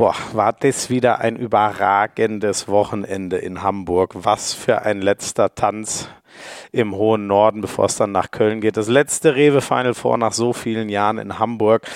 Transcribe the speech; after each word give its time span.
Boah, 0.00 0.16
war 0.32 0.54
das 0.54 0.88
wieder 0.88 1.18
ein 1.18 1.36
überragendes 1.36 2.68
Wochenende 2.68 3.36
in 3.36 3.62
Hamburg. 3.62 4.14
Was 4.14 4.54
für 4.54 4.80
ein 4.80 5.02
letzter 5.02 5.54
Tanz 5.54 6.08
im 6.72 6.94
hohen 6.94 7.26
Norden, 7.26 7.60
bevor 7.60 7.84
es 7.84 7.96
dann 7.96 8.10
nach 8.10 8.30
Köln 8.30 8.62
geht. 8.62 8.78
Das 8.78 8.88
letzte 8.88 9.36
Rewe 9.36 9.60
Final 9.60 9.92
Four 9.92 10.16
nach 10.16 10.32
so 10.32 10.54
vielen 10.54 10.88
Jahren 10.88 11.18
in 11.18 11.38
Hamburg. 11.38 11.86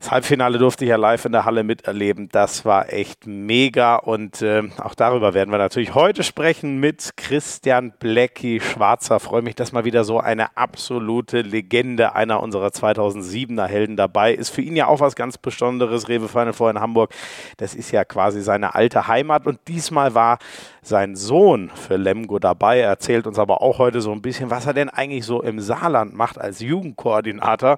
Das 0.00 0.12
Halbfinale 0.12 0.56
durfte 0.56 0.86
ich 0.86 0.88
ja 0.88 0.96
live 0.96 1.26
in 1.26 1.32
der 1.32 1.44
Halle 1.44 1.62
miterleben. 1.62 2.30
Das 2.32 2.64
war 2.64 2.90
echt 2.90 3.26
mega 3.26 3.96
und 3.96 4.40
äh, 4.40 4.62
auch 4.78 4.94
darüber 4.94 5.34
werden 5.34 5.50
wir 5.50 5.58
natürlich 5.58 5.94
heute 5.94 6.22
sprechen 6.22 6.80
mit 6.80 7.10
Christian 7.18 7.92
Blecki 8.00 8.60
Schwarzer. 8.60 9.20
Freue 9.20 9.42
mich, 9.42 9.56
dass 9.56 9.72
mal 9.72 9.84
wieder 9.84 10.04
so 10.04 10.18
eine 10.18 10.56
absolute 10.56 11.42
Legende, 11.42 12.14
einer 12.14 12.42
unserer 12.42 12.68
2007er 12.68 13.66
Helden 13.66 13.98
dabei 13.98 14.32
ist. 14.32 14.48
Für 14.48 14.62
ihn 14.62 14.74
ja 14.74 14.86
auch 14.86 15.00
was 15.00 15.16
ganz 15.16 15.36
Besonderes. 15.36 16.08
Rewe 16.08 16.28
Final 16.28 16.54
Four 16.54 16.70
in 16.70 16.80
Hamburg. 16.80 17.12
Das 17.58 17.74
ist 17.74 17.90
ja 17.90 18.06
quasi 18.06 18.40
seine 18.40 18.74
alte 18.74 19.06
Heimat 19.06 19.46
und 19.46 19.60
diesmal 19.68 20.14
war 20.14 20.38
sein 20.80 21.14
Sohn 21.14 21.70
für 21.74 21.96
Lemgo 21.96 22.38
dabei. 22.38 22.78
Er 22.78 22.88
erzählt 22.88 23.26
uns 23.26 23.38
aber 23.38 23.60
auch 23.60 23.76
heute 23.76 24.00
so 24.00 24.12
ein 24.12 24.22
bisschen, 24.22 24.48
was 24.48 24.64
er 24.64 24.72
denn 24.72 24.88
eigentlich 24.88 25.26
so 25.26 25.42
im 25.42 25.60
Saarland 25.60 26.14
macht 26.14 26.38
als 26.38 26.60
Jugendkoordinator. 26.60 27.76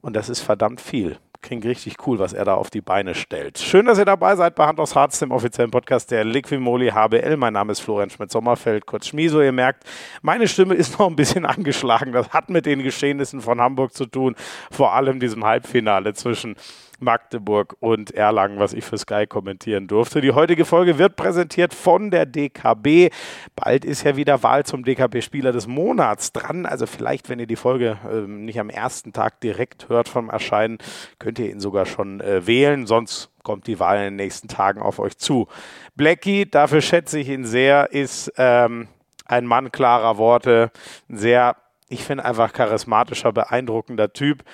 Und 0.00 0.16
das 0.16 0.28
ist 0.28 0.40
verdammt 0.40 0.80
viel 0.80 1.16
klingt 1.42 1.64
richtig 1.64 2.06
cool, 2.06 2.18
was 2.18 2.32
er 2.32 2.44
da 2.44 2.54
auf 2.54 2.70
die 2.70 2.80
Beine 2.80 3.14
stellt. 3.14 3.58
Schön, 3.58 3.86
dass 3.86 3.98
ihr 3.98 4.04
dabei 4.04 4.36
seid 4.36 4.54
bei 4.54 4.66
Hand 4.66 4.80
aus 4.80 4.94
Harz, 4.94 5.18
dem 5.18 5.30
offiziellen 5.30 5.70
Podcast 5.70 6.10
der 6.10 6.24
Liquimoli 6.24 6.90
HBL. 6.90 7.36
Mein 7.36 7.52
Name 7.52 7.72
ist 7.72 7.80
Florian 7.80 8.10
Schmidt-Sommerfeld, 8.10 8.86
kurz 8.86 9.08
Schmiso. 9.08 9.40
Ihr 9.40 9.52
merkt, 9.52 9.84
meine 10.22 10.48
Stimme 10.48 10.74
ist 10.74 10.96
noch 10.98 11.08
ein 11.08 11.16
bisschen 11.16 11.46
angeschlagen. 11.46 12.12
Das 12.12 12.30
hat 12.30 12.50
mit 12.50 12.66
den 12.66 12.82
Geschehnissen 12.82 13.40
von 13.40 13.60
Hamburg 13.60 13.94
zu 13.94 14.06
tun, 14.06 14.34
vor 14.70 14.92
allem 14.94 15.20
diesem 15.20 15.44
Halbfinale 15.44 16.14
zwischen 16.14 16.56
Magdeburg 17.00 17.76
und 17.80 18.12
Erlangen, 18.12 18.58
was 18.58 18.72
ich 18.72 18.84
für 18.84 18.98
Sky 18.98 19.26
kommentieren 19.26 19.86
durfte. 19.86 20.20
Die 20.20 20.32
heutige 20.32 20.64
Folge 20.64 20.98
wird 20.98 21.16
präsentiert 21.16 21.74
von 21.74 22.10
der 22.10 22.26
DKB. 22.26 23.10
Bald 23.56 23.84
ist 23.84 24.04
ja 24.04 24.16
wieder 24.16 24.42
Wahl 24.42 24.64
zum 24.64 24.84
DKB-Spieler 24.84 25.52
des 25.52 25.66
Monats 25.66 26.32
dran. 26.32 26.66
Also 26.66 26.86
vielleicht, 26.86 27.28
wenn 27.28 27.38
ihr 27.38 27.46
die 27.46 27.56
Folge 27.56 27.98
äh, 28.10 28.28
nicht 28.28 28.60
am 28.60 28.70
ersten 28.70 29.12
Tag 29.12 29.40
direkt 29.40 29.88
hört 29.88 30.08
vom 30.08 30.30
Erscheinen, 30.30 30.78
könnt 31.18 31.38
ihr 31.38 31.50
ihn 31.50 31.60
sogar 31.60 31.86
schon 31.86 32.20
äh, 32.20 32.46
wählen. 32.46 32.86
Sonst 32.86 33.30
kommt 33.42 33.66
die 33.66 33.80
Wahl 33.80 33.98
in 33.98 34.04
den 34.04 34.16
nächsten 34.16 34.48
Tagen 34.48 34.80
auf 34.80 34.98
euch 34.98 35.16
zu. 35.18 35.48
Blackie, 35.96 36.50
dafür 36.50 36.80
schätze 36.80 37.18
ich 37.18 37.28
ihn 37.28 37.44
sehr, 37.44 37.92
ist 37.92 38.32
ähm, 38.36 38.88
ein 39.26 39.46
Mann 39.46 39.72
klarer 39.72 40.18
Worte, 40.18 40.70
sehr, 41.08 41.56
ich 41.88 42.04
finde 42.04 42.24
einfach 42.24 42.52
charismatischer, 42.52 43.32
beeindruckender 43.32 44.12
Typ 44.12 44.44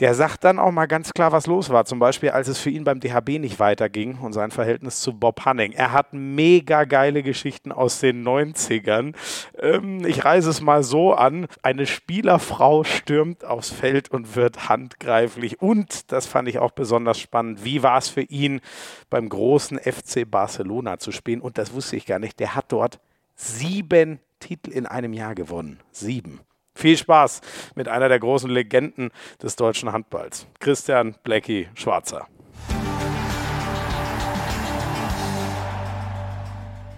der 0.00 0.14
sagt 0.14 0.44
dann 0.44 0.58
auch 0.58 0.72
mal 0.72 0.86
ganz 0.86 1.12
klar, 1.12 1.30
was 1.30 1.46
los 1.46 1.68
war. 1.68 1.84
Zum 1.84 1.98
Beispiel, 1.98 2.30
als 2.30 2.48
es 2.48 2.58
für 2.58 2.70
ihn 2.70 2.84
beim 2.84 3.00
DHB 3.00 3.38
nicht 3.38 3.60
weiterging 3.60 4.16
und 4.18 4.32
sein 4.32 4.50
Verhältnis 4.50 5.00
zu 5.00 5.12
Bob 5.12 5.44
Hanning. 5.44 5.72
Er 5.72 5.92
hat 5.92 6.14
mega 6.14 6.84
geile 6.84 7.22
Geschichten 7.22 7.70
aus 7.70 8.00
den 8.00 8.26
90ern. 8.26 9.14
Ähm, 9.58 10.04
ich 10.06 10.24
reise 10.24 10.48
es 10.48 10.62
mal 10.62 10.82
so 10.82 11.12
an. 11.12 11.46
Eine 11.62 11.86
Spielerfrau 11.86 12.82
stürmt 12.82 13.44
aufs 13.44 13.68
Feld 13.70 14.10
und 14.10 14.36
wird 14.36 14.70
handgreiflich. 14.70 15.60
Und, 15.60 16.10
das 16.10 16.26
fand 16.26 16.48
ich 16.48 16.58
auch 16.58 16.70
besonders 16.70 17.18
spannend, 17.18 17.62
wie 17.64 17.82
war 17.82 17.98
es 17.98 18.08
für 18.08 18.22
ihn 18.22 18.62
beim 19.10 19.28
großen 19.28 19.78
FC 19.78 20.28
Barcelona 20.28 20.98
zu 20.98 21.12
spielen? 21.12 21.42
Und 21.42 21.58
das 21.58 21.74
wusste 21.74 21.96
ich 21.96 22.06
gar 22.06 22.18
nicht. 22.18 22.40
Der 22.40 22.54
hat 22.54 22.72
dort 22.72 23.00
sieben 23.34 24.18
Titel 24.38 24.70
in 24.70 24.86
einem 24.86 25.12
Jahr 25.12 25.34
gewonnen. 25.34 25.78
Sieben. 25.92 26.40
Viel 26.80 26.96
Spaß 26.96 27.42
mit 27.74 27.88
einer 27.88 28.08
der 28.08 28.18
großen 28.18 28.50
Legenden 28.50 29.10
des 29.42 29.54
deutschen 29.54 29.92
Handballs, 29.92 30.46
Christian 30.60 31.14
Blecki 31.24 31.68
Schwarzer. 31.74 32.26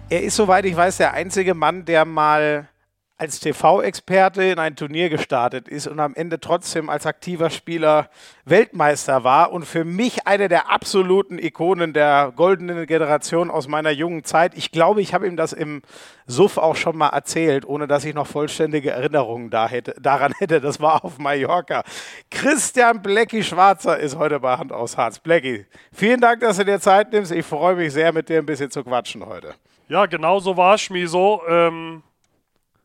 Er 0.09 0.23
ist, 0.23 0.37
soweit 0.37 0.63
ich 0.63 0.77
weiß, 0.77 0.97
der 0.97 1.11
einzige 1.11 1.53
Mann, 1.53 1.83
der 1.83 2.05
mal 2.05 2.69
als 3.17 3.39
TV-Experte 3.39 4.43
in 4.43 4.59
ein 4.59 4.75
Turnier 4.75 5.09
gestartet 5.09 5.67
ist 5.67 5.87
und 5.87 5.99
am 5.99 6.15
Ende 6.15 6.39
trotzdem 6.39 6.89
als 6.89 7.05
aktiver 7.05 7.51
Spieler 7.51 8.09
Weltmeister 8.43 9.23
war 9.23 9.51
und 9.51 9.65
für 9.65 9.85
mich 9.85 10.25
eine 10.25 10.49
der 10.49 10.71
absoluten 10.71 11.37
Ikonen 11.37 11.93
der 11.93 12.33
goldenen 12.35 12.85
Generation 12.87 13.51
aus 13.51 13.67
meiner 13.67 13.91
jungen 13.91 14.23
Zeit. 14.23 14.57
Ich 14.57 14.71
glaube, 14.71 15.01
ich 15.01 15.13
habe 15.13 15.27
ihm 15.27 15.37
das 15.37 15.53
im 15.53 15.83
Suff 16.25 16.57
auch 16.57 16.75
schon 16.75 16.97
mal 16.97 17.09
erzählt, 17.09 17.65
ohne 17.65 17.87
dass 17.87 18.03
ich 18.03 18.15
noch 18.15 18.27
vollständige 18.27 18.91
Erinnerungen 18.91 19.51
da 19.51 19.67
hätte, 19.67 19.93
daran 20.01 20.33
hätte. 20.39 20.59
Das 20.59 20.79
war 20.81 21.05
auf 21.05 21.19
Mallorca. 21.19 21.83
Christian 22.31 23.01
Blecki 23.01 23.43
Schwarzer 23.43 23.99
ist 23.99 24.17
heute 24.17 24.39
bei 24.39 24.57
Hand 24.57 24.71
aus 24.71 24.97
Harz. 24.97 25.19
Blecki, 25.19 25.67
vielen 25.93 26.19
Dank, 26.19 26.41
dass 26.41 26.57
du 26.57 26.65
dir 26.65 26.79
Zeit 26.79 27.13
nimmst. 27.13 27.31
Ich 27.31 27.45
freue 27.45 27.75
mich 27.75 27.93
sehr, 27.93 28.11
mit 28.11 28.27
dir 28.27 28.39
ein 28.39 28.45
bisschen 28.45 28.71
zu 28.71 28.83
quatschen 28.83 29.23
heute. 29.23 29.53
Ja, 29.87 30.07
genau 30.07 30.39
so 30.39 30.57
war 30.57 30.75
es, 30.75 30.81
Schmiso. 30.81 31.41
Ähm 31.47 32.01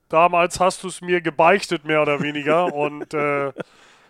Damals 0.08 0.58
hast 0.60 0.82
du 0.82 0.88
es 0.88 1.00
mir 1.00 1.20
gebeichtet, 1.20 1.84
mehr 1.84 2.02
oder 2.02 2.20
weniger. 2.20 2.72
Und 2.74 3.12
äh, 3.14 3.52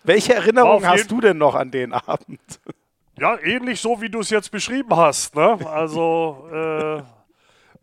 welche 0.03 0.35
Erinnerungen 0.35 0.87
hast 0.87 1.11
du 1.11 1.21
denn 1.21 1.37
noch 1.37 1.55
an 1.55 1.71
den 1.71 1.93
Abend? 1.93 2.39
Ja, 3.19 3.37
ähnlich 3.39 3.81
so, 3.81 4.01
wie 4.01 4.09
du 4.09 4.19
es 4.19 4.29
jetzt 4.29 4.49
beschrieben 4.49 4.95
hast. 4.95 5.35
Ne? 5.35 5.59
Also, 5.69 6.47
äh, 6.53 7.01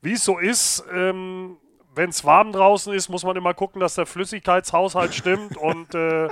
wie 0.00 0.12
es 0.12 0.25
so 0.25 0.38
ist, 0.38 0.84
ähm, 0.94 1.59
wenn 1.94 2.10
es 2.10 2.25
warm 2.25 2.53
draußen 2.53 2.93
ist, 2.94 3.09
muss 3.09 3.25
man 3.25 3.37
immer 3.37 3.54
gucken, 3.54 3.81
dass 3.81 3.94
der 3.97 4.06
Flüssigkeitshaushalt 4.06 5.15
stimmt. 5.15 5.56
Und 5.56 5.94
äh, 5.94 6.28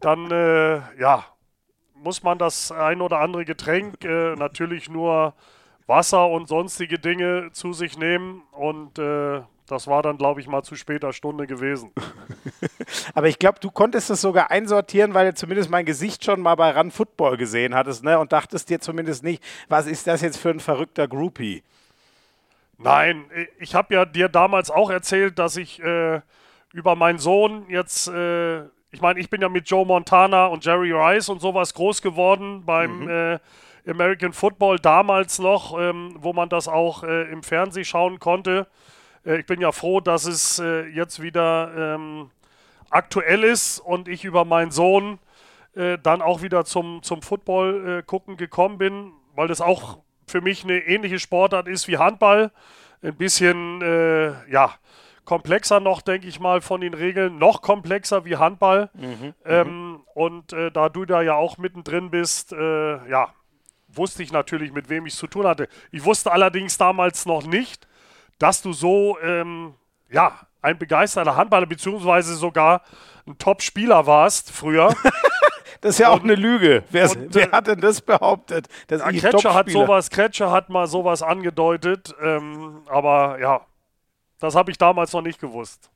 dann, 0.00 0.30
äh, 0.30 0.80
ja, 1.00 1.24
muss 1.94 2.22
man 2.22 2.38
das 2.38 2.70
ein 2.70 3.00
oder 3.00 3.20
andere 3.20 3.46
Getränk, 3.46 4.04
äh, 4.04 4.34
natürlich 4.36 4.90
nur 4.90 5.34
Wasser 5.86 6.28
und 6.28 6.48
sonstige 6.48 6.98
Dinge 6.98 7.50
zu 7.52 7.72
sich 7.72 7.98
nehmen. 7.98 8.42
Und 8.52 8.98
äh, 8.98 9.42
das 9.66 9.86
war 9.86 10.02
dann, 10.02 10.18
glaube 10.18 10.40
ich, 10.40 10.46
mal 10.46 10.62
zu 10.62 10.76
später 10.76 11.12
Stunde 11.12 11.46
gewesen. 11.46 11.92
Aber 13.14 13.28
ich 13.28 13.38
glaube, 13.38 13.60
du 13.60 13.70
konntest 13.70 14.10
es 14.10 14.20
sogar 14.20 14.50
einsortieren, 14.50 15.14
weil 15.14 15.30
du 15.30 15.34
zumindest 15.34 15.70
mein 15.70 15.86
Gesicht 15.86 16.24
schon 16.24 16.40
mal 16.40 16.54
bei 16.54 16.70
Run 16.76 16.90
Football 16.90 17.36
gesehen 17.36 17.74
hattest 17.74 18.04
ne? 18.04 18.18
und 18.18 18.32
dachtest 18.32 18.68
dir 18.68 18.80
zumindest 18.80 19.24
nicht, 19.24 19.42
was 19.68 19.86
ist 19.86 20.06
das 20.06 20.20
jetzt 20.20 20.36
für 20.36 20.50
ein 20.50 20.60
verrückter 20.60 21.08
Groupie? 21.08 21.62
Nein, 22.76 23.24
ich 23.58 23.74
habe 23.74 23.94
ja 23.94 24.04
dir 24.04 24.28
damals 24.28 24.70
auch 24.70 24.90
erzählt, 24.90 25.38
dass 25.38 25.56
ich 25.56 25.80
äh, 25.82 26.20
über 26.72 26.96
meinen 26.96 27.18
Sohn 27.18 27.66
jetzt, 27.68 28.08
äh, 28.08 28.64
ich 28.90 29.00
meine, 29.00 29.20
ich 29.20 29.30
bin 29.30 29.40
ja 29.40 29.48
mit 29.48 29.68
Joe 29.68 29.86
Montana 29.86 30.46
und 30.46 30.64
Jerry 30.64 30.92
Rice 30.92 31.28
und 31.28 31.40
sowas 31.40 31.72
groß 31.72 32.02
geworden 32.02 32.64
beim 32.66 33.04
mhm. 33.04 33.38
Äh, 33.84 33.90
American 33.90 34.32
Football 34.32 34.78
damals 34.78 35.38
noch, 35.38 35.78
ähm, 35.78 36.16
wo 36.18 36.32
man 36.32 36.48
das 36.48 36.68
auch 36.68 37.02
äh, 37.04 37.30
im 37.30 37.42
Fernsehen 37.42 37.84
schauen 37.84 38.18
konnte. 38.18 38.66
Äh, 39.24 39.40
ich 39.40 39.46
bin 39.46 39.60
ja 39.60 39.72
froh, 39.72 40.00
dass 40.00 40.26
es 40.26 40.58
äh, 40.58 40.86
jetzt 40.86 41.22
wieder 41.22 41.72
ähm, 41.76 42.30
aktuell 42.90 43.44
ist 43.44 43.80
und 43.80 44.08
ich 44.08 44.24
über 44.24 44.44
meinen 44.44 44.70
Sohn 44.70 45.18
äh, 45.74 45.98
dann 46.02 46.22
auch 46.22 46.42
wieder 46.42 46.64
zum, 46.64 47.02
zum 47.02 47.22
Football 47.22 47.98
äh, 47.98 48.02
gucken 48.02 48.36
gekommen 48.36 48.78
bin, 48.78 49.12
weil 49.34 49.48
das 49.48 49.60
auch 49.60 49.98
für 50.26 50.40
mich 50.40 50.64
eine 50.64 50.78
ähnliche 50.78 51.18
Sportart 51.18 51.68
ist 51.68 51.88
wie 51.88 51.98
Handball. 51.98 52.52
Ein 53.02 53.16
bisschen, 53.16 53.82
äh, 53.82 54.50
ja, 54.50 54.72
komplexer 55.24 55.80
noch, 55.80 56.00
denke 56.00 56.28
ich 56.28 56.38
mal, 56.38 56.60
von 56.60 56.80
den 56.80 56.94
Regeln, 56.94 57.38
noch 57.38 57.60
komplexer 57.60 58.24
wie 58.24 58.36
Handball. 58.36 58.90
Mhm, 58.94 59.34
ähm, 59.44 59.90
mhm. 59.90 60.00
und 60.14 60.52
äh, 60.52 60.70
da 60.70 60.88
du 60.88 61.04
da 61.04 61.22
ja 61.22 61.34
auch 61.34 61.58
mittendrin 61.58 62.10
bist, 62.10 62.52
ja, 62.52 63.32
wusste 63.96 64.22
ich 64.22 64.32
natürlich, 64.32 64.72
mit 64.72 64.88
wem 64.88 65.06
ich 65.06 65.14
es 65.14 65.18
zu 65.18 65.26
tun 65.26 65.46
hatte. 65.46 65.68
Ich 65.90 66.04
wusste 66.04 66.32
allerdings 66.32 66.78
damals 66.78 67.26
noch 67.26 67.44
nicht, 67.44 67.86
dass 68.38 68.62
du 68.62 68.72
so, 68.72 69.18
ähm, 69.22 69.74
ja, 70.10 70.38
ein 70.62 70.78
begeisterter 70.78 71.36
Handballer 71.36 71.66
beziehungsweise 71.66 72.34
sogar 72.36 72.82
ein 73.26 73.36
Top-Spieler 73.38 74.06
warst 74.06 74.50
früher. 74.50 74.94
das 75.80 75.94
ist 75.94 75.98
ja 75.98 76.10
und, 76.10 76.20
auch 76.20 76.24
eine 76.24 76.34
Lüge. 76.34 76.84
Wer, 76.90 77.10
und, 77.10 77.34
wer, 77.34 77.52
hat 77.52 77.66
denn 77.66 77.80
das 77.80 78.00
behauptet? 78.00 78.68
Dass 78.88 79.00
ja, 79.00 79.12
Kretscher 79.12 79.54
hat 79.54 79.70
sowas, 79.70 80.10
Kretscher 80.10 80.50
hat 80.50 80.70
mal 80.70 80.86
sowas 80.86 81.22
angedeutet, 81.22 82.14
ähm, 82.22 82.82
aber 82.86 83.38
ja, 83.40 83.60
das 84.40 84.54
habe 84.54 84.70
ich 84.70 84.78
damals 84.78 85.12
noch 85.12 85.22
nicht 85.22 85.40
gewusst. 85.40 85.90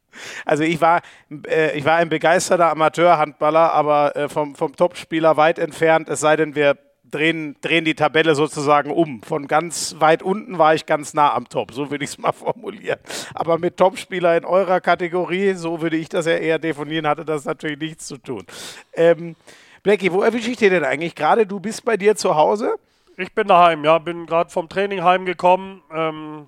Also 0.44 0.62
ich 0.64 0.80
war, 0.80 1.02
äh, 1.46 1.76
ich 1.76 1.84
war 1.84 1.96
ein 1.96 2.08
begeisterter 2.08 2.70
Amateurhandballer, 2.70 3.72
aber 3.72 4.16
äh, 4.16 4.28
vom, 4.28 4.54
vom 4.54 4.74
Topspieler 4.74 5.36
weit 5.36 5.58
entfernt, 5.58 6.08
es 6.08 6.20
sei 6.20 6.36
denn, 6.36 6.54
wir 6.54 6.76
drehen, 7.10 7.56
drehen 7.60 7.84
die 7.84 7.94
Tabelle 7.94 8.34
sozusagen 8.34 8.90
um. 8.90 9.22
Von 9.22 9.46
ganz 9.46 9.96
weit 9.98 10.22
unten 10.22 10.58
war 10.58 10.74
ich 10.74 10.86
ganz 10.86 11.14
nah 11.14 11.34
am 11.34 11.48
Top, 11.48 11.72
so 11.72 11.90
würde 11.90 12.04
ich 12.04 12.10
es 12.10 12.18
mal 12.18 12.32
formulieren. 12.32 12.98
Aber 13.34 13.58
mit 13.58 13.76
Topspieler 13.76 14.36
in 14.36 14.44
eurer 14.44 14.80
Kategorie, 14.80 15.54
so 15.54 15.80
würde 15.80 15.96
ich 15.96 16.08
das 16.08 16.26
ja 16.26 16.36
eher 16.36 16.58
definieren, 16.58 17.06
hatte 17.06 17.24
das 17.24 17.44
natürlich 17.44 17.78
nichts 17.78 18.06
zu 18.06 18.18
tun. 18.18 18.44
Ähm, 18.92 19.36
Blackie, 19.82 20.12
wo 20.12 20.22
erwische 20.22 20.50
ich 20.50 20.56
dir 20.56 20.70
denn 20.70 20.84
eigentlich 20.84 21.14
gerade? 21.14 21.46
Du 21.46 21.60
bist 21.60 21.84
bei 21.84 21.96
dir 21.96 22.16
zu 22.16 22.36
Hause? 22.36 22.76
Ich 23.16 23.34
bin 23.34 23.48
daheim, 23.48 23.84
ja, 23.84 23.98
bin 23.98 24.26
gerade 24.26 24.50
vom 24.50 24.68
Training 24.68 25.02
heimgekommen. 25.02 25.82
Ähm, 25.92 26.46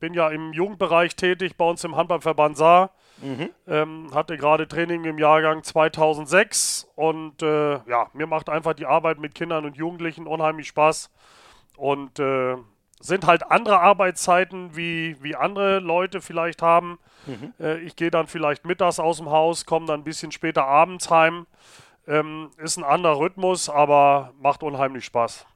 bin 0.00 0.14
ja 0.14 0.28
im 0.28 0.52
Jugendbereich 0.52 1.16
tätig 1.16 1.56
bei 1.56 1.64
uns 1.64 1.84
im 1.84 1.96
Handballverband 1.96 2.56
Saar. 2.56 2.90
Mhm. 3.20 3.50
Ähm, 3.66 4.10
hatte 4.14 4.36
gerade 4.36 4.68
Training 4.68 5.04
im 5.04 5.18
Jahrgang 5.18 5.62
2006 5.62 6.88
und 6.94 7.42
äh, 7.42 7.78
ja, 7.88 8.08
mir 8.12 8.26
macht 8.26 8.48
einfach 8.48 8.74
die 8.74 8.86
Arbeit 8.86 9.18
mit 9.18 9.34
Kindern 9.34 9.64
und 9.64 9.76
Jugendlichen 9.76 10.26
unheimlich 10.26 10.68
Spaß. 10.68 11.10
und 11.76 12.18
äh, 12.18 12.56
sind 13.00 13.26
halt 13.26 13.48
andere 13.50 13.80
Arbeitszeiten, 13.80 14.76
wie, 14.76 15.16
wie 15.22 15.36
andere 15.36 15.78
Leute 15.78 16.20
vielleicht 16.20 16.62
haben. 16.62 16.98
Mhm. 17.26 17.54
Äh, 17.60 17.78
ich 17.78 17.96
gehe 17.96 18.10
dann 18.10 18.26
vielleicht 18.26 18.64
mittags 18.64 18.98
aus 18.98 19.18
dem 19.18 19.30
Haus, 19.30 19.66
komme 19.66 19.86
dann 19.86 20.00
ein 20.00 20.04
bisschen 20.04 20.32
später 20.32 20.64
abends 20.66 21.10
heim. 21.10 21.46
Ähm, 22.06 22.50
ist 22.56 22.76
ein 22.76 22.84
anderer 22.84 23.18
Rhythmus, 23.18 23.68
aber 23.68 24.32
macht 24.40 24.62
unheimlich 24.62 25.04
Spaß. 25.04 25.46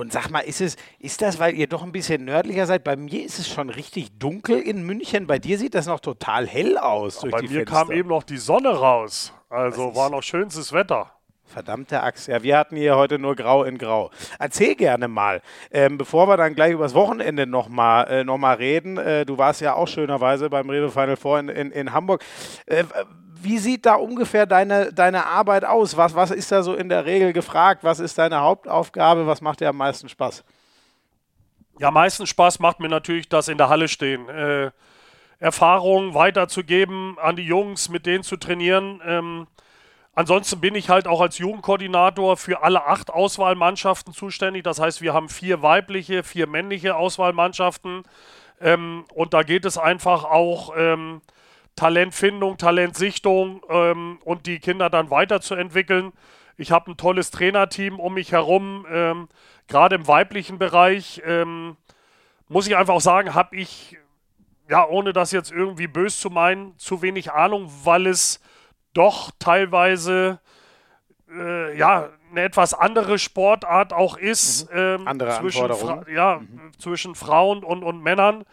Und 0.00 0.14
sag 0.14 0.30
mal, 0.30 0.40
ist 0.40 0.62
es, 0.62 0.76
ist 0.98 1.20
das, 1.20 1.38
weil 1.38 1.54
ihr 1.54 1.66
doch 1.66 1.82
ein 1.82 1.92
bisschen 1.92 2.24
nördlicher 2.24 2.64
seid? 2.64 2.84
Bei 2.84 2.96
mir 2.96 3.22
ist 3.22 3.38
es 3.38 3.46
schon 3.46 3.68
richtig 3.68 4.18
dunkel 4.18 4.58
in 4.58 4.82
München. 4.82 5.26
Bei 5.26 5.38
dir 5.38 5.58
sieht 5.58 5.74
das 5.74 5.84
noch 5.84 6.00
total 6.00 6.46
hell 6.46 6.78
aus. 6.78 7.22
Ja, 7.22 7.28
bei 7.28 7.42
mir 7.42 7.48
Fenster. 7.50 7.64
kam 7.66 7.90
eben 7.92 8.08
noch 8.08 8.22
die 8.22 8.38
Sonne 8.38 8.70
raus. 8.70 9.34
Also 9.50 9.94
war 9.94 10.08
noch 10.08 10.22
schönstes 10.22 10.72
Wetter. 10.72 11.12
Verdammte 11.44 12.02
Axt. 12.02 12.28
Ja, 12.28 12.42
wir 12.42 12.56
hatten 12.56 12.76
hier 12.76 12.96
heute 12.96 13.18
nur 13.18 13.36
Grau 13.36 13.64
in 13.64 13.76
Grau. 13.76 14.10
Erzähl 14.38 14.74
gerne 14.74 15.06
mal, 15.06 15.42
ähm, 15.70 15.98
bevor 15.98 16.28
wir 16.28 16.38
dann 16.38 16.54
gleich 16.54 16.72
übers 16.72 16.94
Wochenende 16.94 17.46
nochmal 17.46 18.06
äh, 18.08 18.24
noch 18.24 18.38
mal 18.38 18.56
reden. 18.56 18.96
Äh, 18.96 19.26
du 19.26 19.36
warst 19.36 19.60
ja 19.60 19.74
auch 19.74 19.88
schönerweise 19.88 20.48
beim 20.48 20.70
Rewe 20.70 20.90
Final 20.90 21.16
Four 21.16 21.40
in, 21.40 21.48
in, 21.50 21.72
in 21.72 21.92
Hamburg. 21.92 22.24
Äh, 22.64 22.84
wie 23.42 23.58
sieht 23.58 23.86
da 23.86 23.94
ungefähr 23.94 24.46
deine, 24.46 24.92
deine 24.92 25.26
Arbeit 25.26 25.64
aus? 25.64 25.96
Was, 25.96 26.14
was 26.14 26.30
ist 26.30 26.50
da 26.52 26.62
so 26.62 26.74
in 26.74 26.88
der 26.88 27.04
Regel 27.04 27.32
gefragt? 27.32 27.84
Was 27.84 28.00
ist 28.00 28.18
deine 28.18 28.40
Hauptaufgabe? 28.40 29.26
Was 29.26 29.40
macht 29.40 29.60
dir 29.60 29.68
am 29.68 29.76
meisten 29.76 30.08
Spaß? 30.08 30.44
Ja, 31.78 31.88
am 31.88 31.94
meisten 31.94 32.26
Spaß 32.26 32.58
macht 32.58 32.80
mir 32.80 32.88
natürlich 32.88 33.28
das 33.28 33.48
in 33.48 33.58
der 33.58 33.68
Halle 33.68 33.88
stehen. 33.88 34.28
Äh, 34.28 34.70
Erfahrung 35.38 36.12
weiterzugeben 36.12 37.18
an 37.18 37.36
die 37.36 37.44
Jungs, 37.44 37.88
mit 37.88 38.04
denen 38.04 38.22
zu 38.22 38.36
trainieren. 38.36 39.00
Ähm, 39.06 39.46
ansonsten 40.14 40.60
bin 40.60 40.74
ich 40.74 40.90
halt 40.90 41.08
auch 41.08 41.22
als 41.22 41.38
Jugendkoordinator 41.38 42.36
für 42.36 42.62
alle 42.62 42.86
acht 42.86 43.10
Auswahlmannschaften 43.10 44.12
zuständig. 44.12 44.64
Das 44.64 44.78
heißt, 44.78 45.00
wir 45.00 45.14
haben 45.14 45.30
vier 45.30 45.62
weibliche, 45.62 46.22
vier 46.22 46.46
männliche 46.46 46.94
Auswahlmannschaften. 46.94 48.04
Ähm, 48.60 49.06
und 49.14 49.32
da 49.32 49.42
geht 49.42 49.64
es 49.64 49.78
einfach 49.78 50.24
auch 50.24 50.74
ähm, 50.76 51.22
Talentfindung, 51.80 52.58
Talentsichtung 52.58 53.62
ähm, 53.70 54.18
und 54.22 54.44
die 54.44 54.58
Kinder 54.58 54.90
dann 54.90 55.08
weiterzuentwickeln. 55.08 56.12
Ich 56.58 56.72
habe 56.72 56.90
ein 56.90 56.98
tolles 56.98 57.30
Trainerteam 57.30 57.98
um 57.98 58.12
mich 58.12 58.32
herum, 58.32 58.84
ähm, 58.90 59.28
gerade 59.66 59.94
im 59.94 60.06
weiblichen 60.06 60.58
Bereich. 60.58 61.22
Ähm, 61.24 61.78
muss 62.48 62.66
ich 62.66 62.76
einfach 62.76 63.00
sagen, 63.00 63.34
habe 63.34 63.56
ich, 63.56 63.96
ja, 64.68 64.86
ohne 64.86 65.14
das 65.14 65.32
jetzt 65.32 65.50
irgendwie 65.50 65.86
böse 65.86 66.20
zu 66.20 66.28
meinen, 66.28 66.76
zu 66.76 67.00
wenig 67.00 67.32
Ahnung, 67.32 67.72
weil 67.84 68.06
es 68.06 68.42
doch 68.92 69.30
teilweise, 69.38 70.38
äh, 71.32 71.78
ja, 71.78 72.10
eine 72.30 72.42
etwas 72.42 72.74
andere 72.74 73.18
Sportart 73.18 73.94
auch 73.94 74.18
ist. 74.18 74.70
Mhm. 74.70 74.78
Ähm, 74.78 75.08
andere 75.08 75.38
zwischen, 75.38 75.72
Fra 75.72 76.04
ja, 76.12 76.40
mhm. 76.40 76.72
zwischen 76.78 77.14
Frauen 77.14 77.64
und, 77.64 77.82
und 77.82 78.02
Männern. 78.02 78.44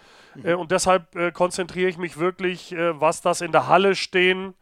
Äh, 0.44 0.54
und 0.54 0.72
deshalb 0.72 1.16
äh, 1.16 1.31
konzentriere 1.31 1.89
ich 1.89 1.98
mich 1.98 2.18
wirklich, 2.18 2.72
äh, 2.74 3.00
was 3.00 3.22
das 3.22 3.42
in 3.42 3.51
der 3.51 3.68
Halle 3.68 3.95
stehen 3.95 4.54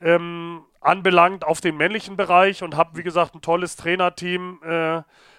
ähm, 0.00 0.62
anbelangt, 0.80 1.44
auf 1.44 1.60
den 1.60 1.76
männlichen 1.76 2.16
Bereich 2.16 2.62
und 2.62 2.76
habe, 2.76 2.96
wie 2.96 3.02
gesagt, 3.02 3.34
ein 3.34 3.42
tolles 3.42 3.76
Trainerteam 3.76 4.60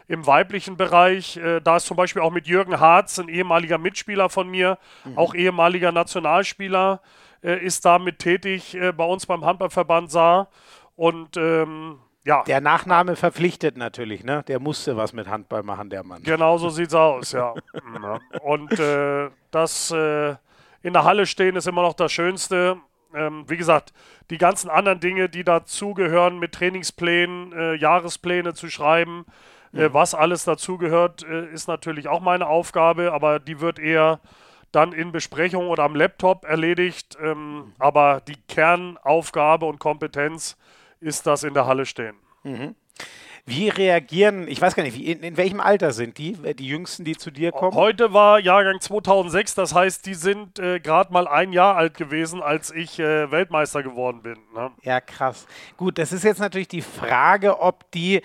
im 0.07 0.27
weiblichen 0.27 0.77
Bereich. 0.77 1.39
Da 1.63 1.77
ist 1.77 1.87
zum 1.87 1.97
Beispiel 1.97 2.21
auch 2.21 2.29
mit 2.29 2.45
Jürgen 2.45 2.79
Harz, 2.79 3.17
ein 3.17 3.27
ehemaliger 3.27 3.79
Mitspieler 3.79 4.29
von 4.29 4.47
mir, 4.47 4.77
mhm. 5.03 5.17
auch 5.17 5.33
ehemaliger 5.33 5.91
Nationalspieler, 5.91 7.01
ist 7.41 7.85
damit 7.85 8.19
tätig 8.19 8.77
bei 8.95 9.03
uns 9.03 9.25
beim 9.25 9.43
Handballverband 9.43 10.11
Saar. 10.11 10.49
Und 10.95 11.37
ähm, 11.37 11.97
ja. 12.23 12.43
Der 12.43 12.61
Nachname 12.61 13.15
verpflichtet 13.15 13.77
natürlich, 13.77 14.23
ne? 14.23 14.43
Der 14.47 14.59
musste 14.59 14.95
was 14.95 15.13
mit 15.13 15.27
Handball 15.27 15.63
machen, 15.63 15.89
der 15.89 16.03
Mann. 16.03 16.21
Genau 16.23 16.57
so 16.57 16.69
sieht's 16.69 16.93
aus, 16.93 17.31
ja. 17.31 17.55
Und 18.41 18.79
äh, 18.79 19.29
das 19.49 19.91
äh, 19.91 20.35
in 20.83 20.93
der 20.93 21.03
Halle 21.03 21.25
stehen 21.25 21.55
ist 21.55 21.67
immer 21.67 21.81
noch 21.81 21.93
das 21.93 22.11
Schönste. 22.11 22.77
Ähm, 23.13 23.45
wie 23.47 23.57
gesagt, 23.57 23.91
die 24.29 24.37
ganzen 24.37 24.69
anderen 24.69 24.99
Dinge, 24.99 25.29
die 25.29 25.43
dazugehören, 25.43 26.39
mit 26.39 26.53
Trainingsplänen, 26.53 27.53
äh, 27.53 27.73
Jahrespläne 27.75 28.53
zu 28.53 28.69
schreiben, 28.69 29.25
äh, 29.73 29.89
mhm. 29.89 29.93
was 29.93 30.13
alles 30.13 30.45
dazugehört, 30.45 31.23
äh, 31.23 31.47
ist 31.47 31.67
natürlich 31.67 32.07
auch 32.07 32.21
meine 32.21 32.47
Aufgabe, 32.47 33.11
aber 33.13 33.39
die 33.39 33.59
wird 33.59 33.79
eher 33.79 34.19
dann 34.71 34.93
in 34.93 35.11
Besprechung 35.11 35.67
oder 35.67 35.83
am 35.83 35.95
Laptop 35.95 36.45
erledigt. 36.45 37.17
Ähm, 37.21 37.55
mhm. 37.55 37.73
aber 37.79 38.21
die 38.21 38.37
Kernaufgabe 38.47 39.65
und 39.65 39.79
Kompetenz 39.79 40.55
ist 41.01 41.27
das 41.27 41.43
in 41.43 41.53
der 41.53 41.65
Halle 41.65 41.85
stehen. 41.85 42.15
Mhm. 42.43 42.75
Wie 43.45 43.69
reagieren, 43.69 44.47
ich 44.47 44.61
weiß 44.61 44.75
gar 44.75 44.83
nicht, 44.83 44.95
wie, 44.95 45.11
in, 45.11 45.23
in, 45.23 45.35
welchem 45.35 45.59
Alter 45.59 45.91
sind 45.91 46.19
die, 46.19 46.33
die 46.33 46.67
Jüngsten, 46.67 47.03
die 47.03 47.17
zu 47.17 47.31
dir 47.31 47.51
kommen? 47.51 47.75
Heute 47.75 48.13
war 48.13 48.39
Jahrgang 48.39 48.79
2006, 48.79 49.55
das 49.55 49.73
heißt, 49.73 50.05
die 50.05 50.13
sind 50.13 50.59
äh, 50.59 50.79
gerade 50.79 51.11
mal 51.11 51.27
ein 51.27 51.51
Jahr 51.51 51.75
alt 51.75 51.97
gewesen, 51.97 52.43
als 52.43 52.69
ich 52.71 52.99
äh, 52.99 53.31
Weltmeister 53.31 53.81
geworden 53.81 54.21
bin. 54.21 54.37
Ne? 54.53 54.71
Ja, 54.83 55.01
krass. 55.01 55.47
Gut, 55.75 55.97
das 55.97 56.13
ist 56.13 56.23
jetzt 56.23 56.39
natürlich 56.39 56.67
die 56.67 56.83
Frage, 56.83 57.59
ob 57.59 57.89
die 57.91 58.21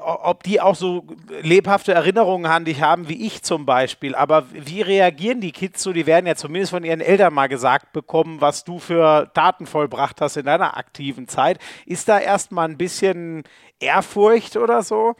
ob 0.00 0.42
die 0.42 0.60
auch 0.60 0.74
so 0.74 1.04
lebhafte 1.40 1.92
Erinnerungen 1.92 2.46
an 2.46 2.64
dich 2.64 2.82
haben 2.82 3.08
wie 3.08 3.26
ich 3.26 3.42
zum 3.42 3.66
Beispiel. 3.66 4.14
Aber 4.14 4.46
wie 4.52 4.82
reagieren 4.82 5.40
die 5.40 5.52
Kids 5.52 5.82
so? 5.82 5.92
Die 5.92 6.06
werden 6.06 6.26
ja 6.26 6.36
zumindest 6.36 6.70
von 6.70 6.84
ihren 6.84 7.00
Eltern 7.00 7.34
mal 7.34 7.48
gesagt 7.48 7.92
bekommen, 7.92 8.40
was 8.40 8.64
du 8.64 8.78
für 8.78 9.30
Taten 9.34 9.66
vollbracht 9.66 10.20
hast 10.20 10.36
in 10.36 10.46
deiner 10.46 10.76
aktiven 10.76 11.28
Zeit. 11.28 11.58
Ist 11.86 12.08
da 12.08 12.18
erstmal 12.18 12.68
ein 12.68 12.78
bisschen 12.78 13.44
Ehrfurcht 13.80 14.56
oder 14.56 14.82
so? 14.82 15.16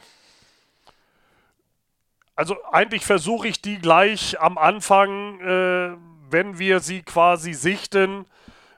Also 2.35 2.55
eigentlich 2.71 3.05
versuche 3.05 3.47
ich 3.47 3.61
die 3.61 3.77
gleich 3.79 4.39
am 4.39 4.57
Anfang, 4.57 5.39
äh, 5.41 5.95
wenn 6.29 6.57
wir 6.57 6.79
sie 6.79 7.03
quasi 7.03 7.53
sichten, 7.53 8.25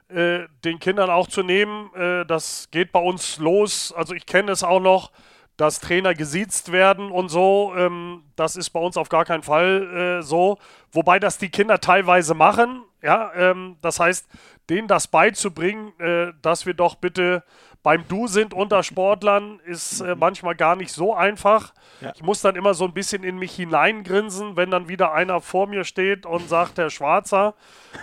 äh, 0.08 0.40
den 0.64 0.78
Kindern 0.78 1.10
auch 1.10 1.26
zu 1.26 1.42
nehmen. 1.42 1.90
Äh, 1.94 2.26
das 2.26 2.68
geht 2.70 2.92
bei 2.92 3.00
uns 3.00 3.38
los. 3.38 3.92
Also 3.92 4.14
ich 4.14 4.26
kenne 4.26 4.52
es 4.52 4.62
auch 4.62 4.80
noch 4.80 5.10
dass 5.56 5.80
Trainer 5.80 6.14
gesiezt 6.14 6.72
werden 6.72 7.10
und 7.10 7.28
so. 7.28 7.72
Ähm, 7.76 8.24
das 8.36 8.56
ist 8.56 8.70
bei 8.70 8.80
uns 8.80 8.96
auf 8.96 9.08
gar 9.08 9.24
keinen 9.24 9.42
Fall 9.42 10.18
äh, 10.20 10.22
so. 10.22 10.58
Wobei 10.92 11.18
das 11.18 11.38
die 11.38 11.48
Kinder 11.48 11.80
teilweise 11.80 12.34
machen. 12.34 12.82
Ja, 13.02 13.32
ähm, 13.34 13.76
das 13.80 14.00
heißt, 14.00 14.26
denen 14.68 14.88
das 14.88 15.06
beizubringen, 15.06 15.98
äh, 16.00 16.32
dass 16.42 16.66
wir 16.66 16.74
doch 16.74 16.96
bitte 16.96 17.42
beim 17.82 18.06
Du 18.08 18.26
sind 18.26 18.52
unter 18.52 18.82
Sportlern, 18.82 19.60
ist 19.64 20.00
äh, 20.00 20.16
manchmal 20.16 20.56
gar 20.56 20.74
nicht 20.74 20.90
so 20.90 21.14
einfach. 21.14 21.72
Ja. 22.00 22.12
Ich 22.16 22.22
muss 22.22 22.40
dann 22.40 22.56
immer 22.56 22.74
so 22.74 22.84
ein 22.84 22.92
bisschen 22.92 23.22
in 23.22 23.38
mich 23.38 23.54
hineingrinsen, 23.54 24.56
wenn 24.56 24.72
dann 24.72 24.88
wieder 24.88 25.12
einer 25.12 25.40
vor 25.40 25.68
mir 25.68 25.84
steht 25.84 26.26
und 26.26 26.48
sagt, 26.48 26.78
Herr 26.78 26.90
Schwarzer. 26.90 27.54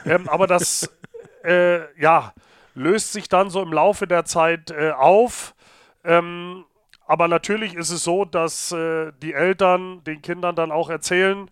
Ähm, 0.06 0.30
aber 0.30 0.48
das, 0.48 0.90
äh, 1.44 1.82
ja, 2.02 2.34
löst 2.76 3.12
sich 3.12 3.28
dann 3.28 3.50
so 3.50 3.62
im 3.62 3.74
Laufe 3.74 4.08
der 4.08 4.24
Zeit 4.24 4.72
äh, 4.72 4.92
auf. 4.92 5.54
Ähm, 6.06 6.64
aber 7.06 7.28
natürlich 7.28 7.76
ist 7.76 7.90
es 7.90 8.04
so, 8.04 8.26
dass 8.26 8.72
äh, 8.72 9.12
die 9.22 9.34
Eltern 9.34 10.04
den 10.04 10.22
Kindern 10.22 10.56
dann 10.56 10.72
auch 10.72 10.90
erzählen, 10.90 11.50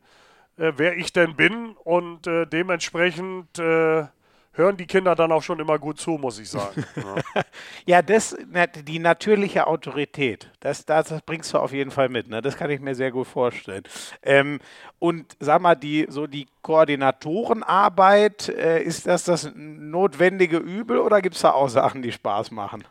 äh, 0.57 0.73
wer 0.77 0.97
ich 0.97 1.13
denn 1.13 1.35
bin 1.35 1.75
und 1.83 2.27
äh, 2.27 2.45
dementsprechend 2.45 3.59
äh, 3.59 4.05
hören 4.53 4.77
die 4.77 4.85
Kinder 4.85 5.15
dann 5.15 5.31
auch 5.31 5.43
schon 5.43 5.59
immer 5.59 5.79
gut 5.79 5.99
zu, 5.99 6.11
muss 6.11 6.39
ich 6.39 6.49
sagen. 6.49 6.85
Ja, 6.95 7.43
ja 7.85 8.01
das, 8.01 8.35
die 8.83 8.99
natürliche 8.99 9.67
Autorität, 9.67 10.51
das, 10.59 10.85
das, 10.85 11.09
das, 11.09 11.21
bringst 11.21 11.53
du 11.53 11.57
auf 11.57 11.71
jeden 11.71 11.91
Fall 11.91 12.09
mit. 12.09 12.29
Ne? 12.29 12.41
Das 12.41 12.57
kann 12.57 12.69
ich 12.69 12.79
mir 12.79 12.95
sehr 12.95 13.11
gut 13.11 13.27
vorstellen. 13.27 13.83
Ähm, 14.21 14.59
und 14.99 15.35
sag 15.39 15.61
mal, 15.61 15.75
die, 15.75 16.05
so 16.09 16.27
die 16.27 16.47
Koordinatorenarbeit, 16.61 18.49
äh, 18.49 18.83
ist 18.83 19.07
das 19.07 19.23
das 19.23 19.51
notwendige 19.55 20.57
Übel 20.57 20.99
oder 20.99 21.21
gibt 21.21 21.35
es 21.35 21.41
da 21.41 21.51
auch 21.51 21.69
Sachen, 21.69 22.01
die 22.01 22.11
Spaß 22.11 22.51
machen? 22.51 22.83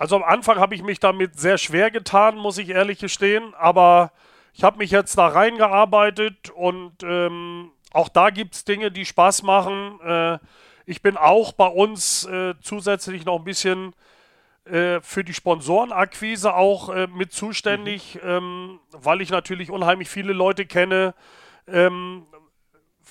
Also 0.00 0.16
am 0.16 0.22
Anfang 0.22 0.58
habe 0.58 0.74
ich 0.74 0.82
mich 0.82 0.98
damit 0.98 1.38
sehr 1.38 1.58
schwer 1.58 1.90
getan, 1.90 2.38
muss 2.38 2.56
ich 2.56 2.70
ehrlich 2.70 3.00
gestehen, 3.00 3.52
aber 3.54 4.12
ich 4.54 4.64
habe 4.64 4.78
mich 4.78 4.90
jetzt 4.90 5.18
da 5.18 5.28
reingearbeitet 5.28 6.48
und 6.48 7.02
ähm, 7.02 7.70
auch 7.92 8.08
da 8.08 8.30
gibt 8.30 8.54
es 8.54 8.64
Dinge, 8.64 8.90
die 8.90 9.04
Spaß 9.04 9.42
machen. 9.42 10.00
Äh, 10.00 10.38
ich 10.86 11.02
bin 11.02 11.18
auch 11.18 11.52
bei 11.52 11.66
uns 11.66 12.24
äh, 12.24 12.54
zusätzlich 12.62 13.26
noch 13.26 13.40
ein 13.40 13.44
bisschen 13.44 13.94
äh, 14.64 15.00
für 15.02 15.22
die 15.22 15.34
Sponsorenakquise 15.34 16.54
auch 16.54 16.88
äh, 16.88 17.06
mit 17.08 17.34
zuständig, 17.34 18.14
mhm. 18.22 18.30
ähm, 18.30 18.80
weil 18.92 19.20
ich 19.20 19.28
natürlich 19.28 19.70
unheimlich 19.70 20.08
viele 20.08 20.32
Leute 20.32 20.64
kenne. 20.64 21.14
Ähm, 21.68 22.24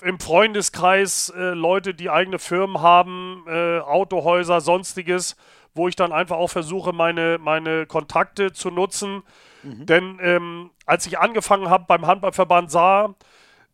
im 0.02 0.18
Freundeskreis 0.18 1.32
äh, 1.36 1.50
Leute, 1.50 1.94
die 1.94 2.10
eigene 2.10 2.40
Firmen 2.40 2.80
haben, 2.80 3.44
Autohäuser, 3.46 4.60
sonstiges 4.60 5.36
wo 5.74 5.88
ich 5.88 5.96
dann 5.96 6.12
einfach 6.12 6.36
auch 6.36 6.48
versuche, 6.48 6.92
meine, 6.92 7.38
meine 7.38 7.86
Kontakte 7.86 8.52
zu 8.52 8.70
nutzen. 8.70 9.22
Mhm. 9.62 9.86
Denn 9.86 10.18
ähm, 10.22 10.70
als 10.86 11.06
ich 11.06 11.18
angefangen 11.18 11.70
habe 11.70 11.84
beim 11.86 12.06
Handballverband 12.06 12.70
Saar, 12.70 13.14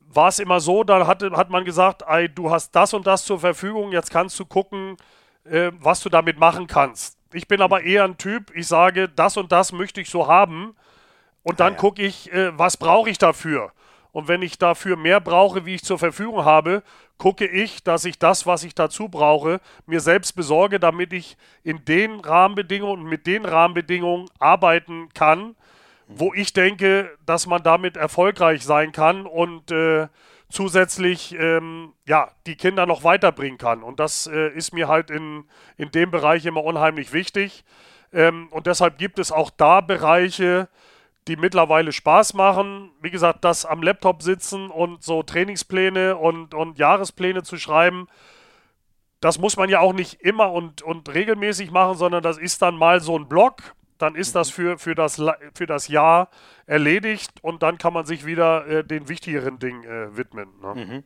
war 0.08 0.28
es 0.28 0.38
immer 0.38 0.60
so, 0.60 0.84
da 0.84 1.06
hat, 1.06 1.22
hat 1.22 1.50
man 1.50 1.64
gesagt, 1.64 2.02
ey, 2.06 2.28
du 2.28 2.50
hast 2.50 2.74
das 2.74 2.94
und 2.94 3.06
das 3.06 3.24
zur 3.24 3.40
Verfügung, 3.40 3.92
jetzt 3.92 4.10
kannst 4.10 4.38
du 4.38 4.44
gucken, 4.44 4.96
äh, 5.44 5.72
was 5.80 6.00
du 6.00 6.08
damit 6.08 6.38
machen 6.38 6.66
kannst. 6.66 7.18
Ich 7.32 7.48
bin 7.48 7.60
aber 7.60 7.82
eher 7.82 8.04
ein 8.04 8.18
Typ, 8.18 8.54
ich 8.54 8.66
sage, 8.66 9.08
das 9.08 9.36
und 9.36 9.52
das 9.52 9.72
möchte 9.72 10.00
ich 10.00 10.08
so 10.08 10.26
haben. 10.26 10.76
Und 11.42 11.60
dann 11.60 11.72
ah, 11.72 11.76
ja. 11.76 11.80
gucke 11.80 12.02
ich, 12.02 12.32
äh, 12.32 12.56
was 12.58 12.76
brauche 12.76 13.10
ich 13.10 13.18
dafür? 13.18 13.72
Und 14.16 14.28
wenn 14.28 14.40
ich 14.40 14.56
dafür 14.56 14.96
mehr 14.96 15.20
brauche, 15.20 15.66
wie 15.66 15.75
ich 15.75 15.85
zur 15.85 15.99
Verfügung 15.99 16.46
habe, 16.46 16.82
gucke 17.18 17.46
ich, 17.46 17.85
dass 17.85 18.06
ich 18.06 18.18
das, 18.18 18.46
was 18.46 18.64
ich 18.64 18.75
dazu 18.75 19.11
brauche, 19.11 19.61
mir 19.85 20.00
selbst 20.00 20.32
besorge, 20.32 20.80
damit 20.80 21.12
ich 21.12 21.37
in 21.64 21.85
den 21.85 22.20
Rahmenbedingungen 22.20 23.02
und 23.02 23.11
mit 23.11 23.26
den 23.26 23.44
Rahmenbedingungen 23.44 24.30
arbeiten 24.38 25.11
kann, 25.12 25.54
wo 26.08 26.32
ich 26.32 26.54
denke, 26.54 27.11
dass 27.26 27.46
man 27.46 27.62
damit 27.62 27.99
erfolgreich 27.99 28.64
sein 28.64 28.90
kann 28.90 29.26
und 29.26 29.70
äh, 29.70 30.08
zusätzlich 30.49 31.37
ähm, 31.38 31.92
ja, 32.06 32.30
die 32.46 32.56
Kinder 32.56 32.87
noch 32.87 33.04
weiterbringen 33.04 33.58
kann. 33.58 33.82
Und 33.82 34.00
das 34.00 34.26
äh, 34.28 34.49
ist 34.49 34.73
mir 34.73 34.88
halt 34.88 35.11
in, 35.11 35.44
in 35.76 35.90
dem 35.90 36.11
Bereich 36.11 36.46
immer 36.46 36.64
unheimlich 36.64 37.12
wichtig. 37.12 37.66
Ähm, 38.14 38.49
und 38.50 38.66
deshalb 38.66 38.96
gibt 38.96 39.18
es 39.18 39.30
auch 39.30 39.50
da 39.50 39.82
Bereiche, 39.82 40.68
die 41.28 41.37
mittlerweile 41.37 41.92
Spaß 41.92 42.35
machen. 42.35 42.90
Wie 43.00 43.11
gesagt, 43.11 43.45
das 43.45 43.64
am 43.64 43.83
Laptop 43.83 44.23
sitzen 44.23 44.71
und 44.71 45.02
so 45.02 45.23
Trainingspläne 45.23 46.16
und, 46.16 46.54
und 46.54 46.78
Jahrespläne 46.78 47.42
zu 47.42 47.56
schreiben, 47.56 48.06
das 49.21 49.38
muss 49.38 49.56
man 49.56 49.68
ja 49.68 49.80
auch 49.80 49.92
nicht 49.92 50.21
immer 50.21 50.52
und, 50.52 50.83
und 50.83 51.12
regelmäßig 51.12 51.71
machen, 51.71 51.97
sondern 51.97 52.23
das 52.23 52.38
ist 52.38 52.62
dann 52.62 52.76
mal 52.76 53.00
so 53.00 53.18
ein 53.18 53.28
Block. 53.28 53.75
Dann 53.99 54.14
ist 54.14 54.37
das 54.37 54.50
für, 54.50 54.76
für, 54.76 54.95
das, 54.95 55.23
für 55.54 55.66
das 55.66 55.88
Jahr 55.88 56.28
erledigt 56.66 57.30
und 57.40 57.62
dann 57.62 57.78
kann 57.78 57.95
man 57.95 58.04
sich 58.04 58.26
wieder 58.26 58.66
äh, 58.66 58.85
den 58.85 59.09
wichtigeren 59.09 59.59
Dingen 59.59 59.85
äh, 59.85 60.14
widmen. 60.14 60.50
Ne? 60.61 60.75
Mhm. 60.75 61.04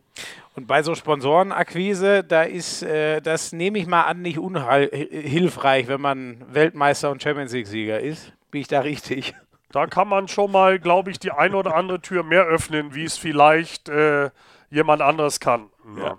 Und 0.57 0.67
bei 0.67 0.83
so 0.83 0.97
Sponsorenakquise, 0.97 2.25
da 2.25 2.43
ist, 2.43 2.83
äh, 2.83 3.21
das 3.21 3.53
nehme 3.53 3.79
ich 3.79 3.87
mal 3.87 4.03
an, 4.03 4.23
nicht 4.23 4.41
unhilfreich, 4.41 5.87
wenn 5.87 6.01
man 6.01 6.45
Weltmeister 6.53 7.13
und 7.13 7.23
Champions 7.23 7.53
League-Sieger 7.53 8.01
ist. 8.01 8.33
Bin 8.51 8.61
ich 8.61 8.67
da 8.67 8.81
richtig? 8.81 9.35
Da 9.73 9.87
kann 9.87 10.09
man 10.09 10.29
schon 10.29 10.51
mal, 10.51 10.79
glaube 10.79 11.11
ich, 11.11 11.19
die 11.19 11.31
eine 11.31 11.57
oder 11.57 11.77
andere 11.77 12.01
Tür 12.01 12.25
mehr 12.25 12.45
öffnen, 12.45 12.95
wie 12.95 13.05
es 13.05 13.17
vielleicht 13.17 13.89
äh, 13.89 14.31
jemand 14.71 15.03
anderes 15.03 15.41
kann. 15.41 15.71
Ja. 15.97 16.05
ja. 16.05 16.19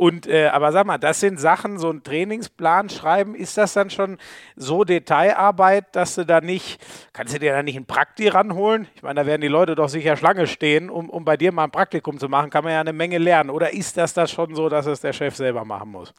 Und 0.00 0.26
äh, 0.26 0.46
aber 0.46 0.72
sag 0.72 0.86
mal, 0.86 0.96
das 0.96 1.20
sind 1.20 1.38
Sachen, 1.38 1.78
so 1.78 1.90
ein 1.90 2.02
Trainingsplan 2.02 2.88
schreiben, 2.88 3.34
ist 3.34 3.58
das 3.58 3.74
dann 3.74 3.90
schon 3.90 4.16
so 4.56 4.84
Detailarbeit, 4.84 5.94
dass 5.94 6.14
du 6.14 6.24
da 6.24 6.40
nicht, 6.40 6.80
kannst 7.12 7.34
du 7.34 7.38
dir 7.38 7.52
da 7.52 7.62
nicht 7.62 7.76
ein 7.76 7.84
Prakti 7.84 8.28
ranholen? 8.28 8.88
Ich 8.94 9.02
meine, 9.02 9.20
da 9.20 9.26
werden 9.26 9.42
die 9.42 9.48
Leute 9.48 9.74
doch 9.74 9.90
sicher 9.90 10.16
Schlange 10.16 10.46
stehen, 10.46 10.88
um, 10.88 11.10
um 11.10 11.26
bei 11.26 11.36
dir 11.36 11.52
mal 11.52 11.64
ein 11.64 11.70
Praktikum 11.70 12.18
zu 12.18 12.30
machen, 12.30 12.48
kann 12.48 12.64
man 12.64 12.72
ja 12.72 12.80
eine 12.80 12.94
Menge 12.94 13.18
lernen. 13.18 13.50
Oder 13.50 13.74
ist 13.74 13.98
das 13.98 14.14
das 14.14 14.30
schon 14.30 14.54
so, 14.54 14.70
dass 14.70 14.86
es 14.86 15.02
der 15.02 15.12
Chef 15.12 15.36
selber 15.36 15.66
machen 15.66 15.90
muss? 15.90 16.14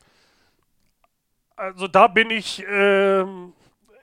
Also 1.55 1.87
da 1.87 2.05
bin 2.05 2.29
ich 2.29 2.63
äh, 2.67 3.25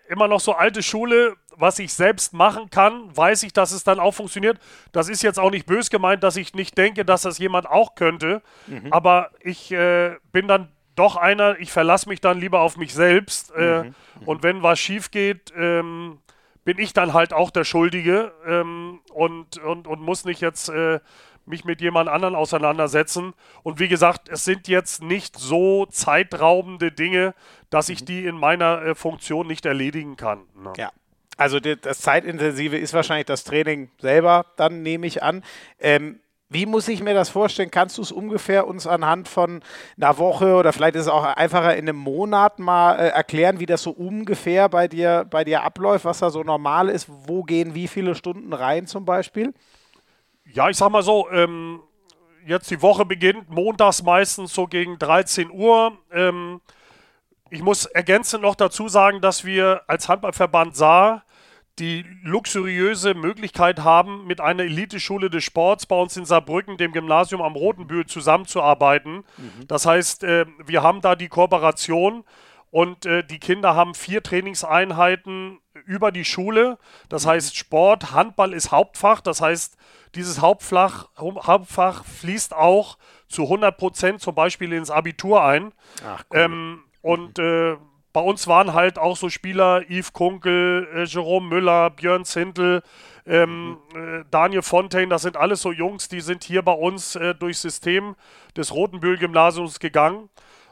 immer 0.09 0.29
noch 0.29 0.41
so 0.41 0.53
alte 0.53 0.83
Schule 0.83 1.37
was 1.59 1.79
ich 1.81 1.93
selbst 1.93 2.33
machen 2.33 2.71
kann, 2.71 3.15
weiß 3.17 3.43
ich, 3.43 3.53
dass 3.53 3.73
es 3.73 3.83
dann 3.83 3.99
auch 3.99 4.13
funktioniert. 4.13 4.59
Das 4.93 5.09
ist 5.09 5.23
jetzt 5.23 5.39
auch 5.39 5.51
nicht 5.51 5.67
bös 5.67 5.91
gemeint, 5.91 6.23
dass 6.23 6.37
ich 6.37 6.55
nicht 6.55 6.79
denke, 6.79 7.05
dass 7.05 7.23
das 7.23 7.39
jemand 7.39 7.69
auch 7.69 7.97
könnte. 7.97 8.43
Mhm. 8.69 8.93
Aber 8.93 9.31
ich 9.41 9.73
äh, 9.73 10.17
bin 10.33 10.47
dann 10.47 10.69
doch 10.95 11.17
einer, 11.17 11.59
ich 11.59 11.73
verlasse 11.73 12.09
mich 12.09 12.21
dann 12.21 12.39
lieber 12.39 12.61
auf 12.61 12.77
mich 12.77 12.95
selbst. 12.95 13.53
Äh, 13.57 13.85
mhm. 13.85 13.95
Und 14.25 14.43
wenn 14.43 14.63
was 14.63 14.79
schief 14.79 15.11
geht, 15.11 15.53
ähm, 15.57 16.19
bin 16.65 16.79
ich 16.79 16.93
dann 16.93 17.13
halt 17.13 17.33
auch 17.33 17.51
der 17.51 17.65
Schuldige 17.65 18.33
ähm, 18.47 19.01
und, 19.13 19.59
und, 19.59 19.89
und 19.89 20.01
muss 20.01 20.25
nicht 20.25 20.41
jetzt 20.41 20.69
äh, 20.69 21.01
mich 21.49 21.65
mit 21.65 21.81
jemand 21.81 22.09
anderen 22.09 22.35
auseinandersetzen. 22.35 23.35
Und 23.63 23.81
wie 23.81 23.89
gesagt, 23.89 24.29
es 24.29 24.45
sind 24.45 24.69
jetzt 24.69 25.03
nicht 25.03 25.39
so 25.39 25.87
zeitraubende 25.87 26.93
Dinge, 26.93 27.35
dass 27.71 27.89
ich 27.89 28.03
mhm. 28.03 28.07
die 28.07 28.25
in 28.27 28.37
meiner 28.37 28.83
äh, 28.83 28.95
Funktion 28.95 29.47
nicht 29.47 29.67
erledigen 29.67 30.17
kann. 30.17 30.43
Ne? 30.63 30.73
Ja. 30.77 30.93
Also 31.37 31.61
das 31.61 32.01
Zeitintensive 32.01 32.77
ist 32.77 32.95
wahrscheinlich 32.95 33.27
das 33.27 33.45
Training 33.45 33.91
selber, 34.01 34.47
dann 34.57 34.83
nehme 34.83 35.07
ich 35.07 35.23
an. 35.23 35.45
Ähm, 35.79 36.19
wie 36.51 36.65
muss 36.65 36.89
ich 36.89 37.03
mir 37.03 37.13
das 37.13 37.29
vorstellen? 37.29 37.71
Kannst 37.71 37.99
du 37.99 38.03
es 38.03 38.11
ungefähr 38.11 38.67
uns 38.67 38.87
anhand 38.87 39.29
von 39.29 39.61
einer 39.99 40.17
Woche 40.17 40.55
oder 40.55 40.73
vielleicht 40.73 40.97
ist 40.97 41.03
es 41.03 41.09
auch 41.09 41.23
einfacher 41.23 41.77
in 41.77 41.89
einem 41.89 41.99
Monat 41.99 42.59
mal 42.59 42.95
äh, 42.95 43.09
erklären, 43.09 43.61
wie 43.61 43.67
das 43.67 43.83
so 43.83 43.91
ungefähr 43.91 44.69
bei 44.71 44.89
dir, 44.89 45.27
bei 45.31 45.45
dir 45.45 45.63
abläuft, 45.63 46.07
was 46.07 46.21
da 46.21 46.31
so 46.31 46.43
normal 46.43 46.89
ist? 46.89 47.07
Wo 47.09 47.43
gehen 47.43 47.75
wie 47.75 47.87
viele 47.87 48.15
Stunden 48.15 48.55
rein 48.55 48.87
zum 48.87 49.05
Beispiel? 49.05 49.53
Ja, 50.53 50.69
ich 50.71 50.77
sag 50.77 50.91
mal 50.91 51.03
so, 51.03 51.31
ähm, 51.31 51.81
jetzt 52.47 52.71
die 52.71 52.81
Woche 52.81 53.05
beginnt 53.05 53.51
montags 53.51 54.03
meistens 54.03 54.55
so 54.55 54.67
gegen 54.67 54.99
13 54.99 55.51
Uhr. 55.51 55.99
Ähm, 56.11 56.61
ich 57.51 57.63
muss 57.63 57.87
ergänzend 57.87 58.43
noch 58.43 58.55
dazu 58.55 58.89
sagen, 58.89 59.21
dass 59.21 59.45
wir 59.45 59.83
als 59.87 60.09
Handballverband 60.09 60.77
Saar 60.77 61.25
die 61.79 62.05
luxuriöse 62.23 63.15
Möglichkeit 63.15 63.81
haben, 63.81 64.27
mit 64.27 64.41
einer 64.41 64.65
Eliteschule 64.65 65.31
des 65.31 65.45
Sports 65.45 65.87
bei 65.87 65.97
uns 65.97 66.17
in 66.17 66.25
Saarbrücken, 66.25 66.77
dem 66.77 66.93
Gymnasium 66.93 67.41
am 67.41 67.55
Rotenbühl, 67.55 68.07
zusammenzuarbeiten. 68.07 69.25
Mhm. 69.37 69.69
Das 69.69 69.87
heißt, 69.87 70.25
äh, 70.25 70.47
wir 70.67 70.83
haben 70.83 71.01
da 71.01 71.15
die 71.15 71.29
Kooperation 71.29 72.25
und 72.71 73.07
äh, 73.07 73.25
die 73.25 73.39
Kinder 73.39 73.75
haben 73.75 73.95
vier 73.95 74.23
Trainingseinheiten 74.23 75.61
über 75.85 76.11
die 76.11 76.25
Schule. 76.25 76.79
Das 77.09 77.25
mhm. 77.25 77.31
heißt, 77.31 77.57
Sport, 77.57 78.13
Handball 78.13 78.53
ist 78.53 78.73
Hauptfach. 78.73 79.21
Das 79.21 79.41
heißt, 79.41 79.77
dieses 80.15 80.41
Hauptfach, 80.41 81.09
Hauptfach 81.19 82.05
fließt 82.05 82.55
auch 82.55 82.99
zu 83.29 83.43
100 83.43 83.77
Prozent 83.77 84.21
zum 84.21 84.35
Beispiel 84.35 84.73
ins 84.73 84.91
Abitur 84.91 85.43
ein. 85.45 85.73
Ach, 86.07 86.25
cool. 86.31 86.39
ähm, 86.39 86.85
und 87.03 87.39
äh, 87.39 87.77
bei 88.13 88.21
uns 88.21 88.47
waren 88.49 88.73
halt 88.73 88.99
auch 88.99 89.17
so 89.17 89.29
Spieler, 89.29 89.83
Yves 89.89 90.13
Kunkel, 90.13 90.89
äh, 90.95 91.05
Jerome 91.05 91.47
Müller, 91.47 91.91
Björn 91.91 92.25
Zintel, 92.25 92.83
ähm, 93.27 93.79
mhm. 93.95 94.21
äh, 94.21 94.25
Daniel 94.31 94.63
Fontaine, 94.63 95.09
das 95.09 95.23
sind 95.23 95.37
alles 95.37 95.63
so 95.63 95.73
Jungs, 95.73 96.09
die 96.09 96.21
sind 96.21 96.43
hier 96.43 96.63
bei 96.63 96.73
uns 96.73 97.15
äh, 97.17 97.35
durchs 97.35 97.63
System 97.63 98.17
des 98.57 98.75
Rotenbühl-Gymnasiums 98.75 99.79
gegangen. 99.79 100.31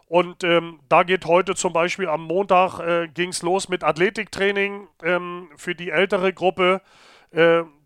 Und 0.09 0.45
ähm, 0.45 0.81
da 0.88 1.02
geht 1.02 1.26
heute 1.26 1.55
zum 1.55 1.73
Beispiel 1.73 2.09
am 2.09 2.23
Montag 2.23 2.78
äh, 2.78 3.09
ging 3.09 3.31
es 3.31 3.43
los 3.43 3.69
mit 3.69 3.83
Athletiktraining 3.83 4.87
ähm, 5.02 5.49
für 5.57 5.75
die 5.75 5.90
ältere 5.90 6.33
Gruppe. 6.33 6.81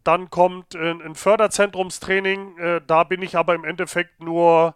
Dann 0.05 0.31
kommt 0.31 0.75
ein 0.75 1.15
Förderzentrumstraining. 1.15 2.59
Äh, 2.59 2.81
da 2.87 3.05
bin 3.05 3.23
ich 3.23 3.37
aber 3.37 3.55
im 3.55 3.65
Endeffekt 3.65 4.23
nur 4.23 4.75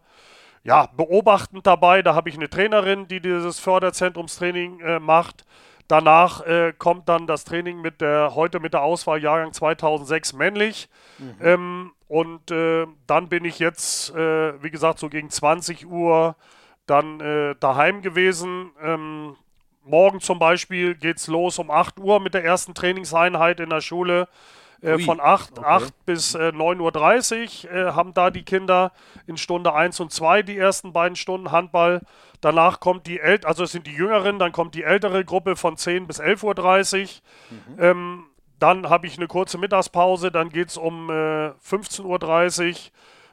ja, 0.65 0.87
beobachtend 0.97 1.67
dabei. 1.67 2.03
Da 2.03 2.15
habe 2.15 2.29
ich 2.29 2.37
eine 2.37 2.51
Trainerin, 2.51 3.09
die 3.09 3.21
dieses 3.21 3.59
Förderzentrumstraining 3.61 4.81
äh, 4.81 5.01
macht. 5.01 5.45
Danach 5.89 6.41
äh, 6.47 6.73
kommt 6.77 7.09
dann 7.09 7.27
das 7.27 7.45
Training 7.45 7.81
mit 7.81 8.01
der, 8.01 8.35
heute 8.35 8.61
mit 8.61 8.73
der 8.73 8.83
Auswahl 8.83 9.23
Jahrgang 9.23 9.53
2006 9.53 10.33
männlich. 10.33 10.89
Mhm. 11.19 11.35
Ähm, 11.41 11.93
und 12.09 12.51
äh, 12.51 12.87
dann 13.07 13.29
bin 13.29 13.45
ich 13.45 13.59
jetzt, 13.59 14.15
äh, 14.15 14.63
wie 14.63 14.71
gesagt, 14.71 14.99
so 14.99 15.09
gegen 15.09 15.31
20 15.31 15.87
Uhr 15.87 16.37
dann 16.87 17.57
daheim 17.61 18.03
gewesen. 18.03 18.71
Ähm, 18.83 19.37
morgen 19.85 20.21
zum 20.21 20.39
Beispiel 20.39 20.95
geht 20.95 21.17
es 21.17 21.29
los 21.29 21.59
um 21.59 21.71
8 21.71 21.99
Uhr 21.99 22.21
mit 22.21 22.35
der 22.35 22.45
ersten 22.45 22.75
Trainingseinheit 22.75 23.59
in 23.59 23.71
der 23.71 23.81
Schule. 23.81 24.29
Äh, 24.85 24.99
von 24.99 25.21
8, 25.21 25.59
okay. 25.59 25.67
8 25.67 26.07
bis 26.07 26.35
äh, 26.35 26.49
9.30 26.51 27.65
Uhr 27.65 27.73
äh, 27.73 27.93
haben 27.93 28.13
da 28.13 28.31
die 28.31 28.43
Kinder 28.43 28.93
in 29.27 29.37
Stunde 29.37 29.73
1 29.73 29.99
und 30.01 30.13
2 30.13 30.43
die 30.43 30.59
ersten 30.59 30.93
beiden 30.93 31.17
Stunden 31.17 31.51
Handball. 31.51 32.03
Danach 32.41 32.81
kommt 32.81 33.07
die 33.07 33.21
ältere, 33.21 33.49
also 33.49 33.65
es 33.65 33.73
sind 33.73 33.87
die 33.87 33.93
Jüngeren, 33.95 34.39
dann 34.39 34.53
kommt 34.53 34.75
die 34.75 34.83
ältere 34.83 35.25
Gruppe 35.25 35.57
von 35.57 35.79
10 35.79 36.07
bis 36.07 36.21
11.30 36.21 37.03
Uhr. 37.03 37.09
Mhm. 37.51 37.83
Ähm, 37.83 38.25
dann 38.59 38.91
habe 38.91 39.07
ich 39.07 39.17
eine 39.17 39.27
kurze 39.27 39.59
Mittagspause, 39.59 40.31
dann 40.31 40.51
geht 40.51 40.69
es 40.69 40.77
um 40.77 41.09
äh, 41.09 41.49
15.30 41.67 42.71
Uhr 42.71 42.75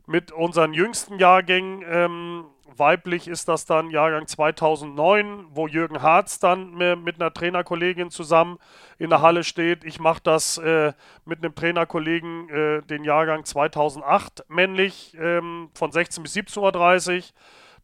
mit 0.08 0.32
unseren 0.32 0.74
jüngsten 0.74 1.20
Jahrgängen. 1.20 1.84
Ähm, 1.88 2.46
weiblich 2.78 3.28
ist 3.28 3.48
das 3.48 3.66
dann 3.66 3.90
Jahrgang 3.90 4.28
2009, 4.28 5.48
wo 5.50 5.68
Jürgen 5.68 6.02
Harz 6.02 6.40
dann 6.40 6.74
mit 7.04 7.22
einer 7.22 7.34
Trainerkollegin 7.34 8.10
zusammen 8.10 8.58
in 8.98 9.10
der 9.10 9.22
Halle 9.22 9.44
steht. 9.44 9.84
Ich 9.84 10.00
mache 10.00 10.22
das 10.24 10.58
äh, 10.58 10.94
mit 11.26 11.44
einem 11.44 11.56
Trainerkollegen, 11.56 12.50
äh, 12.50 12.82
den 12.84 13.04
Jahrgang 13.04 13.46
2008 13.46 14.46
männlich, 14.48 15.16
ähm, 15.20 15.70
von 15.74 15.92
16 15.92 16.24
bis 16.24 16.36
17.30 16.36 17.18
Uhr. 17.18 17.24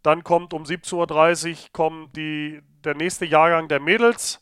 Dann 0.03 0.23
kommt 0.23 0.53
um 0.53 0.63
17.30 0.63 1.49
Uhr 1.49 1.55
kommt 1.73 2.15
die, 2.15 2.61
der 2.83 2.95
nächste 2.95 3.25
Jahrgang 3.25 3.67
der 3.67 3.79
Mädels 3.79 4.41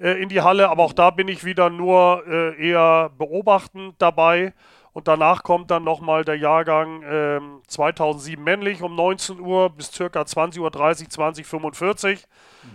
äh, 0.00 0.20
in 0.20 0.28
die 0.28 0.40
Halle, 0.40 0.68
aber 0.68 0.82
auch 0.82 0.92
da 0.92 1.10
bin 1.10 1.28
ich 1.28 1.44
wieder 1.44 1.70
nur 1.70 2.24
äh, 2.26 2.68
eher 2.68 3.10
beobachtend 3.16 3.94
dabei. 3.98 4.52
Und 4.94 5.08
danach 5.08 5.42
kommt 5.42 5.72
dann 5.72 5.82
nochmal 5.82 6.24
der 6.24 6.36
Jahrgang 6.36 7.02
äh, 7.02 7.40
2007 7.66 8.42
männlich 8.42 8.80
um 8.80 8.94
19 8.94 9.40
Uhr 9.40 9.68
bis 9.70 9.90
circa 9.90 10.22
20.30 10.22 10.60
Uhr, 10.60 10.68
20.45 10.70 12.20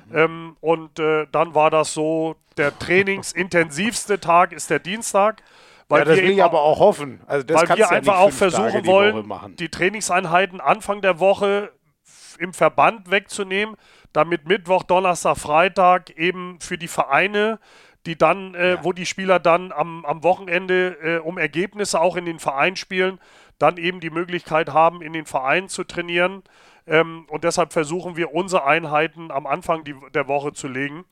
mhm. 0.09 0.15
ähm, 0.15 0.57
Und 0.59 0.99
äh, 0.99 1.27
dann 1.31 1.55
war 1.55 1.71
das 1.71 1.93
so, 1.93 2.35
der 2.57 2.77
trainingsintensivste 2.77 4.19
Tag 4.19 4.51
ist 4.51 4.69
der 4.69 4.79
Dienstag. 4.79 5.41
Weil 5.87 5.99
ja, 5.99 6.05
das 6.05 6.17
will 6.17 6.31
ich 6.31 6.43
aber 6.43 6.61
auch 6.61 6.79
hoffen. 6.79 7.21
Also 7.25 7.47
weil 7.49 7.69
wir 7.69 7.77
ja 7.77 7.89
einfach 7.89 8.17
auch 8.17 8.31
versuchen 8.31 8.85
wollen, 8.85 9.55
die 9.55 9.69
Trainingseinheiten 9.69 10.59
Anfang 10.59 11.01
der 11.01 11.21
Woche 11.21 11.71
im 12.37 12.53
Verband 12.53 13.09
wegzunehmen, 13.09 13.75
damit 14.11 14.45
Mittwoch, 14.45 14.83
Donnerstag, 14.83 15.37
Freitag 15.37 16.09
eben 16.11 16.59
für 16.59 16.77
die 16.77 16.89
Vereine 16.89 17.59
die 18.05 18.17
dann, 18.17 18.55
äh, 18.55 18.71
ja. 18.75 18.83
wo 18.83 18.93
die 18.93 19.05
Spieler 19.05 19.39
dann 19.39 19.71
am, 19.71 20.05
am 20.05 20.23
Wochenende 20.23 20.97
äh, 21.01 21.17
um 21.19 21.37
Ergebnisse 21.37 21.99
auch 21.99 22.15
in 22.15 22.25
den 22.25 22.39
Verein 22.39 22.75
spielen, 22.75 23.19
dann 23.57 23.77
eben 23.77 23.99
die 23.99 24.09
Möglichkeit 24.09 24.71
haben, 24.71 25.01
in 25.01 25.13
den 25.13 25.25
Verein 25.25 25.67
zu 25.67 25.83
trainieren. 25.83 26.43
Ähm, 26.87 27.25
und 27.29 27.43
deshalb 27.43 27.73
versuchen 27.73 28.15
wir 28.15 28.33
unsere 28.33 28.65
Einheiten 28.65 29.31
am 29.31 29.45
Anfang 29.45 29.83
die, 29.83 29.95
der 30.13 30.27
Woche 30.27 30.53
zu 30.53 30.67
legen. 30.67 31.05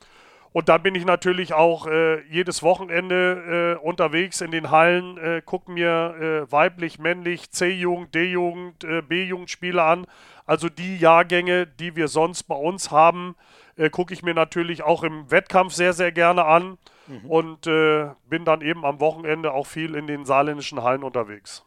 Und 0.52 0.70
dann 0.70 0.82
bin 0.82 0.94
ich 0.94 1.04
natürlich 1.04 1.52
auch 1.52 1.86
äh, 1.86 2.22
jedes 2.22 2.62
Wochenende 2.62 3.78
äh, 3.78 3.86
unterwegs 3.86 4.40
in 4.40 4.50
den 4.50 4.70
Hallen, 4.70 5.18
äh, 5.18 5.42
gucke 5.44 5.70
mir 5.70 6.46
äh, 6.48 6.50
weiblich, 6.50 6.98
männlich, 6.98 7.50
C-Jugend, 7.50 8.14
D-Jugend, 8.14 8.82
äh, 8.82 9.02
B-Jugendspiele 9.02 9.82
an. 9.82 10.06
Also 10.46 10.70
die 10.70 10.96
Jahrgänge, 10.96 11.66
die 11.66 11.94
wir 11.96 12.08
sonst 12.08 12.44
bei 12.44 12.54
uns 12.54 12.90
haben, 12.90 13.36
äh, 13.78 13.88
gucke 13.88 14.12
ich 14.12 14.22
mir 14.22 14.34
natürlich 14.34 14.82
auch 14.82 15.02
im 15.02 15.30
Wettkampf 15.30 15.72
sehr, 15.72 15.94
sehr 15.94 16.12
gerne 16.12 16.44
an. 16.44 16.76
Mhm. 17.06 17.30
Und 17.30 17.60
bin 17.62 18.44
dann 18.44 18.60
eben 18.60 18.84
am 18.84 19.00
Wochenende 19.00 19.52
auch 19.54 19.66
viel 19.66 19.94
in 19.94 20.06
den 20.06 20.26
saarländischen 20.26 20.82
Hallen 20.82 21.02
unterwegs. 21.02 21.64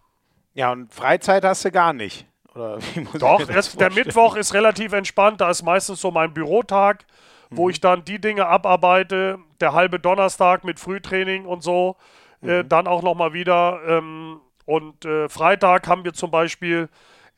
Ja, 0.54 0.72
und 0.72 0.94
Freizeit 0.94 1.44
hast 1.44 1.66
du 1.66 1.72
gar 1.72 1.94
nicht. 1.94 2.28
Doch, 2.54 3.50
es, 3.50 3.76
der 3.76 3.92
Mittwoch 3.92 4.36
ist 4.36 4.54
relativ 4.54 4.94
entspannt. 4.94 5.42
Da 5.42 5.50
ist 5.50 5.64
meistens 5.64 6.00
so 6.00 6.12
mein 6.12 6.32
Bürotag 6.32 7.06
wo 7.52 7.70
ich 7.70 7.82
dann 7.82 8.04
die 8.06 8.20
Dinge 8.20 8.48
abarbeite, 8.48 9.38
der 9.60 9.74
halbe 9.74 10.00
Donnerstag 10.00 10.64
mit 10.64 10.80
Frühtraining 10.80 11.46
und 11.46 11.62
so, 11.62 11.98
äh, 12.42 12.64
mhm. 12.64 12.70
dann 12.70 12.88
auch 12.88 13.04
nochmal 13.04 13.34
wieder. 13.34 13.82
Ähm, 13.86 14.40
und 14.66 15.06
äh, 15.06 15.28
Freitag 15.28 15.88
haben 15.88 16.06
wir 16.06 16.14
zum 16.14 16.32
Beispiel 16.32 16.90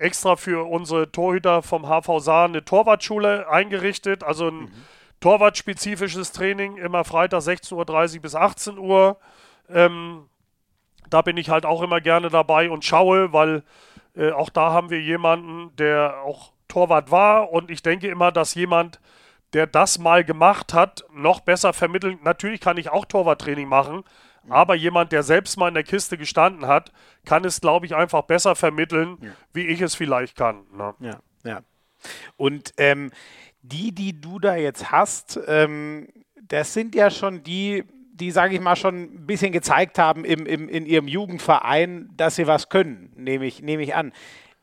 extra 0.04 0.36
für 0.36 0.70
unsere 0.70 1.12
Torhüter 1.12 1.62
vom 1.62 1.86
HV 1.88 2.20
Saar 2.20 2.46
eine 2.46 2.66
Torwartschule 2.66 3.50
eingerichtet, 3.50 4.24
also 4.24 4.50
ein 4.50 4.60
mhm. 4.60 4.72
Torwartspezifisches 5.22 6.34
Training, 6.34 6.78
immer 6.78 7.06
Freitag 7.06 7.40
16.30 7.40 8.16
Uhr 8.16 8.22
bis 8.22 8.36
18 8.36 8.78
Uhr. 8.78 9.18
Ähm, 9.70 10.28
da 11.10 11.22
bin 11.22 11.38
ich 11.38 11.50
halt 11.50 11.66
auch 11.66 11.82
immer 11.82 12.02
gerne 12.02 12.30
dabei 12.30 12.70
und 12.70 12.84
schaue, 12.84 13.32
weil 13.32 13.64
äh, 14.16 14.32
auch 14.32 14.50
da 14.50 14.72
haben 14.72 14.90
wir 14.90 15.02
jemanden, 15.02 15.74
der 15.78 16.22
auch 16.26 16.52
Torwart 16.68 17.12
war 17.12 17.52
und 17.52 17.72
ich 17.72 17.82
denke 17.84 18.08
immer, 18.08 18.32
dass 18.32 18.56
jemand, 18.56 19.00
der 19.54 19.68
das 19.68 20.00
mal 20.00 20.24
gemacht 20.24 20.74
hat, 20.74 21.06
noch 21.14 21.40
besser 21.40 21.72
vermitteln. 21.72 22.20
Natürlich 22.24 22.60
kann 22.60 22.78
ich 22.78 22.90
auch 22.90 23.06
Torwarttraining 23.06 23.68
machen. 23.68 24.04
Aber 24.50 24.76
jemand, 24.76 25.12
der 25.12 25.24
selbst 25.24 25.58
mal 25.58 25.68
in 25.70 25.74
der 25.74 25.84
Kiste 25.84 26.18
gestanden 26.18 26.68
hat, 26.68 26.92
kann 27.26 27.46
es, 27.46 27.62
glaube 27.62 27.86
ich, 27.86 27.96
einfach 27.96 28.24
besser 28.24 28.56
vermitteln, 28.56 29.18
ja. 29.22 29.32
wie 29.54 29.68
ich 29.68 29.82
es 29.82 29.96
vielleicht 29.96 30.36
kann. 30.36 30.64
Ne? 30.76 30.94
Ja, 31.00 31.20
ja. 31.44 31.62
Und 32.36 32.74
ähm, 32.78 33.12
die, 33.62 33.94
die 33.94 34.20
du 34.20 34.40
da 34.40 34.56
jetzt 34.56 34.92
hast, 34.92 35.40
ähm, 35.48 36.08
das 36.42 36.74
sind 36.74 36.96
ja 36.96 37.10
schon 37.10 37.44
die, 37.44 37.86
die, 38.14 38.32
sage 38.32 38.56
ich 38.56 38.62
mal, 38.62 38.76
schon 38.76 39.04
ein 39.04 39.26
bisschen 39.26 39.52
gezeigt 39.52 39.98
haben 39.98 40.26
im, 40.26 40.46
im, 40.46 40.68
in 40.68 40.86
ihrem 40.86 41.08
Jugendverein, 41.08 42.10
dass 42.16 42.36
sie 42.36 42.46
was 42.46 42.70
können, 42.70 43.12
nehme 43.16 43.46
ich, 43.46 43.62
nehme 43.62 43.84
ich 43.84 43.96
an. 43.96 44.12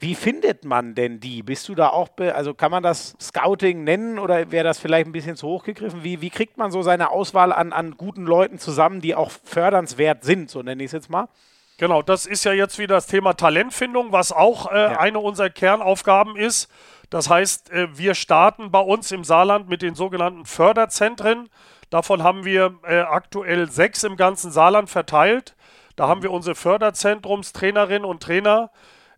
Wie 0.03 0.15
findet 0.15 0.65
man 0.65 0.95
denn 0.95 1.21
die? 1.21 1.43
Bist 1.43 1.69
du 1.69 1.75
da 1.75 1.91
auch, 1.91 2.09
also 2.19 2.55
kann 2.55 2.71
man 2.71 2.83
das 2.83 3.15
Scouting 3.21 3.85
nennen 3.85 4.19
oder 4.19 4.51
wäre 4.51 4.65
das 4.65 4.79
vielleicht 4.79 5.07
ein 5.07 5.13
bisschen 5.13 5.37
zu 5.37 5.47
hoch 5.47 5.63
gegriffen? 5.63 6.03
Wie, 6.03 6.23
wie 6.23 6.31
kriegt 6.31 6.57
man 6.57 6.71
so 6.71 6.81
seine 6.81 7.11
Auswahl 7.11 7.53
an, 7.53 7.75
an 7.75 7.99
guten 7.99 8.25
Leuten 8.25 8.59
zusammen, 8.59 9.03
die 9.03 9.15
auch 9.15 9.31
fördernswert 9.31 10.25
sind, 10.25 10.49
so 10.49 10.63
nenne 10.63 10.83
ich 10.83 10.87
es 10.87 10.93
jetzt 10.93 11.11
mal? 11.11 11.29
Genau, 11.77 12.01
das 12.01 12.25
ist 12.25 12.45
ja 12.45 12.53
jetzt 12.53 12.79
wieder 12.79 12.95
das 12.95 13.09
Thema 13.09 13.35
Talentfindung, 13.35 14.11
was 14.11 14.33
auch 14.33 14.73
äh, 14.73 14.79
ja. 14.79 14.99
eine 14.99 15.19
unserer 15.19 15.51
Kernaufgaben 15.51 16.35
ist. 16.35 16.71
Das 17.11 17.29
heißt, 17.29 17.71
äh, 17.71 17.89
wir 17.97 18.15
starten 18.15 18.71
bei 18.71 18.81
uns 18.81 19.13
im 19.13 19.23
Saarland 19.23 19.69
mit 19.69 19.83
den 19.83 19.95
sogenannten 19.95 20.47
Förderzentren. 20.47 21.51
Davon 21.91 22.23
haben 22.23 22.47
wir 22.47 22.79
äh, 22.85 23.01
aktuell 23.01 23.71
sechs 23.71 24.03
im 24.05 24.17
ganzen 24.17 24.51
Saarland 24.51 24.89
verteilt. 24.89 25.57
Da 25.97 26.09
haben 26.09 26.23
wir 26.23 26.31
unsere 26.31 26.55
Förderzentrumstrainerinnen 26.55 28.07
und 28.07 28.23
Trainer. 28.23 28.71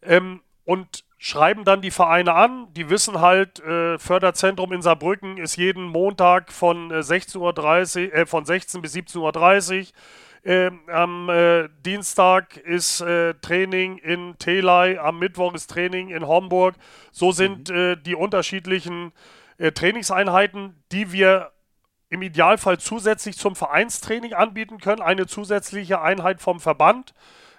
Ähm, 0.03 0.41
und 0.65 1.05
schreiben 1.19 1.65
dann 1.65 1.83
die 1.83 1.93
Vereine 1.93 2.35
an. 2.35 2.67
Die 2.75 2.91
wissen 2.91 3.21
halt, 3.21 3.61
äh, 3.61 3.99
Förderzentrum 3.99 4.73
in 4.73 4.83
Saarbrücken 4.83 5.39
ist 5.39 5.57
jeden 5.57 5.85
Montag 5.85 6.53
von, 6.53 6.91
äh, 6.91 7.03
16.30 7.03 8.11
äh, 8.11 8.27
von 8.27 8.45
16 8.45 8.83
bis 8.83 8.95
17.30 8.95 9.81
Uhr. 9.81 9.87
Ähm, 10.45 10.81
am 10.89 11.29
äh, 11.29 11.69
Dienstag 11.87 12.57
ist 12.57 13.01
äh, 13.01 13.35
Training 13.35 13.99
in 13.99 14.37
Telei, 14.39 15.01
am 15.01 15.21
Mittwoch 15.21 15.55
ist 15.55 15.71
Training 15.71 16.09
in 16.09 16.27
Homburg. 16.27 16.75
So 17.13 17.31
sind 17.31 17.69
mhm. 17.69 17.77
Äh, 17.77 17.97
die 17.97 18.15
unterschiedlichen 18.15 19.13
Trainingseinheiten, 19.75 20.83
die 20.91 21.13
wir 21.13 21.53
im 22.09 22.23
Idealfall 22.23 22.79
zusätzlich 22.79 23.37
zum 23.37 23.55
Vereinstraining 23.55 24.33
anbieten 24.33 24.79
können. 24.79 25.03
Eine 25.03 25.29
zusätzliche 25.29 26.01
Einheit 26.01 26.43
vom 26.43 26.59
Verband 26.59 27.15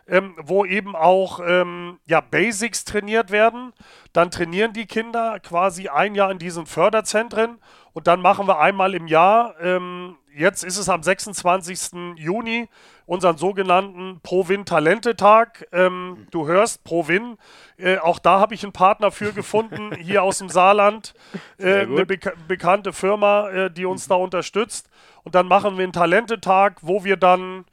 ähm, 0.07 0.35
wo 0.41 0.65
eben 0.65 0.95
auch 0.95 1.39
ähm, 1.45 1.99
ja, 2.05 2.21
Basics 2.21 2.85
trainiert 2.85 3.31
werden. 3.31 3.73
Dann 4.11 4.31
trainieren 4.31 4.73
die 4.73 4.85
Kinder 4.85 5.39
quasi 5.39 5.87
ein 5.87 6.15
Jahr 6.15 6.31
in 6.31 6.39
diesen 6.39 6.65
Förderzentren 6.65 7.59
und 7.93 8.07
dann 8.07 8.21
machen 8.21 8.47
wir 8.47 8.59
einmal 8.59 8.95
im 8.95 9.07
Jahr, 9.07 9.55
ähm, 9.61 10.17
jetzt 10.35 10.63
ist 10.63 10.77
es 10.77 10.89
am 10.89 11.03
26. 11.03 12.15
Juni, 12.15 12.67
unseren 13.05 13.37
sogenannten 13.37 14.19
Pro-Win-Talente-Tag. 14.23 15.67
Ähm, 15.71 16.27
du 16.31 16.47
hörst 16.47 16.83
Pro-Win. 16.83 17.37
Äh, 17.77 17.99
auch 17.99 18.17
da 18.17 18.39
habe 18.39 18.55
ich 18.55 18.63
einen 18.63 18.73
Partner 18.73 19.11
für 19.11 19.31
gefunden, 19.31 19.93
hier 19.99 20.23
aus 20.23 20.39
dem 20.39 20.49
Saarland. 20.49 21.13
Äh, 21.59 21.81
eine 21.81 22.05
beka 22.07 22.31
bekannte 22.47 22.93
Firma, 22.93 23.49
äh, 23.49 23.71
die 23.71 23.85
uns 23.85 24.07
da 24.07 24.15
unterstützt. 24.15 24.89
Und 25.23 25.35
dann 25.35 25.47
machen 25.47 25.77
wir 25.77 25.83
einen 25.83 25.93
Talentetag, 25.93 26.79
wo 26.81 27.03
wir 27.03 27.15
dann 27.17 27.65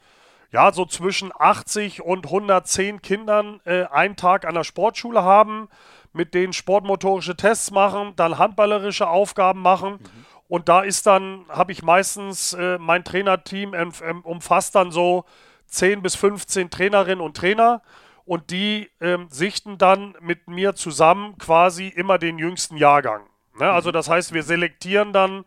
ja, 0.52 0.72
so 0.72 0.84
zwischen 0.84 1.32
80 1.36 2.02
und 2.02 2.26
110 2.26 3.02
Kindern 3.02 3.60
äh, 3.64 3.84
einen 3.84 4.16
Tag 4.16 4.44
an 4.46 4.54
der 4.54 4.64
Sportschule 4.64 5.22
haben, 5.22 5.68
mit 6.12 6.34
denen 6.34 6.52
sportmotorische 6.52 7.36
Tests 7.36 7.70
machen, 7.70 8.14
dann 8.16 8.38
handballerische 8.38 9.08
Aufgaben 9.08 9.60
machen. 9.60 9.92
Mhm. 9.92 10.26
Und 10.48 10.68
da 10.68 10.80
ist 10.80 11.06
dann, 11.06 11.44
habe 11.48 11.70
ich 11.70 11.82
meistens, 11.82 12.54
äh, 12.54 12.78
mein 12.78 13.04
Trainerteam 13.04 13.74
ähm, 13.74 14.22
umfasst 14.22 14.74
dann 14.74 14.90
so 14.90 15.24
10 15.66 16.02
bis 16.02 16.16
15 16.16 16.70
Trainerinnen 16.70 17.20
und 17.20 17.36
Trainer. 17.36 17.82
Und 18.24 18.50
die 18.50 18.90
ähm, 19.00 19.28
sichten 19.30 19.78
dann 19.78 20.16
mit 20.20 20.48
mir 20.48 20.74
zusammen 20.74 21.38
quasi 21.38 21.88
immer 21.88 22.18
den 22.18 22.38
jüngsten 22.38 22.76
Jahrgang. 22.76 23.26
Ne? 23.58 23.70
Also 23.70 23.90
mhm. 23.90 23.94
das 23.94 24.08
heißt, 24.08 24.34
wir 24.34 24.42
selektieren 24.42 25.12
dann 25.12 25.44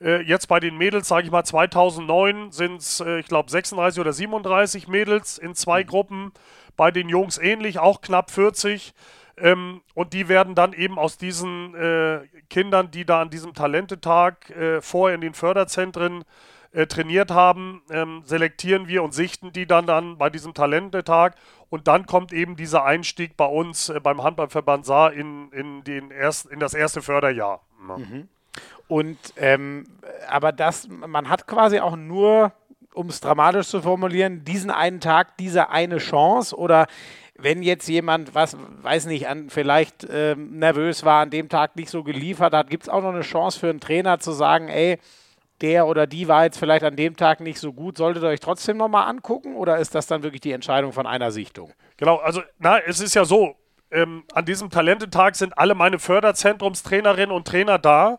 äh, 0.00 0.22
jetzt 0.22 0.46
bei 0.46 0.60
den 0.60 0.76
Mädels, 0.76 1.08
sage 1.08 1.26
ich 1.26 1.30
mal, 1.30 1.44
2009 1.44 2.52
sind 2.52 2.76
es, 2.76 3.00
äh, 3.00 3.18
ich 3.20 3.26
glaube, 3.26 3.50
36 3.50 4.00
oder 4.00 4.12
37 4.12 4.88
Mädels 4.88 5.38
in 5.38 5.54
zwei 5.54 5.82
mhm. 5.82 5.86
Gruppen. 5.86 6.32
Bei 6.76 6.90
den 6.90 7.08
Jungs 7.08 7.38
ähnlich, 7.38 7.78
auch 7.78 8.00
knapp 8.00 8.30
40. 8.30 8.94
Ähm, 9.36 9.82
und 9.94 10.12
die 10.12 10.28
werden 10.28 10.54
dann 10.54 10.72
eben 10.72 10.98
aus 10.98 11.18
diesen 11.18 11.74
äh, 11.74 12.20
Kindern, 12.50 12.90
die 12.90 13.04
da 13.04 13.20
an 13.22 13.30
diesem 13.30 13.54
Talentetag 13.54 14.50
äh, 14.50 14.80
vorher 14.80 15.14
in 15.14 15.20
den 15.20 15.34
Förderzentren 15.34 16.24
äh, 16.72 16.86
trainiert 16.86 17.30
haben, 17.30 17.82
ähm, 17.90 18.22
selektieren 18.24 18.88
wir 18.88 19.02
und 19.02 19.14
sichten 19.14 19.52
die 19.52 19.66
dann, 19.66 19.86
dann 19.86 20.18
bei 20.18 20.30
diesem 20.30 20.54
Talentetag. 20.54 21.34
Und 21.70 21.88
dann 21.88 22.06
kommt 22.06 22.32
eben 22.32 22.56
dieser 22.56 22.84
Einstieg 22.84 23.36
bei 23.36 23.46
uns 23.46 23.88
äh, 23.88 24.00
beim 24.00 24.22
Handballverband 24.22 24.86
Saar 24.86 25.12
in, 25.12 25.50
in, 25.52 25.84
den 25.84 26.10
erst, 26.10 26.46
in 26.46 26.60
das 26.60 26.74
erste 26.74 27.02
Förderjahr. 27.02 27.62
Mhm. 27.80 28.28
Und 28.88 29.18
ähm, 29.36 29.84
aber 30.28 30.50
das, 30.52 30.88
man 30.88 31.28
hat 31.28 31.46
quasi 31.46 31.78
auch 31.78 31.96
nur, 31.96 32.52
um 32.94 33.08
es 33.08 33.20
dramatisch 33.20 33.68
zu 33.68 33.82
formulieren, 33.82 34.44
diesen 34.44 34.70
einen 34.70 35.00
Tag, 35.00 35.36
diese 35.36 35.70
eine 35.70 35.98
Chance 35.98 36.56
oder 36.56 36.86
wenn 37.40 37.62
jetzt 37.62 37.88
jemand, 37.88 38.34
was 38.34 38.56
weiß 38.82 39.06
nicht, 39.06 39.28
an, 39.28 39.48
vielleicht 39.48 40.06
ähm, 40.10 40.58
nervös 40.58 41.04
war, 41.04 41.22
an 41.22 41.30
dem 41.30 41.48
Tag 41.48 41.76
nicht 41.76 41.88
so 41.88 42.02
geliefert 42.02 42.52
hat, 42.52 42.68
gibt 42.68 42.84
es 42.84 42.88
auch 42.88 43.00
noch 43.00 43.12
eine 43.12 43.20
Chance 43.20 43.60
für 43.60 43.70
einen 43.70 43.80
Trainer 43.80 44.18
zu 44.18 44.32
sagen, 44.32 44.68
ey, 44.68 44.98
der 45.60 45.86
oder 45.86 46.06
die 46.06 46.28
war 46.28 46.44
jetzt 46.44 46.58
vielleicht 46.58 46.84
an 46.84 46.96
dem 46.96 47.16
Tag 47.16 47.40
nicht 47.40 47.60
so 47.60 47.72
gut, 47.72 47.96
solltet 47.96 48.22
ihr 48.22 48.28
euch 48.28 48.40
trotzdem 48.40 48.76
nochmal 48.76 49.08
angucken 49.08 49.54
oder 49.54 49.78
ist 49.78 49.94
das 49.94 50.06
dann 50.06 50.22
wirklich 50.22 50.40
die 50.40 50.52
Entscheidung 50.52 50.92
von 50.92 51.06
einer 51.06 51.30
Sichtung? 51.30 51.72
Genau, 51.96 52.16
also 52.16 52.42
na, 52.58 52.78
es 52.78 53.00
ist 53.00 53.14
ja 53.14 53.24
so, 53.24 53.54
ähm, 53.90 54.24
an 54.32 54.44
diesem 54.44 54.70
Talentetag 54.70 55.36
sind 55.36 55.56
alle 55.56 55.74
meine 55.74 55.98
Förderzentrumstrainerinnen 55.98 57.34
und 57.34 57.46
Trainer 57.46 57.78
da 57.78 58.18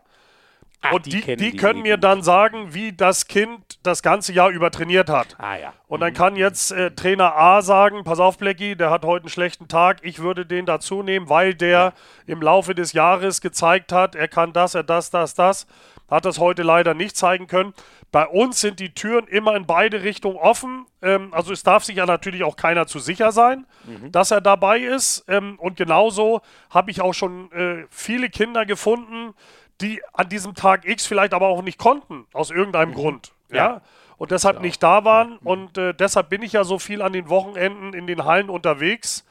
Ach, 0.82 0.94
und 0.94 1.06
die, 1.06 1.22
die, 1.22 1.36
die 1.36 1.58
können 1.58 1.82
mir 1.82 1.98
dann 1.98 2.24
sagen, 2.24 2.74
wie 2.74 2.94
das 2.94 3.28
Kind 3.28 3.80
das 3.84 4.02
ganze 4.02 4.32
Jahr 4.32 4.50
über 4.50 4.72
trainiert 4.72 5.10
hat. 5.10 5.36
Ah, 5.38 5.58
ja. 5.58 5.74
Und 5.88 6.00
dann 6.00 6.12
mhm. 6.12 6.18
kann 6.18 6.36
jetzt 6.38 6.72
äh, 6.72 6.92
Trainer 6.92 7.36
A 7.36 7.62
sagen, 7.62 8.06
pass 8.06 8.20
auf, 8.20 8.38
Blackie, 8.38 8.76
der 8.76 8.90
hat 8.90 9.04
heute 9.04 9.24
einen 9.24 9.30
schlechten 9.30 9.68
Tag, 9.68 9.98
ich 10.04 10.20
würde 10.20 10.46
den 10.46 10.66
dazu 10.66 11.04
nehmen, 11.04 11.28
weil 11.28 11.54
der 11.54 11.70
ja. 11.70 11.94
im 12.28 12.42
Laufe 12.42 12.76
des 12.76 12.94
Jahres 12.94 13.42
gezeigt 13.42 13.92
hat, 13.92 14.16
er 14.16 14.30
kann 14.30 14.54
das, 14.54 14.74
er 14.74 14.84
das, 14.84 15.10
das, 15.12 15.34
das. 15.34 15.68
Hat 16.10 16.26
das 16.26 16.40
heute 16.40 16.64
leider 16.64 16.96
nicht 16.96 17.16
zeigen 17.16 17.46
können. 17.46 17.74
Bei 18.12 18.26
uns 18.26 18.60
sind 18.60 18.80
die 18.80 18.96
Türen 18.96 19.28
immer 19.28 19.56
in 19.56 19.68
beide 19.68 20.02
Richtungen 20.02 20.38
offen. 20.38 20.88
Ähm, 21.02 21.34
also 21.34 21.54
es 21.54 21.62
darf 21.62 21.84
sich 21.84 21.98
ja 21.98 22.06
natürlich 22.06 22.44
auch 22.44 22.56
keiner 22.56 22.88
zu 22.88 22.98
sicher 22.98 23.32
sein, 23.32 23.68
mhm. 23.86 24.12
dass 24.12 24.32
er 24.32 24.42
dabei 24.42 24.80
ist. 24.80 25.26
Ähm, 25.28 25.60
und 25.60 25.76
genauso 25.76 26.42
habe 26.72 26.90
ich 26.90 27.02
auch 27.02 27.14
schon 27.14 27.52
äh, 27.52 27.86
viele 27.92 28.30
Kinder 28.30 28.66
gefunden, 28.66 29.36
die 29.82 30.02
an 30.14 30.30
diesem 30.30 30.56
Tag 30.56 30.86
X 30.86 31.06
vielleicht 31.06 31.34
aber 31.34 31.48
auch 31.48 31.62
nicht 31.62 31.78
konnten, 31.78 32.26
aus 32.34 32.52
irgendeinem 32.52 32.92
mhm. 32.92 32.96
Grund. 32.96 33.32
Ja. 33.50 33.56
ja. 33.56 33.82
und 34.18 34.32
deshalb 34.32 34.58
ja. 34.58 34.62
nicht 34.62 34.84
da 34.84 35.06
waren. 35.06 35.38
Und 35.38 35.78
äh, 35.78 35.94
deshalb 35.94 36.30
bin 36.30 36.44
ich 36.44 36.54
ja 36.54 36.64
so 36.64 36.80
viel 36.80 37.02
an 37.02 37.14
den 37.14 37.30
Wochenenden 37.30 37.94
in 37.94 38.08
den 38.08 38.26
Hallen 38.26 38.50
unterwegs, 38.50 39.26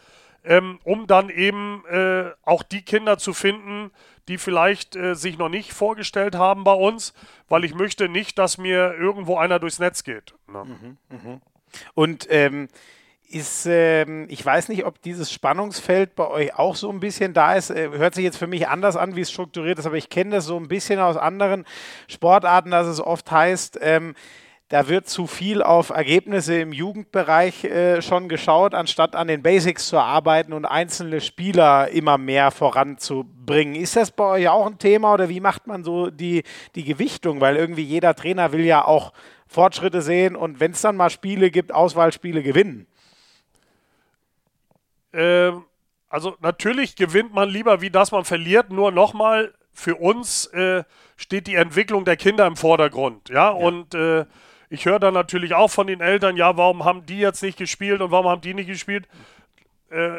ähm, 0.45 0.79
um 0.85 1.07
dann 1.07 1.31
eben 1.31 1.85
äh, 1.87 2.31
auch 2.45 2.63
die 2.63 2.83
Kinder 2.83 3.19
zu 3.19 3.33
finden, 3.35 3.91
die 4.29 4.39
vielleicht 4.39 4.95
äh, 4.97 5.15
sich 5.15 5.39
noch 5.39 5.49
nicht 5.49 5.73
vorgestellt 5.73 6.35
haben 6.35 6.65
bei 6.65 6.73
uns, 6.73 7.15
weil 7.49 7.65
ich 7.65 7.75
möchte 7.75 8.09
nicht, 8.09 8.39
dass 8.39 8.59
mir 8.59 8.95
irgendwo 8.95 9.37
einer 9.39 9.59
durchs 9.59 9.79
Netz 9.79 10.05
geht. 10.05 10.35
Ne? 10.47 10.65
Mhm, 10.65 10.97
mh. 11.09 11.41
Und 11.95 12.27
ähm, 12.31 12.69
ist, 13.29 13.67
ähm, 13.67 14.27
ich 14.31 14.45
weiß 14.45 14.69
nicht, 14.69 14.87
ob 14.87 15.03
dieses 15.03 15.31
Spannungsfeld 15.31 16.15
bei 16.15 16.27
euch 16.29 16.59
auch 16.59 16.77
so 16.77 16.91
ein 16.91 17.01
bisschen 17.01 17.35
da 17.35 17.55
ist. 17.55 17.71
Äh, 17.71 17.91
hört 17.91 18.15
sich 18.15 18.25
jetzt 18.25 18.39
für 18.39 18.47
mich 18.47 18.69
anders 18.69 18.97
an, 18.97 19.17
wie 19.17 19.21
es 19.21 19.31
strukturiert 19.31 19.79
ist, 19.79 19.87
aber 19.87 19.97
ich 19.97 20.09
kenne 20.09 20.31
das 20.37 20.47
so 20.47 20.57
ein 20.57 20.69
bisschen 20.69 20.99
aus 20.99 21.17
anderen 21.17 21.67
Sportarten, 22.07 22.71
dass 22.71 22.87
es 22.87 23.01
oft 23.01 23.31
heißt, 23.31 23.79
ähm, 23.83 24.15
da 24.71 24.89
wird 24.89 25.09
zu 25.09 25.27
viel 25.27 25.63
auf 25.63 25.89
Ergebnisse 25.91 26.61
im 26.61 26.73
Jugendbereich 26.73 27.65
äh, 27.65 28.03
schon 28.03 28.29
geschaut, 28.29 28.75
anstatt 28.75 29.17
an 29.17 29.27
den 29.27 29.43
Basics 29.43 29.89
zu 29.89 29.99
arbeiten 29.99 30.53
und 30.53 30.67
einzelne 30.67 31.23
Spieler 31.23 31.89
immer 31.89 32.19
mehr 32.19 32.51
voranzubringen. 32.51 33.75
Ist 33.75 33.97
das 33.97 34.11
bei 34.11 34.25
euch 34.25 34.49
auch 34.49 34.67
ein 34.67 34.79
Thema 34.79 35.15
oder 35.15 35.31
wie 35.31 35.41
macht 35.41 35.67
man 35.67 35.85
so 35.85 36.11
die, 36.11 36.43
die 36.75 36.85
Gewichtung? 36.85 37.41
Weil 37.41 37.57
irgendwie 37.57 37.83
jeder 37.83 38.15
Trainer 38.15 38.53
will 38.53 38.65
ja 38.65 38.85
auch 38.85 39.15
Fortschritte 39.47 40.03
sehen 40.03 40.37
und 40.37 40.61
wenn 40.61 40.73
es 40.73 40.83
dann 40.83 40.97
mal 40.97 41.09
Spiele 41.09 41.51
gibt, 41.51 41.73
Auswahlspiele 41.73 42.43
gewinnen. 42.43 42.87
Ähm, 45.13 45.65
also 46.09 46.37
natürlich 46.41 46.97
gewinnt 46.97 47.35
man 47.35 47.49
lieber, 47.49 47.81
wie 47.81 47.91
dass 47.91 48.13
man 48.13 48.25
verliert. 48.25 48.71
Nur 48.71 48.93
nochmal, 48.93 49.55
für 49.73 49.97
uns 49.97 50.47
äh, 50.47 50.85
steht 51.17 51.47
die 51.47 51.55
Entwicklung 51.55 52.05
der 52.05 52.17
Kinder 52.17 52.47
im 52.47 52.57
Vordergrund. 52.57 53.29
Ja, 53.29 53.47
ja. 53.47 53.49
und 53.51 53.95
äh, 53.95 54.25
ich 54.71 54.85
höre 54.85 54.99
dann 54.99 55.15
natürlich 55.15 55.55
auch 55.55 55.69
von 55.69 55.87
den 55.87 56.01
Eltern, 56.01 56.37
ja, 56.37 56.57
warum 56.57 56.85
haben 56.85 57.07
die 57.07 57.19
jetzt 57.19 57.43
nicht 57.43 57.59
gespielt 57.59 58.01
und 58.01 58.11
warum 58.11 58.29
haben 58.29 58.41
die 58.41 58.55
nicht 58.55 58.67
gespielt? 58.67 59.09
Äh, 59.91 60.19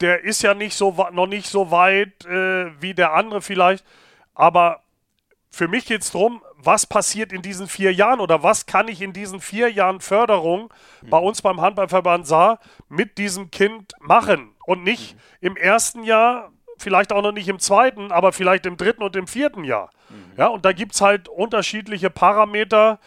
der 0.00 0.24
ist 0.24 0.42
ja 0.42 0.54
nicht 0.54 0.74
so 0.74 0.94
noch 1.12 1.26
nicht 1.26 1.48
so 1.48 1.70
weit 1.70 2.24
äh, 2.26 2.70
wie 2.80 2.94
der 2.94 3.14
andere 3.14 3.40
vielleicht. 3.40 3.84
Aber 4.34 4.82
für 5.50 5.68
mich 5.68 5.86
geht 5.86 6.02
es 6.02 6.12
darum, 6.12 6.42
was 6.60 6.86
passiert 6.86 7.32
in 7.32 7.40
diesen 7.40 7.68
vier 7.68 7.92
Jahren 7.92 8.20
oder 8.20 8.42
was 8.42 8.66
kann 8.66 8.88
ich 8.88 9.00
in 9.00 9.12
diesen 9.12 9.40
vier 9.40 9.70
Jahren 9.70 10.00
Förderung 10.00 10.72
mhm. 11.02 11.10
bei 11.10 11.18
uns 11.18 11.40
beim 11.40 11.60
Handballverband 11.60 12.26
Saar 12.26 12.58
mit 12.88 13.16
diesem 13.16 13.50
Kind 13.50 13.92
machen 14.00 14.50
und 14.66 14.82
nicht 14.82 15.14
mhm. 15.14 15.20
im 15.40 15.56
ersten 15.56 16.02
Jahr, 16.02 16.50
vielleicht 16.76 17.12
auch 17.12 17.22
noch 17.22 17.32
nicht 17.32 17.48
im 17.48 17.60
zweiten, 17.60 18.10
aber 18.10 18.32
vielleicht 18.32 18.66
im 18.66 18.76
dritten 18.76 19.02
und 19.02 19.14
im 19.14 19.28
vierten 19.28 19.62
Jahr. 19.62 19.90
Mhm. 20.10 20.32
Ja, 20.36 20.48
und 20.48 20.64
da 20.64 20.72
gibt 20.72 20.94
es 20.94 21.00
halt 21.00 21.28
unterschiedliche 21.28 22.10
Parameter, 22.10 22.98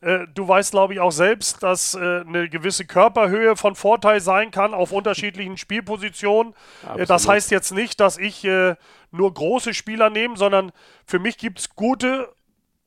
äh, 0.00 0.26
du 0.32 0.46
weißt, 0.46 0.72
glaube 0.72 0.92
ich, 0.92 1.00
auch 1.00 1.10
selbst, 1.10 1.62
dass 1.62 1.94
äh, 1.94 2.20
eine 2.20 2.48
gewisse 2.48 2.84
Körperhöhe 2.84 3.56
von 3.56 3.74
Vorteil 3.74 4.20
sein 4.20 4.50
kann 4.50 4.74
auf 4.74 4.92
unterschiedlichen 4.92 5.56
Spielpositionen. 5.56 6.54
Äh, 6.96 7.06
das 7.06 7.26
heißt 7.26 7.50
jetzt 7.50 7.72
nicht, 7.72 8.00
dass 8.00 8.18
ich 8.18 8.44
äh, 8.44 8.76
nur 9.10 9.32
große 9.32 9.72
Spieler 9.72 10.10
nehme, 10.10 10.36
sondern 10.36 10.72
für 11.06 11.18
mich 11.18 11.38
gibt 11.38 11.60
es 11.60 11.74
gute 11.74 12.28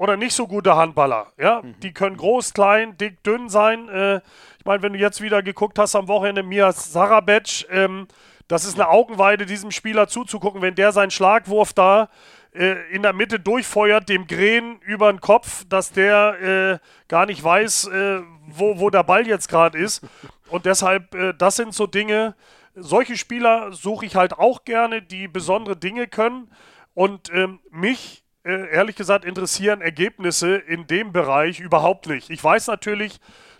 oder 0.01 0.17
nicht 0.17 0.33
so 0.33 0.47
gute 0.47 0.75
Handballer. 0.75 1.27
Ja? 1.37 1.61
Mhm. 1.61 1.79
Die 1.81 1.93
können 1.93 2.17
groß, 2.17 2.55
klein, 2.55 2.97
dick, 2.97 3.21
dünn 3.21 3.49
sein. 3.49 3.87
Äh, 3.87 4.17
ich 4.57 4.65
meine, 4.65 4.81
wenn 4.81 4.93
du 4.93 4.99
jetzt 4.99 5.21
wieder 5.21 5.43
geguckt 5.43 5.77
hast 5.77 5.95
am 5.95 6.07
Wochenende, 6.07 6.41
Mia 6.41 6.71
Sarabec, 6.71 7.67
ähm, 7.69 8.07
das 8.47 8.65
ist 8.65 8.79
eine 8.79 8.89
Augenweide, 8.89 9.45
diesem 9.45 9.69
Spieler 9.69 10.07
zuzugucken, 10.07 10.63
wenn 10.63 10.73
der 10.73 10.91
seinen 10.91 11.11
Schlagwurf 11.11 11.73
da 11.73 12.09
äh, 12.51 12.91
in 12.91 13.03
der 13.03 13.13
Mitte 13.13 13.39
durchfeuert, 13.39 14.09
dem 14.09 14.25
Gren 14.25 14.79
über 14.79 15.13
den 15.13 15.21
Kopf, 15.21 15.65
dass 15.69 15.91
der 15.91 16.79
äh, 16.81 16.87
gar 17.07 17.27
nicht 17.27 17.43
weiß, 17.43 17.89
äh, 17.89 18.21
wo, 18.47 18.79
wo 18.79 18.89
der 18.89 19.03
Ball 19.03 19.27
jetzt 19.27 19.49
gerade 19.49 19.77
ist. 19.77 20.01
Und 20.49 20.65
deshalb, 20.65 21.13
äh, 21.13 21.35
das 21.37 21.57
sind 21.57 21.75
so 21.75 21.85
Dinge, 21.85 22.33
solche 22.73 23.17
Spieler 23.17 23.71
suche 23.71 24.07
ich 24.07 24.15
halt 24.15 24.33
auch 24.33 24.65
gerne, 24.65 25.03
die 25.03 25.27
besondere 25.27 25.77
Dinge 25.77 26.07
können. 26.07 26.49
Und 26.95 27.31
ähm, 27.31 27.59
mich, 27.69 28.20
ehrlich 28.49 28.95
gesagt, 28.95 29.25
interessieren 29.25 29.81
Ergebnisse 29.81 30.55
in 30.55 30.87
dem 30.87 31.11
Bereich 31.11 31.59
überhaupt 31.59 32.07
nicht. 32.07 32.29
Ich 32.29 32.43
weiß 32.43 32.67
natürlich, 32.67 33.19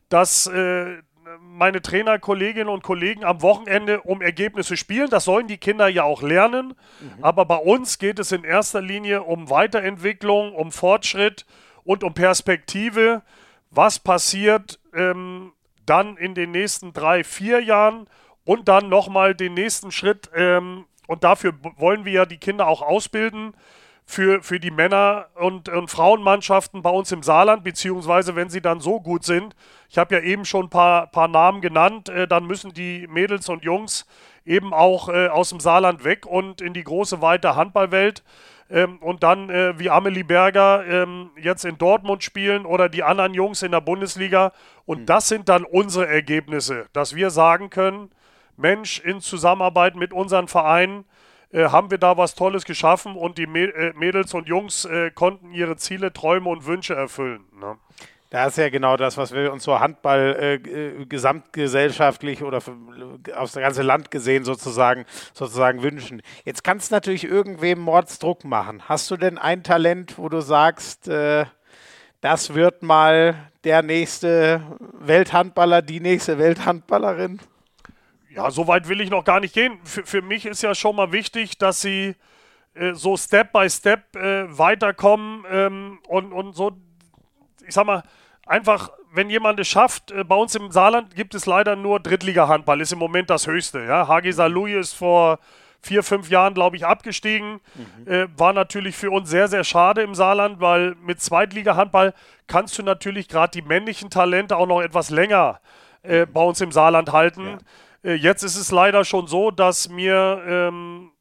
dass 0.10 0.48
äh, 0.48 0.98
meine 1.40 1.82
Trainer, 1.82 2.20
Kolleginnen 2.20 2.70
und 2.70 2.84
Kollegen 2.84 3.24
am 3.24 3.42
Wochenende 3.42 4.02
um 4.02 4.22
Ergebnisse 4.22 4.76
spielen. 4.78 5.10
Das 5.10 5.26
sollen 5.26 5.48
die 5.48 5.58
Kinder 5.58 5.88
ja 5.88 6.04
auch 6.04 6.22
lernen. 6.22 6.74
Mhm. 7.00 7.24
Aber 7.24 7.46
bei 7.46 7.58
uns 7.58 8.00
geht 8.00 8.20
es 8.20 8.32
in 8.32 8.44
erster 8.44 8.82
Linie 8.82 9.24
um 9.24 9.50
Weiterentwicklung, 9.50 10.54
um 10.54 10.72
Fortschritt 10.72 11.46
und 11.84 12.04
um 12.04 12.14
Perspektive. 12.14 13.22
Was 13.70 14.00
passiert 14.00 14.80
ähm, 14.94 15.54
dann 15.86 16.18
in 16.18 16.36
den 16.36 16.52
nächsten 16.52 16.94
drei, 16.94 17.24
vier 17.24 17.62
Jahren 17.62 18.08
und 18.44 18.68
dann 18.68 18.90
nochmal 18.90 19.36
den 19.36 19.54
nächsten 19.54 19.92
Schritt. 19.92 20.30
Ähm, 20.36 20.86
und 21.08 21.24
dafür 21.24 21.54
wollen 21.78 22.06
wir 22.06 22.12
ja 22.12 22.26
die 22.26 22.38
Kinder 22.38 22.68
auch 22.68 22.82
ausbilden 22.82 23.54
für, 24.06 24.42
für 24.42 24.60
die 24.60 24.72
Männer- 24.72 25.28
und, 25.36 25.70
und 25.70 25.90
Frauenmannschaften 25.90 26.82
bei 26.82 26.90
uns 26.90 27.12
im 27.12 27.24
Saarland, 27.24 27.64
beziehungsweise 27.64 28.36
wenn 28.36 28.50
sie 28.50 28.62
dann 28.62 28.82
so 28.82 29.00
gut 29.00 29.24
sind. 29.24 29.56
Ich 29.90 29.98
habe 29.98 30.16
ja 30.16 30.22
eben 30.22 30.46
schon 30.46 30.66
ein 30.66 30.70
paar, 30.70 31.08
paar 31.08 31.28
Namen 31.28 31.62
genannt, 31.62 32.10
äh, 32.10 32.28
dann 32.28 32.46
müssen 32.46 32.74
die 32.74 33.08
Mädels 33.08 33.50
und 33.50 33.64
Jungs 33.64 34.06
eben 34.46 34.74
auch 34.74 35.10
äh, 35.10 35.28
aus 35.28 35.50
dem 35.50 35.60
Saarland 35.60 36.04
weg 36.04 36.26
und 36.26 36.62
in 36.62 36.74
die 36.74 36.84
große, 36.84 37.22
weite 37.22 37.56
Handballwelt. 37.56 38.24
Ähm, 38.70 38.98
und 39.00 39.24
dann 39.24 39.50
äh, 39.50 39.78
wie 39.80 39.90
Amelie 39.90 40.24
Berger 40.24 40.86
ähm, 40.88 41.32
jetzt 41.38 41.66
in 41.66 41.78
Dortmund 41.78 42.24
spielen 42.24 42.66
oder 42.66 42.88
die 42.88 43.04
anderen 43.04 43.34
Jungs 43.34 43.62
in 43.64 43.72
der 43.72 43.82
Bundesliga. 43.82 44.54
Und 44.86 45.02
mhm. 45.02 45.06
das 45.06 45.28
sind 45.28 45.50
dann 45.50 45.66
unsere 45.66 46.08
Ergebnisse, 46.08 46.88
dass 46.94 47.16
wir 47.16 47.30
sagen 47.32 47.70
können, 47.70 48.12
Mensch, 48.58 49.00
in 49.00 49.20
Zusammenarbeit 49.22 49.96
mit 49.96 50.14
unseren 50.14 50.48
Vereinen, 50.48 51.06
äh, 51.52 51.66
haben 51.66 51.92
wir 51.92 51.98
da 51.98 52.18
was 52.18 52.36
Tolles 52.36 52.66
geschaffen 52.66 53.16
und 53.16 53.38
die 53.38 53.44
äh, 53.44 53.94
Mädels 53.96 54.34
und 54.34 54.48
Jungs 54.48 54.86
äh, 54.86 55.12
konnten 55.12 55.54
ihre 55.54 55.76
Ziele, 55.78 56.14
Träume 56.14 56.50
und 56.50 56.66
Wünsche 56.66 56.96
erfüllen. 56.96 57.44
Ne? 57.60 57.78
Das 58.32 58.54
ist 58.54 58.58
ja 58.60 58.70
genau 58.70 58.96
das, 58.96 59.18
was 59.18 59.34
wir 59.34 59.52
uns 59.52 59.66
so 59.66 59.82
Handball 59.82 60.38
äh, 60.40 60.54
äh 60.54 61.06
gesamtgesellschaftlich 61.06 62.44
oder 62.44 62.60
aufs 63.36 63.54
ganze 63.56 63.82
Land 63.82 64.10
gesehen 64.10 64.46
sozusagen, 64.46 65.06
sozusagen 65.34 65.84
wünschen. 65.84 66.22
Jetzt 66.46 66.64
kannst 66.64 66.92
du 66.92 66.96
natürlich 66.96 67.26
irgendwem 67.26 67.80
Mordsdruck 67.80 68.46
machen. 68.46 68.84
Hast 68.88 69.12
du 69.12 69.18
denn 69.18 69.38
ein 69.38 69.64
Talent, 69.64 70.18
wo 70.18 70.30
du 70.30 70.40
sagst, 70.40 71.10
äh, 71.10 71.46
das 72.22 72.54
wird 72.54 72.84
mal 72.84 73.36
der 73.66 73.82
nächste 73.82 74.62
Welthandballer, 75.00 75.82
die 75.82 76.00
nächste 76.00 76.38
Welthandballerin? 76.38 77.42
Ja, 78.36 78.50
so 78.50 78.68
weit 78.68 78.88
will 78.88 79.02
ich 79.02 79.10
noch 79.10 79.24
gar 79.24 79.40
nicht 79.40 79.54
gehen. 79.54 79.80
Für, 79.84 80.06
für 80.06 80.22
mich 80.22 80.46
ist 80.46 80.62
ja 80.62 80.74
schon 80.74 80.96
mal 80.96 81.12
wichtig, 81.12 81.58
dass 81.58 81.82
sie 81.82 82.16
äh, 82.74 82.94
so 82.94 83.18
Step 83.18 83.52
by 83.52 83.70
Step 83.70 84.16
äh, 84.16 84.58
weiterkommen 84.58 85.46
ähm, 85.50 86.00
und, 86.08 86.32
und 86.32 86.56
so, 86.56 86.72
ich 87.68 87.74
sag 87.74 87.86
mal, 87.86 88.04
einfach, 88.46 88.92
wenn 89.14 89.30
jemand 89.30 89.60
es 89.60 89.68
schafft, 89.68 90.12
äh, 90.12 90.24
bei 90.24 90.36
uns 90.36 90.56
im 90.56 90.72
Saarland 90.72 91.16
gibt 91.16 91.36
es 91.36 91.46
leider 91.46 91.76
nur 91.76 92.00
Drittliga-Handball, 92.00 92.80
ist 92.80 92.94
im 92.94 93.00
Moment 93.00 93.30
das 93.30 93.48
Höchste. 93.48 93.84
Ja? 93.84 94.08
HG 94.08 94.32
Salui 94.32 94.74
ist 94.74 94.94
vor 94.94 95.40
vier, 95.82 96.04
fünf 96.04 96.30
Jahren, 96.30 96.54
glaube 96.54 96.78
ich, 96.78 96.86
abgestiegen. 96.86 97.60
Mhm. 97.76 98.08
Äh, 98.12 98.28
war 98.38 98.54
natürlich 98.54 98.96
für 98.96 99.12
uns 99.12 99.30
sehr, 99.30 99.48
sehr 99.48 99.64
schade 99.64 100.04
im 100.04 100.16
Saarland, 100.16 100.62
weil 100.62 100.96
mit 101.02 101.20
Zweitliga-Handball 101.22 102.14
kannst 102.48 102.78
du 102.78 102.84
natürlich 102.84 103.28
gerade 103.28 103.52
die 103.52 103.68
männlichen 103.68 104.10
Talente 104.10 104.56
auch 104.56 104.68
noch 104.68 104.82
etwas 104.82 105.10
länger 105.10 105.60
äh, 106.04 106.26
bei 106.26 106.42
uns 106.42 106.62
im 106.62 106.72
Saarland 106.72 107.12
halten. 107.12 107.46
Ja. 107.46 107.58
Äh, 108.04 108.14
jetzt 108.14 108.44
ist 108.44 108.58
es 108.58 108.72
leider 108.72 109.06
schon 109.06 109.28
so, 109.28 109.52
dass 109.52 109.90
mir 109.90 110.44
ähm, 110.46 111.12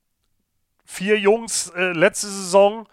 vier 0.85 1.19
Jungs 1.19 1.71
äh, 1.77 1.93
letzte 1.93 2.27
Saison 2.27 2.87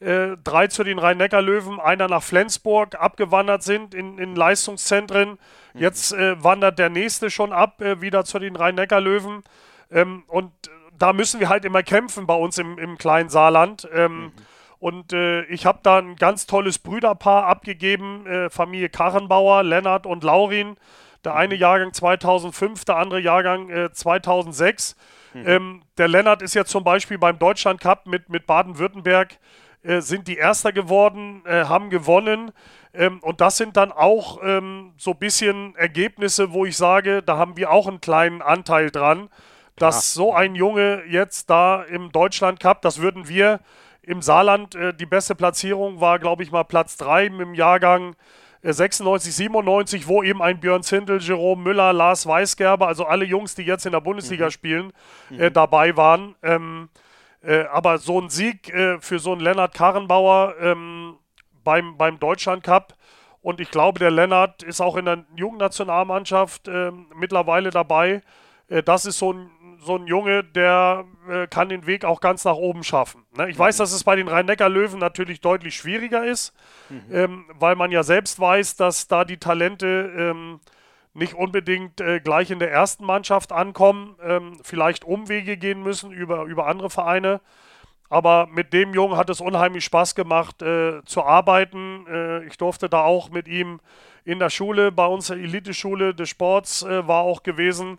äh, 0.00 0.36
drei 0.42 0.66
zu 0.66 0.82
den 0.84 0.98
Rhein-Neckar-Löwen, 0.98 1.78
einer 1.78 2.08
nach 2.08 2.22
Flensburg 2.22 2.96
abgewandert 2.96 3.62
sind 3.62 3.94
in, 3.94 4.18
in 4.18 4.34
Leistungszentren. 4.34 5.38
Mhm. 5.74 5.80
Jetzt 5.80 6.12
äh, 6.12 6.42
wandert 6.42 6.78
der 6.78 6.88
nächste 6.88 7.30
schon 7.30 7.52
ab, 7.52 7.80
äh, 7.80 8.00
wieder 8.00 8.24
zu 8.24 8.38
den 8.38 8.56
Rhein-Neckar-Löwen. 8.56 9.44
Ähm, 9.90 10.24
und 10.26 10.52
da 10.98 11.12
müssen 11.12 11.40
wir 11.40 11.48
halt 11.48 11.64
immer 11.64 11.82
kämpfen 11.82 12.26
bei 12.26 12.34
uns 12.34 12.58
im, 12.58 12.78
im 12.78 12.98
kleinen 12.98 13.28
Saarland. 13.28 13.88
Ähm, 13.92 14.24
mhm. 14.24 14.32
Und 14.78 15.12
äh, 15.12 15.44
ich 15.44 15.66
habe 15.66 15.78
da 15.84 15.98
ein 15.98 16.16
ganz 16.16 16.46
tolles 16.46 16.80
Brüderpaar 16.80 17.46
abgegeben, 17.46 18.26
äh, 18.26 18.50
Familie 18.50 18.88
Karrenbauer, 18.88 19.62
Lennart 19.62 20.06
und 20.06 20.24
Laurin. 20.24 20.76
Der 21.24 21.34
eine 21.34 21.54
Jahrgang 21.54 21.92
2005, 21.92 22.84
der 22.84 22.96
andere 22.96 23.20
Jahrgang 23.20 23.70
äh, 23.70 23.92
2006. 23.92 24.96
Mhm. 25.34 25.48
Ähm, 25.48 25.82
der 25.98 26.08
Lennart 26.08 26.42
ist 26.42 26.54
jetzt 26.54 26.70
zum 26.70 26.84
Beispiel 26.84 27.18
beim 27.18 27.38
Deutschland 27.38 27.80
Cup 27.80 28.06
mit, 28.06 28.28
mit 28.28 28.46
Baden-Württemberg, 28.46 29.38
äh, 29.82 30.00
sind 30.00 30.28
die 30.28 30.36
Erster 30.36 30.72
geworden, 30.72 31.42
äh, 31.46 31.64
haben 31.64 31.90
gewonnen. 31.90 32.52
Ähm, 32.94 33.20
und 33.20 33.40
das 33.40 33.56
sind 33.56 33.76
dann 33.76 33.92
auch 33.92 34.40
ähm, 34.42 34.92
so 34.96 35.12
ein 35.12 35.18
bisschen 35.18 35.74
Ergebnisse, 35.76 36.52
wo 36.52 36.66
ich 36.66 36.76
sage, 36.76 37.22
da 37.22 37.36
haben 37.36 37.56
wir 37.56 37.70
auch 37.70 37.86
einen 37.86 38.00
kleinen 38.00 38.42
Anteil 38.42 38.90
dran, 38.90 39.28
dass 39.76 40.12
so 40.12 40.34
ein 40.34 40.54
Junge 40.54 41.02
jetzt 41.08 41.48
da 41.50 41.82
im 41.82 42.12
Deutschland 42.12 42.60
Cup, 42.60 42.82
das 42.82 43.00
würden 43.00 43.28
wir 43.28 43.60
im 44.02 44.20
Saarland, 44.20 44.74
äh, 44.74 44.92
die 44.92 45.06
beste 45.06 45.34
Platzierung 45.34 46.00
war, 46.00 46.18
glaube 46.18 46.42
ich, 46.42 46.50
mal 46.50 46.64
Platz 46.64 46.96
3 46.96 47.26
im 47.26 47.54
Jahrgang 47.54 48.16
96, 48.62 49.34
97, 49.34 50.06
wo 50.06 50.22
eben 50.22 50.40
ein 50.40 50.60
Björn 50.60 50.82
Zindel, 50.82 51.20
Jerome 51.20 51.62
Müller, 51.62 51.92
Lars 51.92 52.26
Weisgerber, 52.26 52.86
also 52.86 53.04
alle 53.04 53.24
Jungs, 53.24 53.54
die 53.54 53.62
jetzt 53.62 53.86
in 53.86 53.92
der 53.92 54.00
Bundesliga 54.00 54.46
mhm. 54.46 54.50
spielen, 54.50 54.92
äh, 55.30 55.48
mhm. 55.48 55.52
dabei 55.52 55.96
waren. 55.96 56.34
Ähm, 56.42 56.88
äh, 57.42 57.64
aber 57.64 57.98
so 57.98 58.20
ein 58.20 58.30
Sieg 58.30 58.72
äh, 58.72 59.00
für 59.00 59.18
so 59.18 59.32
einen 59.32 59.40
Lennart 59.40 59.74
Karrenbauer 59.74 60.54
ähm, 60.60 61.16
beim, 61.64 61.96
beim 61.96 62.20
Deutschland 62.20 62.62
Cup, 62.62 62.94
und 63.42 63.60
ich 63.60 63.70
glaube, 63.70 63.98
der 63.98 64.12
Lennart 64.12 64.62
ist 64.62 64.80
auch 64.80 64.96
in 64.96 65.04
der 65.04 65.24
Jugendnationalmannschaft 65.34 66.68
äh, 66.68 66.92
mittlerweile 67.14 67.70
dabei. 67.70 68.22
Äh, 68.68 68.84
das 68.84 69.04
ist 69.04 69.18
so 69.18 69.32
ein, 69.32 69.50
so 69.84 69.96
ein 69.96 70.06
Junge, 70.06 70.44
der 70.44 71.04
äh, 71.28 71.46
kann 71.46 71.68
den 71.68 71.86
Weg 71.86 72.04
auch 72.04 72.20
ganz 72.20 72.44
nach 72.44 72.54
oben 72.54 72.84
schaffen. 72.84 73.24
Ne? 73.36 73.50
Ich 73.50 73.56
mhm. 73.56 73.62
weiß, 73.62 73.76
dass 73.78 73.92
es 73.92 74.04
bei 74.04 74.16
den 74.16 74.28
Rhein-Neckar-Löwen 74.28 74.98
natürlich 74.98 75.40
deutlich 75.40 75.76
schwieriger 75.76 76.24
ist, 76.24 76.54
mhm. 76.88 77.02
ähm, 77.10 77.44
weil 77.58 77.74
man 77.74 77.90
ja 77.90 78.02
selbst 78.02 78.38
weiß, 78.38 78.76
dass 78.76 79.08
da 79.08 79.24
die 79.24 79.38
Talente 79.38 80.12
ähm, 80.16 80.60
nicht 81.14 81.34
unbedingt 81.34 82.00
äh, 82.00 82.20
gleich 82.20 82.50
in 82.50 82.58
der 82.58 82.70
ersten 82.70 83.04
Mannschaft 83.04 83.52
ankommen, 83.52 84.16
ähm, 84.22 84.58
vielleicht 84.62 85.04
Umwege 85.04 85.56
gehen 85.56 85.82
müssen 85.82 86.10
über, 86.10 86.44
über 86.44 86.66
andere 86.66 86.90
Vereine. 86.90 87.40
Aber 88.08 88.46
mit 88.46 88.72
dem 88.72 88.92
Jungen 88.92 89.16
hat 89.16 89.30
es 89.30 89.40
unheimlich 89.40 89.84
Spaß 89.84 90.14
gemacht 90.14 90.60
äh, 90.62 91.02
zu 91.04 91.22
arbeiten. 91.22 92.06
Äh, 92.06 92.44
ich 92.44 92.58
durfte 92.58 92.88
da 92.88 93.02
auch 93.02 93.30
mit 93.30 93.48
ihm 93.48 93.80
in 94.24 94.38
der 94.38 94.50
Schule, 94.50 94.92
bei 94.92 95.06
uns 95.06 95.28
der 95.28 95.38
Eliteschule 95.38 96.14
des 96.14 96.28
Sports 96.28 96.82
äh, 96.82 97.08
war 97.08 97.22
auch 97.22 97.42
gewesen, 97.42 97.98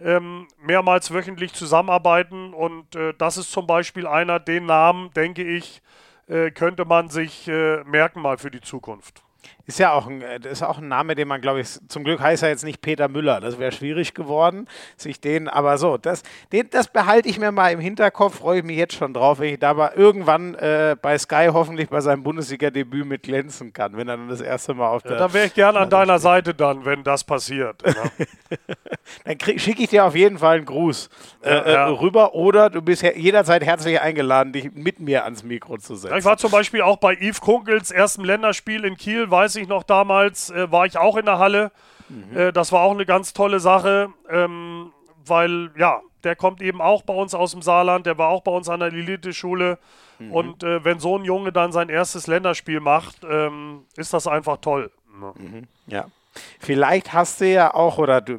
ähm, 0.00 0.48
mehrmals 0.60 1.12
wöchentlich 1.12 1.52
zusammenarbeiten. 1.52 2.54
Und 2.54 2.94
äh, 2.96 3.14
das 3.16 3.36
ist 3.36 3.52
zum 3.52 3.66
Beispiel 3.66 4.06
einer, 4.06 4.40
den 4.40 4.66
Namen, 4.66 5.12
denke 5.14 5.42
ich, 5.42 5.82
äh, 6.28 6.50
könnte 6.50 6.84
man 6.84 7.08
sich 7.08 7.48
äh, 7.48 7.82
merken 7.84 8.20
mal 8.22 8.38
für 8.38 8.50
die 8.50 8.60
Zukunft. 8.60 9.22
Ist 9.70 9.78
ja 9.78 9.92
auch 9.92 10.08
ein, 10.08 10.20
äh, 10.20 10.40
ist 10.50 10.64
auch 10.64 10.78
ein 10.78 10.88
Name, 10.88 11.14
den 11.14 11.28
man, 11.28 11.40
glaube 11.40 11.60
ich, 11.60 11.78
zum 11.86 12.02
Glück 12.02 12.18
heißt 12.18 12.42
er 12.42 12.48
jetzt 12.48 12.64
nicht 12.64 12.80
Peter 12.80 13.06
Müller. 13.06 13.40
Das 13.40 13.60
wäre 13.60 13.70
schwierig 13.70 14.14
geworden, 14.14 14.66
sich 14.96 15.20
den, 15.20 15.46
aber 15.46 15.78
so, 15.78 15.96
das, 15.96 16.24
den, 16.50 16.68
das 16.70 16.88
behalte 16.88 17.28
ich 17.28 17.38
mir 17.38 17.52
mal 17.52 17.70
im 17.70 17.78
Hinterkopf, 17.78 18.38
freue 18.38 18.58
ich 18.58 18.64
mich 18.64 18.76
jetzt 18.76 18.94
schon 18.94 19.14
drauf, 19.14 19.38
wenn 19.38 19.54
ich 19.54 19.60
da 19.60 19.72
mal 19.72 19.92
irgendwann 19.94 20.56
äh, 20.56 20.96
bei 21.00 21.16
Sky 21.16 21.50
hoffentlich 21.52 21.88
bei 21.88 22.00
seinem 22.00 22.24
Bundesliga-Debüt 22.24 23.06
mit 23.06 23.22
glänzen 23.22 23.72
kann, 23.72 23.96
wenn 23.96 24.08
er 24.08 24.16
dann 24.16 24.28
das 24.28 24.40
erste 24.40 24.74
Mal 24.74 24.88
auf 24.88 25.04
der. 25.04 25.12
Ja, 25.12 25.18
da 25.18 25.32
wäre 25.32 25.46
ich 25.46 25.54
gerne 25.54 25.78
an 25.78 25.88
deiner 25.88 26.18
Seite 26.18 26.52
dann, 26.52 26.84
wenn 26.84 27.04
das 27.04 27.22
passiert. 27.22 27.80
Dann 29.24 29.38
schicke 29.58 29.82
ich 29.82 29.90
dir 29.90 30.04
auf 30.04 30.14
jeden 30.14 30.38
Fall 30.38 30.56
einen 30.56 30.66
Gruß 30.66 31.08
äh, 31.42 31.50
ja, 31.50 31.68
ja. 31.68 31.88
Äh, 31.88 31.90
rüber 31.90 32.34
oder 32.34 32.70
du 32.70 32.82
bist 32.82 33.02
jederzeit 33.02 33.64
herzlich 33.64 34.00
eingeladen, 34.00 34.52
dich 34.52 34.72
mit 34.72 35.00
mir 35.00 35.24
ans 35.24 35.42
Mikro 35.42 35.78
zu 35.78 35.94
setzen. 35.96 36.16
Ich 36.16 36.24
war 36.24 36.36
zum 36.36 36.50
Beispiel 36.50 36.82
auch 36.82 36.96
bei 36.96 37.14
Yves 37.14 37.40
Kunkels 37.40 37.90
erstem 37.90 38.24
Länderspiel 38.24 38.84
in 38.84 38.96
Kiel, 38.96 39.30
weiß 39.30 39.56
ich 39.56 39.59
ich 39.60 39.68
noch 39.68 39.82
damals, 39.82 40.50
äh, 40.50 40.70
war 40.70 40.86
ich 40.86 40.98
auch 40.98 41.16
in 41.16 41.26
der 41.26 41.38
Halle. 41.38 41.72
Mhm. 42.08 42.36
Äh, 42.36 42.52
das 42.52 42.72
war 42.72 42.82
auch 42.82 42.92
eine 42.92 43.06
ganz 43.06 43.32
tolle 43.32 43.60
Sache, 43.60 44.08
ähm, 44.28 44.92
weil 45.24 45.70
ja, 45.76 46.00
der 46.24 46.36
kommt 46.36 46.60
eben 46.60 46.80
auch 46.80 47.02
bei 47.02 47.14
uns 47.14 47.34
aus 47.34 47.52
dem 47.52 47.62
Saarland, 47.62 48.06
der 48.06 48.18
war 48.18 48.28
auch 48.28 48.42
bei 48.42 48.52
uns 48.52 48.68
an 48.68 48.80
der 48.80 48.90
Lilith-Schule. 48.90 49.78
Mhm. 50.18 50.32
Und 50.32 50.62
äh, 50.62 50.84
wenn 50.84 50.98
so 50.98 51.16
ein 51.16 51.24
Junge 51.24 51.52
dann 51.52 51.72
sein 51.72 51.88
erstes 51.88 52.26
Länderspiel 52.26 52.80
macht, 52.80 53.18
ähm, 53.28 53.84
ist 53.96 54.12
das 54.12 54.26
einfach 54.26 54.58
toll. 54.58 54.90
Mhm. 55.08 55.66
Ja. 55.86 56.06
Vielleicht 56.60 57.12
hast 57.12 57.40
du 57.40 57.50
ja 57.50 57.74
auch, 57.74 57.98
oder 57.98 58.20
du, 58.20 58.38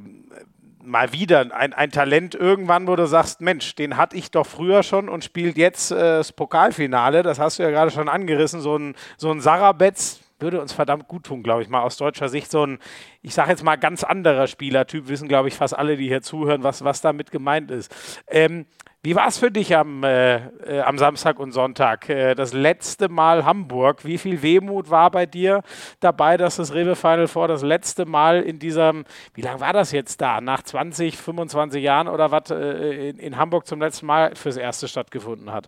mal 0.84 1.14
wieder 1.14 1.54
ein, 1.54 1.74
ein 1.74 1.92
Talent 1.92 2.36
irgendwann, 2.36 2.88
wo 2.88 2.96
du 2.96 3.06
sagst, 3.08 3.42
Mensch, 3.42 3.76
den 3.76 3.98
hatte 3.98 4.18
ich 4.18 4.32
doch 4.32 4.46
früher 4.46 4.84
schon 4.84 5.10
und 5.10 5.24
spielt 5.24 5.58
jetzt 5.58 5.92
äh, 5.92 5.96
das 5.96 6.32
Pokalfinale. 6.32 7.24
Das 7.24 7.40
hast 7.40 7.60
du 7.60 7.64
ja 7.64 7.70
gerade 7.70 7.92
schon 7.92 8.10
angerissen. 8.10 8.62
So 8.62 8.78
ein, 8.78 8.96
so 9.18 9.32
ein 9.32 9.42
Sarabetz, 9.42 10.21
würde 10.42 10.62
uns 10.62 10.74
verdammt 10.74 11.08
gut 11.08 11.26
tun, 11.26 11.44
glaube 11.44 11.62
ich, 11.62 11.70
mal 11.70 11.82
aus 11.82 11.98
deutscher 11.98 12.30
Sicht. 12.30 12.52
So 12.52 12.66
ein, 12.66 12.80
ich 13.22 13.34
sage 13.34 13.52
jetzt 13.52 13.64
mal, 13.64 13.78
ganz 13.78 14.04
anderer 14.04 14.48
Spielertyp, 14.48 15.08
wissen, 15.08 15.28
glaube 15.28 15.48
ich, 15.48 15.56
fast 15.56 15.78
alle, 15.78 15.98
die 15.98 16.08
hier 16.08 16.22
zuhören, 16.22 16.64
was, 16.64 16.84
was 16.84 17.02
damit 17.02 17.32
gemeint 17.32 17.72
ist. 17.72 17.94
Ähm, 18.28 18.66
wie 19.04 19.16
war 19.16 19.28
es 19.28 19.40
für 19.40 19.50
dich 19.50 19.76
am, 19.76 20.04
äh, 20.04 20.36
äh, 20.38 20.82
am 20.82 21.00
Samstag 21.00 21.40
und 21.40 21.54
Sonntag? 21.54 22.08
Äh, 22.08 22.36
das 22.36 22.54
letzte 22.54 23.10
Mal 23.10 23.46
Hamburg. 23.46 24.06
Wie 24.06 24.20
viel 24.20 24.44
Wehmut 24.44 24.92
war 24.92 25.10
bei 25.10 25.26
dir 25.26 25.64
dabei, 26.02 26.38
dass 26.38 26.58
das 26.58 26.72
Rewe 26.76 26.96
Final 26.96 27.28
Four 27.28 27.48
das 27.48 27.64
letzte 27.64 28.06
Mal 28.06 28.44
in 28.44 28.60
diesem, 28.60 29.06
wie 29.34 29.42
lange 29.42 29.60
war 29.60 29.74
das 29.74 29.92
jetzt 29.92 30.22
da? 30.22 30.40
Nach 30.40 30.62
20, 30.62 31.18
25 31.18 31.82
Jahren 31.82 32.08
oder 32.08 32.30
was 32.30 32.52
äh, 32.52 33.10
in, 33.10 33.18
in 33.18 33.38
Hamburg 33.38 33.66
zum 33.66 33.82
letzten 33.82 34.06
Mal 34.06 34.36
fürs 34.36 34.58
erste 34.58 34.88
stattgefunden 34.88 35.52
hat? 35.52 35.68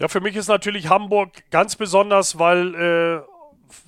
Ja, 0.00 0.08
für 0.08 0.20
mich 0.20 0.34
ist 0.34 0.48
natürlich 0.48 0.88
Hamburg 0.88 1.30
ganz 1.52 1.76
besonders, 1.76 2.36
weil 2.36 2.74
äh, 2.74 3.31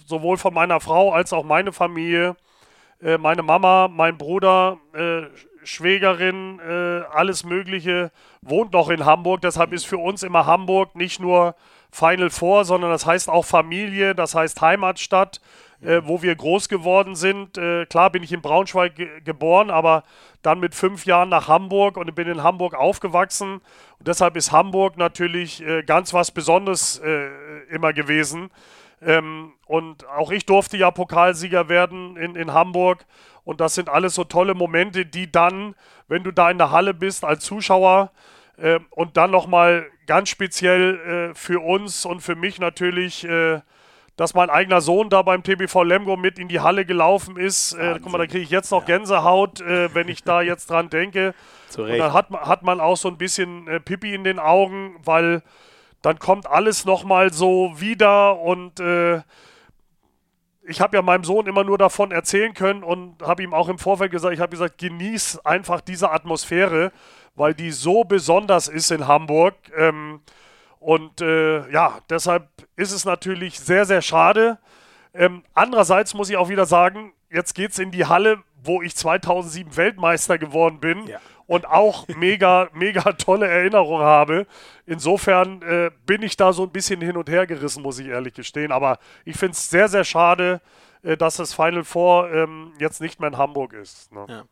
sowohl 0.07 0.37
von 0.37 0.55
meiner 0.55 0.81
Frau 0.81 1.13
als 1.13 1.33
auch 1.33 1.45
meine 1.45 1.73
Familie, 1.73 2.37
äh, 3.03 3.19
meine 3.19 3.43
Mama, 3.43 3.89
mein 3.89 4.19
Bruder, 4.19 4.79
äh, 4.93 5.23
Schwägerin, 5.65 6.61
äh, 6.61 7.03
alles 7.13 7.45
Mögliche 7.45 8.13
wohnt 8.43 8.73
noch 8.73 8.91
in 8.91 9.05
Hamburg. 9.05 9.41
Deshalb 9.41 9.73
ist 9.73 9.87
für 9.87 9.99
uns 9.99 10.23
immer 10.23 10.47
Hamburg 10.47 10.95
nicht 10.95 11.21
nur 11.21 11.55
Final 11.91 12.31
Four, 12.31 12.65
sondern 12.65 12.91
das 12.91 13.07
heißt 13.07 13.29
auch 13.29 13.45
Familie, 13.45 14.15
das 14.15 14.35
heißt 14.35 14.61
Heimatstadt, 14.61 15.41
äh, 15.81 16.03
wo 16.05 16.23
wir 16.23 16.35
groß 16.35 16.69
geworden 16.69 17.15
sind. 17.15 17.57
Äh, 17.57 17.87
klar 17.87 18.11
bin 18.11 18.23
ich 18.23 18.33
in 18.33 18.43
Braunschweig 18.43 18.95
ge 18.95 19.09
geboren, 19.25 19.71
aber 19.71 20.05
dann 20.43 20.61
mit 20.61 20.75
fünf 20.75 21.07
Jahren 21.07 21.31
nach 21.31 21.49
Hamburg 21.49 21.97
und 21.97 22.15
bin 22.15 22.29
in 22.29 22.43
Hamburg 22.43 22.75
aufgewachsen. 22.75 23.63
Und 23.99 24.09
deshalb 24.09 24.37
ist 24.37 24.53
Hamburg 24.53 24.99
natürlich 24.99 25.65
ganz 25.87 26.13
was 26.13 26.31
Besonderes 26.31 27.01
immer 27.71 27.95
gewesen. 27.95 28.51
Ähm, 29.05 29.53
und 29.67 30.07
auch 30.09 30.31
ich 30.31 30.47
durfte 30.47 30.77
ja 30.77 30.91
Pokalsieger 30.91 31.69
werden 31.69 32.17
in, 32.17 32.35
in 32.35 32.53
Hamburg. 32.53 33.05
Und 33.45 33.61
das 33.61 33.75
sind 33.75 33.89
alles 33.89 34.15
so 34.15 34.25
tolle 34.25 34.55
Momente, 34.55 35.05
die 35.05 35.31
dann, 35.31 35.75
wenn 36.09 36.25
du 36.25 36.31
da 36.31 36.51
in 36.51 36.59
der 36.59 36.71
Halle 36.71 36.95
bist 36.95 37.25
als 37.25 37.45
Zuschauer 37.45 38.11
äh, 38.57 38.81
und 38.91 39.17
dann 39.17 39.31
nochmal 39.31 39.87
ganz 40.07 40.29
speziell 40.29 41.31
äh, 41.33 41.35
für 41.35 41.63
uns 41.63 42.05
und 42.07 42.21
für 42.21 42.37
mich 42.37 42.59
natürlich, 42.59 43.25
äh, 43.25 43.61
dass 44.17 44.35
mein 44.35 44.49
eigener 44.49 44.81
Sohn 44.81 45.11
da 45.11 45.23
beim 45.23 45.43
TBV 45.43 45.83
Lemgo 45.83 46.17
mit 46.17 46.39
in 46.39 46.49
die 46.49 46.61
Halle 46.61 46.85
gelaufen 46.85 47.37
ist. 47.37 47.75
Äh, 47.75 47.99
guck 48.03 48.13
mal, 48.13 48.19
da 48.19 48.27
kriege 48.27 48.45
ich 48.45 48.51
jetzt 48.51 48.71
noch 48.71 48.87
Gänsehaut, 48.87 49.61
äh, 49.61 49.95
wenn 49.95 50.09
ich 50.09 50.23
da 50.23 50.41
jetzt 50.41 50.71
dran 50.71 50.89
denke. 50.89 51.35
Und 51.77 51.99
dann 51.99 52.13
hat, 52.13 52.31
hat 52.31 52.63
man 52.63 52.81
auch 52.81 52.97
so 52.97 53.09
ein 53.09 53.19
bisschen 53.19 53.67
äh, 53.67 53.81
Pipi 53.81 54.15
in 54.15 54.25
den 54.25 54.39
Augen, 54.39 54.97
weil 55.05 55.43
dann 56.05 56.19
kommt 56.19 56.47
alles 56.47 56.85
nochmal 56.85 57.33
so 57.33 57.81
wieder 57.81 58.39
und 58.39 58.79
äh, 58.79 59.23
ich 60.67 60.83
habe 60.83 60.99
ja 60.99 61.03
meinem 61.03 61.25
Sohn 61.25 61.47
immer 61.47 61.65
nur 61.65 61.79
davon 61.79 62.11
erzählen 62.11 62.53
können 62.53 62.83
und 62.83 63.23
habe 63.23 63.43
ihm 63.43 63.55
auch 63.55 63.71
im 63.71 63.79
Vorfeld 63.79 64.13
gesagt, 64.13 64.35
ich 64.35 64.41
habe 64.41 64.51
gesagt, 64.51 64.77
genieß 64.77 65.41
einfach 65.47 65.81
diese 65.81 66.11
Atmosphäre, 66.11 66.93
weil 67.35 67.55
die 67.55 67.71
so 67.71 68.05
besonders 68.05 68.69
ist 68.69 68.91
in 68.91 69.07
Hamburg. 69.07 69.55
Ähm, 69.77 70.21
und 70.79 71.23
äh, 71.23 71.71
ja, 71.71 72.01
deshalb 72.11 72.49
ist 72.77 72.93
es 72.93 73.07
natürlich 73.07 73.59
sehr, 73.59 73.87
sehr 73.87 74.03
schade. 74.03 74.59
Ähm, 75.15 75.43
andererseits 75.55 76.13
muss 76.13 76.29
ich 76.29 76.37
auch 76.37 76.51
wieder 76.51 76.67
sagen, 76.67 77.15
jetzt 77.31 77.55
geht 77.55 77.71
es 77.71 77.79
in 77.79 77.91
die 77.91 78.05
Halle, 78.05 78.43
wo 78.63 78.83
ich 78.83 78.95
2007 78.95 79.75
Weltmeister 79.75 80.37
geworden 80.37 80.81
bin. 80.81 81.07
Ja 81.07 81.19
und 81.47 81.67
auch 81.67 82.09
mega, 82.09 82.69
mega 82.73 83.13
tolle 83.13 83.49
Erinnerungen 83.49 84.05
habe. 84.05 84.47
Insofern 84.87 85.63
äh, 85.63 85.91
bin 86.07 86.23
ich 86.23 86.37
da 86.37 86.53
so 86.53 86.65
ein 86.65 86.71
bisschen 86.71 87.01
hin 87.01 87.17
und 87.17 87.29
her 87.29 87.47
gerissen, 87.47 87.83
muss 87.83 87.99
ich 87.99 88.09
ehrlich 88.09 88.35
gestehen. 88.35 88.73
Aber 88.73 88.99
ich 89.25 89.37
finde 89.37 89.53
es 89.53 89.69
sehr, 89.71 89.89
sehr 89.89 90.05
schade, 90.05 90.61
äh, 91.03 91.17
dass 91.17 91.37
das 91.37 91.55
Final 91.55 91.85
Four 91.85 92.33
ähm, 92.33 92.73
jetzt 92.79 93.01
nicht 93.01 93.21
mehr 93.21 93.29
in 93.29 93.39
Hamburg 93.39 93.73
ist. 93.73 94.13
Ne? 94.13 94.27
Ja. 94.29 94.45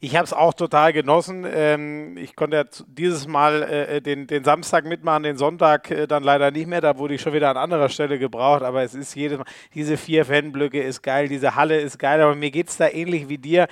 Ich 0.00 0.14
habe 0.14 0.24
es 0.24 0.32
auch 0.32 0.54
total 0.54 0.92
genossen. 0.92 1.44
Ähm, 1.48 2.16
ich 2.16 2.36
konnte 2.36 2.56
ja 2.56 2.64
dieses 2.86 3.26
Mal 3.26 3.62
äh, 3.62 4.00
den, 4.00 4.26
den 4.26 4.44
Samstag 4.44 4.84
mitmachen, 4.84 5.24
den 5.24 5.36
Sonntag 5.36 5.90
äh, 5.90 6.06
dann 6.06 6.22
leider 6.22 6.50
nicht 6.50 6.66
mehr. 6.66 6.80
Da 6.80 6.96
wurde 6.98 7.14
ich 7.14 7.20
schon 7.20 7.32
wieder 7.32 7.50
an 7.50 7.56
anderer 7.56 7.88
Stelle 7.88 8.18
gebraucht. 8.18 8.62
Aber 8.62 8.82
es 8.82 8.94
ist 8.94 9.14
jedes 9.14 9.38
Mal, 9.38 9.46
diese 9.74 9.96
vier 9.96 10.24
Fanblöcke 10.24 10.80
ist 10.80 11.02
geil, 11.02 11.28
diese 11.28 11.54
Halle 11.56 11.80
ist 11.80 11.98
geil. 11.98 12.20
Aber 12.20 12.34
mir 12.34 12.50
geht 12.50 12.68
es 12.68 12.76
da 12.76 12.88
ähnlich 12.88 13.28
wie 13.28 13.38
dir 13.38 13.66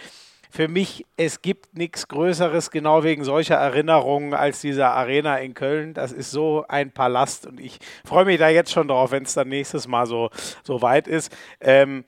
für 0.52 0.68
mich, 0.68 1.06
es 1.16 1.40
gibt 1.40 1.78
nichts 1.78 2.08
Größeres, 2.08 2.70
genau 2.70 3.02
wegen 3.04 3.24
solcher 3.24 3.54
Erinnerungen, 3.54 4.34
als 4.34 4.60
diese 4.60 4.86
Arena 4.86 5.38
in 5.38 5.54
Köln. 5.54 5.94
Das 5.94 6.12
ist 6.12 6.30
so 6.30 6.66
ein 6.68 6.92
Palast 6.92 7.46
und 7.46 7.58
ich 7.58 7.78
freue 8.04 8.26
mich 8.26 8.38
da 8.38 8.50
jetzt 8.50 8.70
schon 8.70 8.86
drauf, 8.86 9.12
wenn 9.12 9.22
es 9.22 9.32
dann 9.32 9.48
nächstes 9.48 9.88
Mal 9.88 10.04
so, 10.04 10.28
so 10.62 10.82
weit 10.82 11.08
ist. 11.08 11.34
Ähm, 11.58 12.04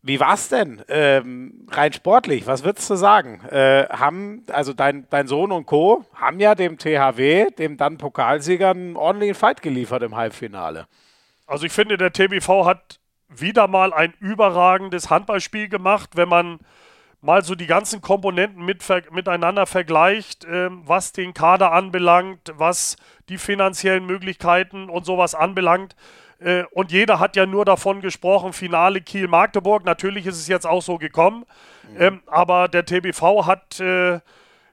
wie 0.00 0.20
es 0.20 0.48
denn 0.48 0.82
ähm, 0.88 1.66
rein 1.72 1.92
sportlich? 1.92 2.46
Was 2.46 2.62
würdest 2.62 2.88
du 2.88 2.94
sagen? 2.94 3.40
Äh, 3.50 3.88
haben, 3.88 4.44
also 4.52 4.72
dein, 4.72 5.08
dein 5.10 5.26
Sohn 5.26 5.50
und 5.50 5.66
Co. 5.66 6.04
haben 6.14 6.38
ja 6.38 6.54
dem 6.54 6.78
THW, 6.78 7.50
dem 7.50 7.78
dann 7.78 7.98
Pokalsieger, 7.98 8.70
einen 8.70 8.96
ordentlichen 8.96 9.34
Fight 9.34 9.60
geliefert 9.60 10.04
im 10.04 10.14
Halbfinale. 10.14 10.86
Also 11.48 11.66
ich 11.66 11.72
finde, 11.72 11.96
der 11.96 12.12
TBV 12.12 12.64
hat 12.64 13.00
wieder 13.28 13.66
mal 13.66 13.92
ein 13.92 14.14
überragendes 14.20 15.10
Handballspiel 15.10 15.68
gemacht, 15.68 16.10
wenn 16.14 16.28
man 16.28 16.60
mal 17.22 17.42
so 17.44 17.54
die 17.54 17.66
ganzen 17.66 18.02
Komponenten 18.02 18.64
mit, 18.64 18.84
miteinander 19.10 19.66
vergleicht, 19.66 20.44
äh, 20.44 20.68
was 20.70 21.12
den 21.12 21.32
Kader 21.32 21.72
anbelangt, 21.72 22.52
was 22.56 22.96
die 23.28 23.38
finanziellen 23.38 24.04
Möglichkeiten 24.04 24.90
und 24.90 25.06
sowas 25.06 25.34
anbelangt, 25.34 25.96
Äh, 26.44 26.64
und 26.72 26.90
jeder 26.90 27.20
hat 27.20 27.36
ja 27.36 27.46
nur 27.46 27.64
davon 27.64 28.00
gesprochen, 28.00 28.52
Finale 28.52 29.00
Kiel-Magdeburg. 29.00 29.84
Natürlich 29.84 30.26
ist 30.26 30.38
es 30.38 30.48
jetzt 30.48 30.66
auch 30.66 30.82
so 30.82 30.98
gekommen. 30.98 31.44
Mhm. 31.88 32.00
Ähm, 32.00 32.22
aber 32.26 32.66
der 32.68 32.84
TBV 32.84 33.46
hat, 33.46 33.78
äh, 33.78 34.18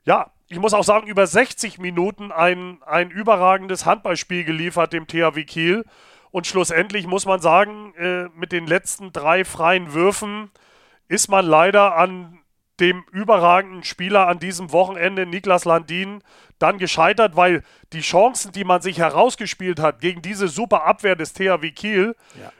ja, 0.03 0.31
ich 0.47 0.57
muss 0.59 0.73
auch 0.73 0.83
sagen, 0.83 1.07
über 1.07 1.27
60 1.27 1.77
Minuten 1.77 2.31
ein, 2.31 2.79
ein 2.85 3.11
überragendes 3.11 3.85
Handballspiel 3.85 4.45
geliefert 4.45 4.93
dem 4.93 5.05
THW 5.05 5.43
Kiel. 5.43 5.85
Und 6.31 6.47
schlussendlich 6.47 7.05
muss 7.05 7.25
man 7.25 7.39
sagen, 7.39 7.93
äh, 7.95 8.29
mit 8.35 8.51
den 8.51 8.65
letzten 8.65 9.13
drei 9.13 9.45
freien 9.45 9.93
Würfen 9.93 10.49
ist 11.07 11.27
man 11.27 11.45
leider 11.45 11.95
an 11.95 12.38
dem 12.79 13.03
überragenden 13.11 13.83
Spieler 13.83 14.27
an 14.27 14.39
diesem 14.39 14.71
Wochenende, 14.71 15.25
Niklas 15.25 15.65
Landin, 15.65 16.23
dann 16.59 16.77
gescheitert, 16.77 17.35
weil 17.35 17.63
die 17.93 18.01
Chancen, 18.01 18.51
die 18.51 18.63
man 18.63 18.81
sich 18.81 18.99
herausgespielt 18.99 19.79
hat 19.79 20.01
gegen 20.01 20.21
diese 20.21 20.47
super 20.47 20.85
Abwehr 20.85 21.15
des 21.15 21.33
THW 21.33 21.71
Kiel, 21.71 22.15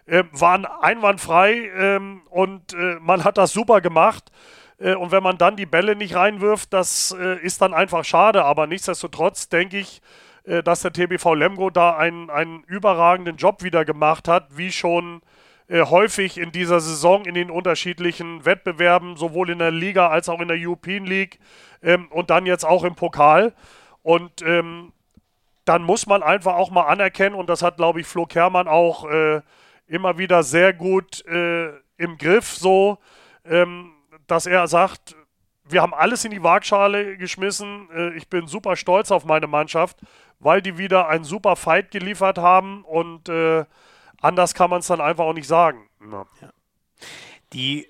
ja. 0.08 0.20
äh, 0.20 0.24
waren 0.32 0.66
einwandfrei 0.66 1.70
ähm, 1.76 2.22
und 2.30 2.74
äh, 2.74 2.98
man 3.02 3.24
hat 3.24 3.38
das 3.38 3.52
super 3.52 3.82
gemacht. 3.82 4.32
Äh, 4.80 4.96
und 4.96 5.12
wenn 5.12 5.24
man 5.24 5.38
dann 5.38 5.58
die 5.58 5.66
Bälle 5.66 5.96
nicht 5.96 6.16
reinwirft, 6.16 6.74
das 6.74 7.16
äh, 7.20 7.40
ist 7.40 7.62
dann 7.62 7.74
einfach 7.74 8.06
schade. 8.06 8.46
Aber 8.46 8.68
nichtsdestotrotz 8.68 9.50
denke 9.50 9.80
ich, 9.80 10.02
äh, 10.46 10.64
dass 10.64 10.82
der 10.82 10.94
TBV 10.94 11.34
Lemgo 11.34 11.70
da 11.70 11.96
einen, 11.98 12.30
einen 12.30 12.64
überragenden 12.64 13.36
Job 13.36 13.64
wieder 13.64 13.86
gemacht 13.86 14.28
hat, 14.28 14.48
wie 14.58 14.72
schon 14.72 15.22
äh, 15.70 15.86
häufig 15.86 16.38
in 16.38 16.52
dieser 16.52 16.80
Saison 16.80 17.26
in 17.26 17.36
den 17.36 17.52
unterschiedlichen 17.52 18.44
Wettbewerben, 18.44 19.16
sowohl 19.16 19.52
in 19.52 19.60
der 19.60 19.72
Liga 19.72 20.10
als 20.10 20.28
auch 20.28 20.42
in 20.42 20.48
der 20.48 20.58
European 20.60 21.06
League 21.06 21.40
ähm, 21.84 22.08
und 22.10 22.32
dann 22.32 22.46
jetzt 22.46 22.66
auch 22.66 22.84
im 22.84 22.96
Pokal. 22.96 23.54
Und 24.02 24.42
ähm, 24.42 24.92
dann 25.66 25.84
muss 25.84 26.08
man 26.08 26.24
einfach 26.24 26.56
auch 26.56 26.72
mal 26.72 26.88
anerkennen, 26.88 27.36
und 27.36 27.48
das 27.48 27.62
hat, 27.62 27.78
glaube 27.78 28.02
ich, 28.02 28.08
Flo 28.08 28.26
Kermann 28.26 28.68
auch 28.68 29.08
äh, 29.08 29.42
immer 29.86 30.18
wieder 30.18 30.42
sehr 30.42 30.74
gut 30.74 31.24
äh, 31.28 31.70
im 31.98 32.18
Griff, 32.18 32.48
so, 32.48 32.98
ähm, 33.46 33.92
dass 34.26 34.48
er 34.48 34.68
sagt, 34.68 35.16
wir 35.66 35.84
haben 35.84 35.94
alles 35.94 36.26
in 36.26 36.32
die 36.32 36.42
Waagschale 36.42 37.18
geschmissen. 37.18 37.88
Äh, 37.94 38.18
ich 38.18 38.28
bin 38.28 38.48
super 38.48 38.76
stolz 38.76 39.12
auf 39.12 39.26
meine 39.26 39.46
Mannschaft, 39.46 39.98
weil 40.40 40.64
die 40.64 40.80
wieder 40.80 41.08
einen 41.08 41.24
super 41.24 41.56
Fight 41.56 41.92
geliefert 41.92 42.40
haben 42.40 42.84
und 42.86 43.30
äh, 43.30 43.66
anders 44.22 44.54
kann 44.54 44.70
man 44.70 44.80
es 44.80 44.88
dann 44.88 45.02
einfach 45.02 45.26
auch 45.26 45.34
nicht 45.34 45.48
sagen. 45.48 45.90
Ja. 46.12 46.26
Die 47.54 47.88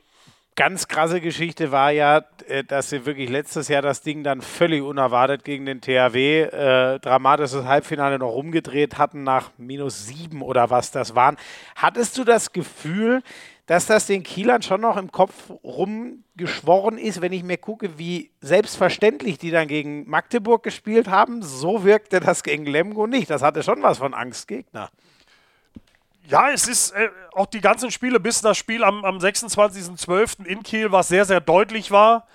ganz 0.59 0.89
krasse 0.89 1.21
Geschichte 1.21 1.71
war 1.71 1.91
ja, 1.91 2.21
äh, 2.47 2.65
dass 2.65 2.89
sie 2.89 3.05
wirklich 3.05 3.29
letztes 3.29 3.69
Jahr 3.69 3.81
das 3.81 4.01
Ding 4.01 4.25
dann 4.25 4.41
völlig 4.41 4.81
unerwartet 4.81 5.45
gegen 5.45 5.65
den 5.65 5.79
THW 5.79 6.41
äh, 6.41 6.99
dramatisches 6.99 7.63
Halbfinale 7.63 8.19
noch 8.19 8.33
rumgedreht 8.33 8.97
hatten 8.97 9.23
nach 9.23 9.51
minus 9.57 10.05
sieben 10.05 10.41
oder 10.41 10.69
was 10.69 10.91
das 10.91 11.15
waren. 11.15 11.37
Hattest 11.77 12.17
du 12.17 12.25
das 12.25 12.51
Gefühl, 12.51 13.23
dass 13.67 13.85
das 13.85 14.07
den 14.07 14.21
Kielern 14.23 14.61
schon 14.61 14.81
noch 14.81 14.97
im 14.97 15.13
Kopf 15.13 15.49
rumgeschworen 15.63 16.97
ist, 16.97 17.21
wenn 17.21 17.31
ich 17.31 17.43
mir 17.43 17.57
gucke, 17.57 17.97
wie 17.97 18.31
selbstverständlich 18.41 19.37
die 19.37 19.51
dann 19.51 19.69
gegen 19.69 20.09
Magdeburg 20.09 20.63
gespielt 20.63 21.07
haben. 21.07 21.41
So 21.41 21.85
wirkte 21.85 22.19
das 22.19 22.43
gegen 22.43 22.65
Lemgo 22.65 23.07
nicht. 23.07 23.29
Das 23.29 23.43
hatte 23.43 23.63
schon 23.63 23.81
was 23.81 23.99
von 23.99 24.13
Angstgegner. 24.13 24.89
Ja, 26.29 26.51
es 26.51 26.67
ist 26.67 26.91
äh, 26.91 27.09
auch 27.33 27.47
die 27.47 27.59
ganzen 27.59 27.89
Spiele 27.89 28.19
bis 28.19 28.41
das 28.41 28.55
Spiel 28.55 28.83
am, 28.83 29.03
am 29.03 29.17
26.12. 29.17 30.45
in 30.45 30.61
Kiel, 30.61 30.91
was 30.91 31.07
sehr, 31.07 31.25
sehr 31.25 31.41
deutlich 31.41 31.89
war. 31.89 32.27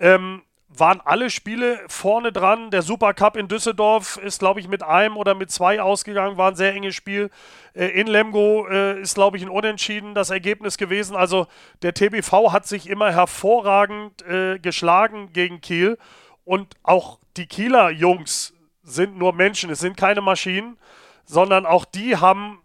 Ähm, 0.00 0.42
waren 0.68 1.00
alle 1.00 1.30
Spiele 1.30 1.78
vorne 1.86 2.32
dran. 2.32 2.72
Der 2.72 2.82
Supercup 2.82 3.36
in 3.36 3.46
Düsseldorf 3.46 4.16
ist, 4.16 4.40
glaube 4.40 4.58
ich, 4.58 4.66
mit 4.66 4.82
einem 4.82 5.16
oder 5.16 5.36
mit 5.36 5.52
zwei 5.52 5.80
ausgegangen, 5.80 6.36
war 6.36 6.50
ein 6.50 6.56
sehr 6.56 6.74
enges 6.74 6.96
Spiel. 6.96 7.30
Äh, 7.72 7.86
in 7.86 8.08
Lemgo 8.08 8.66
äh, 8.66 9.00
ist, 9.00 9.14
glaube 9.14 9.36
ich, 9.36 9.44
ein 9.44 9.48
Unentschieden 9.48 10.16
das 10.16 10.30
Ergebnis 10.30 10.76
gewesen. 10.76 11.14
Also 11.14 11.46
der 11.82 11.94
TBV 11.94 12.50
hat 12.50 12.66
sich 12.66 12.88
immer 12.88 13.12
hervorragend 13.12 14.22
äh, 14.22 14.58
geschlagen 14.58 15.32
gegen 15.32 15.60
Kiel. 15.60 15.98
Und 16.44 16.74
auch 16.82 17.20
die 17.36 17.46
Kieler 17.46 17.90
Jungs 17.90 18.54
sind 18.82 19.16
nur 19.16 19.32
Menschen, 19.32 19.70
es 19.70 19.78
sind 19.78 19.96
keine 19.96 20.20
Maschinen, 20.20 20.78
sondern 21.24 21.64
auch 21.64 21.84
die 21.84 22.16
haben 22.16 22.60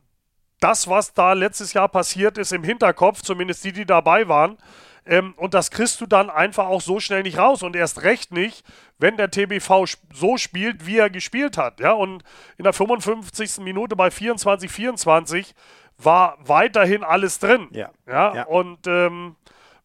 das, 0.61 0.87
was 0.87 1.13
da 1.13 1.33
letztes 1.33 1.73
Jahr 1.73 1.89
passiert 1.89 2.37
ist, 2.37 2.53
im 2.53 2.63
Hinterkopf, 2.63 3.21
zumindest 3.21 3.63
die, 3.65 3.73
die 3.73 3.85
dabei 3.85 4.29
waren. 4.29 4.57
Ähm, 5.05 5.33
und 5.35 5.53
das 5.53 5.71
kriegst 5.71 5.99
du 5.99 6.05
dann 6.05 6.29
einfach 6.29 6.67
auch 6.67 6.81
so 6.81 6.99
schnell 6.99 7.23
nicht 7.23 7.39
raus 7.39 7.63
und 7.63 7.75
erst 7.75 8.03
recht 8.03 8.31
nicht, 8.31 8.63
wenn 8.99 9.17
der 9.17 9.31
TBV 9.31 9.85
so 10.13 10.37
spielt, 10.37 10.85
wie 10.85 10.99
er 10.99 11.09
gespielt 11.09 11.57
hat. 11.57 11.79
Ja, 11.79 11.93
und 11.93 12.23
in 12.57 12.63
der 12.63 12.73
55. 12.73 13.57
Minute 13.63 13.95
bei 13.95 14.11
24, 14.11 14.71
24 14.71 15.55
war 15.97 16.37
weiterhin 16.39 17.03
alles 17.03 17.39
drin. 17.39 17.67
Ja. 17.71 17.89
ja, 18.07 18.35
ja. 18.35 18.43
Und 18.43 18.85
ähm, 18.85 19.35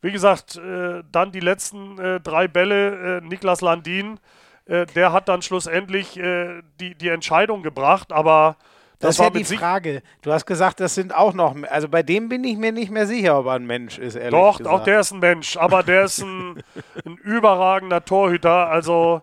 wie 0.02 0.12
gesagt, 0.12 0.56
äh, 0.56 1.02
dann 1.10 1.32
die 1.32 1.40
letzten 1.40 1.98
äh, 1.98 2.20
drei 2.20 2.48
Bälle, 2.48 3.18
äh, 3.18 3.20
Niklas 3.22 3.62
Landin, 3.62 4.20
äh, 4.66 4.84
der 4.86 5.12
hat 5.12 5.30
dann 5.30 5.40
schlussendlich 5.40 6.18
äh, 6.18 6.62
die, 6.78 6.94
die 6.94 7.08
Entscheidung 7.08 7.62
gebracht, 7.62 8.12
aber 8.12 8.56
das, 8.98 9.16
das 9.16 9.26
ist 9.26 9.34
ja 9.34 9.40
die 9.40 9.56
Frage. 9.56 10.02
Du 10.22 10.32
hast 10.32 10.46
gesagt, 10.46 10.80
das 10.80 10.94
sind 10.94 11.14
auch 11.14 11.34
noch. 11.34 11.54
Also 11.64 11.88
bei 11.88 12.02
dem 12.02 12.28
bin 12.30 12.44
ich 12.44 12.56
mir 12.56 12.72
nicht 12.72 12.90
mehr 12.90 13.06
sicher, 13.06 13.38
ob 13.38 13.46
er 13.46 13.52
ein 13.52 13.66
Mensch 13.66 13.98
ist, 13.98 14.14
ehrlich 14.14 14.30
Doch, 14.30 14.58
gesagt. 14.58 14.74
auch 14.74 14.84
der 14.84 15.00
ist 15.00 15.12
ein 15.12 15.18
Mensch, 15.18 15.56
aber 15.58 15.82
der 15.82 16.04
ist 16.04 16.18
ein, 16.20 16.62
ein 17.04 17.16
überragender 17.22 18.04
Torhüter. 18.04 18.68
Also 18.68 19.20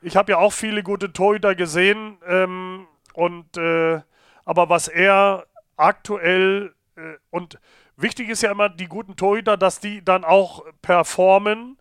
ich 0.00 0.16
habe 0.16 0.32
ja 0.32 0.38
auch 0.38 0.52
viele 0.52 0.82
gute 0.82 1.12
Torhüter 1.12 1.54
gesehen. 1.54 2.18
Ähm, 2.26 2.86
und 3.14 3.56
äh, 3.56 4.00
aber 4.44 4.68
was 4.68 4.88
er 4.88 5.46
aktuell 5.76 6.74
äh, 6.96 7.14
und 7.30 7.60
wichtig 7.96 8.28
ist 8.28 8.42
ja 8.42 8.50
immer 8.50 8.68
die 8.68 8.88
guten 8.88 9.14
Torhüter, 9.14 9.56
dass 9.56 9.78
die 9.78 10.04
dann 10.04 10.24
auch 10.24 10.64
performen, 10.82 11.78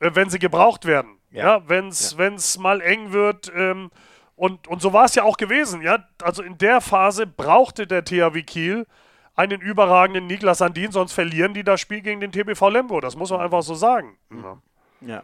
äh, 0.00 0.10
wenn 0.12 0.28
sie 0.28 0.38
gebraucht 0.38 0.84
werden. 0.84 1.18
Ja, 1.30 1.56
ja 1.56 1.68
wenn 1.68 1.88
es 1.88 2.16
ja. 2.18 2.60
mal 2.60 2.82
eng 2.82 3.12
wird. 3.12 3.50
Ähm, 3.54 3.90
und, 4.36 4.68
und 4.68 4.82
so 4.82 4.92
war 4.92 5.06
es 5.06 5.14
ja 5.14 5.22
auch 5.22 5.38
gewesen, 5.38 5.82
ja. 5.82 6.04
Also 6.22 6.42
in 6.42 6.58
der 6.58 6.80
Phase 6.80 7.26
brauchte 7.26 7.86
der 7.86 8.04
THW 8.04 8.42
Kiel 8.42 8.86
einen 9.34 9.60
überragenden 9.60 10.26
Niklas 10.26 10.58
Sandin, 10.58 10.92
sonst 10.92 11.12
verlieren 11.12 11.54
die 11.54 11.64
das 11.64 11.80
Spiel 11.80 12.00
gegen 12.00 12.20
den 12.20 12.32
TBV 12.32 12.68
Lemgo. 12.68 13.00
Das 13.00 13.16
muss 13.16 13.30
man 13.30 13.40
einfach 13.40 13.62
so 13.62 13.74
sagen. 13.74 14.16
Ja. 14.30 14.58
ja. 15.00 15.22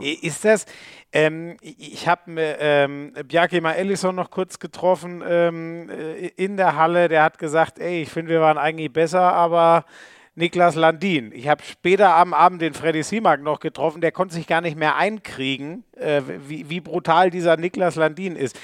Ist 0.00 0.44
das, 0.44 0.66
ähm, 1.12 1.56
ich 1.60 2.08
habe 2.08 2.22
ähm, 2.36 3.12
Bjarke 3.28 3.58
Ellison 3.58 4.14
noch 4.14 4.30
kurz 4.30 4.58
getroffen 4.58 5.22
ähm, 5.26 5.88
äh, 5.88 6.28
in 6.28 6.56
der 6.56 6.76
Halle, 6.76 7.08
der 7.08 7.22
hat 7.22 7.38
gesagt, 7.38 7.78
ey, 7.78 8.02
ich 8.02 8.08
finde, 8.08 8.32
wir 8.32 8.40
waren 8.40 8.58
eigentlich 8.58 8.92
besser, 8.92 9.32
aber 9.32 9.84
Niklas 10.34 10.76
Landin. 10.76 11.30
Ich 11.32 11.48
habe 11.48 11.62
später 11.62 12.16
am 12.16 12.32
Abend 12.32 12.62
den 12.62 12.72
Freddy 12.72 13.02
Simak 13.02 13.42
noch 13.42 13.60
getroffen, 13.60 14.00
der 14.00 14.12
konnte 14.12 14.34
sich 14.34 14.46
gar 14.46 14.62
nicht 14.62 14.76
mehr 14.76 14.96
einkriegen, 14.96 15.84
äh, 15.96 16.22
wie, 16.46 16.70
wie 16.70 16.80
brutal 16.80 17.30
dieser 17.30 17.56
Niklas 17.56 17.96
Landin 17.96 18.36
ist. 18.36 18.58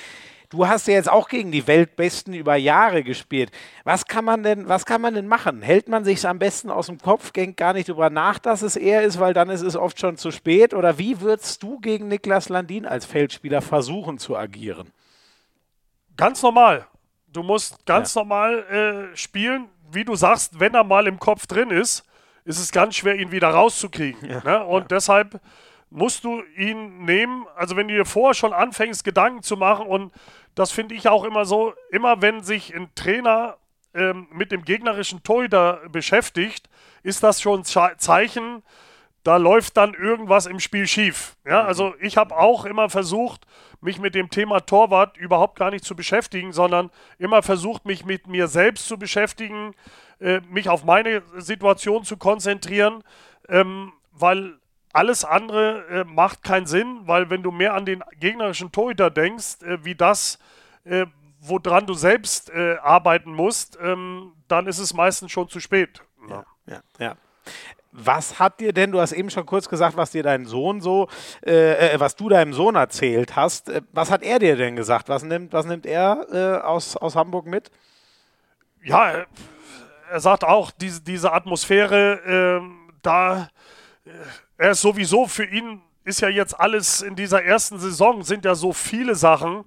Du 0.51 0.67
hast 0.67 0.89
ja 0.89 0.95
jetzt 0.95 1.11
auch 1.11 1.29
gegen 1.29 1.53
die 1.53 1.67
Weltbesten 1.67 2.33
über 2.33 2.57
Jahre 2.57 3.05
gespielt. 3.05 3.51
Was 3.85 4.07
kann 4.07 4.25
man 4.25 4.43
denn, 4.43 4.67
was 4.67 4.87
kann 4.87 5.03
man 5.03 5.13
denn 5.13 5.27
machen? 5.27 5.61
Hält 5.61 5.89
man 5.89 6.07
sich 6.07 6.27
am 6.27 6.39
besten 6.39 6.71
aus 6.71 6.87
dem 6.87 6.97
Kopf, 6.97 7.33
denkt 7.33 7.59
gar 7.59 7.75
nicht 7.75 7.91
darüber 7.91 8.09
nach, 8.09 8.39
dass 8.39 8.63
es 8.63 8.75
er 8.75 9.03
ist, 9.03 9.21
weil 9.21 9.35
dann 9.35 9.51
ist 9.51 9.61
es 9.61 9.77
oft 9.77 10.01
schon 10.01 10.17
zu 10.17 10.31
spät? 10.31 10.73
Oder 10.73 10.97
wie 10.97 11.21
würdest 11.21 11.63
du 11.63 11.79
gegen 11.81 12.09
Niklas 12.09 12.49
Landin 12.49 12.87
als 12.87 13.05
Feldspieler 13.05 13.61
versuchen 13.61 14.17
zu 14.17 14.39
agieren? 14.39 14.91
Ganz 16.17 16.43
normal. 16.43 16.87
Du 17.31 17.43
musst 17.43 17.85
ganz 17.85 18.15
ja. 18.15 18.23
normal 18.23 19.11
äh, 19.13 19.17
spielen 19.17 19.69
wie 19.91 20.05
du 20.05 20.15
sagst, 20.17 20.61
wenn 20.61 20.75
er 20.75 20.85
mal 20.85 21.07
im 21.07 21.19
Kopf 21.19 21.47
drin 21.47 21.71
ist, 21.71 22.05
ist 22.45 22.59
es 22.59 22.73
ganz 22.73 22.97
schwer, 22.97 23.17
ihn 23.17 23.31
wieder 23.31 23.49
rauszukriegen. 23.49 24.29
Ja, 24.29 24.43
ne? 24.43 24.65
Und 24.65 24.83
ja. 24.83 24.89
deshalb 24.89 25.41
musst 25.91 26.25
du 26.25 26.43
ihn 26.57 27.05
nehmen. 27.05 27.47
Also 27.57 27.77
wenn 27.77 27.89
du 27.89 27.95
dir 27.95 28.05
vorher 28.05 28.35
schon 28.35 28.53
anfängst, 28.53 29.05
Gedanken 29.05 29.43
zu 29.43 29.57
machen, 29.57 29.87
und 29.87 30.13
das 30.55 30.71
finde 30.71 30.95
ich 30.95 31.09
auch 31.09 31.25
immer 31.25 31.45
so, 31.45 31.75
immer 31.91 32.23
wenn 32.23 32.43
sich 32.43 32.75
ein 32.75 32.89
Trainer 32.95 33.57
ähm, 33.95 34.29
mit 34.31 34.53
dem 34.53 34.65
gegnerischen 34.65 35.23
Torhüter 35.23 35.81
beschäftigt, 35.91 36.69
ist 37.03 37.23
das 37.23 37.41
schon 37.41 37.61
ein 37.61 37.99
Zeichen, 37.99 38.63
da 39.25 39.37
läuft 39.37 39.77
dann 39.77 39.95
irgendwas 39.95 40.47
im 40.47 40.61
Spiel 40.61 40.87
schief. 40.87 41.37
Ja, 41.45 41.63
mhm. 41.63 41.69
also 41.69 41.95
ich 42.01 42.17
habe 42.17 42.37
auch 42.37 42.65
immer 42.65 42.89
versucht, 42.89 43.47
mich 43.81 43.99
mit 43.99 44.15
dem 44.15 44.31
Thema 44.31 44.61
Torwart 44.61 45.17
überhaupt 45.17 45.59
gar 45.59 45.71
nicht 45.71 45.85
zu 45.85 45.95
beschäftigen, 45.95 46.53
sondern 46.53 46.91
immer 47.19 47.43
versucht, 47.43 47.85
mich 47.85 48.05
mit 48.05 48.27
mir 48.27 48.49
selbst 48.49 48.87
zu 48.87 48.99
beschäftigen, 48.99 49.75
äh, 50.21 50.41
mich 50.49 50.69
auf 50.69 50.85
meine 50.85 51.23
Situation 51.37 52.05
zu 52.05 52.17
konzentrieren, 52.17 53.05
ähm, 53.49 53.93
weil 54.13 54.59
alles 54.93 55.25
andere 55.25 55.87
äh, 55.89 56.05
macht 56.05 56.43
keinen 56.43 56.67
Sinn, 56.67 57.03
weil 57.05 57.31
wenn 57.31 57.43
du 57.43 57.51
mehr 57.51 57.75
an 57.75 57.87
den 57.87 58.03
gegnerischen 58.19 58.73
Torhüter 58.73 59.11
denkst, 59.11 59.63
äh, 59.63 59.85
wie 59.85 59.95
das, 59.95 60.39
äh, 60.85 61.07
woran 61.41 61.87
du 61.87 61.95
selbst 61.95 62.51
äh, 62.51 62.77
arbeiten 62.83 63.33
musst, 63.33 63.79
ähm, 63.81 64.33
dann 64.49 64.67
ist 64.67 64.79
es 64.79 64.95
meistens 64.95 65.31
schon 65.31 65.49
zu 65.49 65.61
spät. 65.61 66.03
Ja, 66.29 66.45
ja, 66.67 66.81
ja. 66.99 67.17
Was 67.91 68.39
hat 68.39 68.61
dir 68.61 68.73
denn, 68.73 68.93
du 68.93 69.01
hast 69.01 69.13
eben 69.13 69.31
schon 69.31 69.47
kurz 69.47 69.69
gesagt, 69.69 69.97
was 69.97 70.11
dir 70.11 70.23
dein 70.23 70.45
Sohn 70.45 70.81
so, 70.81 71.09
äh, 71.45 71.95
äh, 71.95 72.01
was 72.01 72.17
du 72.17 72.29
deinem 72.29 72.53
Sohn 72.53 72.75
erzählt 72.75 73.35
hast. 73.35 73.71
Äh, 73.71 73.83
was 73.93 74.11
hat 74.11 74.23
er 74.23 74.39
dir 74.39 74.57
denn 74.57 74.77
gesagt? 74.77 75.09
Was 75.09 75.23
nimmt, 75.23 75.53
was 75.53 75.67
nimmt 75.67 75.87
er 75.87 76.27
äh, 76.31 76.65
aus, 76.65 76.97
aus 76.97 77.17
Hamburg 77.17 77.47
mit? 77.47 77.71
ja, 78.83 79.27
er 80.11 80.21
sagt 80.21 80.45
auch, 80.45 80.71
diese, 80.71 81.03
diese 81.03 81.33
Atmosphäre, 81.33 82.61
äh, 82.63 82.95
da, 83.03 83.51
äh, 84.05 84.11
er 84.57 84.71
ist 84.71 84.81
sowieso 84.81 85.27
für 85.27 85.45
ihn, 85.45 85.83
ist 86.05 86.21
ja 86.21 86.29
jetzt 86.29 86.59
alles 86.59 87.03
in 87.03 87.15
dieser 87.15 87.43
ersten 87.45 87.79
Saison, 87.79 88.23
sind 88.23 88.45
ja 88.45 88.55
so 88.55 88.73
viele 88.73 89.15
Sachen, 89.15 89.65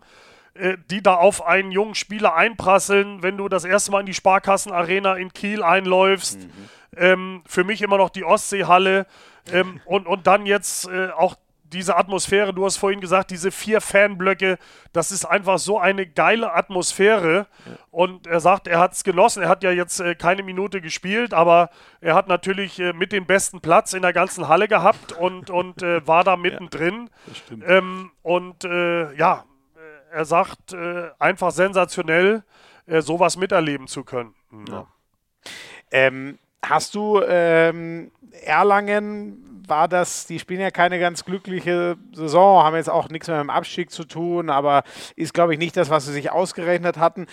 äh, 0.55 0.78
die 0.89 1.03
da 1.03 1.15
auf 1.15 1.45
einen 1.45 1.72
jungen 1.72 1.95
Spieler 1.95 2.36
einprasseln, 2.36 3.22
wenn 3.22 3.38
du 3.38 3.47
das 3.47 3.63
erste 3.63 3.91
Mal 3.91 4.01
in 4.01 4.07
die 4.07 4.13
Sparkassenarena 4.13 5.15
in 5.15 5.32
Kiel 5.32 5.63
einläufst. 5.63 6.39
Mhm. 6.39 6.69
Ähm, 6.96 7.44
für 7.46 7.64
mich 7.64 7.82
immer 7.82 7.98
noch 7.98 8.10
die 8.10 8.24
Ostseehalle. 8.24 9.06
Ähm, 9.52 9.82
und, 9.86 10.08
und 10.08 10.28
dann 10.28 10.46
jetzt 10.46 10.88
äh, 10.88 11.10
auch 11.10 11.36
diese 11.72 11.96
Atmosphäre, 11.96 12.54
du 12.54 12.66
hast 12.66 12.78
vorhin 12.78 13.00
gesagt, 13.00 13.32
diese 13.32 13.52
vier 13.52 13.82
Fanblöcke, 13.82 14.58
das 14.94 15.12
ist 15.12 15.26
einfach 15.26 15.58
so 15.58 15.80
eine 15.80 16.06
geile 16.06 16.54
Atmosphäre. 16.54 17.48
Ja. 17.66 17.72
Und 17.92 18.28
er 18.28 18.39
sagt, 18.39 18.68
er 18.68 18.80
hat 18.80 18.94
es 18.94 19.04
genossen. 19.04 19.44
Er 19.44 19.50
hat 19.50 19.64
ja 19.64 19.72
jetzt 19.72 20.00
äh, 20.00 20.16
keine 20.16 20.44
Minute 20.44 20.82
gespielt, 20.82 21.34
aber 21.34 21.70
er 22.02 22.16
hat 22.16 22.28
natürlich 22.28 22.80
äh, 22.80 22.94
mit 22.94 23.12
dem 23.12 23.26
besten 23.26 23.62
Platz 23.62 23.94
in 23.94 24.02
der 24.02 24.14
ganzen 24.14 24.48
Halle 24.48 24.68
gehabt 24.68 25.14
und, 25.14 25.50
und 25.50 25.82
äh, 25.82 26.06
war 26.06 26.24
da 26.24 26.36
mittendrin. 26.38 27.10
Ja, 27.50 27.78
ähm, 27.78 28.12
und 28.22 28.66
äh, 28.66 29.14
ja, 29.16 29.46
äh, 29.76 30.16
er 30.16 30.26
sagt, 30.26 30.74
äh, 30.74 31.10
einfach 31.20 31.52
sensationell, 31.52 32.44
sowas 32.88 33.38
miterleben 33.38 33.88
zu 33.88 34.04
können. 34.04 34.34
Ja. 34.68 34.88
Ähm, 35.92 36.39
hast 36.64 36.95
du 36.95 37.22
ähm, 37.22 38.12
Erlangen 38.43 39.51
war 39.68 39.88
das, 39.88 40.26
die 40.28 40.38
spielen 40.38 40.59
ja 40.59 40.70
keine 40.70 40.99
ganz 40.99 41.24
glückliche 41.24 41.95
Saison, 42.14 42.64
haben 42.64 42.76
jetzt 42.76 42.89
auch 42.89 43.09
nichts 43.09 43.28
mehr 43.28 43.38
mit 43.38 43.45
dem 43.45 43.49
Abstieg 43.49 43.89
zu 43.89 44.03
tun, 44.03 44.49
aber 44.49 44.84
ist, 45.16 45.34
glaube 45.34 45.53
ich, 45.53 45.59
nicht 45.59 45.78
das, 45.78 45.89
was 45.89 46.05
sie 46.05 46.12
sich 46.12 46.30
ausgerechnet 46.32 46.97
hatten. 46.97 47.26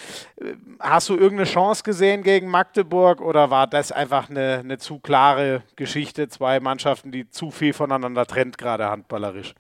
Hast 0.78 1.08
du 1.08 1.14
irgendeine 1.14 1.50
Chance 1.50 1.82
gesehen 1.82 2.22
gegen 2.22 2.48
Magdeburg 2.48 3.20
oder 3.20 3.50
war 3.50 3.66
das 3.66 3.90
einfach 3.92 4.30
eine, 4.30 4.58
eine 4.60 4.78
zu 4.78 5.00
klare 5.00 5.62
Geschichte? 5.76 6.28
Zwei 6.28 6.60
Mannschaften, 6.60 7.10
die 7.10 7.28
zu 7.28 7.50
viel 7.50 7.72
voneinander 7.72 8.24
trennt, 8.24 8.56
gerade 8.56 8.88
handballerisch. 8.88 9.54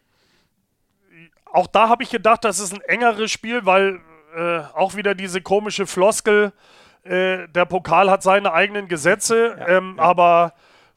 Auch 1.52 1.66
da 1.66 1.88
habe 1.88 2.02
ich 2.02 2.10
gedacht, 2.10 2.44
das 2.44 2.60
ist 2.60 2.72
ein 2.72 2.82
engeres 2.82 3.30
Spiel, 3.30 3.66
weil 3.66 4.00
äh, 4.36 4.60
auch 4.74 4.94
wieder 4.94 5.14
diese 5.14 5.40
komische 5.40 5.86
Floskel, 5.86 6.52
äh, 7.08 7.48
der 7.48 7.64
Pokal 7.64 8.10
hat 8.10 8.22
seine 8.22 8.52
eigenen 8.52 8.88
Gesetze, 8.88 9.56
ja, 9.58 9.68
ähm, 9.68 9.94
ja. 9.96 10.02
aber 10.02 10.52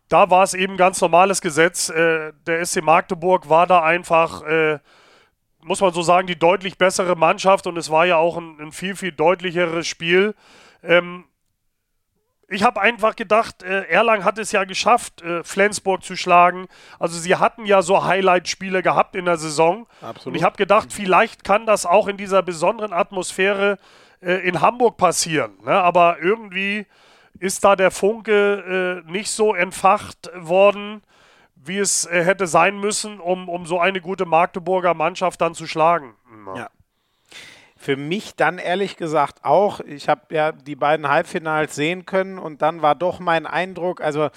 da 0.09 0.29
war 0.29 0.43
es 0.43 0.53
eben 0.53 0.75
ganz 0.75 0.99
normales 0.99 1.41
Gesetz. 1.41 1.89
Äh, 1.89 2.33
der 2.45 2.65
SC 2.65 2.81
Magdeburg 2.81 3.49
war 3.49 3.65
da 3.65 3.81
einfach, 3.81 4.43
äh, 4.43 4.79
muss 5.61 5.79
man 5.79 5.93
so 5.93 6.01
sagen, 6.01 6.27
die 6.27 6.37
deutlich 6.37 6.77
bessere 6.77 7.15
Mannschaft 7.15 7.65
und 7.65 7.77
es 7.77 7.89
war 7.89 8.05
ja 8.05 8.17
auch 8.17 8.37
ein, 8.37 8.59
ein 8.59 8.71
viel, 8.71 8.95
viel 8.95 9.13
deutlicheres 9.13 9.87
Spiel. 9.87 10.35
Ähm, 10.83 11.25
ich 12.49 12.63
habe 12.63 12.81
einfach 12.81 13.15
gedacht, 13.15 13.63
äh, 13.63 13.83
Erlang 13.83 14.25
hat 14.25 14.37
es 14.37 14.51
ja 14.51 14.65
geschafft, 14.65 15.21
äh, 15.21 15.41
Flensburg 15.45 16.03
zu 16.03 16.17
schlagen. 16.17 16.67
Also 16.99 17.17
sie 17.17 17.37
hatten 17.37 17.65
ja 17.65 17.81
so 17.81 18.03
Highlight-Spiele 18.03 18.83
gehabt 18.83 19.15
in 19.15 19.23
der 19.23 19.37
Saison. 19.37 19.87
Absolut. 20.01 20.25
Und 20.27 20.35
ich 20.35 20.43
habe 20.43 20.57
gedacht, 20.57 20.91
vielleicht 20.91 21.45
kann 21.45 21.65
das 21.65 21.85
auch 21.85 22.09
in 22.09 22.17
dieser 22.17 22.43
besonderen 22.43 22.91
Atmosphäre 22.91 23.77
in 24.21 24.61
Hamburg 24.61 24.97
passieren. 24.97 25.53
Ne? 25.65 25.71
Aber 25.71 26.17
irgendwie 26.21 26.85
ist 27.39 27.63
da 27.63 27.75
der 27.75 27.91
Funke 27.91 29.03
äh, 29.05 29.11
nicht 29.11 29.31
so 29.31 29.55
entfacht 29.55 30.29
worden, 30.35 31.01
wie 31.55 31.77
es 31.77 32.05
äh, 32.05 32.23
hätte 32.23 32.47
sein 32.47 32.79
müssen, 32.79 33.19
um, 33.19 33.49
um 33.49 33.65
so 33.65 33.79
eine 33.79 34.01
gute 34.01 34.25
Magdeburger 34.25 34.93
Mannschaft 34.93 35.41
dann 35.41 35.55
zu 35.55 35.67
schlagen. 35.67 36.15
Ja. 36.55 36.69
Für 37.77 37.97
mich 37.97 38.35
dann 38.35 38.59
ehrlich 38.59 38.95
gesagt 38.95 39.43
auch. 39.43 39.79
Ich 39.79 40.07
habe 40.07 40.21
ja 40.29 40.51
die 40.51 40.75
beiden 40.75 41.07
Halbfinals 41.07 41.73
sehen 41.73 42.05
können 42.05 42.37
und 42.37 42.61
dann 42.61 42.83
war 42.83 42.93
doch 42.93 43.19
mein 43.19 43.47
Eindruck, 43.47 44.01
also 44.01 44.29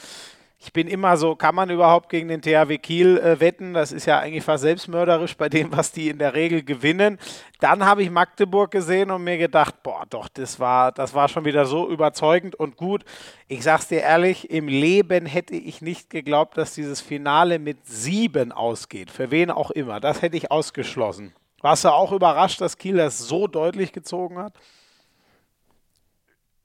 ich 0.64 0.72
bin 0.72 0.88
immer 0.88 1.18
so, 1.18 1.36
kann 1.36 1.54
man 1.54 1.68
überhaupt 1.68 2.08
gegen 2.08 2.28
den 2.28 2.40
THW 2.40 2.78
Kiel 2.78 3.18
äh, 3.18 3.38
wetten? 3.38 3.74
Das 3.74 3.92
ist 3.92 4.06
ja 4.06 4.18
eigentlich 4.18 4.42
fast 4.42 4.62
selbstmörderisch 4.62 5.36
bei 5.36 5.50
dem, 5.50 5.70
was 5.76 5.92
die 5.92 6.08
in 6.08 6.18
der 6.18 6.32
Regel 6.32 6.62
gewinnen. 6.62 7.18
Dann 7.60 7.84
habe 7.84 8.02
ich 8.02 8.10
Magdeburg 8.10 8.70
gesehen 8.70 9.10
und 9.10 9.24
mir 9.24 9.36
gedacht, 9.36 9.82
boah, 9.82 10.04
doch, 10.08 10.26
das 10.28 10.58
war, 10.58 10.90
das 10.90 11.12
war 11.12 11.28
schon 11.28 11.44
wieder 11.44 11.66
so 11.66 11.90
überzeugend 11.90 12.54
und 12.54 12.76
gut. 12.76 13.04
Ich 13.46 13.62
sag's 13.62 13.88
dir 13.88 14.00
ehrlich, 14.00 14.50
im 14.50 14.66
Leben 14.66 15.26
hätte 15.26 15.54
ich 15.54 15.82
nicht 15.82 16.08
geglaubt, 16.08 16.56
dass 16.56 16.74
dieses 16.74 17.02
Finale 17.02 17.58
mit 17.58 17.86
sieben 17.86 18.50
ausgeht. 18.50 19.10
Für 19.10 19.30
wen 19.30 19.50
auch 19.50 19.70
immer. 19.70 20.00
Das 20.00 20.22
hätte 20.22 20.38
ich 20.38 20.50
ausgeschlossen. 20.50 21.34
Warst 21.60 21.84
du 21.84 21.90
auch 21.90 22.12
überrascht, 22.12 22.62
dass 22.62 22.78
Kiel 22.78 22.96
das 22.96 23.18
so 23.18 23.48
deutlich 23.48 23.92
gezogen 23.92 24.38
hat? 24.38 24.54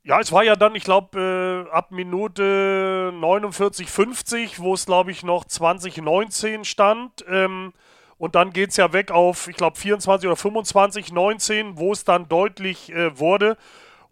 Ja, 0.09 0.19
es 0.19 0.31
war 0.31 0.43
ja 0.43 0.55
dann, 0.55 0.73
ich 0.73 0.83
glaube, 0.85 1.67
äh, 1.69 1.71
ab 1.71 1.91
Minute 1.91 3.11
49, 3.13 3.91
50, 3.91 4.59
wo 4.59 4.73
es, 4.73 4.87
glaube 4.87 5.11
ich, 5.11 5.21
noch 5.21 5.45
2019 5.45 6.65
stand. 6.65 7.23
Ähm, 7.29 7.73
und 8.17 8.33
dann 8.33 8.51
geht 8.51 8.71
es 8.71 8.77
ja 8.77 8.91
weg 8.91 9.11
auf, 9.11 9.47
ich 9.47 9.55
glaube, 9.55 9.77
24 9.77 10.27
oder 10.27 10.35
25, 10.35 11.11
19, 11.13 11.77
wo 11.77 11.91
es 11.91 12.05
dann 12.05 12.27
deutlich 12.27 12.91
äh, 12.91 13.19
wurde. 13.19 13.55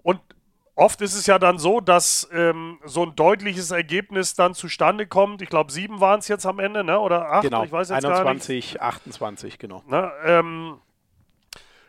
Und 0.03 0.21
oft 0.75 1.01
ist 1.01 1.15
es 1.15 1.25
ja 1.25 1.39
dann 1.39 1.57
so, 1.57 1.79
dass 1.79 2.29
ähm, 2.31 2.77
so 2.85 3.01
ein 3.01 3.15
deutliches 3.15 3.71
Ergebnis 3.71 4.35
dann 4.35 4.53
zustande 4.53 5.07
kommt. 5.07 5.41
Ich 5.41 5.49
glaube, 5.49 5.71
sieben 5.71 5.99
waren 5.99 6.19
es 6.19 6.27
jetzt 6.27 6.45
am 6.45 6.59
Ende, 6.59 6.83
ne? 6.83 6.99
oder 6.99 7.31
acht? 7.31 7.41
Genau, 7.41 7.63
ich 7.63 7.71
weiß 7.71 7.89
jetzt 7.89 8.05
21, 8.05 8.73
gar 8.75 8.85
nicht. 8.85 8.97
28, 8.99 9.57
genau. 9.57 9.81
Ne? 9.87 10.11
Ähm, 10.23 10.77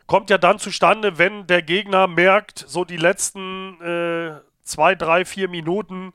kommt 0.08 0.30
ja 0.30 0.38
dann 0.38 0.58
zustande, 0.58 1.18
wenn 1.18 1.46
der 1.46 1.62
Gegner 1.62 2.08
merkt, 2.08 2.64
so 2.66 2.84
die 2.84 2.96
letzten 2.96 3.80
äh, 3.80 4.40
zwei, 4.64 4.96
drei, 4.96 5.24
vier 5.24 5.48
Minuten, 5.48 6.12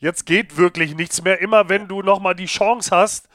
jetzt 0.00 0.24
geht 0.24 0.56
wirklich 0.56 0.96
nichts 0.96 1.22
mehr. 1.22 1.40
Immer 1.40 1.68
wenn 1.68 1.86
du 1.86 2.02
nochmal 2.02 2.34
die 2.34 2.46
Chance 2.46 2.90
hast, 2.90 3.28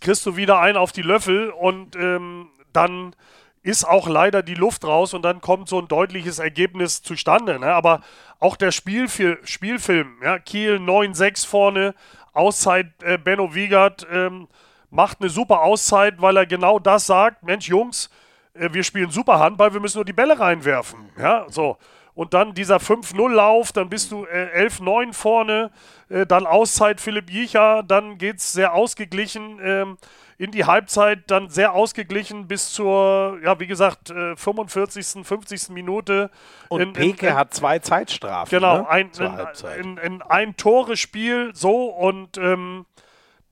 kriegst 0.00 0.24
du 0.24 0.36
wieder 0.36 0.60
einen 0.60 0.78
auf 0.78 0.92
die 0.92 1.02
Löffel 1.02 1.50
und 1.50 1.96
ähm, 1.96 2.48
dann 2.72 3.14
ist 3.62 3.84
auch 3.84 4.08
leider 4.08 4.44
die 4.44 4.54
Luft 4.54 4.84
raus 4.84 5.12
und 5.12 5.22
dann 5.22 5.40
kommt 5.40 5.68
so 5.68 5.80
ein 5.80 5.88
deutliches 5.88 6.38
Ergebnis 6.38 7.02
zustande. 7.02 7.58
Ne? 7.58 7.74
Aber 7.74 8.02
auch 8.38 8.54
der 8.54 8.70
Spielfil 8.70 9.38
Spielfilm, 9.42 10.14
ja, 10.22 10.38
Kiel 10.38 10.76
9-6 10.76 11.44
vorne, 11.44 11.94
Auszeit 12.32 12.86
äh, 13.02 13.18
Benno 13.18 13.52
Wiegert 13.52 14.06
ähm, 14.12 14.46
macht 14.90 15.20
eine 15.20 15.28
super 15.28 15.62
Auszeit, 15.62 16.22
weil 16.22 16.36
er 16.36 16.46
genau 16.46 16.78
das 16.78 17.06
sagt, 17.06 17.42
Mensch 17.42 17.68
Jungs, 17.68 18.10
wir 18.72 18.84
spielen 18.84 19.10
super 19.10 19.38
Handball, 19.38 19.72
wir 19.72 19.80
müssen 19.80 19.98
nur 19.98 20.04
die 20.04 20.12
Bälle 20.12 20.38
reinwerfen. 20.38 21.10
Ja, 21.18 21.46
so. 21.48 21.76
Und 22.14 22.34
dann 22.34 22.52
dieser 22.52 22.78
5-0-Lauf, 22.78 23.70
dann 23.70 23.88
bist 23.88 24.10
du 24.10 24.24
äh, 24.24 24.66
11-9 24.66 25.12
vorne, 25.12 25.70
äh, 26.08 26.26
dann 26.26 26.46
Auszeit 26.46 27.00
Philipp 27.00 27.30
Jicher, 27.30 27.84
dann 27.84 28.18
geht 28.18 28.38
es 28.38 28.52
sehr 28.52 28.74
ausgeglichen 28.74 29.60
ähm, 29.62 29.98
in 30.36 30.50
die 30.50 30.64
Halbzeit, 30.64 31.30
dann 31.30 31.48
sehr 31.48 31.74
ausgeglichen 31.74 32.48
bis 32.48 32.72
zur, 32.72 33.38
ja, 33.44 33.60
wie 33.60 33.68
gesagt, 33.68 34.10
äh, 34.10 34.34
45., 34.34 35.24
50. 35.24 35.68
Minute. 35.68 36.30
Und 36.68 36.80
in, 36.80 36.92
Peke 36.92 37.28
in, 37.28 37.34
hat 37.34 37.54
zwei 37.54 37.78
Zeitstrafen. 37.78 38.50
Genau, 38.50 38.78
ne? 38.78 38.88
ein, 38.88 39.10
in, 39.80 39.96
in, 39.98 40.22
ein 40.22 40.56
Tore-Spiel 40.56 41.52
so 41.54 41.86
und 41.86 42.36
ähm, 42.36 42.84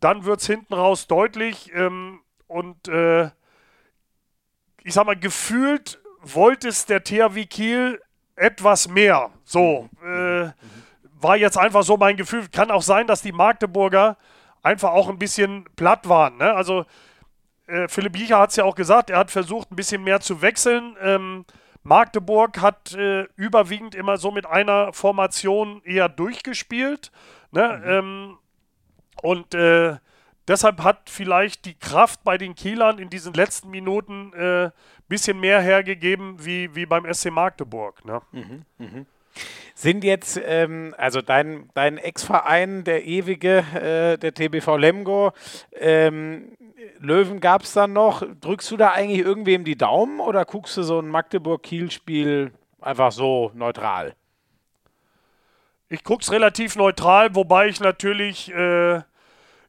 dann 0.00 0.24
wird 0.24 0.40
es 0.40 0.46
hinten 0.48 0.74
raus 0.74 1.06
deutlich 1.06 1.72
ähm, 1.72 2.20
und 2.48 2.88
äh, 2.88 3.30
ich 4.86 4.94
sag 4.94 5.04
mal, 5.04 5.16
gefühlt 5.16 6.00
wollte 6.22 6.68
es 6.68 6.86
der 6.86 7.02
THW 7.02 7.44
Kiel 7.46 8.00
etwas 8.36 8.88
mehr. 8.88 9.30
So, 9.44 9.88
äh, 10.00 10.50
war 11.20 11.36
jetzt 11.36 11.58
einfach 11.58 11.82
so 11.82 11.96
mein 11.96 12.16
Gefühl. 12.16 12.46
Kann 12.52 12.70
auch 12.70 12.82
sein, 12.82 13.08
dass 13.08 13.20
die 13.20 13.32
Magdeburger 13.32 14.16
einfach 14.62 14.90
auch 14.90 15.08
ein 15.08 15.18
bisschen 15.18 15.64
platt 15.74 16.08
waren. 16.08 16.36
Ne? 16.36 16.54
Also, 16.54 16.84
äh, 17.66 17.88
Philipp 17.88 18.16
Jicher 18.16 18.38
hat 18.38 18.50
es 18.50 18.56
ja 18.56 18.64
auch 18.64 18.76
gesagt, 18.76 19.10
er 19.10 19.18
hat 19.18 19.32
versucht, 19.32 19.72
ein 19.72 19.76
bisschen 19.76 20.04
mehr 20.04 20.20
zu 20.20 20.40
wechseln. 20.40 20.96
Ähm, 21.02 21.46
Magdeburg 21.82 22.60
hat 22.60 22.94
äh, 22.94 23.24
überwiegend 23.34 23.96
immer 23.96 24.18
so 24.18 24.30
mit 24.30 24.46
einer 24.46 24.92
Formation 24.92 25.82
eher 25.84 26.08
durchgespielt. 26.08 27.10
Ne? 27.50 27.80
Mhm. 27.82 27.90
Ähm, 27.90 28.38
und 29.20 29.52
äh, 29.54 29.96
Deshalb 30.48 30.82
hat 30.82 31.10
vielleicht 31.10 31.64
die 31.64 31.74
Kraft 31.74 32.22
bei 32.22 32.38
den 32.38 32.54
Kielern 32.54 32.98
in 32.98 33.10
diesen 33.10 33.34
letzten 33.34 33.70
Minuten 33.70 34.32
ein 34.34 34.66
äh, 34.66 34.70
bisschen 35.08 35.40
mehr 35.40 35.60
hergegeben 35.60 36.44
wie, 36.44 36.74
wie 36.74 36.86
beim 36.86 37.12
SC 37.12 37.30
Magdeburg. 37.30 38.04
Ne? 38.04 38.22
Mhm, 38.32 38.64
mh. 38.78 39.06
Sind 39.74 40.04
jetzt, 40.04 40.40
ähm, 40.42 40.94
also 40.96 41.20
dein, 41.20 41.68
dein 41.74 41.98
Ex-Verein, 41.98 42.84
der 42.84 43.04
ewige, 43.04 43.58
äh, 43.58 44.16
der 44.16 44.32
TBV 44.32 44.76
Lemgo, 44.78 45.32
ähm, 45.72 46.56
Löwen 46.98 47.40
gab 47.40 47.62
es 47.62 47.74
dann 47.74 47.92
noch. 47.92 48.22
Drückst 48.40 48.70
du 48.70 48.78
da 48.78 48.92
eigentlich 48.92 49.20
irgendwem 49.20 49.64
die 49.64 49.76
Daumen 49.76 50.20
oder 50.20 50.46
guckst 50.46 50.76
du 50.78 50.82
so 50.82 50.98
ein 50.98 51.08
Magdeburg-Kiel-Spiel 51.08 52.52
einfach 52.80 53.12
so 53.12 53.50
neutral? 53.54 54.14
Ich 55.88 56.02
gucke 56.02 56.22
es 56.22 56.32
relativ 56.32 56.76
neutral, 56.76 57.34
wobei 57.34 57.68
ich 57.68 57.80
natürlich, 57.80 58.50
äh, 58.52 59.02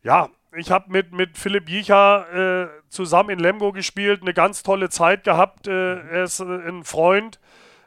ja, 0.03 0.29
ich 0.55 0.71
habe 0.71 0.91
mit, 0.91 1.11
mit 1.11 1.37
Philipp 1.37 1.69
Jicha 1.69 2.63
äh, 2.63 2.67
zusammen 2.89 3.31
in 3.31 3.39
Lemgo 3.39 3.71
gespielt, 3.71 4.21
eine 4.21 4.33
ganz 4.33 4.63
tolle 4.63 4.89
Zeit 4.89 5.23
gehabt. 5.23 5.67
Äh, 5.67 5.99
er 5.99 6.23
ist 6.23 6.39
äh, 6.39 6.43
ein 6.43 6.83
Freund. 6.83 7.39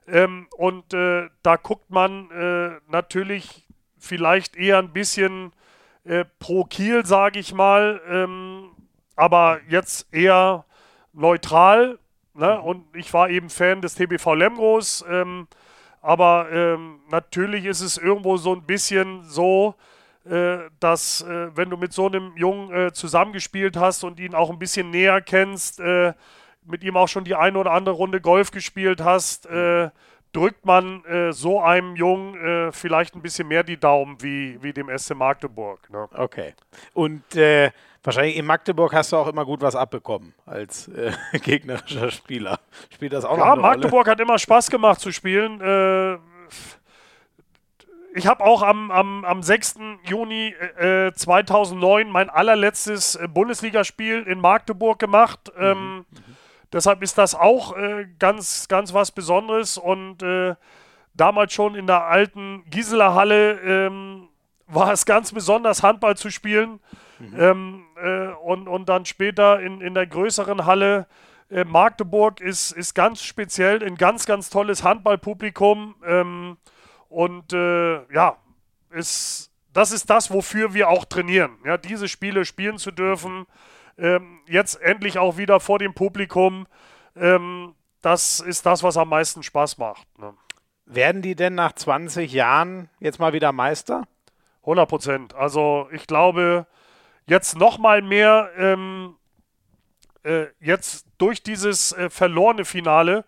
Ähm, 0.06 0.48
und 0.56 0.92
äh, 0.92 1.28
da 1.42 1.56
guckt 1.56 1.90
man 1.90 2.30
äh, 2.30 2.80
natürlich 2.90 3.66
vielleicht 3.98 4.56
eher 4.56 4.78
ein 4.78 4.92
bisschen 4.92 5.52
äh, 6.04 6.24
pro 6.38 6.64
Kiel, 6.64 7.04
sage 7.06 7.38
ich 7.38 7.54
mal, 7.54 8.00
ähm, 8.08 8.70
aber 9.16 9.60
jetzt 9.68 10.12
eher 10.12 10.64
neutral. 11.12 11.98
Ne? 12.34 12.58
Mhm. 12.58 12.64
Und 12.64 12.96
ich 12.96 13.12
war 13.12 13.30
eben 13.30 13.50
Fan 13.50 13.82
des 13.82 13.94
TBV 13.94 14.34
Lemgos. 14.34 15.04
Ähm, 15.08 15.46
aber 16.02 16.48
ähm, 16.50 17.00
natürlich 17.10 17.66
ist 17.66 17.82
es 17.82 17.98
irgendwo 17.98 18.36
so 18.38 18.54
ein 18.54 18.62
bisschen 18.62 19.22
so, 19.24 19.74
dass 20.78 21.22
äh, 21.22 21.56
wenn 21.56 21.70
du 21.70 21.76
mit 21.76 21.92
so 21.92 22.06
einem 22.06 22.36
Jungen 22.36 22.72
äh, 22.72 22.92
zusammengespielt 22.92 23.76
hast 23.76 24.04
und 24.04 24.20
ihn 24.20 24.34
auch 24.34 24.50
ein 24.50 24.60
bisschen 24.60 24.90
näher 24.90 25.20
kennst, 25.20 25.80
äh, 25.80 26.12
mit 26.64 26.84
ihm 26.84 26.96
auch 26.96 27.08
schon 27.08 27.24
die 27.24 27.34
eine 27.34 27.58
oder 27.58 27.72
andere 27.72 27.96
Runde 27.96 28.20
Golf 28.20 28.52
gespielt 28.52 29.02
hast, 29.02 29.46
äh, 29.46 29.90
drückt 30.32 30.64
man 30.64 31.04
äh, 31.04 31.32
so 31.32 31.60
einem 31.60 31.96
Jungen 31.96 32.72
vielleicht 32.72 33.16
ein 33.16 33.22
bisschen 33.22 33.48
mehr 33.48 33.64
die 33.64 33.76
Daumen 33.76 34.22
wie, 34.22 34.62
wie 34.62 34.72
dem 34.72 34.96
SC 34.96 35.16
Magdeburg. 35.16 35.90
Ne? 35.90 36.08
Okay. 36.14 36.54
Und 36.94 37.24
wahrscheinlich 38.04 38.36
in 38.36 38.46
Magdeburg 38.46 38.94
hast 38.94 39.10
du 39.10 39.16
auch 39.16 39.26
immer 39.26 39.44
gut 39.44 39.60
was 39.60 39.74
abbekommen 39.74 40.32
als 40.46 40.88
gegnerischer 41.42 42.12
Spieler. 42.12 42.60
Spielt 42.94 43.12
das 43.12 43.24
auch 43.24 43.36
ja, 43.36 43.46
noch 43.46 43.52
eine 43.54 43.62
Magdeburg 43.62 44.06
Rolle? 44.06 44.10
hat 44.12 44.20
immer 44.20 44.38
Spaß 44.38 44.70
gemacht 44.70 45.00
zu 45.00 45.10
spielen 45.10 45.60
ich 48.14 48.26
habe 48.26 48.44
auch 48.44 48.62
am, 48.62 48.90
am, 48.90 49.24
am 49.24 49.42
6. 49.42 49.76
Juni 50.04 50.54
äh, 50.78 51.12
2009 51.12 52.10
mein 52.10 52.30
allerletztes 52.30 53.14
äh, 53.14 53.28
Bundesligaspiel 53.28 54.22
in 54.22 54.40
Magdeburg 54.40 54.98
gemacht. 54.98 55.52
Mhm. 55.56 55.64
Ähm, 55.64 55.96
mhm. 55.96 56.04
Deshalb 56.72 57.02
ist 57.02 57.18
das 57.18 57.34
auch 57.34 57.76
äh, 57.76 58.06
ganz, 58.18 58.68
ganz 58.68 58.94
was 58.94 59.10
Besonderes. 59.10 59.78
Und 59.78 60.22
äh, 60.22 60.54
damals 61.14 61.52
schon 61.52 61.74
in 61.74 61.86
der 61.86 62.04
alten 62.04 62.64
Gisela 62.70 63.14
Halle 63.14 63.60
ähm, 63.60 64.28
war 64.66 64.92
es 64.92 65.04
ganz 65.04 65.32
besonders, 65.32 65.82
Handball 65.82 66.16
zu 66.16 66.30
spielen. 66.30 66.80
Mhm. 67.18 67.40
Ähm, 67.40 67.84
äh, 68.02 68.28
und, 68.42 68.68
und 68.68 68.88
dann 68.88 69.04
später 69.04 69.60
in, 69.60 69.80
in 69.80 69.94
der 69.94 70.06
größeren 70.06 70.66
Halle. 70.66 71.06
Äh, 71.50 71.64
Magdeburg 71.64 72.40
ist, 72.40 72.70
ist 72.70 72.94
ganz 72.94 73.22
speziell, 73.22 73.82
ein 73.82 73.96
ganz, 73.96 74.24
ganz 74.26 74.50
tolles 74.50 74.84
Handballpublikum. 74.84 75.96
Ähm, 76.06 76.56
und 77.10 77.52
äh, 77.52 78.12
ja, 78.14 78.36
ist, 78.90 79.50
das 79.72 79.92
ist 79.92 80.08
das, 80.08 80.30
wofür 80.30 80.72
wir 80.74 80.88
auch 80.88 81.04
trainieren. 81.04 81.58
Ja, 81.64 81.76
diese 81.76 82.08
Spiele 82.08 82.44
spielen 82.44 82.78
zu 82.78 82.92
dürfen. 82.92 83.46
Ähm, 83.98 84.40
jetzt 84.46 84.80
endlich 84.80 85.18
auch 85.18 85.36
wieder 85.36 85.60
vor 85.60 85.78
dem 85.78 85.92
Publikum. 85.92 86.66
Ähm, 87.16 87.74
das 88.00 88.40
ist 88.40 88.64
das, 88.64 88.82
was 88.82 88.96
am 88.96 89.08
meisten 89.08 89.42
Spaß 89.42 89.78
macht. 89.78 90.06
Ne? 90.18 90.34
Werden 90.86 91.20
die 91.20 91.34
denn 91.34 91.56
nach 91.56 91.72
20 91.72 92.32
Jahren 92.32 92.88
jetzt 93.00 93.18
mal 93.18 93.32
wieder 93.32 93.52
Meister? 93.52 94.06
100 94.62 94.88
Prozent. 94.88 95.34
Also 95.34 95.88
ich 95.92 96.06
glaube, 96.06 96.66
jetzt 97.26 97.56
noch 97.56 97.78
mal 97.78 98.02
mehr, 98.02 98.50
ähm, 98.56 99.16
äh, 100.22 100.46
jetzt 100.60 101.06
durch 101.18 101.42
dieses 101.42 101.92
äh, 101.92 102.08
verlorene 102.08 102.64
Finale, 102.64 103.24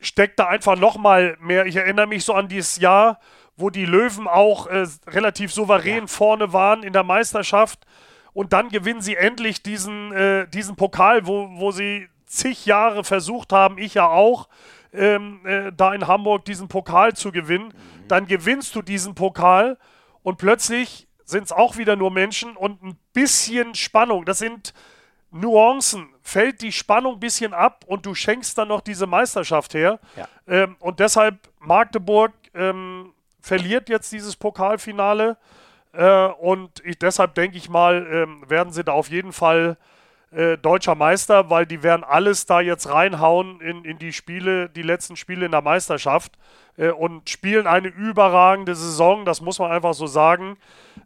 steckt 0.00 0.38
da 0.38 0.46
einfach 0.46 0.76
nochmal 0.76 1.36
mehr. 1.40 1.66
Ich 1.66 1.76
erinnere 1.76 2.06
mich 2.06 2.24
so 2.24 2.34
an 2.34 2.48
dieses 2.48 2.76
Jahr, 2.76 3.20
wo 3.56 3.70
die 3.70 3.84
Löwen 3.84 4.26
auch 4.26 4.66
äh, 4.66 4.86
relativ 5.06 5.52
souverän 5.52 6.00
ja. 6.00 6.06
vorne 6.06 6.52
waren 6.52 6.82
in 6.82 6.92
der 6.92 7.04
Meisterschaft. 7.04 7.86
Und 8.32 8.52
dann 8.52 8.68
gewinnen 8.68 9.02
sie 9.02 9.16
endlich 9.16 9.62
diesen, 9.62 10.12
äh, 10.12 10.48
diesen 10.48 10.76
Pokal, 10.76 11.26
wo, 11.26 11.48
wo 11.52 11.70
sie 11.72 12.08
zig 12.26 12.64
Jahre 12.64 13.04
versucht 13.04 13.52
haben, 13.52 13.76
ich 13.76 13.94
ja 13.94 14.08
auch, 14.08 14.48
ähm, 14.92 15.40
äh, 15.44 15.72
da 15.76 15.92
in 15.94 16.06
Hamburg 16.06 16.44
diesen 16.44 16.68
Pokal 16.68 17.14
zu 17.14 17.32
gewinnen. 17.32 17.68
Mhm. 17.68 18.08
Dann 18.08 18.26
gewinnst 18.26 18.74
du 18.74 18.82
diesen 18.82 19.14
Pokal 19.14 19.78
und 20.22 20.38
plötzlich 20.38 21.08
sind 21.24 21.44
es 21.44 21.52
auch 21.52 21.76
wieder 21.76 21.96
nur 21.96 22.10
Menschen 22.10 22.56
und 22.56 22.82
ein 22.82 22.98
bisschen 23.12 23.74
Spannung. 23.74 24.24
Das 24.24 24.38
sind 24.38 24.74
Nuancen 25.30 26.08
fällt 26.30 26.62
die 26.62 26.72
Spannung 26.72 27.14
ein 27.14 27.20
bisschen 27.20 27.52
ab 27.52 27.84
und 27.86 28.06
du 28.06 28.14
schenkst 28.14 28.56
dann 28.56 28.68
noch 28.68 28.80
diese 28.80 29.06
Meisterschaft 29.06 29.74
her. 29.74 29.98
Ja. 30.16 30.28
Ähm, 30.46 30.76
und 30.78 31.00
deshalb 31.00 31.36
Magdeburg 31.58 32.32
ähm, 32.54 33.12
verliert 33.40 33.88
jetzt 33.88 34.12
dieses 34.12 34.36
Pokalfinale. 34.36 35.36
Äh, 35.92 36.26
und 36.26 36.84
ich, 36.84 36.98
deshalb 36.98 37.34
denke 37.34 37.58
ich 37.58 37.68
mal, 37.68 38.06
ähm, 38.10 38.44
werden 38.48 38.72
sie 38.72 38.84
da 38.84 38.92
auf 38.92 39.10
jeden 39.10 39.32
Fall 39.32 39.76
äh, 40.30 40.56
deutscher 40.56 40.94
Meister, 40.94 41.50
weil 41.50 41.66
die 41.66 41.82
werden 41.82 42.04
alles 42.04 42.46
da 42.46 42.60
jetzt 42.60 42.88
reinhauen 42.88 43.60
in, 43.60 43.84
in 43.84 43.98
die 43.98 44.12
Spiele, 44.12 44.68
die 44.68 44.82
letzten 44.82 45.16
Spiele 45.16 45.46
in 45.46 45.50
der 45.50 45.62
Meisterschaft 45.62 46.38
äh, 46.80 46.90
und 46.90 47.28
spielen 47.28 47.66
eine 47.66 47.88
überragende 47.88 48.74
Saison, 48.74 49.24
das 49.24 49.40
muss 49.40 49.58
man 49.58 49.70
einfach 49.70 49.94
so 49.94 50.06
sagen. 50.06 50.56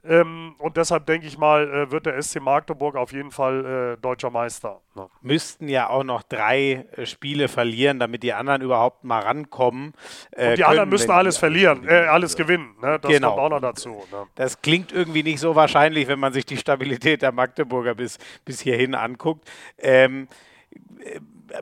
Ähm, 0.06 0.54
und 0.58 0.76
deshalb 0.76 1.06
denke 1.06 1.26
ich 1.26 1.38
mal, 1.38 1.66
äh, 1.68 1.90
wird 1.90 2.06
der 2.06 2.20
SC 2.22 2.40
Magdeburg 2.40 2.94
auf 2.94 3.12
jeden 3.12 3.30
Fall 3.30 3.94
äh, 3.94 4.00
deutscher 4.00 4.30
Meister. 4.30 4.80
Ne? 4.94 5.08
Müssten 5.22 5.68
ja 5.68 5.88
auch 5.88 6.04
noch 6.04 6.22
drei 6.22 6.86
äh, 6.96 7.06
Spiele 7.06 7.48
verlieren, 7.48 7.98
damit 7.98 8.22
die 8.22 8.34
anderen 8.34 8.62
überhaupt 8.62 9.02
mal 9.04 9.20
rankommen. 9.20 9.94
Äh, 10.30 10.50
und 10.50 10.58
die 10.58 10.64
anderen 10.64 10.90
müssen 10.90 11.10
alles 11.10 11.38
verlieren, 11.38 11.88
alles 11.88 12.36
gewinnen. 12.36 12.74
Ne? 12.82 12.98
Das 13.00 13.10
genau. 13.10 13.30
kommt 13.30 13.40
auch 13.40 13.50
noch 13.50 13.60
dazu. 13.60 14.04
Ne? 14.12 14.26
Das 14.34 14.60
klingt 14.60 14.92
irgendwie 14.92 15.22
nicht 15.22 15.40
so 15.40 15.56
wahrscheinlich, 15.56 16.06
wenn 16.06 16.20
man 16.20 16.32
sich 16.32 16.44
die 16.44 16.56
Stabilität 16.56 17.22
der 17.22 17.32
Magdeburger 17.32 17.94
bis, 17.94 18.18
bis 18.44 18.60
hierhin 18.60 18.94
anguckt. 18.94 19.48
Ähm, 19.78 20.28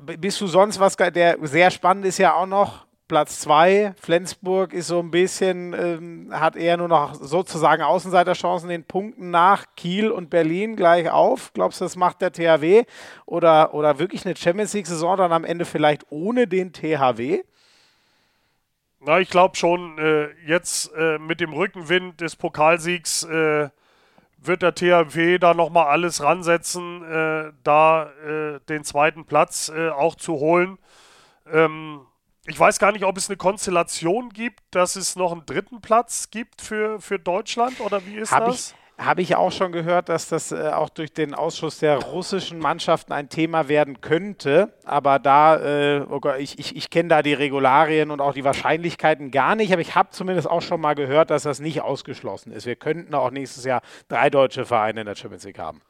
bist 0.00 0.40
du 0.40 0.46
sonst 0.46 0.80
was, 0.80 0.96
der 0.96 1.38
sehr 1.42 1.70
spannend 1.70 2.06
ist 2.06 2.18
ja 2.18 2.34
auch 2.34 2.46
noch, 2.46 2.86
Platz 3.12 3.40
2. 3.40 3.92
Flensburg 4.00 4.72
ist 4.72 4.86
so 4.86 4.98
ein 4.98 5.10
bisschen, 5.10 5.74
ähm, 5.74 6.28
hat 6.32 6.56
eher 6.56 6.78
nur 6.78 6.88
noch 6.88 7.12
sozusagen 7.12 7.82
Außenseiterchancen 7.82 8.70
den 8.70 8.84
Punkten 8.84 9.30
nach 9.30 9.66
Kiel 9.76 10.10
und 10.10 10.30
Berlin 10.30 10.76
gleich 10.76 11.10
auf. 11.10 11.52
Glaubst 11.52 11.82
du, 11.82 11.84
das 11.84 11.94
macht 11.94 12.22
der 12.22 12.32
THW? 12.32 12.84
Oder, 13.26 13.74
oder 13.74 13.98
wirklich 13.98 14.24
eine 14.24 14.34
Champions 14.34 14.72
League-Saison 14.72 15.18
dann 15.18 15.30
am 15.30 15.44
Ende 15.44 15.66
vielleicht 15.66 16.06
ohne 16.08 16.46
den 16.46 16.72
THW? 16.72 17.42
Na, 19.00 19.20
ich 19.20 19.28
glaube 19.28 19.56
schon, 19.56 19.98
äh, 19.98 20.28
jetzt 20.46 20.90
äh, 20.96 21.18
mit 21.18 21.40
dem 21.40 21.52
Rückenwind 21.52 22.18
des 22.18 22.34
Pokalsiegs 22.36 23.24
äh, 23.24 23.68
wird 24.38 24.62
der 24.62 24.74
THW 24.74 25.36
da 25.36 25.52
nochmal 25.52 25.88
alles 25.88 26.22
ransetzen, 26.22 27.04
äh, 27.04 27.52
da 27.62 28.10
äh, 28.26 28.60
den 28.70 28.84
zweiten 28.84 29.26
Platz 29.26 29.68
äh, 29.68 29.90
auch 29.90 30.14
zu 30.14 30.36
holen. 30.36 30.78
Ähm, 31.52 32.06
ich 32.46 32.58
weiß 32.58 32.78
gar 32.78 32.92
nicht, 32.92 33.04
ob 33.04 33.16
es 33.16 33.28
eine 33.28 33.36
Konstellation 33.36 34.30
gibt, 34.30 34.60
dass 34.72 34.96
es 34.96 35.16
noch 35.16 35.32
einen 35.32 35.46
dritten 35.46 35.80
Platz 35.80 36.30
gibt 36.30 36.60
für, 36.60 37.00
für 37.00 37.18
Deutschland 37.18 37.80
oder 37.80 38.04
wie 38.04 38.16
ist 38.16 38.32
Hab 38.32 38.46
das? 38.46 38.74
Habe 38.98 39.22
ich 39.22 39.34
auch 39.36 39.50
schon 39.50 39.72
gehört, 39.72 40.08
dass 40.08 40.28
das 40.28 40.52
äh, 40.52 40.70
auch 40.70 40.88
durch 40.88 41.12
den 41.12 41.34
Ausschuss 41.34 41.78
der 41.78 41.98
russischen 41.98 42.58
Mannschaften 42.58 43.12
ein 43.12 43.28
Thema 43.28 43.68
werden 43.68 44.00
könnte. 44.00 44.74
Aber 44.84 45.18
da, 45.18 45.56
äh, 45.56 46.06
oh 46.08 46.20
Gott, 46.20 46.38
ich, 46.38 46.58
ich, 46.58 46.76
ich 46.76 46.90
kenne 46.90 47.08
da 47.08 47.22
die 47.22 47.32
Regularien 47.32 48.10
und 48.10 48.20
auch 48.20 48.34
die 48.34 48.44
Wahrscheinlichkeiten 48.44 49.30
gar 49.30 49.56
nicht. 49.56 49.72
Aber 49.72 49.80
ich 49.80 49.94
habe 49.94 50.10
zumindest 50.10 50.48
auch 50.48 50.62
schon 50.62 50.80
mal 50.80 50.94
gehört, 50.94 51.30
dass 51.30 51.44
das 51.44 51.58
nicht 51.58 51.80
ausgeschlossen 51.80 52.52
ist. 52.52 52.66
Wir 52.66 52.76
könnten 52.76 53.14
auch 53.14 53.30
nächstes 53.30 53.64
Jahr 53.64 53.82
drei 54.08 54.30
deutsche 54.30 54.66
Vereine 54.66 55.00
in 55.00 55.06
der 55.06 55.16
Champions 55.16 55.44
League 55.44 55.58
haben. 55.58 55.80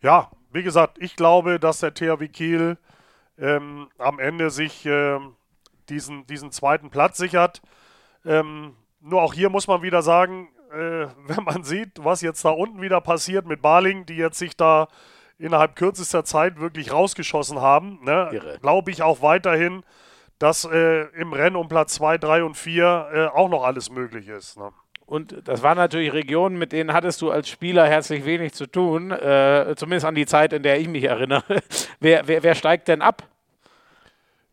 Ja, 0.00 0.30
wie 0.52 0.62
gesagt, 0.62 0.96
ich 1.00 1.16
glaube, 1.16 1.58
dass 1.58 1.80
der 1.80 1.92
THW 1.92 2.28
Kiel 2.28 2.78
ähm, 3.40 3.88
am 3.98 4.18
Ende 4.18 4.50
sich 4.50 4.86
ähm, 4.86 5.34
diesen, 5.88 6.26
diesen 6.26 6.52
zweiten 6.52 6.90
Platz 6.90 7.18
sichert. 7.18 7.62
Ähm, 8.24 8.76
nur 9.00 9.22
auch 9.22 9.34
hier 9.34 9.50
muss 9.50 9.66
man 9.66 9.82
wieder 9.82 10.02
sagen, 10.02 10.48
äh, 10.72 11.06
wenn 11.26 11.44
man 11.44 11.64
sieht, 11.64 12.04
was 12.04 12.20
jetzt 12.20 12.44
da 12.44 12.50
unten 12.50 12.80
wieder 12.80 13.00
passiert 13.00 13.46
mit 13.46 13.62
Barling, 13.62 14.06
die 14.06 14.16
jetzt 14.16 14.38
sich 14.38 14.56
da 14.56 14.88
innerhalb 15.38 15.74
kürzester 15.74 16.24
Zeit 16.24 16.60
wirklich 16.60 16.92
rausgeschossen 16.92 17.60
haben, 17.60 17.98
ne, 18.04 18.58
glaube 18.60 18.90
ich 18.90 19.02
auch 19.02 19.22
weiterhin, 19.22 19.82
dass 20.38 20.64
äh, 20.64 21.02
im 21.16 21.32
Rennen 21.32 21.56
um 21.56 21.68
Platz 21.68 21.94
2, 21.94 22.18
3 22.18 22.44
und 22.44 22.56
4 22.56 23.08
äh, 23.12 23.26
auch 23.26 23.48
noch 23.48 23.64
alles 23.64 23.90
möglich 23.90 24.28
ist. 24.28 24.58
Ne. 24.58 24.70
Und 25.06 25.48
das 25.48 25.62
waren 25.62 25.76
natürlich 25.76 26.12
Regionen, 26.12 26.58
mit 26.58 26.72
denen 26.72 26.92
hattest 26.92 27.20
du 27.20 27.30
als 27.30 27.48
Spieler 27.48 27.86
herzlich 27.86 28.24
wenig 28.24 28.52
zu 28.52 28.66
tun, 28.66 29.10
äh, 29.10 29.74
zumindest 29.76 30.06
an 30.06 30.14
die 30.14 30.26
Zeit, 30.26 30.52
in 30.52 30.62
der 30.62 30.78
ich 30.78 30.88
mich 30.88 31.04
erinnere. 31.04 31.42
wer, 32.00 32.28
wer, 32.28 32.42
wer 32.42 32.54
steigt 32.54 32.86
denn 32.88 33.02
ab? 33.02 33.24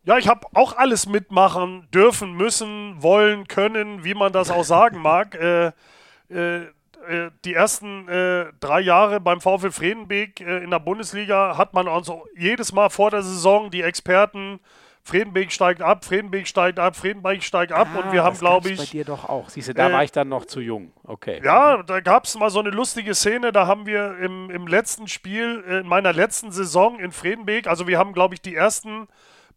Ja, 0.07 0.17
ich 0.17 0.29
habe 0.29 0.47
auch 0.53 0.77
alles 0.77 1.05
mitmachen 1.05 1.85
dürfen, 1.93 2.31
müssen, 2.31 2.95
wollen, 3.03 3.45
können, 3.49 4.05
wie 4.05 4.13
man 4.13 4.31
das 4.31 4.49
auch 4.49 4.63
sagen 4.63 5.01
mag. 5.01 5.37
Äh, 5.47 5.71
äh, 6.29 6.63
äh, 7.07 7.31
die 7.45 7.53
ersten 7.53 8.07
äh, 8.09 8.47
drei 8.59 8.81
Jahre 8.81 9.21
beim 9.21 9.39
VfL 9.39 9.71
Fredenbeek 9.71 10.41
äh, 10.41 10.63
in 10.63 10.71
der 10.71 10.79
Bundesliga 10.79 11.57
hat 11.57 11.73
man 11.73 11.87
also 11.87 12.25
jedes 12.35 12.73
Mal 12.73 12.89
vor 12.89 13.11
der 13.11 13.21
Saison 13.21 13.71
die 13.71 13.81
Experten 13.81 14.59
Fredenbeek 15.03 15.53
steigt 15.53 15.81
ab, 15.81 16.03
Fredenbeek 16.03 16.47
steigt 16.47 16.79
ab, 16.79 16.97
Fredenbeek 16.97 17.43
steigt 17.43 17.71
ab 17.71 17.87
ah, 17.93 17.99
und 17.99 18.11
wir 18.11 18.23
haben, 18.23 18.37
glaube 18.37 18.69
ich. 18.69 18.77
bei 18.77 18.85
dir 18.85 19.05
doch 19.05 19.29
auch. 19.29 19.47
Siehst 19.49 19.69
du, 19.69 19.73
da 19.73 19.89
äh, 19.89 19.93
war 19.93 20.03
ich 20.03 20.11
dann 20.11 20.27
noch 20.27 20.45
zu 20.45 20.59
jung. 20.59 20.91
Okay. 21.05 21.39
Ja, 21.43 21.81
da 21.83 22.01
gab 22.01 22.25
es 22.25 22.37
mal 22.37 22.49
so 22.49 22.59
eine 22.59 22.71
lustige 22.71 23.15
Szene. 23.15 23.53
Da 23.53 23.67
haben 23.67 23.85
wir 23.85 24.17
im, 24.17 24.49
im 24.49 24.67
letzten 24.67 25.07
Spiel, 25.07 25.61
in 25.61 25.87
meiner 25.87 26.11
letzten 26.11 26.51
Saison 26.51 26.99
in 26.99 27.13
Fredenbeek, 27.13 27.67
also 27.67 27.87
wir 27.87 27.97
haben, 27.97 28.11
glaube 28.11 28.33
ich, 28.33 28.41
die 28.41 28.55
ersten 28.55 29.07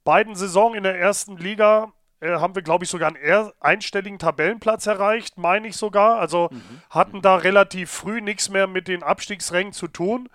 beiden 0.05 0.34
Saisonen 0.34 0.78
in 0.78 0.82
der 0.82 0.98
ersten 0.98 1.36
Liga 1.36 1.92
äh, 2.20 2.32
haben 2.32 2.55
wir, 2.55 2.62
glaube 2.62 2.84
ich, 2.84 2.90
sogar 2.90 3.14
einen 3.14 3.51
einstelligen 3.61 4.18
Tabellenplatz 4.18 4.86
erreicht, 4.86 5.38
meine 5.38 5.68
ich 5.68 5.76
sogar. 5.76 6.18
Also 6.18 6.48
mhm. 6.51 6.82
hatten 6.90 7.22
da 7.22 7.36
relativ 7.36 7.90
früh 7.90 8.20
nichts 8.20 8.51
mehr 8.51 8.66
mit 8.66 8.88
den 8.88 9.03
Abstiegsrängen 9.03 9.72
zu 9.72 9.88
tun. 9.88 10.28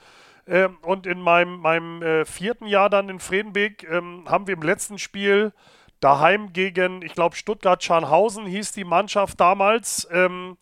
Ähm, 0.47 0.77
und 0.81 1.07
in 1.07 1.19
meinem, 1.19 1.57
meinem 1.59 2.01
äh, 2.01 2.25
vierten 2.25 2.67
Jahr 2.67 2.89
dann 2.89 3.09
in 3.09 3.19
Fredenbeck 3.19 3.87
ähm, 3.89 4.25
haben 4.27 4.47
wir 4.47 4.55
im 4.55 4.61
letzten 4.61 4.97
Spiel 4.97 5.53
daheim 5.99 6.53
gegen, 6.53 7.01
ich 7.01 7.13
glaube, 7.13 7.35
Stuttgart-Scharnhausen 7.35 8.45
hieß 8.45 8.73
die 8.73 8.83
Mannschaft 8.83 9.39
damals, 9.39 10.07
ähm, 10.11 10.57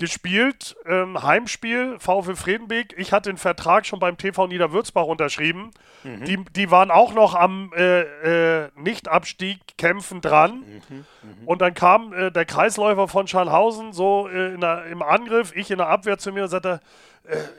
gespielt. 0.00 0.76
Ähm, 0.86 1.22
Heimspiel, 1.22 1.96
VfL 2.00 2.34
Fredenbeck. 2.34 2.94
Ich 2.96 3.12
hatte 3.12 3.30
den 3.30 3.36
Vertrag 3.36 3.86
schon 3.86 4.00
beim 4.00 4.16
TV 4.16 4.48
Niederwürzbach 4.48 5.04
unterschrieben. 5.04 5.70
Mhm. 6.02 6.24
Die, 6.24 6.44
die 6.56 6.70
waren 6.72 6.90
auch 6.90 7.14
noch 7.14 7.36
am 7.36 7.72
äh, 7.76 8.64
äh, 8.64 8.68
Nicht-Abstieg 8.76 9.60
kämpfen 9.78 10.20
dran. 10.20 10.64
Mhm. 10.88 10.96
Mhm. 10.96 11.04
Und 11.46 11.60
dann 11.60 11.74
kam 11.74 12.12
äh, 12.12 12.32
der 12.32 12.46
Kreisläufer 12.46 13.06
von 13.06 13.28
Scharnhausen 13.28 13.92
so 13.92 14.26
äh, 14.28 14.58
der, 14.58 14.86
im 14.86 15.02
Angriff, 15.02 15.52
ich 15.54 15.70
in 15.70 15.78
der 15.78 15.88
Abwehr 15.88 16.18
zu 16.18 16.32
mir 16.32 16.44
und 16.44 16.48
sagte, 16.48 16.80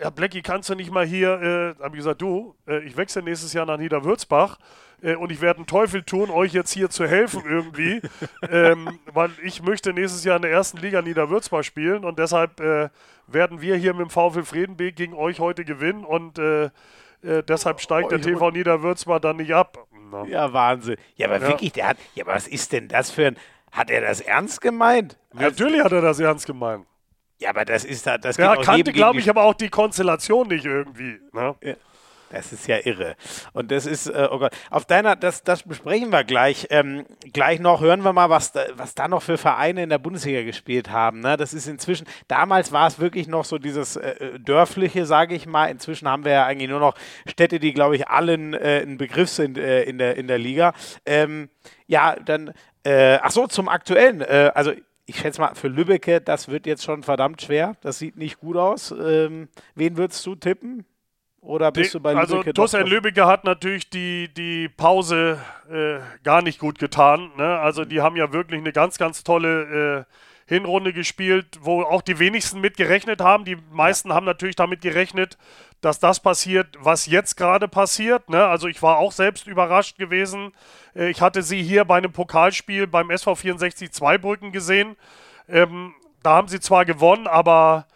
ja, 0.01 0.09
Blackie, 0.09 0.41
kannst 0.41 0.69
du 0.69 0.75
nicht 0.75 0.91
mal 0.91 1.05
hier, 1.05 1.75
äh, 1.79 1.83
habe 1.83 1.95
ich 1.95 1.99
gesagt, 1.99 2.21
du, 2.21 2.55
äh, 2.67 2.79
ich 2.79 2.97
wechsle 2.97 3.21
nächstes 3.21 3.53
Jahr 3.53 3.65
nach 3.65 3.77
Niederwürzbach 3.77 4.57
äh, 5.01 5.15
und 5.15 5.31
ich 5.31 5.41
werde 5.41 5.57
einen 5.57 5.67
Teufel 5.67 6.03
tun, 6.03 6.29
euch 6.29 6.53
jetzt 6.53 6.71
hier 6.71 6.89
zu 6.89 7.07
helfen 7.07 7.43
irgendwie, 7.47 8.01
ähm, 8.49 8.99
weil 9.11 9.31
ich 9.43 9.61
möchte 9.61 9.93
nächstes 9.93 10.23
Jahr 10.23 10.35
in 10.35 10.41
der 10.41 10.51
ersten 10.51 10.77
Liga 10.77 11.01
Niederwürzbach 11.01 11.63
spielen 11.63 12.05
und 12.05 12.19
deshalb 12.19 12.59
äh, 12.59 12.89
werden 13.27 13.61
wir 13.61 13.75
hier 13.75 13.93
mit 13.93 14.01
dem 14.01 14.09
VfL 14.09 14.43
Friedenbeek 14.43 14.95
gegen 14.95 15.13
euch 15.13 15.39
heute 15.39 15.65
gewinnen 15.65 16.03
und 16.05 16.39
äh, 16.39 16.65
äh 17.23 17.43
deshalb 17.47 17.79
steigt 17.79 18.11
der 18.11 18.21
TV 18.21 18.51
Niederwürzbach 18.51 19.19
dann 19.19 19.37
nicht 19.37 19.53
ab. 19.53 19.87
Na. 20.11 20.25
Ja, 20.25 20.51
Wahnsinn. 20.51 20.97
Ja, 21.15 21.27
aber 21.27 21.39
ja. 21.39 21.47
wirklich, 21.47 21.71
der 21.71 21.89
hat, 21.89 21.97
ja, 22.15 22.25
was 22.25 22.47
ist 22.47 22.73
denn 22.73 22.87
das 22.87 23.11
für 23.11 23.27
ein, 23.27 23.37
hat 23.71 23.89
er 23.89 24.01
das 24.01 24.19
ernst 24.19 24.59
gemeint? 24.61 25.17
Also, 25.33 25.45
Natürlich 25.45 25.83
hat 25.83 25.91
er 25.93 26.01
das 26.01 26.19
ernst 26.19 26.45
gemeint. 26.45 26.85
Ja, 27.41 27.49
aber 27.49 27.65
das 27.65 27.83
ist 27.85 28.05
da, 28.05 28.19
das 28.19 28.37
Ja, 28.37 28.55
kannte, 28.55 28.93
glaube 28.93 29.19
ich, 29.19 29.27
aber 29.27 29.43
auch 29.43 29.55
die 29.55 29.69
Konstellation 29.69 30.47
nicht 30.47 30.65
irgendwie. 30.65 31.19
Ne? 31.33 31.55
Ja. 31.63 31.73
Das 32.29 32.53
ist 32.53 32.67
ja 32.67 32.77
irre. 32.85 33.15
Und 33.51 33.71
das 33.71 33.85
ist, 33.85 34.07
äh, 34.07 34.27
oh 34.31 34.39
Gott, 34.39 34.53
auf 34.69 34.85
deiner, 34.85 35.17
das, 35.17 35.43
das 35.43 35.63
besprechen 35.63 36.11
wir 36.11 36.23
gleich. 36.23 36.67
Ähm, 36.69 37.05
gleich 37.33 37.59
noch 37.59 37.81
hören 37.81 38.03
wir 38.03 38.13
mal, 38.13 38.29
was 38.29 38.53
da, 38.53 38.61
was 38.75 38.95
da 38.95 39.07
noch 39.07 39.21
für 39.21 39.37
Vereine 39.37 39.83
in 39.83 39.89
der 39.89 39.97
Bundesliga 39.97 40.43
gespielt 40.43 40.91
haben. 40.91 41.19
Ne? 41.19 41.35
Das 41.35 41.53
ist 41.53 41.67
inzwischen, 41.67 42.07
damals 42.29 42.71
war 42.71 42.87
es 42.87 42.99
wirklich 42.99 43.27
noch 43.27 43.43
so 43.43 43.57
dieses 43.57 43.97
äh, 43.97 44.11
äh 44.11 44.39
dörfliche, 44.39 45.05
sage 45.05 45.35
ich 45.35 45.45
mal. 45.45 45.65
Inzwischen 45.65 46.07
haben 46.07 46.23
wir 46.23 46.31
ja 46.31 46.45
eigentlich 46.45 46.69
nur 46.69 46.79
noch 46.79 46.95
Städte, 47.25 47.59
die, 47.59 47.73
glaube 47.73 47.97
ich, 47.97 48.07
allen 48.07 48.53
äh, 48.53 48.81
ein 48.81 48.97
Begriff 48.97 49.29
sind 49.29 49.57
äh, 49.57 49.83
in, 49.83 49.97
der, 49.97 50.15
in 50.15 50.27
der 50.27 50.37
Liga. 50.37 50.73
Ähm, 51.05 51.49
ja, 51.87 52.15
dann, 52.15 52.53
äh, 52.83 53.17
ach 53.21 53.31
so, 53.31 53.47
zum 53.47 53.67
aktuellen. 53.67 54.21
Äh, 54.21 54.51
also 54.55 54.71
ich 55.05 55.19
schätze 55.19 55.41
mal, 55.41 55.55
für 55.55 55.67
Lübbecke, 55.67 56.21
das 56.21 56.47
wird 56.47 56.65
jetzt 56.65 56.83
schon 56.83 57.03
verdammt 57.03 57.41
schwer. 57.41 57.75
Das 57.81 57.99
sieht 57.99 58.17
nicht 58.17 58.39
gut 58.39 58.57
aus. 58.57 58.91
Ähm, 58.91 59.49
wen 59.75 59.97
würdest 59.97 60.25
du 60.25 60.35
tippen? 60.35 60.85
Oder 61.41 61.71
bist 61.71 61.93
die, 61.93 61.97
du 61.97 62.03
bei 62.03 62.15
also 62.15 62.37
Lübbecke? 62.37 62.61
Also, 62.61 62.77
Tussen 62.77 62.87
Lübbecke 62.87 63.25
hat 63.25 63.43
natürlich 63.43 63.89
die, 63.89 64.31
die 64.33 64.69
Pause 64.69 65.39
äh, 65.69 65.99
gar 66.23 66.41
nicht 66.41 66.59
gut 66.59 66.77
getan. 66.77 67.31
Ne? 67.35 67.59
Also, 67.59 67.83
die 67.83 68.01
haben 68.01 68.15
ja 68.15 68.31
wirklich 68.31 68.61
eine 68.61 68.71
ganz, 68.71 68.97
ganz 68.97 69.23
tolle 69.23 70.05
äh, 70.07 70.13
Hinrunde 70.51 70.93
gespielt, 70.93 71.59
wo 71.61 71.81
auch 71.81 72.01
die 72.01 72.19
wenigsten 72.19 72.59
mit 72.61 72.77
gerechnet 72.77 73.21
haben. 73.21 73.45
Die 73.45 73.57
meisten 73.71 74.09
ja. 74.09 74.15
haben 74.15 74.25
natürlich 74.25 74.55
damit 74.55 74.81
gerechnet, 74.81 75.37
dass 75.81 75.99
das 75.99 76.19
passiert, 76.19 76.77
was 76.79 77.05
jetzt 77.05 77.37
gerade 77.37 77.67
passiert. 77.67 78.29
Ne? 78.29 78.45
Also, 78.45 78.67
ich 78.67 78.81
war 78.81 78.97
auch 78.97 79.11
selbst 79.11 79.47
überrascht 79.47 79.97
gewesen 79.97 80.51
äh, 80.95 81.09
ich 81.09 81.21
hatte 81.21 81.41
sie 81.41 81.61
hier 81.63 81.85
bei 81.85 81.97
einem 81.97 82.11
Pokalspiel 82.11 82.87
beim 82.87 83.09
SV 83.09 83.35
64 83.35 83.91
Zweibrücken 83.91 84.51
gesehen. 84.51 84.95
Ähm, 85.49 85.93
da 86.23 86.33
haben 86.33 86.47
sie 86.47 86.59
zwar 86.59 86.85
gewonnen, 86.85 87.27
aber 87.27 87.87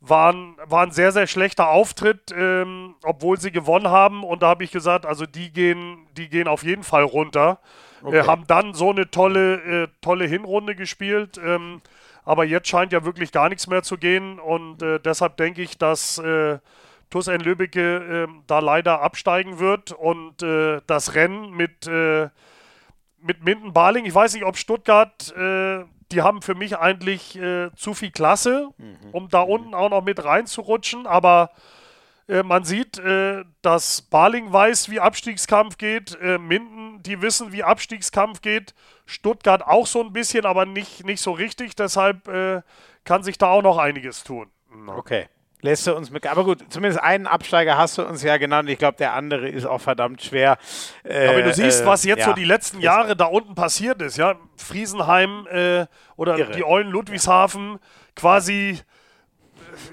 waren, 0.00 0.56
war 0.64 0.84
ein 0.84 0.92
sehr, 0.92 1.12
sehr 1.12 1.26
schlechter 1.26 1.68
Auftritt, 1.68 2.32
ähm, 2.36 2.94
obwohl 3.02 3.38
sie 3.38 3.50
gewonnen 3.50 3.88
haben. 3.88 4.24
Und 4.24 4.42
da 4.42 4.48
habe 4.48 4.64
ich 4.64 4.70
gesagt, 4.70 5.06
also 5.06 5.26
die 5.26 5.52
gehen, 5.52 6.06
die 6.16 6.28
gehen 6.28 6.48
auf 6.48 6.62
jeden 6.62 6.84
Fall 6.84 7.02
runter. 7.02 7.60
Okay. 8.02 8.18
Äh, 8.18 8.26
haben 8.26 8.46
dann 8.46 8.74
so 8.74 8.90
eine 8.90 9.10
tolle, 9.10 9.84
äh, 9.84 9.88
tolle 10.00 10.26
Hinrunde 10.26 10.74
gespielt. 10.74 11.38
Ähm, 11.42 11.80
aber 12.24 12.44
jetzt 12.44 12.68
scheint 12.68 12.92
ja 12.92 13.04
wirklich 13.04 13.32
gar 13.32 13.48
nichts 13.48 13.66
mehr 13.66 13.82
zu 13.82 13.96
gehen. 13.96 14.38
Und 14.38 14.82
äh, 14.82 15.00
deshalb 15.00 15.36
denke 15.38 15.62
ich, 15.62 15.78
dass 15.78 16.18
äh, 16.18 16.58
TuS 17.10 17.28
N 17.28 17.40
Lübbecke 17.40 18.26
äh, 18.28 18.28
da 18.46 18.58
leider 18.58 19.00
absteigen 19.00 19.58
wird 19.58 19.92
und 19.92 20.42
äh, 20.42 20.80
das 20.86 21.14
Rennen 21.14 21.52
mit, 21.52 21.86
äh, 21.86 22.28
mit 23.20 23.44
Minden-Baling, 23.44 24.04
ich 24.04 24.14
weiß 24.14 24.34
nicht, 24.34 24.44
ob 24.44 24.56
Stuttgart, 24.56 25.34
äh, 25.36 25.84
die 26.12 26.22
haben 26.22 26.42
für 26.42 26.54
mich 26.54 26.78
eigentlich 26.78 27.38
äh, 27.38 27.70
zu 27.76 27.94
viel 27.94 28.10
Klasse, 28.10 28.68
mhm. 28.76 28.96
um 29.12 29.28
da 29.28 29.44
mhm. 29.44 29.50
unten 29.50 29.74
auch 29.74 29.90
noch 29.90 30.02
mit 30.02 30.22
reinzurutschen, 30.22 31.06
aber 31.06 31.50
äh, 32.28 32.42
man 32.42 32.64
sieht, 32.64 33.00
dass 33.62 34.02
Baling 34.02 34.52
weiß, 34.52 34.90
wie 34.90 35.00
Abstiegskampf 35.00 35.78
geht, 35.78 36.18
Minden, 36.40 37.02
die 37.02 37.22
wissen, 37.22 37.52
wie 37.52 37.64
Abstiegskampf 37.64 38.40
geht, 38.40 38.74
Stuttgart 39.06 39.66
auch 39.66 39.86
so 39.86 40.02
ein 40.02 40.12
bisschen, 40.12 40.46
aber 40.46 40.66
nicht, 40.66 41.04
nicht 41.04 41.20
so 41.20 41.32
richtig, 41.32 41.74
deshalb 41.74 42.24
kann 43.04 43.22
sich 43.22 43.38
da 43.38 43.48
auch 43.48 43.62
noch 43.62 43.78
einiges 43.78 44.24
tun. 44.24 44.50
Okay 44.86 45.28
lässt 45.60 45.86
du 45.86 45.94
uns 45.94 46.10
mit. 46.10 46.26
Aber 46.26 46.44
gut, 46.44 46.64
zumindest 46.68 47.02
einen 47.02 47.26
Absteiger 47.26 47.76
hast 47.76 47.98
du 47.98 48.02
uns 48.02 48.22
ja 48.22 48.36
genannt. 48.36 48.68
Ich 48.68 48.78
glaube, 48.78 48.96
der 48.96 49.14
andere 49.14 49.48
ist 49.48 49.66
auch 49.66 49.80
verdammt 49.80 50.22
schwer. 50.22 50.58
Äh, 51.04 51.26
Aber 51.26 51.38
wenn 51.38 51.44
du 51.44 51.54
siehst, 51.54 51.82
äh, 51.82 51.86
was 51.86 52.04
jetzt 52.04 52.20
ja. 52.20 52.26
so 52.26 52.32
die 52.32 52.44
letzten 52.44 52.80
Jahre 52.80 53.16
da 53.16 53.26
unten 53.26 53.54
passiert 53.54 54.00
ist, 54.02 54.16
ja, 54.16 54.36
Friesenheim 54.56 55.46
äh, 55.50 55.86
oder 56.16 56.38
Irre. 56.38 56.52
die 56.52 56.64
Eulen 56.64 56.90
Ludwigshafen 56.90 57.78
quasi. 58.14 58.80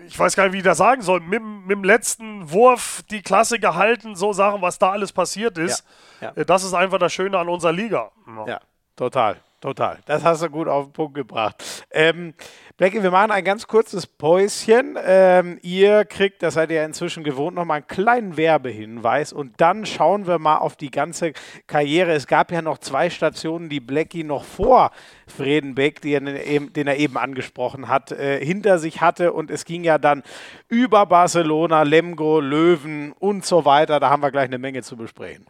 Ich 0.08 0.18
weiß 0.18 0.36
gar 0.36 0.44
nicht, 0.46 0.54
wie 0.54 0.58
ich 0.58 0.64
das 0.64 0.78
sagen 0.78 1.02
soll. 1.02 1.20
Mit, 1.20 1.42
mit 1.42 1.72
dem 1.72 1.84
letzten 1.84 2.52
Wurf 2.52 3.04
die 3.10 3.22
Klasse 3.22 3.60
gehalten, 3.60 4.16
so 4.16 4.34
Sachen, 4.34 4.62
was 4.62 4.80
da 4.80 4.92
alles 4.92 5.12
passiert 5.12 5.58
ist. 5.58 5.84
Ja. 6.22 6.34
Ja. 6.36 6.44
Das 6.44 6.64
ist 6.64 6.74
einfach 6.74 7.00
das 7.00 7.14
Schöne 7.14 7.38
an 7.38 7.50
unserer 7.50 7.74
Liga. 7.74 8.12
Ja, 8.48 8.62
total. 8.96 9.38
Total. 9.62 9.98
Das 10.06 10.24
hast 10.24 10.44
du 10.44 10.50
gut 10.50 10.68
auf 10.68 10.86
den 10.86 10.94
Punkt 10.94 11.16
gebracht. 11.16 11.88
Ähm, 11.90 12.36
Blackie, 12.78 13.02
wir 13.02 13.12
machen 13.12 13.32
ein 13.32 13.46
ganz 13.46 13.68
kurzes 13.68 14.06
Päuschen. 14.06 14.98
Ähm, 15.02 15.60
ihr 15.62 16.04
kriegt, 16.04 16.44
das 16.44 16.56
seid 16.56 16.72
ihr 16.72 16.84
inzwischen 16.84 17.24
gewohnt, 17.24 17.56
noch 17.56 17.64
mal 17.64 17.76
einen 17.76 17.88
kleinen 17.88 18.36
Werbehinweis 18.36 19.32
und 19.32 19.54
dann 19.62 19.86
schauen 19.86 20.28
wir 20.28 20.40
mal 20.40 20.58
auf 20.58 20.76
die 20.76 20.92
ganze 20.92 21.32
Karriere. 21.68 22.12
Es 22.12 22.28
gab 22.28 22.52
ja 22.52 22.62
noch 22.62 22.80
zwei 22.80 23.10
Stationen, 23.10 23.70
die 23.70 23.80
Blackie 23.80 24.26
noch 24.26 24.44
vor 24.44 24.92
Fredenbeck, 25.26 26.02
den 26.02 26.28
er 26.28 26.98
eben 26.98 27.16
angesprochen 27.16 27.88
hat, 27.88 28.12
äh, 28.12 28.44
hinter 28.44 28.78
sich 28.78 29.00
hatte 29.00 29.32
und 29.32 29.52
es 29.52 29.64
ging 29.64 29.86
ja 29.86 29.98
dann 29.98 30.22
über 30.68 31.06
Barcelona, 31.06 31.84
Lemgo, 31.84 32.42
Löwen 32.42 33.14
und 33.14 33.46
so 33.46 33.64
weiter. 33.64 34.02
Da 34.02 34.10
haben 34.10 34.22
wir 34.22 34.32
gleich 34.32 34.50
eine 34.50 34.58
Menge 34.58 34.82
zu 34.82 34.98
besprechen. 34.98 35.46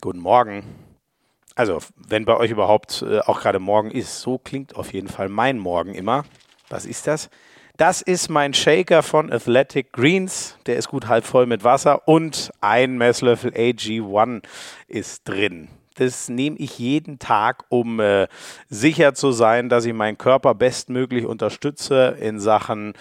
Guten 0.00 0.18
Morgen. 0.18 0.91
Also, 1.54 1.78
wenn 1.96 2.24
bei 2.24 2.36
euch 2.36 2.50
überhaupt 2.50 3.02
äh, 3.02 3.20
auch 3.20 3.40
gerade 3.40 3.58
morgen 3.58 3.90
ist, 3.90 4.20
so 4.20 4.38
klingt 4.38 4.76
auf 4.76 4.92
jeden 4.92 5.08
Fall 5.08 5.28
mein 5.28 5.58
Morgen 5.58 5.94
immer. 5.94 6.24
Was 6.68 6.86
ist 6.86 7.06
das? 7.06 7.28
Das 7.76 8.02
ist 8.02 8.28
mein 8.28 8.54
Shaker 8.54 9.02
von 9.02 9.32
Athletic 9.32 9.92
Greens. 9.92 10.56
Der 10.66 10.76
ist 10.76 10.88
gut 10.88 11.08
halb 11.08 11.24
voll 11.24 11.46
mit 11.46 11.64
Wasser 11.64 12.06
und 12.06 12.52
ein 12.60 12.96
Messlöffel 12.96 13.52
AG1 13.52 14.42
ist 14.88 15.28
drin. 15.28 15.68
Das 15.96 16.28
nehme 16.28 16.56
ich 16.56 16.78
jeden 16.78 17.18
Tag, 17.18 17.64
um 17.68 18.00
äh, 18.00 18.26
sicher 18.68 19.14
zu 19.14 19.32
sein, 19.32 19.68
dass 19.68 19.84
ich 19.84 19.92
meinen 19.92 20.16
Körper 20.16 20.54
bestmöglich 20.54 21.26
unterstütze 21.26 22.16
in 22.20 22.40
Sachen 22.40 22.94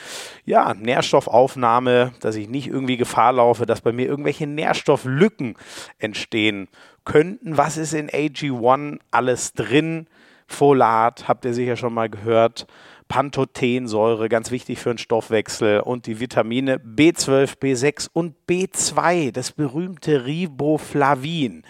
ja, 0.45 0.73
Nährstoffaufnahme, 0.73 2.13
dass 2.19 2.35
ich 2.35 2.49
nicht 2.49 2.67
irgendwie 2.67 2.97
Gefahr 2.97 3.33
laufe, 3.33 3.65
dass 3.65 3.81
bei 3.81 3.93
mir 3.93 4.07
irgendwelche 4.07 4.47
Nährstofflücken 4.47 5.55
entstehen 5.99 6.67
könnten. 7.05 7.57
Was 7.57 7.77
ist 7.77 7.93
in 7.93 8.09
AG1 8.09 8.99
alles 9.11 9.53
drin? 9.53 10.07
Folat, 10.47 11.27
habt 11.27 11.45
ihr 11.45 11.53
sicher 11.53 11.77
schon 11.77 11.93
mal 11.93 12.09
gehört. 12.09 12.67
Pantothensäure, 13.07 14.29
ganz 14.29 14.51
wichtig 14.51 14.79
für 14.79 14.89
den 14.89 14.97
Stoffwechsel 14.97 15.81
und 15.81 16.05
die 16.05 16.19
Vitamine 16.19 16.77
B12, 16.77 17.57
B6 17.57 18.09
und 18.13 18.35
B2, 18.49 19.31
das 19.31 19.51
berühmte 19.51 20.25
Riboflavin. 20.25 21.63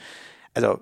Also 0.53 0.81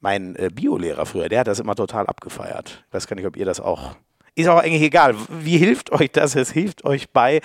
mein 0.00 0.34
äh, 0.36 0.48
Biolehrer 0.52 1.04
früher, 1.04 1.28
der 1.28 1.40
hat 1.40 1.46
das 1.46 1.60
immer 1.60 1.74
total 1.74 2.06
abgefeiert. 2.06 2.84
Ich 2.88 2.94
weiß 2.94 3.06
gar 3.06 3.16
nicht, 3.16 3.26
ob 3.26 3.36
ihr 3.36 3.44
das 3.44 3.60
auch. 3.60 3.96
Ist 4.34 4.48
auch 4.48 4.62
eigentlich 4.62 4.82
egal. 4.82 5.14
Wie 5.28 5.58
hilft 5.58 5.92
euch 5.92 6.10
das? 6.10 6.36
Es 6.36 6.50
hilft 6.50 6.86
euch 6.86 7.10
bei 7.10 7.42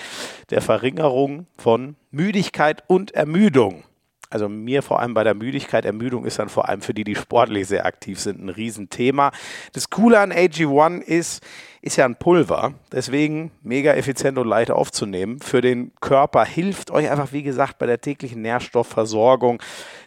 der 0.49 0.61
Verringerung 0.61 1.47
von 1.57 1.97
Müdigkeit 2.11 2.81
und 2.87 3.11
Ermüdung. 3.11 3.83
Also 4.29 4.49
mir 4.49 4.83
vor 4.83 4.99
allem 4.99 5.13
bei 5.13 5.23
der 5.23 5.33
Müdigkeit. 5.33 5.85
Ermüdung 5.85 6.25
ist 6.25 6.39
dann 6.39 6.49
vor 6.49 6.67
allem 6.67 6.81
für 6.81 6.93
die, 6.93 7.05
die 7.05 7.15
sportlich 7.15 7.67
sehr 7.67 7.85
aktiv 7.85 8.19
sind, 8.19 8.43
ein 8.43 8.49
Riesenthema. 8.49 9.31
Das 9.71 9.89
Coole 9.89 10.19
an 10.19 10.33
AG1 10.33 11.01
ist, 11.01 11.41
ist 11.81 11.95
ja 11.95 12.03
ein 12.03 12.17
Pulver, 12.17 12.73
deswegen 12.91 13.51
mega 13.61 13.93
effizient 13.93 14.37
und 14.37 14.47
leicht 14.47 14.69
aufzunehmen. 14.69 15.39
Für 15.39 15.61
den 15.61 15.93
Körper 16.01 16.43
hilft 16.43 16.91
euch 16.91 17.09
einfach, 17.09 17.31
wie 17.31 17.43
gesagt, 17.43 17.77
bei 17.77 17.85
der 17.85 18.01
täglichen 18.01 18.41
Nährstoffversorgung, 18.41 19.61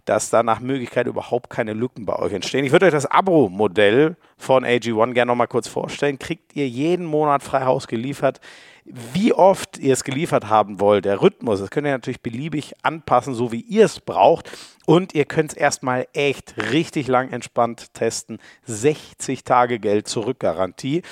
dass 0.04 0.28
da 0.28 0.42
nach 0.42 0.60
Möglichkeit 0.60 1.06
überhaupt 1.06 1.48
keine 1.48 1.72
Lücken 1.72 2.04
bei 2.04 2.16
euch 2.16 2.34
entstehen. 2.34 2.66
Ich 2.66 2.72
würde 2.72 2.86
euch 2.86 2.92
das 2.92 3.06
Abo-Modell 3.06 4.16
von 4.36 4.66
AG1 4.66 5.14
gerne 5.14 5.30
nochmal 5.30 5.48
kurz 5.48 5.66
vorstellen. 5.66 6.18
Kriegt 6.18 6.54
ihr 6.54 6.68
jeden 6.68 7.06
Monat 7.06 7.42
frei 7.42 7.64
Haus 7.64 7.88
geliefert 7.88 8.40
wie 9.12 9.32
oft 9.32 9.78
ihr 9.78 9.92
es 9.92 10.04
geliefert 10.04 10.48
haben 10.48 10.80
wollt, 10.80 11.04
der 11.04 11.22
Rhythmus, 11.22 11.60
das 11.60 11.70
könnt 11.70 11.86
ihr 11.86 11.92
natürlich 11.92 12.22
beliebig 12.22 12.74
anpassen, 12.82 13.34
so 13.34 13.52
wie 13.52 13.60
ihr 13.60 13.84
es 13.84 14.00
braucht. 14.00 14.50
Und 14.86 15.14
ihr 15.14 15.24
könnt 15.24 15.52
es 15.52 15.56
erstmal 15.56 16.06
echt 16.12 16.54
richtig 16.72 17.06
lang 17.06 17.30
entspannt 17.30 17.94
testen. 17.94 18.38
60 18.64 19.44
Tage 19.44 19.78
Geld 19.78 20.08
zurück 20.08 20.40
Garantie. 20.40 21.02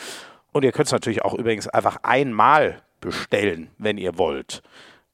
Und 0.53 0.65
ihr 0.65 0.73
könnt 0.73 0.87
es 0.87 0.93
natürlich 0.93 1.23
auch 1.23 1.35
übrigens 1.35 1.69
einfach 1.69 1.99
einmal 2.03 2.83
bestellen, 3.01 3.71
wenn 3.79 3.99
ihr 3.99 4.19
wollt. 4.19 4.63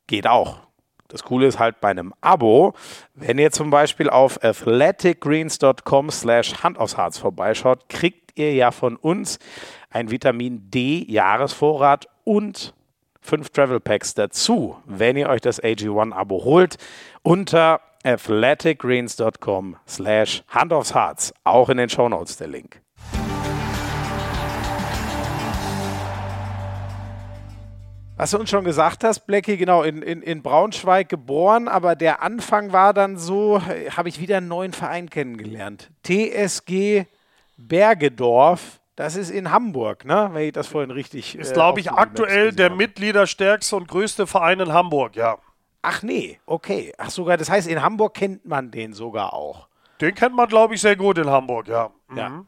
Geht 0.07 0.27
auch. 0.27 0.61
Das 1.09 1.23
Coole 1.23 1.47
ist 1.47 1.59
halt 1.59 1.81
bei 1.81 1.91
einem 1.91 2.15
Abo, 2.23 2.75
wenn 3.15 3.39
ihr 3.39 3.53
zum 3.53 3.71
Beispiel 3.71 4.09
auf 4.09 4.43
athleticgreens.com 4.43 6.11
slash 6.11 6.63
Hand 6.63 6.79
aufs 6.79 6.97
Harz 6.97 7.19
vorbeischaut, 7.19 7.89
kriegt 7.89 8.37
ihr 8.37 8.55
ja 8.55 8.71
von 8.71 8.97
uns 8.97 9.39
ein 9.91 10.11
Vitamin 10.11 10.71
D 10.71 11.05
Jahresvorrat 11.07 12.09
und 12.25 12.75
fünf 13.21 13.51
Travel 13.51 13.81
Packs 13.81 14.15
dazu, 14.15 14.77
wenn 14.85 15.17
ihr 15.17 15.29
euch 15.29 15.41
das 15.41 15.63
AG1 15.63 16.13
Abo 16.13 16.45
holt, 16.45 16.77
unter 17.23 17.81
athleticgreens.com 18.05 19.77
slash 19.89 20.45
Hand 20.49 20.73
aufs 20.73 20.95
Harz. 20.95 21.33
Auch 21.45 21.71
in 21.71 21.79
den 21.79 21.89
Show 21.89 22.09
Notes 22.09 22.37
der 22.37 22.49
Link. 22.49 22.81
Was 28.17 28.31
du 28.31 28.39
uns 28.39 28.49
schon 28.49 28.65
gesagt 28.65 29.03
hast, 29.03 29.27
Blackie, 29.27 29.57
genau, 29.57 29.83
in, 29.83 30.01
in, 30.01 30.23
in 30.23 30.41
Braunschweig 30.41 31.09
geboren, 31.09 31.67
aber 31.67 31.97
der 31.97 32.23
Anfang 32.23 32.71
war 32.73 32.95
dann 32.95 33.17
so, 33.17 33.61
habe 33.61 34.09
ich 34.09 34.21
wieder 34.21 34.37
einen 34.37 34.47
neuen 34.47 34.73
Verein 34.73 35.11
kennengelernt. 35.11 35.91
TSG 36.05 37.07
Bergedorf 37.57 38.81
das 38.97 39.17
ist 39.17 39.31
in 39.31 39.51
Hamburg, 39.51 40.05
ne? 40.05 40.31
wenn 40.33 40.45
ich 40.45 40.53
das 40.53 40.69
vorhin 40.69 40.91
richtig. 40.91 41.37
Ist, 41.37 41.51
äh, 41.51 41.55
glaube 41.55 41.81
ich, 41.81 41.91
aktuell 41.91 42.53
der 42.53 42.71
mitgliederstärkste 42.71 43.77
und 43.77 43.89
größte 43.89 44.27
Verein 44.27 44.61
in 44.61 44.73
Hamburg, 44.73 45.17
ja. 45.17 45.39
Ach 45.83 46.03
nee, 46.03 46.39
okay. 46.47 46.93
Ach 46.97 47.11
sogar, 47.11 47.37
das 47.37 47.51
heißt, 47.51 47.69
in 47.69 47.83
Hamburg 47.83 48.15
kennt 48.15 48.47
man 48.47 48.71
den 48.71 48.93
sogar 48.93 49.35
auch. 49.35 49.69
Den 50.01 50.15
kennt 50.15 50.35
man, 50.35 50.49
glaube 50.49 50.75
ich, 50.75 50.81
sehr 50.81 50.97
gut 50.97 51.19
in 51.19 51.29
Hamburg, 51.29 51.69
ja. 51.69 51.91
Mhm. 52.09 52.17
ja. 52.17 52.45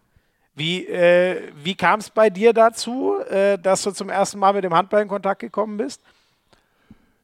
Wie, 0.55 0.87
äh, 0.87 1.53
wie 1.55 1.75
kam 1.75 2.01
es 2.01 2.09
bei 2.09 2.31
dir 2.31 2.55
dazu, 2.55 3.19
äh, 3.29 3.59
dass 3.59 3.83
du 3.83 3.91
zum 3.91 4.09
ersten 4.09 4.39
Mal 4.39 4.55
mit 4.55 4.65
dem 4.65 4.73
Handball 4.73 5.03
in 5.03 5.09
Kontakt 5.09 5.41
gekommen 5.41 5.77
bist? 5.77 6.01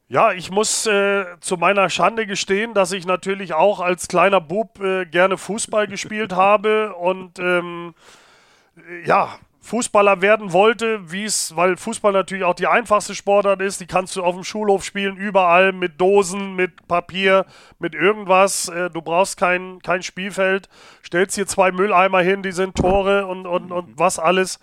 Ja, 0.09 0.33
ich 0.33 0.51
muss 0.51 0.87
äh, 0.87 1.25
zu 1.41 1.57
meiner 1.57 1.89
Schande 1.89 2.27
gestehen, 2.27 2.75
dass 2.75 2.93
ich 2.93 3.07
natürlich 3.07 3.55
auch 3.55 3.81
als 3.81 4.09
kleiner 4.09 4.43
Bub 4.43 4.79
äh, 4.81 5.07
gerne 5.07 5.39
Fußball 5.39 5.87
gespielt 5.87 6.33
habe 6.37 6.95
und 6.95 7.39
ähm, 7.39 7.95
ja, 9.05 9.39
Fußballer 9.63 10.21
werden 10.21 10.53
wollte, 10.53 11.13
wie 11.13 11.25
es, 11.25 11.55
weil 11.55 11.77
Fußball 11.77 12.13
natürlich 12.13 12.43
auch 12.43 12.55
die 12.55 12.67
einfachste 12.67 13.15
Sportart 13.15 13.61
ist, 13.63 13.81
die 13.81 13.87
kannst 13.87 14.17
du 14.17 14.25
auf 14.25 14.35
dem 14.35 14.43
Schulhof 14.43 14.85
spielen, 14.85 15.17
überall 15.17 15.73
mit 15.73 16.01
Dosen, 16.01 16.57
mit 16.57 16.89
Papier, 16.89 17.47
mit 17.79 17.95
irgendwas. 17.95 18.69
Äh, 18.69 18.91
du 18.91 19.01
brauchst 19.01 19.37
kein, 19.37 19.81
kein 19.81 20.03
Spielfeld, 20.03 20.69
stellst 21.07 21.37
hier 21.37 21.47
zwei 21.47 21.71
Mülleimer 21.71 22.21
hin, 22.23 22.43
die 22.43 22.51
sind 22.51 22.75
Tore 22.75 23.27
und, 23.27 23.47
und, 23.47 23.71
und 23.71 23.97
was 23.97 24.19
alles. 24.19 24.59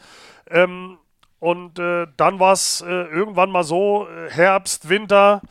Ähm, 0.50 0.98
und 1.40 1.80
äh, 1.80 2.08
dann 2.18 2.40
war 2.42 2.52
es 2.52 2.82
äh, 2.82 2.86
irgendwann 2.86 3.52
mal 3.52 3.64
so, 3.64 4.06
äh, 4.06 4.30
Herbst, 4.30 4.90
Winter, 4.90 5.42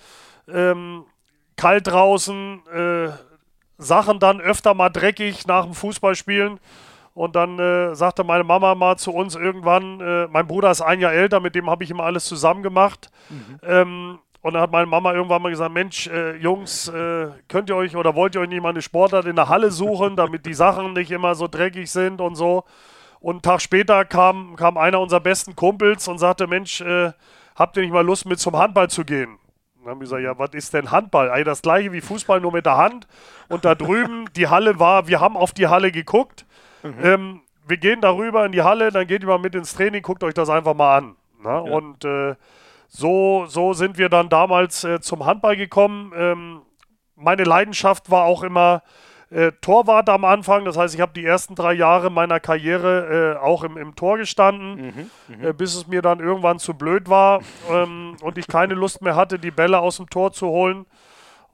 ähm, 0.47 1.05
kalt 1.57 1.87
draußen, 1.87 2.61
äh, 2.69 3.09
Sachen 3.79 4.19
dann 4.19 4.43
öfter 4.43 4.75
mal 4.75 4.91
dreckig 4.91 5.47
nach 5.47 5.65
dem 5.65 5.73
Fußballspielen. 5.73 6.61
Und 7.19 7.35
dann 7.35 7.59
äh, 7.59 7.97
sagte 7.97 8.23
meine 8.23 8.45
Mama 8.45 8.77
mal 8.77 8.97
zu 8.97 9.13
uns 9.13 9.35
irgendwann, 9.35 10.01
äh, 10.01 10.29
mein 10.29 10.47
Bruder 10.47 10.71
ist 10.71 10.83
ein 10.83 11.01
Jahr 11.01 11.13
älter, 11.13 11.41
mit 11.41 11.57
dem 11.57 11.69
habe 11.69 11.83
ich 11.83 11.91
immer 11.91 12.05
alles 12.05 12.27
zusammen 12.27 12.63
gemacht. 12.63 13.11
Mhm. 13.29 13.59
Ähm, 13.65 14.19
und 14.41 14.55
dann 14.55 14.63
hat 14.63 14.71
meine 14.71 14.87
Mama 14.87 15.13
irgendwann 15.13 15.43
mal 15.43 15.51
gesagt, 15.51 15.75
Mensch, 15.75 16.07
äh, 16.07 16.37
Jungs, 16.37 16.87
äh, 16.87 17.27
könnt 17.49 17.71
ihr 17.71 17.75
euch 17.75 17.97
oder 17.97 18.15
wollt 18.15 18.37
ihr 18.37 18.41
euch 18.41 18.49
nicht 18.49 18.63
mal 18.63 18.69
eine 18.69 18.83
Sportart 18.83 19.27
in 19.27 19.35
der 19.35 19.49
Halle 19.49 19.73
suchen, 19.73 20.15
damit 20.15 20.47
die 20.47 20.55
Sachen 20.55 20.93
nicht 20.93 21.11
immer 21.11 21.35
so 21.35 21.49
dreckig 21.49 21.91
sind 21.91 22.21
und 22.21 22.37
so. 22.37 22.63
Und 23.19 23.33
einen 23.33 23.43
Tag 23.43 23.63
später 23.63 24.05
kam, 24.05 24.55
kam 24.55 24.77
einer 24.77 25.01
unserer 25.01 25.19
besten 25.19 25.57
Kumpels 25.57 26.07
und 26.07 26.19
sagte, 26.19 26.47
Mensch, 26.47 26.81
äh, 26.83 27.11
habt 27.57 27.77
ihr 27.77 27.83
nicht 27.83 27.93
mal 27.93 28.07
Lust 28.07 28.27
mit 28.27 28.39
zum 28.39 28.57
Handball 28.57 28.91
zu 28.91 29.05
gehen? 29.05 29.39
dann 29.81 29.91
haben 29.91 30.01
wir 30.01 30.05
gesagt, 30.05 30.23
ja, 30.23 30.39
was 30.39 30.51
ist 30.53 30.73
denn 30.73 30.93
Handball? 30.93 31.31
Ey, 31.31 31.43
das 31.43 31.63
gleiche 31.63 31.91
wie 31.91 32.01
Fußball, 32.01 32.41
nur 32.41 32.53
mit 32.53 32.67
der 32.67 32.77
Hand. 32.77 33.09
Und 33.49 33.65
da 33.65 33.75
drüben, 33.75 34.27
die 34.37 34.47
Halle 34.47 34.79
war, 34.79 35.09
wir 35.09 35.19
haben 35.19 35.37
auf 35.37 35.53
die 35.53 35.67
Halle 35.67 35.91
geguckt 35.91 36.45
Mhm. 36.83 36.95
Ähm, 37.03 37.41
wir 37.67 37.77
gehen 37.77 38.01
darüber 38.01 38.47
in 38.47 38.53
die 38.53 38.63
Halle, 38.63 38.91
dann 38.91 39.07
geht 39.07 39.23
ihr 39.23 39.29
mal 39.29 39.39
mit 39.39 39.55
ins 39.55 39.75
Training, 39.75 40.03
guckt 40.03 40.25
euch 40.25 40.35
das 40.35 40.49
einfach 40.49 40.75
mal 40.75 40.97
an. 40.97 41.17
Ne? 41.43 41.51
Ja. 41.51 41.59
Und 41.59 42.05
äh, 42.05 42.35
so, 42.89 43.45
so 43.47 43.75
sind 43.75 43.99
wir 43.99 44.09
dann 44.09 44.29
damals 44.29 44.85
äh, 44.85 45.01
zum 45.01 45.27
Handball 45.27 45.57
gekommen. 45.57 46.13
Ähm, 46.17 46.63
meine 47.15 47.45
Leidenschaft 47.45 48.11
war 48.11 48.25
auch 48.25 48.43
immer 48.43 48.83
äh, 49.31 49.53
Torwart 49.61 50.09
am 50.09 50.25
Anfang. 50.25 50.65
Das 50.65 50.77
heißt, 50.77 50.95
ich 50.95 51.01
habe 51.01 51.13
die 51.15 51.25
ersten 51.25 51.55
drei 51.55 51.75
Jahre 51.75 52.11
meiner 52.11 52.41
Karriere 52.41 53.37
äh, 53.37 53.45
auch 53.45 53.63
im, 53.63 53.77
im 53.77 53.95
Tor 53.95 54.17
gestanden, 54.17 54.87
mhm, 55.29 55.37
mhm. 55.37 55.45
äh, 55.45 55.53
bis 55.53 55.75
es 55.75 55.87
mir 55.87 56.01
dann 56.01 56.21
irgendwann 56.21 56.59
zu 56.59 56.75
blöd 56.75 57.09
war 57.11 57.41
ähm, 57.71 58.17
und 58.23 58.39
ich 58.39 58.47
keine 58.47 58.75
Lust 58.75 59.03
mehr 59.03 59.17
hatte, 59.17 59.39
die 59.39 59.51
Bälle 59.51 59.81
aus 59.81 59.99
dem 59.99 60.09
Tor 60.09 60.33
zu 60.33 60.47
holen. 60.47 60.87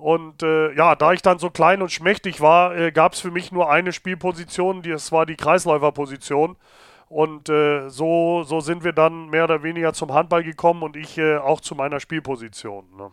Und 0.04 0.42
äh, 0.42 0.70
ja, 0.74 0.96
da 0.96 1.14
ich 1.14 1.22
dann 1.22 1.38
so 1.38 1.48
klein 1.48 1.80
und 1.80 1.90
schmächtig 1.90 2.42
war, 2.42 2.76
äh, 2.76 2.92
gab 2.92 3.14
es 3.14 3.20
für 3.20 3.30
mich 3.30 3.52
nur 3.52 3.70
eine 3.70 3.90
Spielposition, 3.90 4.82
das 4.82 5.12
war 5.12 5.24
die 5.24 5.34
Kreisläuferposition. 5.34 6.56
Und 7.14 7.48
äh, 7.48 7.90
so, 7.90 8.42
so 8.42 8.58
sind 8.58 8.82
wir 8.82 8.92
dann 8.92 9.30
mehr 9.30 9.44
oder 9.44 9.62
weniger 9.62 9.92
zum 9.92 10.12
Handball 10.12 10.42
gekommen 10.42 10.82
und 10.82 10.96
ich 10.96 11.16
äh, 11.16 11.36
auch 11.36 11.60
zu 11.60 11.76
meiner 11.76 12.00
Spielposition. 12.00 12.86
Ne? 12.98 13.12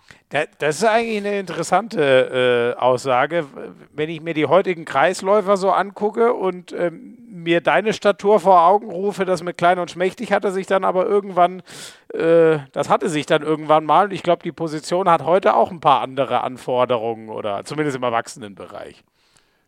Das 0.57 0.77
ist 0.77 0.85
eigentlich 0.85 1.17
eine 1.17 1.37
interessante 1.37 2.73
äh, 2.75 2.79
Aussage. 2.81 3.45
Wenn 3.93 4.09
ich 4.09 4.19
mir 4.19 4.33
die 4.33 4.47
heutigen 4.47 4.85
Kreisläufer 4.85 5.55
so 5.55 5.69
angucke 5.69 6.33
und 6.33 6.73
ähm, 6.73 7.19
mir 7.29 7.61
deine 7.61 7.93
Statur 7.93 8.39
vor 8.39 8.63
Augen 8.63 8.89
rufe, 8.89 9.23
das 9.23 9.43
mit 9.43 9.59
klein 9.59 9.77
und 9.77 9.91
schmächtig 9.91 10.31
hatte 10.31 10.51
sich 10.51 10.65
dann 10.65 10.83
aber 10.83 11.05
irgendwann, 11.05 11.61
äh, 12.11 12.57
das 12.71 12.89
hatte 12.89 13.07
sich 13.07 13.27
dann 13.27 13.43
irgendwann 13.43 13.85
mal. 13.85 14.05
Und 14.05 14.13
ich 14.13 14.23
glaube, 14.23 14.41
die 14.41 14.51
Position 14.51 15.11
hat 15.11 15.25
heute 15.25 15.55
auch 15.55 15.69
ein 15.69 15.79
paar 15.79 16.01
andere 16.01 16.41
Anforderungen 16.41 17.29
oder 17.29 17.65
zumindest 17.65 17.97
im 17.97 18.03
Erwachsenenbereich. 18.03 19.03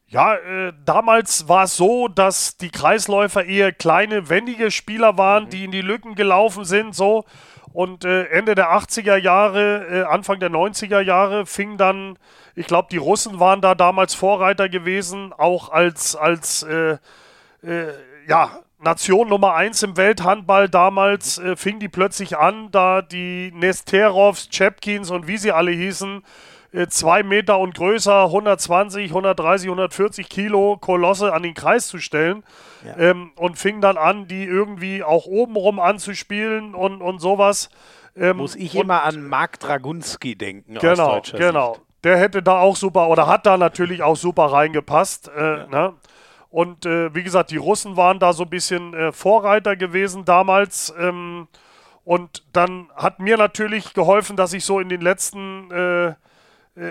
Ja, 0.07 0.35
äh, 0.35 0.73
damals 0.85 1.47
war 1.47 1.63
es 1.63 1.75
so, 1.75 2.07
dass 2.07 2.57
die 2.57 2.69
Kreisläufer 2.69 3.45
eher 3.45 3.71
kleine, 3.71 4.29
wendige 4.29 4.69
Spieler 4.69 5.17
waren, 5.17 5.45
mhm. 5.45 5.49
die 5.49 5.63
in 5.65 5.71
die 5.71 5.81
Lücken 5.81 6.15
gelaufen 6.15 6.65
sind, 6.65 6.93
so. 6.93 7.25
Und 7.71 8.05
äh, 8.05 8.25
Ende 8.25 8.53
der 8.53 8.71
80er 8.71 9.17
Jahre, 9.17 9.87
äh, 9.89 10.03
Anfang 10.03 10.39
der 10.39 10.51
90er 10.51 11.01
Jahre 11.01 11.47
fing 11.47 11.77
dann, 11.77 12.19
ich 12.53 12.67
glaube, 12.67 12.89
die 12.91 12.97
Russen 12.97 13.39
waren 13.39 13.61
da 13.61 13.73
damals 13.73 14.13
Vorreiter 14.13 14.69
gewesen, 14.69 15.33
auch 15.33 15.69
als, 15.69 16.15
als 16.15 16.61
äh, 16.61 16.97
äh, 17.63 17.93
ja, 18.27 18.59
Nation 18.79 19.29
Nummer 19.29 19.55
1 19.55 19.81
im 19.83 19.97
Welthandball 19.97 20.69
damals, 20.69 21.39
äh, 21.39 21.55
fing 21.55 21.79
die 21.79 21.89
plötzlich 21.89 22.37
an, 22.37 22.69
da 22.69 23.01
die 23.01 23.51
Nesterovs, 23.55 24.49
Chepkins 24.49 25.09
und 25.09 25.27
wie 25.27 25.37
sie 25.37 25.51
alle 25.51 25.71
hießen, 25.71 26.21
zwei 26.87 27.21
Meter 27.21 27.59
und 27.59 27.75
größer, 27.75 28.23
120, 28.25 29.09
130, 29.09 29.67
140 29.67 30.27
Kilo 30.27 30.77
Kolosse 30.77 31.33
an 31.33 31.43
den 31.43 31.53
Kreis 31.53 31.87
zu 31.87 31.99
stellen. 31.99 32.43
Ja. 32.85 32.97
Ähm, 32.97 33.31
und 33.35 33.57
fing 33.57 33.79
dann 33.79 33.97
an, 33.97 34.27
die 34.27 34.43
irgendwie 34.43 35.03
auch 35.03 35.25
obenrum 35.25 35.79
anzuspielen 35.79 36.73
und, 36.73 37.01
und 37.01 37.19
sowas. 37.19 37.69
Ähm, 38.15 38.37
Muss 38.37 38.55
ich 38.55 38.75
immer 38.75 39.03
an 39.03 39.27
Mark 39.27 39.59
Dragunski 39.59 40.35
denken. 40.35 40.77
Genau, 40.79 41.21
genau. 41.31 41.73
Sicht. 41.73 41.85
Der 42.03 42.17
hätte 42.17 42.43
da 42.43 42.59
auch 42.59 42.75
super 42.75 43.07
oder 43.07 43.27
hat 43.27 43.45
da 43.45 43.57
natürlich 43.57 44.03
auch 44.03 44.17
super 44.17 44.45
reingepasst. 44.45 45.29
Äh, 45.29 45.41
ja. 45.41 45.67
ne? 45.67 45.93
Und 46.49 46.85
äh, 46.85 47.13
wie 47.15 47.23
gesagt, 47.23 47.51
die 47.51 47.57
Russen 47.57 47.97
waren 47.97 48.19
da 48.19 48.33
so 48.33 48.43
ein 48.43 48.49
bisschen 48.49 48.93
äh, 48.93 49.11
Vorreiter 49.11 49.75
gewesen 49.75 50.25
damals. 50.25 50.93
Ähm, 50.99 51.47
und 52.03 52.43
dann 52.51 52.89
hat 52.95 53.19
mir 53.19 53.37
natürlich 53.37 53.93
geholfen, 53.93 54.35
dass 54.35 54.53
ich 54.53 54.65
so 54.65 54.79
in 54.79 54.89
den 54.89 55.01
letzten 55.01 55.71
äh, 55.71 56.07
äh, 56.09 56.13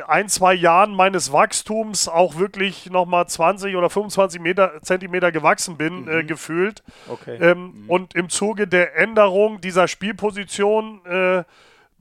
ein, 0.06 0.28
zwei 0.28 0.54
Jahren 0.54 0.94
meines 0.94 1.32
Wachstums 1.32 2.06
auch 2.06 2.38
wirklich 2.38 2.88
nochmal 2.90 3.26
20 3.26 3.74
oder 3.74 3.90
25 3.90 4.40
Meter, 4.40 4.80
Zentimeter 4.82 5.32
gewachsen 5.32 5.76
bin, 5.76 6.06
äh, 6.06 6.12
mhm. 6.12 6.20
äh, 6.20 6.24
gefühlt. 6.24 6.82
Okay. 7.08 7.36
Ähm, 7.40 7.72
mhm. 7.74 7.90
Und 7.90 8.14
im 8.14 8.28
Zuge 8.28 8.68
der 8.68 8.96
Änderung 8.96 9.60
dieser 9.60 9.88
Spielposition 9.88 11.04
äh, 11.04 11.42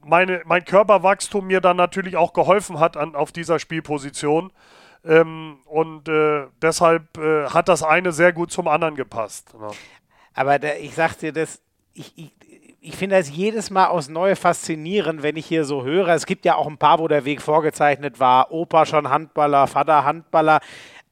meine, 0.04 0.42
mein 0.46 0.66
Körperwachstum 0.66 1.48
mir 1.48 1.62
dann 1.62 1.78
natürlich 1.78 2.18
auch 2.18 2.34
geholfen 2.34 2.80
hat 2.80 2.98
an, 2.98 3.16
auf 3.16 3.32
dieser 3.32 3.60
Spielposition. 3.60 4.52
Ähm, 5.04 5.58
und 5.66 6.08
äh, 6.08 6.46
deshalb 6.62 7.18
äh, 7.18 7.48
hat 7.48 7.68
das 7.68 7.82
eine 7.82 8.12
sehr 8.12 8.34
gut 8.34 8.52
zum 8.52 8.68
anderen 8.68 8.96
gepasst. 8.96 9.54
Ja. 9.60 9.72
Aber 10.34 10.60
der, 10.60 10.82
ich 10.82 10.94
sag 10.94 11.18
dir, 11.18 11.34
das, 11.34 11.62
ich, 11.94 12.14
ich, 12.16 12.32
ich 12.84 12.98
finde 12.98 13.16
das 13.16 13.30
jedes 13.30 13.70
Mal 13.70 13.86
aufs 13.86 14.10
Neue 14.10 14.36
faszinierend, 14.36 15.22
wenn 15.22 15.38
ich 15.38 15.46
hier 15.46 15.66
so 15.66 15.84
höre. 15.84 16.10
Es 16.10 16.26
gibt 16.26 16.46
ja 16.46 16.56
auch 16.56 16.66
ein 16.66 16.80
paar, 16.80 16.98
wo 16.98 17.08
der 17.08 17.26
Weg 17.26 17.44
vorgezeichnet 17.44 18.20
war. 18.20 18.52
Opa 18.52 18.88
schon 18.88 19.10
Handballer, 19.10 19.68
Vater 19.68 20.04
Handballer. 20.04 20.60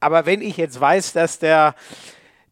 Aber 0.00 0.26
wenn 0.26 0.42
ich 0.42 0.56
jetzt 0.56 0.80
weiß, 0.80 1.12
dass 1.12 1.38
der, 1.38 1.76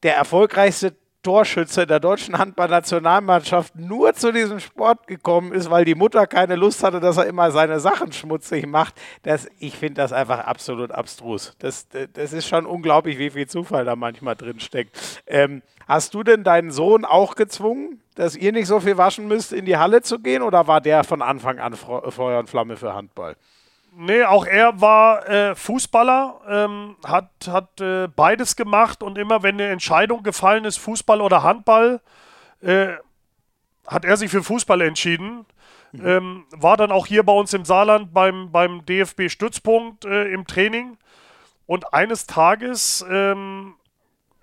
der 0.05 0.15
erfolgreichste 0.15 0.95
Torschütze 1.23 1.87
der 1.87 1.99
deutschen 2.01 2.39
Handballnationalmannschaft 2.39 3.75
nur 3.77 4.15
zu 4.15 4.33
diesem 4.33 4.61
Sport 4.61 5.07
gekommen 5.07 5.53
ist, 5.53 5.69
weil 5.71 5.85
die 5.85 5.95
Mutter 5.95 6.27
keine 6.27 6.55
Lust 6.55 6.83
hatte, 6.85 7.01
dass 7.01 7.17
er 7.17 7.27
immer 7.27 7.51
seine 7.51 7.81
Sachen 7.81 8.13
schmutzig 8.13 8.67
macht. 8.67 8.95
Das, 9.23 9.49
ich 9.59 9.77
finde 9.77 9.95
das 9.95 10.13
einfach 10.13 10.41
absolut 10.41 10.93
abstrus. 10.93 11.57
Das, 11.59 11.89
das 12.13 12.33
ist 12.33 12.47
schon 12.47 12.67
unglaublich, 12.67 13.19
wie 13.19 13.31
viel 13.31 13.49
Zufall 13.49 13.85
da 13.85 13.97
manchmal 13.97 14.37
drin 14.37 14.61
steckt. 14.61 14.97
Ähm, 15.27 15.63
hast 15.87 16.15
du 16.15 16.23
denn 16.23 16.45
deinen 16.45 16.71
Sohn 16.71 17.05
auch 17.05 17.35
gezwungen, 17.35 18.01
dass 18.15 18.37
ihr 18.37 18.53
nicht 18.53 18.67
so 18.67 18.79
viel 18.81 18.97
waschen 18.97 19.27
müsst, 19.27 19.53
in 19.53 19.65
die 19.65 19.77
Halle 19.77 20.03
zu 20.03 20.21
gehen? 20.21 20.43
Oder 20.43 20.67
war 20.67 20.81
der 20.81 21.03
von 21.05 21.23
Anfang 21.23 21.59
an 21.59 21.75
Feuer 21.75 22.39
und 22.39 22.49
Flamme 22.49 22.77
für 22.77 22.95
Handball? 22.95 23.37
Nee, 24.01 24.23
auch 24.23 24.47
er 24.47 24.81
war 24.81 25.29
äh, 25.29 25.57
Fußballer, 25.57 26.41
ähm, 26.49 26.97
hat, 27.05 27.31
hat 27.49 27.81
äh, 27.81 28.07
beides 28.07 28.55
gemacht 28.55 29.03
und 29.03 29.19
immer 29.19 29.43
wenn 29.43 29.57
eine 29.57 29.71
Entscheidung 29.71 30.23
gefallen 30.23 30.65
ist, 30.65 30.77
Fußball 30.77 31.21
oder 31.21 31.43
Handball, 31.43 32.01
äh, 32.61 32.93
hat 33.89 34.05
er 34.05 34.17
sich 34.17 34.31
für 34.31 34.45
Fußball 34.45 34.83
entschieden. 34.83 35.47
Mhm. 35.91 36.07
Ähm, 36.07 36.47
war 36.53 36.77
dann 36.77 36.93
auch 36.93 37.09
hier 37.09 37.25
bei 37.25 37.33
uns 37.33 37.53
im 37.55 37.65
Saarland 37.65 38.15
beim, 38.15 38.53
beim 38.53 38.87
DFB-Stützpunkt 38.87 40.05
äh, 40.05 40.29
im 40.33 40.47
Training. 40.47 40.97
Und 41.67 41.93
eines 41.93 42.29
Tages 42.29 43.05
ähm, 43.11 43.75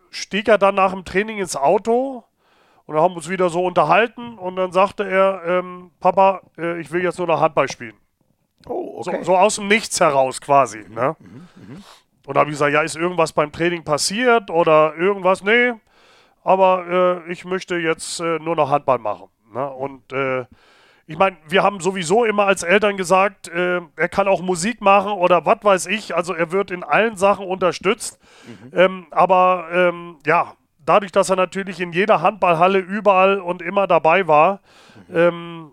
stieg 0.10 0.50
er 0.50 0.58
dann 0.58 0.76
nach 0.76 0.92
dem 0.92 1.06
Training 1.06 1.38
ins 1.38 1.56
Auto 1.56 2.26
und 2.88 2.98
haben 2.98 3.16
uns 3.16 3.30
wieder 3.30 3.50
so 3.50 3.64
unterhalten 3.64 4.38
und 4.38 4.58
dann 4.58 4.74
sagte 4.74 5.10
er, 5.10 5.44
ähm, 5.46 5.92
Papa, 6.02 6.42
äh, 6.58 6.82
ich 6.82 6.92
will 6.92 7.02
jetzt 7.02 7.20
nur 7.20 7.28
noch 7.28 7.40
Handball 7.40 7.70
spielen. 7.70 7.96
Oh, 8.66 9.00
okay. 9.00 9.18
so, 9.20 9.24
so, 9.24 9.38
aus 9.38 9.56
dem 9.56 9.68
Nichts 9.68 10.00
heraus 10.00 10.42
quasi. 10.42 10.80
Mhm, 10.80 10.94
ne? 10.94 11.16
Mhm, 11.20 11.48
mh. 11.56 11.82
Und 12.26 12.34
da 12.34 12.40
habe 12.40 12.50
ich 12.50 12.56
gesagt, 12.56 12.74
ja, 12.74 12.82
ist 12.82 12.96
irgendwas 12.96 13.34
beim 13.34 13.52
Training 13.52 13.84
passiert 13.84 14.50
oder 14.50 14.96
irgendwas? 14.96 15.44
Nee, 15.44 15.74
aber 16.44 17.24
äh, 17.28 17.32
ich 17.32 17.46
möchte 17.46 17.76
jetzt 17.76 18.20
äh, 18.20 18.40
nur 18.40 18.56
noch 18.56 18.70
Handball 18.70 19.00
machen. 19.00 19.30
Ne? 19.54 19.70
Und 19.70 20.12
äh, 20.12 20.46
ich 21.08 21.18
meine, 21.18 21.38
wir 21.48 21.62
haben 21.62 21.80
sowieso 21.80 22.26
immer 22.26 22.46
als 22.46 22.64
Eltern 22.64 22.98
gesagt, 22.98 23.48
äh, 23.48 23.80
er 23.96 24.10
kann 24.10 24.28
auch 24.28 24.42
Musik 24.42 24.82
machen 24.82 25.12
oder 25.12 25.46
was 25.46 25.60
weiß 25.62 25.86
ich. 25.88 26.16
Also 26.16 26.34
er 26.34 26.52
wird 26.52 26.72
in 26.72 26.84
allen 26.84 27.16
Sachen 27.16 27.46
unterstützt. 27.46 28.20
Mhm. 28.48 28.80
Ähm, 28.80 29.08
aber 29.12 29.68
ähm, 29.72 30.18
ja, 30.26 30.54
dadurch, 30.84 31.12
dass 31.12 31.30
er 31.30 31.36
natürlich 31.36 31.80
in 31.80 31.94
jeder 31.94 32.22
Handballhalle 32.22 32.80
überall 32.80 33.40
und 33.40 33.62
immer 33.62 33.86
dabei 33.86 34.28
war, 34.28 34.62
mhm. 35.08 35.16
ähm, 35.16 35.72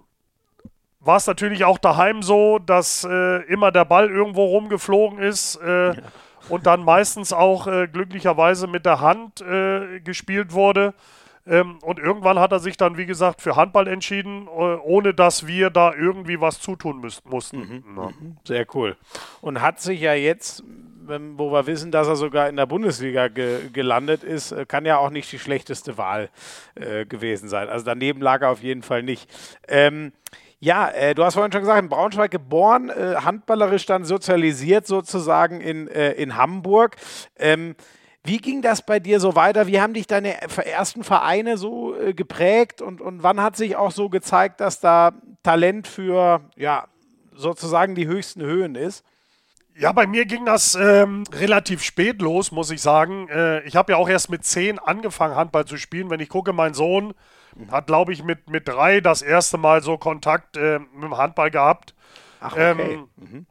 war 1.05 1.17
es 1.17 1.27
natürlich 1.27 1.65
auch 1.65 1.79
daheim 1.79 2.23
so, 2.23 2.59
dass 2.59 3.05
äh, 3.05 3.43
immer 3.45 3.73
der 3.73 3.85
Ball 3.85 4.09
irgendwo 4.09 4.45
rumgeflogen 4.47 5.19
ist 5.19 5.57
äh, 5.57 5.89
ja. 5.89 6.03
und 6.49 6.67
dann 6.67 6.85
meistens 6.85 7.33
auch 7.33 7.67
äh, 7.67 7.89
glücklicherweise 7.89 8.67
mit 8.67 8.87
der 8.87 9.01
Hand 9.01 9.41
äh, 9.41 10.01
gespielt 10.01 10.53
wurde. 10.53 10.95
Ähm, 11.45 11.79
und 11.83 11.99
irgendwann 11.99 12.39
hat 12.39 12.53
er 12.53 12.61
sich 12.61 12.77
dann, 12.77 12.97
wie 12.97 13.07
gesagt, 13.07 13.43
für 13.43 13.57
Handball 13.57 13.89
entschieden, 13.89 14.47
äh, 14.47 14.51
ohne 14.51 15.13
dass 15.13 15.47
wir 15.49 15.71
da 15.71 15.93
irgendwie 15.93 16.41
was 16.41 16.61
zutun 16.61 17.01
müssten, 17.01 17.29
mussten. 17.29 17.59
Mhm. 17.59 17.85
Ja. 17.97 18.07
Mhm. 18.07 18.37
Sehr 18.45 18.67
cool. 18.75 18.97
Und 19.41 19.61
hat 19.61 19.81
sich 19.81 20.01
ja 20.01 20.15
jetzt, 20.15 20.63
wo 21.05 21.51
wir 21.51 21.67
wissen, 21.67 21.91
dass 21.91 22.07
er 22.07 22.15
sogar 22.15 22.49
in 22.49 22.55
der 22.55 22.67
Bundesliga 22.67 23.27
ge 23.27 23.71
gelandet 23.73 24.23
ist, 24.23 24.53
äh, 24.53 24.67
kann 24.67 24.87
ja 24.87 24.99
auch 24.99 25.11
nicht 25.11 25.33
die 25.33 25.41
schlechteste 25.41 25.99
Wahl 25.99 26.31
gewesen 27.09 27.49
sein. 27.49 27.69
Also 27.69 27.85
daneben 27.85 28.21
lag 28.21 28.41
er 28.41 28.51
auf 28.51 28.63
jeden 28.63 28.83
Fall 28.83 29.03
nicht. 29.03 29.29
Ähm, 29.69 30.13
ja, 30.65 30.89
äh, 30.91 31.13
du 31.17 31.25
hast 31.25 31.35
vorhin 31.35 31.51
schon 31.51 31.63
gesagt, 31.63 31.83
in 31.83 31.89
Braunschweig 31.89 32.31
geboren, 32.31 32.89
äh, 32.89 33.17
handballerisch 33.17 33.85
dann 33.85 34.05
sozialisiert 34.05 34.87
sozusagen 34.87 35.61
in, 35.61 35.89
äh, 35.89 36.13
in 36.13 36.37
Hamburg. 36.37 36.95
Ähm, 37.37 37.75
wie 38.23 38.37
ging 38.37 38.63
das 38.63 38.87
bei 38.87 39.01
dir 39.01 39.19
so 39.19 39.35
weiter? 39.35 39.67
Wie 39.67 39.81
haben 39.81 39.93
dich 39.93 40.07
deine 40.07 40.41
ersten 40.41 41.03
Vereine 41.03 41.57
so 41.57 41.97
äh, 41.97 42.15
geprägt 42.15 42.81
und, 42.81 43.01
und 43.01 43.25
wann 43.25 43.43
hat 43.43 43.57
sich 43.57 43.75
auch 43.75 43.91
so 43.91 44.09
gezeigt, 44.09 44.61
dass 44.61 44.79
da 44.79 45.15
Talent 45.43 45.89
für 45.89 46.43
ja, 46.55 46.87
sozusagen 47.35 47.97
die 47.97 48.07
höchsten 48.07 48.43
Höhen 48.43 48.77
ist? 48.77 49.05
Ja, 49.77 49.91
bei 49.91 50.07
mir 50.07 50.27
ging 50.27 50.45
das 50.45 50.77
ähm, 50.77 51.25
relativ 51.33 51.83
spät 51.83 52.23
los, 52.23 52.53
muss 52.53 52.71
ich 52.71 52.81
sagen. 52.81 53.27
Äh, 53.31 53.65
ich 53.65 53.75
habe 53.75 53.95
ja 53.95 53.99
auch 53.99 54.09
erst 54.09 54.31
mit 54.31 54.45
zehn 54.45 54.79
angefangen, 54.79 55.35
Handball 55.35 55.65
zu 55.65 55.77
spielen. 55.77 56.09
Wenn 56.09 56.21
ich 56.21 56.29
gucke, 56.29 56.53
mein 56.53 56.73
Sohn 56.73 57.15
hat, 57.71 57.87
glaube 57.87 58.13
ich, 58.13 58.23
mit, 58.23 58.49
mit 58.51 58.69
drei 58.69 59.01
das 59.01 59.23
erste 59.23 59.59
Mal 59.59 59.83
so 59.83 59.99
Kontakt 59.99 60.57
äh, 60.57 60.79
mit 60.79 61.03
dem 61.03 61.17
Handball 61.17 61.51
gehabt. 61.51 61.95
Ach, 62.41 62.53
okay. 62.53 62.95
Ähm, 62.95 63.09
mhm. 63.17 63.47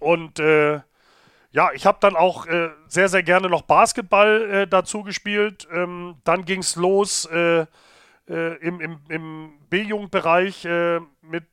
Und 0.00 0.38
äh, 0.38 0.80
ja, 1.50 1.70
ich 1.72 1.86
habe 1.86 1.98
dann 2.00 2.14
auch 2.14 2.46
äh, 2.46 2.70
sehr, 2.88 3.08
sehr 3.08 3.22
gerne 3.22 3.48
noch 3.48 3.62
Basketball 3.62 4.50
äh, 4.50 4.66
dazu 4.66 5.02
gespielt. 5.02 5.66
Ähm, 5.72 6.16
dann 6.24 6.44
ging 6.44 6.60
es 6.60 6.76
los 6.76 7.24
äh, 7.26 7.66
äh, 8.28 8.56
im, 8.60 8.80
im, 8.80 9.00
im 9.08 9.52
B-Jugendbereich 9.70 10.66
mit, 11.22 11.44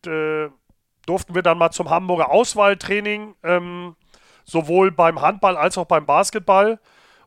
durften 1.06 1.36
wir 1.36 1.42
dann 1.42 1.58
mal 1.58 1.72
zum 1.72 1.90
Hamburger 1.90 2.32
Auswahltraining, 2.32 3.36
ähm, 3.44 3.96
sowohl 4.44 4.92
beim 4.92 5.22
Handball 5.22 5.58
als 5.58 5.78
auch 5.78 5.86
beim 5.86 6.06
Basketball. 6.06 6.80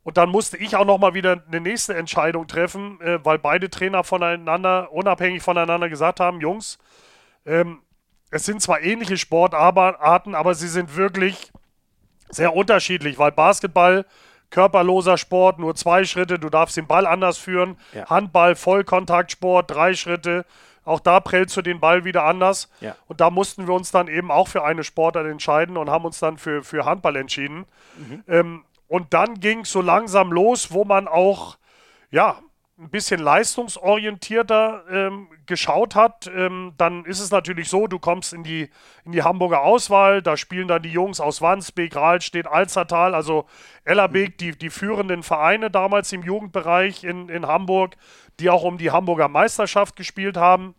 Und 0.08 0.16
dann 0.16 0.30
musste 0.30 0.56
ich 0.56 0.74
auch 0.74 0.86
nochmal 0.86 1.12
wieder 1.12 1.42
eine 1.48 1.60
nächste 1.60 1.94
Entscheidung 1.94 2.46
treffen, 2.46 2.98
äh, 3.02 3.22
weil 3.26 3.38
beide 3.38 3.68
Trainer 3.68 4.04
voneinander, 4.04 4.90
unabhängig 4.90 5.42
voneinander 5.42 5.90
gesagt 5.90 6.18
haben, 6.18 6.40
Jungs, 6.40 6.78
ähm, 7.44 7.82
es 8.30 8.46
sind 8.46 8.62
zwar 8.62 8.80
ähnliche 8.80 9.18
Sportarten, 9.18 10.34
aber 10.34 10.54
sie 10.54 10.68
sind 10.68 10.96
wirklich 10.96 11.52
sehr 12.30 12.56
unterschiedlich, 12.56 13.18
weil 13.18 13.32
Basketball 13.32 14.06
körperloser 14.48 15.18
Sport, 15.18 15.58
nur 15.58 15.74
zwei 15.74 16.04
Schritte, 16.04 16.38
du 16.38 16.48
darfst 16.48 16.78
den 16.78 16.86
Ball 16.86 17.06
anders 17.06 17.36
führen. 17.36 17.76
Ja. 17.92 18.08
Handball, 18.08 18.56
Vollkontaktsport, 18.56 19.70
drei 19.70 19.92
Schritte. 19.92 20.46
Auch 20.86 21.00
da 21.00 21.20
prellst 21.20 21.54
du 21.54 21.60
den 21.60 21.80
Ball 21.80 22.06
wieder 22.06 22.24
anders. 22.24 22.70
Ja. 22.80 22.96
Und 23.08 23.20
da 23.20 23.28
mussten 23.28 23.66
wir 23.66 23.74
uns 23.74 23.90
dann 23.90 24.08
eben 24.08 24.30
auch 24.30 24.48
für 24.48 24.64
eine 24.64 24.84
Sportart 24.84 25.26
entscheiden 25.26 25.76
und 25.76 25.90
haben 25.90 26.06
uns 26.06 26.18
dann 26.18 26.38
für, 26.38 26.64
für 26.64 26.86
Handball 26.86 27.16
entschieden. 27.16 27.66
Mhm. 27.98 28.24
Ähm, 28.26 28.64
und 28.88 29.14
dann 29.14 29.40
ging 29.40 29.60
es 29.60 29.72
so 29.72 29.80
langsam 29.80 30.32
los, 30.32 30.72
wo 30.72 30.84
man 30.84 31.06
auch, 31.06 31.58
ja, 32.10 32.40
ein 32.78 32.90
bisschen 32.90 33.20
leistungsorientierter 33.20 34.84
ähm, 34.88 35.28
geschaut 35.46 35.96
hat, 35.96 36.30
ähm, 36.32 36.74
dann 36.78 37.04
ist 37.06 37.18
es 37.18 37.32
natürlich 37.32 37.68
so, 37.68 37.88
du 37.88 37.98
kommst 37.98 38.32
in 38.32 38.44
die, 38.44 38.70
in 39.04 39.10
die 39.10 39.24
Hamburger 39.24 39.62
Auswahl, 39.62 40.22
da 40.22 40.36
spielen 40.36 40.68
dann 40.68 40.82
die 40.82 40.92
Jungs 40.92 41.18
aus 41.18 41.42
Wandsbek, 41.42 41.96
Rahlstedt, 41.96 42.46
Alzertal, 42.46 43.16
also 43.16 43.46
Ellerbeek, 43.84 44.38
die, 44.38 44.56
die 44.56 44.70
führenden 44.70 45.24
Vereine 45.24 45.72
damals 45.72 46.12
im 46.12 46.22
Jugendbereich 46.22 47.02
in, 47.02 47.28
in 47.28 47.46
Hamburg, 47.46 47.96
die 48.38 48.48
auch 48.48 48.62
um 48.62 48.78
die 48.78 48.92
Hamburger 48.92 49.26
Meisterschaft 49.26 49.96
gespielt 49.96 50.36
haben. 50.36 50.76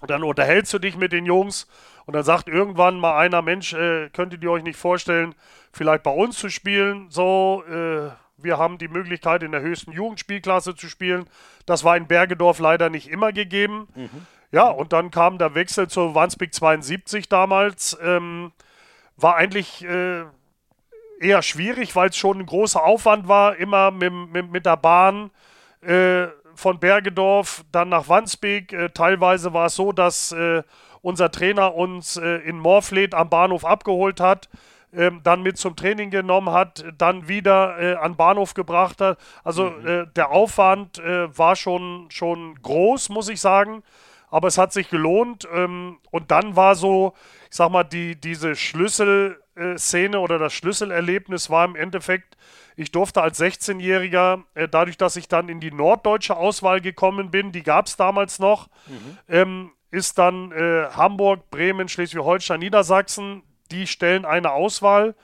Und 0.00 0.10
dann 0.10 0.22
unterhältst 0.22 0.72
du 0.72 0.78
dich 0.78 0.96
mit 0.96 1.12
den 1.12 1.26
Jungs 1.26 1.66
und 2.06 2.14
dann 2.14 2.22
sagt 2.22 2.48
irgendwann 2.48 2.98
mal 2.98 3.16
einer, 3.18 3.42
Mensch, 3.42 3.72
äh, 3.72 4.10
könntet 4.10 4.42
ihr 4.42 4.50
euch 4.50 4.62
nicht 4.62 4.78
vorstellen, 4.78 5.34
vielleicht 5.72 6.02
bei 6.02 6.10
uns 6.10 6.38
zu 6.38 6.48
spielen. 6.48 7.06
So, 7.10 7.64
äh, 7.68 8.10
wir 8.36 8.58
haben 8.58 8.78
die 8.78 8.88
Möglichkeit, 8.88 9.42
in 9.42 9.52
der 9.52 9.62
höchsten 9.62 9.92
Jugendspielklasse 9.92 10.74
zu 10.74 10.88
spielen. 10.88 11.26
Das 11.66 11.84
war 11.84 11.96
in 11.96 12.06
Bergedorf 12.06 12.58
leider 12.58 12.90
nicht 12.90 13.08
immer 13.08 13.32
gegeben. 13.32 13.88
Mhm. 13.94 14.26
Ja, 14.52 14.68
und 14.68 14.92
dann 14.92 15.10
kam 15.10 15.38
der 15.38 15.54
Wechsel 15.54 15.88
zu 15.88 16.14
Wandsbek 16.14 16.54
72 16.54 17.28
damals. 17.28 17.98
Ähm, 18.02 18.52
war 19.16 19.36
eigentlich 19.36 19.84
äh, 19.84 20.24
eher 21.20 21.42
schwierig, 21.42 21.96
weil 21.96 22.10
es 22.10 22.16
schon 22.16 22.38
ein 22.40 22.46
großer 22.46 22.82
Aufwand 22.82 23.28
war, 23.28 23.56
immer 23.56 23.90
mit, 23.90 24.12
mit, 24.12 24.50
mit 24.50 24.66
der 24.66 24.76
Bahn 24.76 25.30
äh, 25.80 26.26
von 26.54 26.78
Bergedorf 26.78 27.64
dann 27.72 27.88
nach 27.88 28.08
Wandsbek. 28.08 28.72
Äh, 28.72 28.90
teilweise 28.90 29.52
war 29.52 29.66
es 29.66 29.74
so, 29.74 29.92
dass 29.92 30.32
äh, 30.32 30.62
unser 31.04 31.30
Trainer 31.30 31.74
uns 31.74 32.16
äh, 32.16 32.38
in 32.38 32.58
Morfleet 32.58 33.14
am 33.14 33.28
Bahnhof 33.28 33.64
abgeholt 33.64 34.20
hat 34.20 34.48
ähm, 34.96 35.20
dann 35.22 35.42
mit 35.42 35.58
zum 35.58 35.76
Training 35.76 36.10
genommen 36.10 36.50
hat, 36.50 36.84
dann 36.98 37.28
wieder 37.28 37.78
äh, 37.80 37.94
an 37.96 38.16
Bahnhof 38.16 38.54
gebracht 38.54 39.00
hat. 39.00 39.18
Also 39.42 39.70
mhm. 39.70 39.86
äh, 39.86 40.06
der 40.14 40.30
Aufwand 40.30 40.98
äh, 40.98 41.36
war 41.36 41.56
schon, 41.56 42.06
schon 42.10 42.54
groß, 42.62 43.08
muss 43.08 43.28
ich 43.28 43.40
sagen. 43.40 43.82
Aber 44.30 44.48
es 44.48 44.58
hat 44.58 44.72
sich 44.72 44.88
gelohnt. 44.90 45.48
Ähm, 45.52 45.98
und 46.10 46.30
dann 46.30 46.56
war 46.56 46.74
so, 46.74 47.14
ich 47.50 47.56
sag 47.56 47.70
mal, 47.70 47.84
die, 47.84 48.16
diese 48.20 48.56
Schlüsselszene 48.56 50.18
oder 50.18 50.38
das 50.38 50.52
Schlüsselerlebnis 50.52 51.50
war 51.50 51.64
im 51.64 51.76
Endeffekt, 51.76 52.36
ich 52.76 52.90
durfte 52.90 53.22
als 53.22 53.40
16-Jähriger, 53.40 54.42
äh, 54.54 54.68
dadurch, 54.68 54.96
dass 54.96 55.16
ich 55.16 55.28
dann 55.28 55.48
in 55.48 55.60
die 55.60 55.70
norddeutsche 55.70 56.36
Auswahl 56.36 56.80
gekommen 56.80 57.30
bin, 57.30 57.52
die 57.52 57.62
gab 57.62 57.86
es 57.86 57.96
damals 57.96 58.38
noch, 58.38 58.68
mhm. 58.86 59.18
ähm, 59.28 59.70
ist 59.94 60.18
dann 60.18 60.50
äh, 60.50 60.86
Hamburg, 60.90 61.50
Bremen, 61.50 61.88
Schleswig-Holstein, 61.88 62.58
Niedersachsen. 62.58 63.44
Die 63.70 63.86
stellen 63.86 64.24
eine 64.24 64.50
Auswahl 64.50 65.14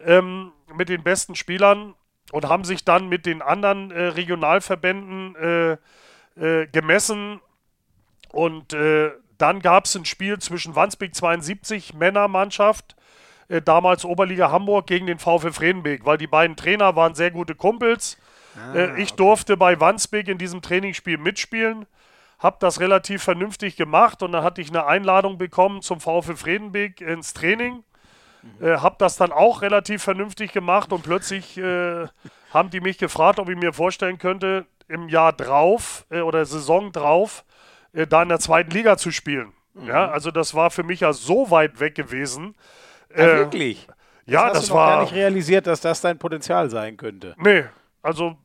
ähm, 0.00 0.52
mit 0.74 0.88
den 0.88 1.02
besten 1.02 1.34
Spielern 1.34 1.94
und 2.30 2.48
haben 2.48 2.64
sich 2.64 2.84
dann 2.84 3.08
mit 3.08 3.26
den 3.26 3.42
anderen 3.42 3.90
äh, 3.90 4.04
Regionalverbänden 4.04 5.34
äh, 5.34 5.72
äh, 6.40 6.66
gemessen. 6.68 7.40
Und 8.30 8.72
äh, 8.72 9.10
dann 9.38 9.60
gab 9.60 9.86
es 9.86 9.94
ein 9.96 10.04
Spiel 10.04 10.38
zwischen 10.38 10.76
Wandsbek 10.76 11.14
72, 11.14 11.94
Männermannschaft, 11.94 12.94
damals 13.64 14.04
Oberliga 14.04 14.52
Hamburg, 14.52 14.86
gegen 14.86 15.06
den 15.06 15.18
VfL 15.18 15.50
Fredenbeek, 15.50 16.06
weil 16.06 16.16
die 16.16 16.28
beiden 16.28 16.56
Trainer 16.56 16.94
waren 16.94 17.14
sehr 17.14 17.32
gute 17.32 17.56
Kumpels. 17.56 18.16
Ah, 18.56 18.94
ich 18.96 19.10
okay. 19.10 19.16
durfte 19.16 19.56
bei 19.56 19.80
Wandsbek 19.80 20.28
in 20.28 20.38
diesem 20.38 20.62
Trainingsspiel 20.62 21.18
mitspielen, 21.18 21.86
habe 22.42 22.56
das 22.58 22.80
relativ 22.80 23.22
vernünftig 23.22 23.76
gemacht 23.76 24.22
und 24.22 24.32
dann 24.32 24.42
hatte 24.42 24.60
ich 24.60 24.70
eine 24.70 24.86
Einladung 24.86 25.38
bekommen 25.38 25.80
zum 25.80 26.00
VfL 26.00 26.36
Fredenbeek 26.36 27.00
ins 27.00 27.34
Training. 27.34 27.84
Mhm. 28.42 28.66
Äh, 28.66 28.76
habe 28.78 28.96
das 28.98 29.16
dann 29.16 29.30
auch 29.30 29.62
relativ 29.62 30.02
vernünftig 30.02 30.52
gemacht 30.52 30.92
und 30.92 31.02
plötzlich 31.02 31.56
äh, 31.56 32.08
haben 32.52 32.70
die 32.70 32.80
mich 32.80 32.98
gefragt, 32.98 33.38
ob 33.38 33.48
ich 33.48 33.56
mir 33.56 33.72
vorstellen 33.72 34.18
könnte, 34.18 34.66
im 34.88 35.08
Jahr 35.08 35.32
drauf 35.32 36.04
äh, 36.10 36.20
oder 36.20 36.44
Saison 36.44 36.90
drauf 36.90 37.44
äh, 37.92 38.06
da 38.06 38.22
in 38.22 38.28
der 38.28 38.40
zweiten 38.40 38.72
Liga 38.72 38.96
zu 38.96 39.12
spielen. 39.12 39.52
Mhm. 39.74 39.86
Ja, 39.86 40.10
also 40.10 40.32
das 40.32 40.54
war 40.54 40.70
für 40.70 40.82
mich 40.82 41.00
ja 41.00 41.12
so 41.12 41.50
weit 41.50 41.78
weg 41.78 41.94
gewesen. 41.94 42.56
Ja, 43.16 43.24
äh, 43.24 43.38
wirklich? 43.38 43.86
Ja, 44.26 44.48
das, 44.48 44.62
das 44.62 44.70
war. 44.70 44.96
gar 44.96 45.02
nicht 45.02 45.14
realisiert, 45.14 45.66
dass 45.66 45.80
das 45.80 46.00
dein 46.00 46.18
Potenzial 46.18 46.70
sein 46.70 46.96
könnte. 46.96 47.34
Nee, 47.38 47.64
also 48.02 48.36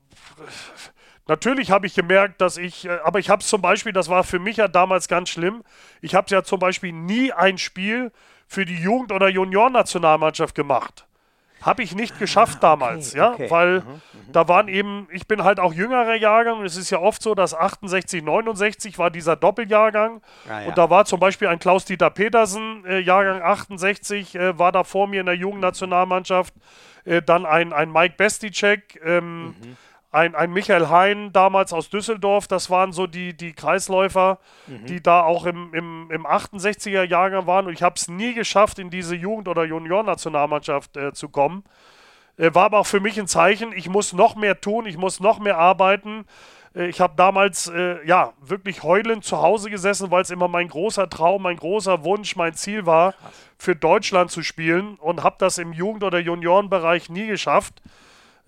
natürlich 1.28 1.72
habe 1.72 1.88
ich 1.88 1.94
gemerkt, 1.94 2.42
dass 2.42 2.58
ich, 2.58 2.86
äh, 2.86 3.00
aber 3.04 3.20
ich 3.20 3.30
habe 3.30 3.42
es 3.42 3.48
zum 3.48 3.62
Beispiel, 3.62 3.94
das 3.94 4.10
war 4.10 4.24
für 4.24 4.40
mich 4.40 4.58
ja 4.58 4.68
damals 4.68 5.08
ganz 5.08 5.30
schlimm. 5.30 5.64
Ich 6.02 6.16
habe 6.16 6.28
ja 6.30 6.44
zum 6.44 6.60
Beispiel 6.60 6.92
nie 6.92 7.32
ein 7.32 7.58
Spiel 7.58 8.12
für 8.48 8.66
die 8.66 8.76
Jugend- 8.76 9.12
oder 9.12 9.28
Juniorennationalmannschaft 9.28 10.56
gemacht. 10.56 11.06
Habe 11.62 11.82
ich 11.82 11.96
nicht 11.96 12.20
geschafft 12.20 12.58
ah, 12.58 12.76
damals, 12.76 13.10
okay, 13.10 13.18
ja, 13.18 13.32
okay. 13.34 13.50
weil 13.50 13.80
mhm, 13.80 13.88
mhm, 13.88 14.32
da 14.32 14.48
waren 14.48 14.68
eben, 14.68 15.08
ich 15.12 15.28
bin 15.28 15.44
halt 15.44 15.60
auch 15.60 15.74
jüngerer 15.74 16.14
Jahrgang 16.14 16.60
und 16.60 16.66
es 16.66 16.78
ist 16.78 16.92
ja 16.92 17.00
oft 17.00 17.22
so, 17.22 17.34
dass 17.34 17.56
68, 17.56 18.24
69 18.24 19.00
war 19.00 19.10
dieser 19.10 19.36
Doppeljahrgang 19.36 20.22
ah, 20.48 20.62
ja. 20.62 20.68
und 20.68 20.78
da 20.78 20.92
war 20.92 21.06
zum 21.06 21.20
Beispiel 21.20 21.48
ein 21.48 21.58
Klaus-Dieter 21.58 22.12
Petersen, 22.12 22.86
äh, 22.86 23.00
Jahrgang 23.00 23.42
68, 23.42 24.36
äh, 24.36 24.60
war 24.60 24.72
da 24.72 24.84
vor 24.84 25.08
mir 25.08 25.22
in 25.22 25.26
der 25.26 25.36
Jugendnationalmannschaft, 25.36 26.54
äh, 27.06 27.24
dann 27.24 27.48
ein, 27.48 27.74
ein 27.74 27.92
Mike 27.92 28.14
Besticek, 28.18 29.02
ähm, 29.04 29.48
mhm 29.48 29.78
ein, 30.12 30.36
ein 30.36 30.52
Michael 30.52 30.90
Hein 30.90 31.32
damals 31.34 31.74
aus 31.74 31.90
Düsseldorf, 31.90 32.48
das 32.48 32.70
waren 32.70 32.92
so 32.92 33.08
die, 33.08 33.36
die 33.36 33.54
Kreisläufer, 33.54 34.40
mhm. 34.68 34.86
die 34.86 35.02
da 35.02 35.24
auch 35.24 35.46
im, 35.46 35.74
im, 35.74 36.10
im 36.12 36.26
68er 36.26 37.04
Jahrgang 37.04 37.46
waren. 37.46 37.68
Und 37.68 37.74
ich 37.74 37.84
habe 37.84 37.96
es 37.96 38.08
nie 38.08 38.34
geschafft, 38.34 38.80
in 38.80 38.90
diese 38.90 39.16
Jugend- 39.16 39.48
oder 39.48 39.66
Junior-Nationalmannschaft 39.66 40.96
äh, 40.96 41.14
zu 41.14 41.30
kommen. 41.30 41.64
Äh, 42.38 42.54
war 42.54 42.66
aber 42.66 42.80
auch 42.80 42.88
für 42.88 43.00
mich 43.00 43.20
ein 43.20 43.28
Zeichen, 43.28 43.74
ich 43.74 43.90
muss 43.90 44.14
noch 44.14 44.36
mehr 44.36 44.62
tun, 44.62 44.86
ich 44.86 44.98
muss 44.98 45.20
noch 45.20 45.40
mehr 45.40 45.58
arbeiten. 45.58 46.26
Äh, 46.74 46.88
ich 46.88 47.02
habe 47.02 47.14
damals 47.18 47.68
äh, 47.68 48.06
ja 48.08 48.34
wirklich 48.40 48.84
heulend 48.84 49.26
zu 49.26 49.42
Hause 49.42 49.70
gesessen, 49.70 50.10
weil 50.12 50.22
es 50.22 50.30
immer 50.30 50.48
mein 50.48 50.70
großer 50.70 51.10
Traum, 51.10 51.44
mein 51.44 51.58
großer 51.58 52.04
Wunsch, 52.04 52.36
mein 52.36 52.54
Ziel 52.54 52.86
war, 52.86 53.14
für 53.58 53.76
Deutschland 53.76 54.32
zu 54.32 54.44
spielen 54.44 54.96
und 54.96 55.24
habe 55.24 55.36
das 55.40 55.58
im 55.58 55.74
Jugend- 55.74 56.04
oder 56.04 56.20
Juniorenbereich 56.20 57.10
nie 57.10 57.28
geschafft. 57.28 57.82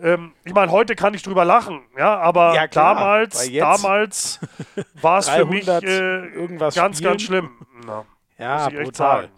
Ähm, 0.02 0.34
ich 0.46 0.54
meine, 0.54 0.72
heute 0.72 0.96
kann 0.96 1.14
ich 1.14 1.24
drüber 1.24 1.44
lachen, 1.44 1.82
ja, 1.98 2.18
aber 2.18 2.54
ja, 2.56 2.68
klar, 2.68 2.96
damals, 2.96 3.52
damals 3.52 4.40
war 5.02 5.20
es 5.20 5.30
für 5.30 5.46
mich 5.46 5.68
äh, 5.68 6.48
ganz, 6.58 6.76
spielen. 6.76 7.12
ganz 7.12 7.22
schlimm. 7.22 7.52
Na, 7.86 8.06
ja, 8.38 8.70
brutal. 8.70 9.30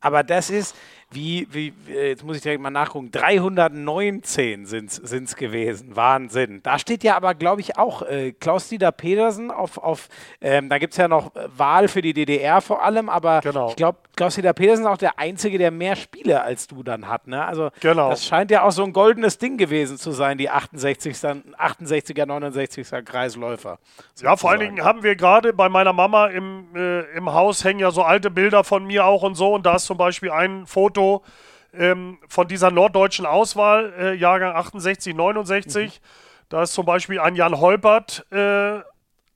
Aber 0.00 0.22
das 0.22 0.50
ist, 0.50 0.76
wie, 1.10 1.48
wie, 1.50 1.72
jetzt 1.86 2.22
muss 2.22 2.36
ich 2.36 2.42
direkt 2.42 2.60
mal 2.60 2.68
nachgucken, 2.68 3.10
319 3.10 4.66
sind 4.66 4.92
es 4.92 5.36
gewesen. 5.36 5.96
Wahnsinn. 5.96 6.60
Da 6.62 6.78
steht 6.78 7.02
ja 7.02 7.16
aber, 7.16 7.34
glaube 7.34 7.62
ich, 7.62 7.78
auch 7.78 8.02
äh, 8.02 8.32
Klaus-Dieter 8.32 8.92
Petersen 8.92 9.50
auf, 9.50 9.78
auf 9.78 10.08
ähm, 10.42 10.68
da 10.68 10.76
gibt 10.76 10.92
es 10.92 10.98
ja 10.98 11.08
noch 11.08 11.34
äh, 11.34 11.48
Wahl 11.56 11.88
für 11.88 12.02
die 12.02 12.12
DDR 12.12 12.60
vor 12.60 12.82
allem, 12.84 13.08
aber 13.08 13.40
genau. 13.40 13.70
ich 13.70 13.76
glaube, 13.76 13.98
Klaus-Dieter 14.16 14.52
Petersen 14.52 14.84
ist 14.84 14.90
auch 14.90 14.98
der 14.98 15.18
Einzige, 15.18 15.56
der 15.56 15.70
mehr 15.70 15.96
Spiele 15.96 16.42
als 16.42 16.66
du 16.66 16.82
dann 16.82 17.08
hat. 17.08 17.26
Ne? 17.26 17.42
Also 17.42 17.70
genau. 17.80 18.10
das 18.10 18.26
scheint 18.26 18.50
ja 18.50 18.64
auch 18.64 18.72
so 18.72 18.84
ein 18.84 18.92
goldenes 18.92 19.38
Ding 19.38 19.56
gewesen 19.56 19.96
zu 19.96 20.10
sein, 20.10 20.36
die 20.36 20.50
68, 20.50 21.14
68er, 21.14 22.26
69er 22.26 23.02
Kreisläufer. 23.02 23.78
Ja, 24.20 24.36
vor 24.36 24.50
allen 24.50 24.60
Dingen 24.60 24.84
haben 24.84 25.02
wir 25.02 25.16
gerade 25.16 25.54
bei 25.54 25.70
meiner 25.70 25.94
Mama 25.94 26.26
im, 26.26 26.66
äh, 26.76 27.00
im 27.16 27.32
Haus 27.32 27.64
hängen 27.64 27.80
ja 27.80 27.90
so 27.90 28.02
alte 28.02 28.30
Bilder 28.30 28.62
von 28.62 28.84
mir 28.84 29.06
auch 29.06 29.22
und 29.22 29.36
so 29.36 29.54
und 29.54 29.64
da 29.64 29.76
ist 29.76 29.86
zum 29.86 29.96
Beispiel 29.96 30.30
ein 30.30 30.66
Foto 30.66 30.97
Foto 30.98 31.24
ähm, 31.72 32.18
von 32.28 32.48
dieser 32.48 32.70
norddeutschen 32.70 33.26
Auswahl, 33.26 33.92
äh, 33.98 34.14
Jahrgang 34.14 34.56
68, 34.56 35.14
69. 35.14 36.00
Mhm. 36.00 36.06
Da 36.48 36.62
ist 36.62 36.72
zum 36.72 36.86
Beispiel 36.86 37.20
ein 37.20 37.36
Jan 37.36 37.60
Holpert 37.60 38.26
äh, 38.32 38.80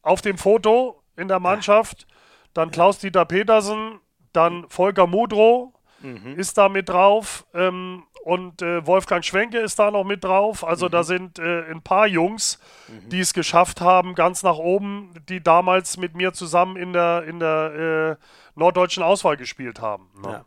auf 0.02 0.22
dem 0.22 0.38
Foto 0.38 1.02
in 1.16 1.28
der 1.28 1.40
Mannschaft. 1.40 2.06
Dann 2.54 2.70
Klaus-Dieter 2.70 3.26
Petersen, 3.26 4.00
dann 4.32 4.64
Volker 4.68 5.06
Mudrow 5.06 5.72
mhm. 6.00 6.34
ist 6.36 6.58
da 6.58 6.68
mit 6.68 6.88
drauf. 6.88 7.46
Ähm, 7.54 8.04
und 8.24 8.62
äh, 8.62 8.86
Wolfgang 8.86 9.24
Schwenke 9.24 9.58
ist 9.58 9.78
da 9.78 9.90
noch 9.90 10.04
mit 10.04 10.24
drauf. 10.24 10.64
Also 10.64 10.86
mhm. 10.86 10.90
da 10.90 11.02
sind 11.04 11.38
äh, 11.38 11.70
ein 11.70 11.82
paar 11.82 12.06
Jungs, 12.06 12.58
mhm. 12.88 13.08
die 13.10 13.20
es 13.20 13.34
geschafft 13.34 13.80
haben, 13.80 14.14
ganz 14.14 14.42
nach 14.42 14.58
oben, 14.58 15.12
die 15.28 15.42
damals 15.42 15.96
mit 15.96 16.16
mir 16.16 16.32
zusammen 16.32 16.76
in 16.76 16.92
der, 16.92 17.24
in 17.24 17.40
der 17.40 18.18
äh, 18.18 18.58
norddeutschen 18.58 19.02
Auswahl 19.02 19.36
gespielt 19.36 19.80
haben. 19.80 20.08
Ne? 20.22 20.30
Ja. 20.30 20.44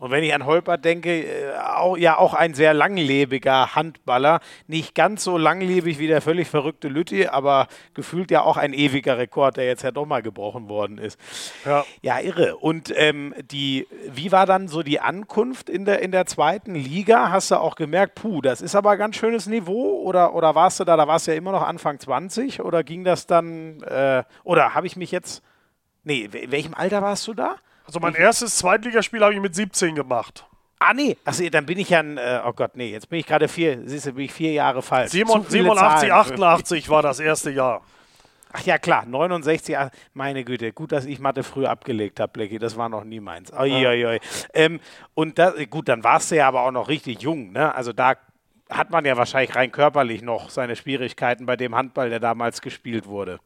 Und 0.00 0.10
wenn 0.10 0.24
ich 0.24 0.32
an 0.32 0.46
Holpert 0.46 0.82
denke, 0.82 1.24
äh, 1.24 1.58
auch, 1.58 1.96
ja 1.98 2.16
auch 2.16 2.32
ein 2.32 2.54
sehr 2.54 2.72
langlebiger 2.72 3.74
Handballer. 3.74 4.40
Nicht 4.66 4.94
ganz 4.94 5.22
so 5.22 5.36
langlebig 5.36 5.98
wie 5.98 6.06
der 6.06 6.22
völlig 6.22 6.48
verrückte 6.48 6.88
Lütti, 6.88 7.26
aber 7.26 7.68
gefühlt 7.92 8.30
ja 8.30 8.40
auch 8.40 8.56
ein 8.56 8.72
ewiger 8.72 9.18
Rekord, 9.18 9.58
der 9.58 9.66
jetzt 9.66 9.82
ja 9.82 9.90
doch 9.90 10.06
mal 10.06 10.22
gebrochen 10.22 10.70
worden 10.70 10.96
ist. 10.96 11.20
Ja, 11.66 11.84
ja 12.00 12.18
irre. 12.18 12.56
Und 12.56 12.90
ähm, 12.96 13.34
die, 13.50 13.86
wie 14.10 14.32
war 14.32 14.46
dann 14.46 14.68
so 14.68 14.82
die 14.82 15.00
Ankunft 15.00 15.68
in 15.68 15.84
der, 15.84 16.00
in 16.00 16.12
der 16.12 16.24
zweiten 16.24 16.74
Liga? 16.74 17.30
Hast 17.30 17.50
du 17.50 17.56
auch 17.56 17.74
gemerkt, 17.74 18.14
puh, 18.14 18.40
das 18.40 18.62
ist 18.62 18.74
aber 18.74 18.96
ganz 18.96 19.16
schönes 19.16 19.46
Niveau? 19.46 20.00
Oder, 20.02 20.34
oder 20.34 20.54
warst 20.54 20.80
du 20.80 20.84
da, 20.84 20.96
da 20.96 21.06
warst 21.08 21.26
du 21.26 21.32
ja 21.32 21.36
immer 21.36 21.52
noch 21.52 21.62
Anfang 21.62 22.00
20 22.00 22.62
oder 22.62 22.84
ging 22.84 23.04
das 23.04 23.26
dann, 23.26 23.82
äh, 23.82 24.24
oder 24.44 24.74
habe 24.74 24.86
ich 24.86 24.96
mich 24.96 25.10
jetzt, 25.10 25.42
nee, 26.04 26.22
in 26.32 26.50
welchem 26.50 26.72
Alter 26.72 27.02
warst 27.02 27.28
du 27.28 27.34
da? 27.34 27.56
Also 27.90 27.98
mein 27.98 28.14
erstes 28.14 28.54
Zweitligaspiel 28.54 29.20
habe 29.20 29.34
ich 29.34 29.40
mit 29.40 29.52
17 29.52 29.96
gemacht. 29.96 30.46
Ah, 30.78 30.94
nee. 30.94 31.16
Achso, 31.24 31.48
dann 31.50 31.66
bin 31.66 31.76
ich 31.76 31.90
ja 31.90 31.98
ein. 31.98 32.18
Äh, 32.18 32.40
oh 32.46 32.52
Gott, 32.52 32.76
nee. 32.76 32.92
Jetzt 32.92 33.08
bin 33.08 33.18
ich 33.18 33.26
gerade 33.26 33.48
vier. 33.48 33.80
Siehst 33.84 34.06
du, 34.06 34.12
bin 34.12 34.26
ich 34.26 34.32
vier 34.32 34.52
Jahre 34.52 34.80
falsch. 34.80 35.10
87, 35.10 36.12
88 36.12 36.88
war 36.88 37.02
das 37.02 37.18
erste 37.18 37.50
Jahr. 37.50 37.82
Ach 38.52 38.62
ja, 38.62 38.78
klar. 38.78 39.06
69. 39.06 39.76
Meine 40.14 40.44
Güte. 40.44 40.72
Gut, 40.72 40.92
dass 40.92 41.04
ich 41.04 41.18
Mathe 41.18 41.42
früh 41.42 41.66
abgelegt 41.66 42.20
habe, 42.20 42.30
Blackie. 42.30 42.60
Das 42.60 42.76
war 42.76 42.88
noch 42.88 43.02
nie 43.02 43.18
meins. 43.18 43.52
Oi, 43.52 43.84
oi, 43.84 44.06
oi. 44.06 44.20
Ähm, 44.54 44.78
und 45.14 45.40
da, 45.40 45.52
gut, 45.64 45.88
dann 45.88 46.04
warst 46.04 46.30
du 46.30 46.36
ja 46.36 46.46
aber 46.46 46.60
auch 46.62 46.70
noch 46.70 46.86
richtig 46.86 47.22
jung. 47.22 47.50
Ne? 47.50 47.74
Also 47.74 47.92
da 47.92 48.14
hat 48.70 48.90
man 48.90 49.04
ja 49.04 49.16
wahrscheinlich 49.16 49.56
rein 49.56 49.72
körperlich 49.72 50.22
noch 50.22 50.48
seine 50.50 50.76
Schwierigkeiten 50.76 51.44
bei 51.44 51.56
dem 51.56 51.74
Handball, 51.74 52.08
der 52.08 52.20
damals 52.20 52.60
gespielt 52.60 53.06
wurde. 53.08 53.40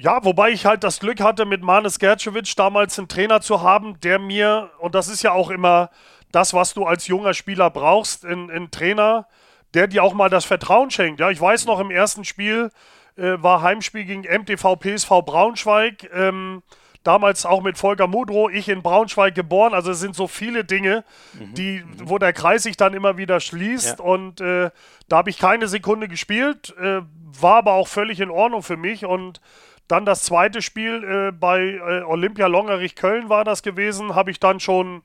Ja, 0.00 0.24
wobei 0.24 0.50
ich 0.50 0.64
halt 0.64 0.84
das 0.84 1.00
Glück 1.00 1.20
hatte, 1.20 1.44
mit 1.44 1.62
Manes 1.62 1.98
Gercevic 1.98 2.54
damals 2.54 2.98
einen 2.98 3.08
Trainer 3.08 3.40
zu 3.40 3.62
haben, 3.62 3.98
der 4.00 4.20
mir, 4.20 4.70
und 4.78 4.94
das 4.94 5.08
ist 5.08 5.22
ja 5.22 5.32
auch 5.32 5.50
immer 5.50 5.90
das, 6.30 6.54
was 6.54 6.72
du 6.72 6.84
als 6.84 7.08
junger 7.08 7.34
Spieler 7.34 7.68
brauchst, 7.68 8.24
ein 8.24 8.70
Trainer, 8.70 9.26
der 9.74 9.88
dir 9.88 10.04
auch 10.04 10.14
mal 10.14 10.30
das 10.30 10.44
Vertrauen 10.44 10.90
schenkt. 10.90 11.18
Ja, 11.18 11.30
ich 11.30 11.40
weiß 11.40 11.66
noch, 11.66 11.80
im 11.80 11.90
ersten 11.90 12.24
Spiel 12.24 12.70
äh, 13.16 13.34
war 13.42 13.62
Heimspiel 13.62 14.04
gegen 14.04 14.22
MTV 14.22 14.76
PSV 14.76 15.08
Braunschweig. 15.24 16.08
Ähm, 16.14 16.62
damals 17.02 17.46
auch 17.46 17.62
mit 17.62 17.78
Volker 17.78 18.06
Mudrow, 18.06 18.50
ich 18.50 18.68
in 18.68 18.82
Braunschweig 18.82 19.34
geboren. 19.34 19.74
Also 19.74 19.90
es 19.90 20.00
sind 20.00 20.14
so 20.14 20.26
viele 20.28 20.64
Dinge, 20.64 21.04
mhm. 21.34 21.54
die, 21.54 21.84
wo 22.04 22.18
der 22.18 22.32
Kreis 22.32 22.62
sich 22.62 22.76
dann 22.76 22.94
immer 22.94 23.16
wieder 23.16 23.40
schließt. 23.40 23.98
Ja. 23.98 24.04
Und 24.04 24.40
äh, 24.40 24.70
da 25.08 25.16
habe 25.16 25.30
ich 25.30 25.38
keine 25.38 25.68
Sekunde 25.68 26.08
gespielt, 26.08 26.74
äh, 26.78 27.00
war 27.40 27.56
aber 27.56 27.72
auch 27.72 27.88
völlig 27.88 28.20
in 28.20 28.30
Ordnung 28.30 28.62
für 28.62 28.76
mich. 28.76 29.04
Und 29.04 29.40
dann 29.88 30.04
das 30.04 30.22
zweite 30.22 30.62
Spiel 30.62 31.02
äh, 31.04 31.32
bei 31.32 31.60
äh, 31.60 32.02
Olympia 32.02 32.46
Longerich 32.46 32.94
Köln 32.94 33.28
war 33.28 33.44
das 33.44 33.62
gewesen, 33.62 34.14
habe 34.14 34.30
ich 34.30 34.38
dann 34.38 34.60
schon 34.60 35.02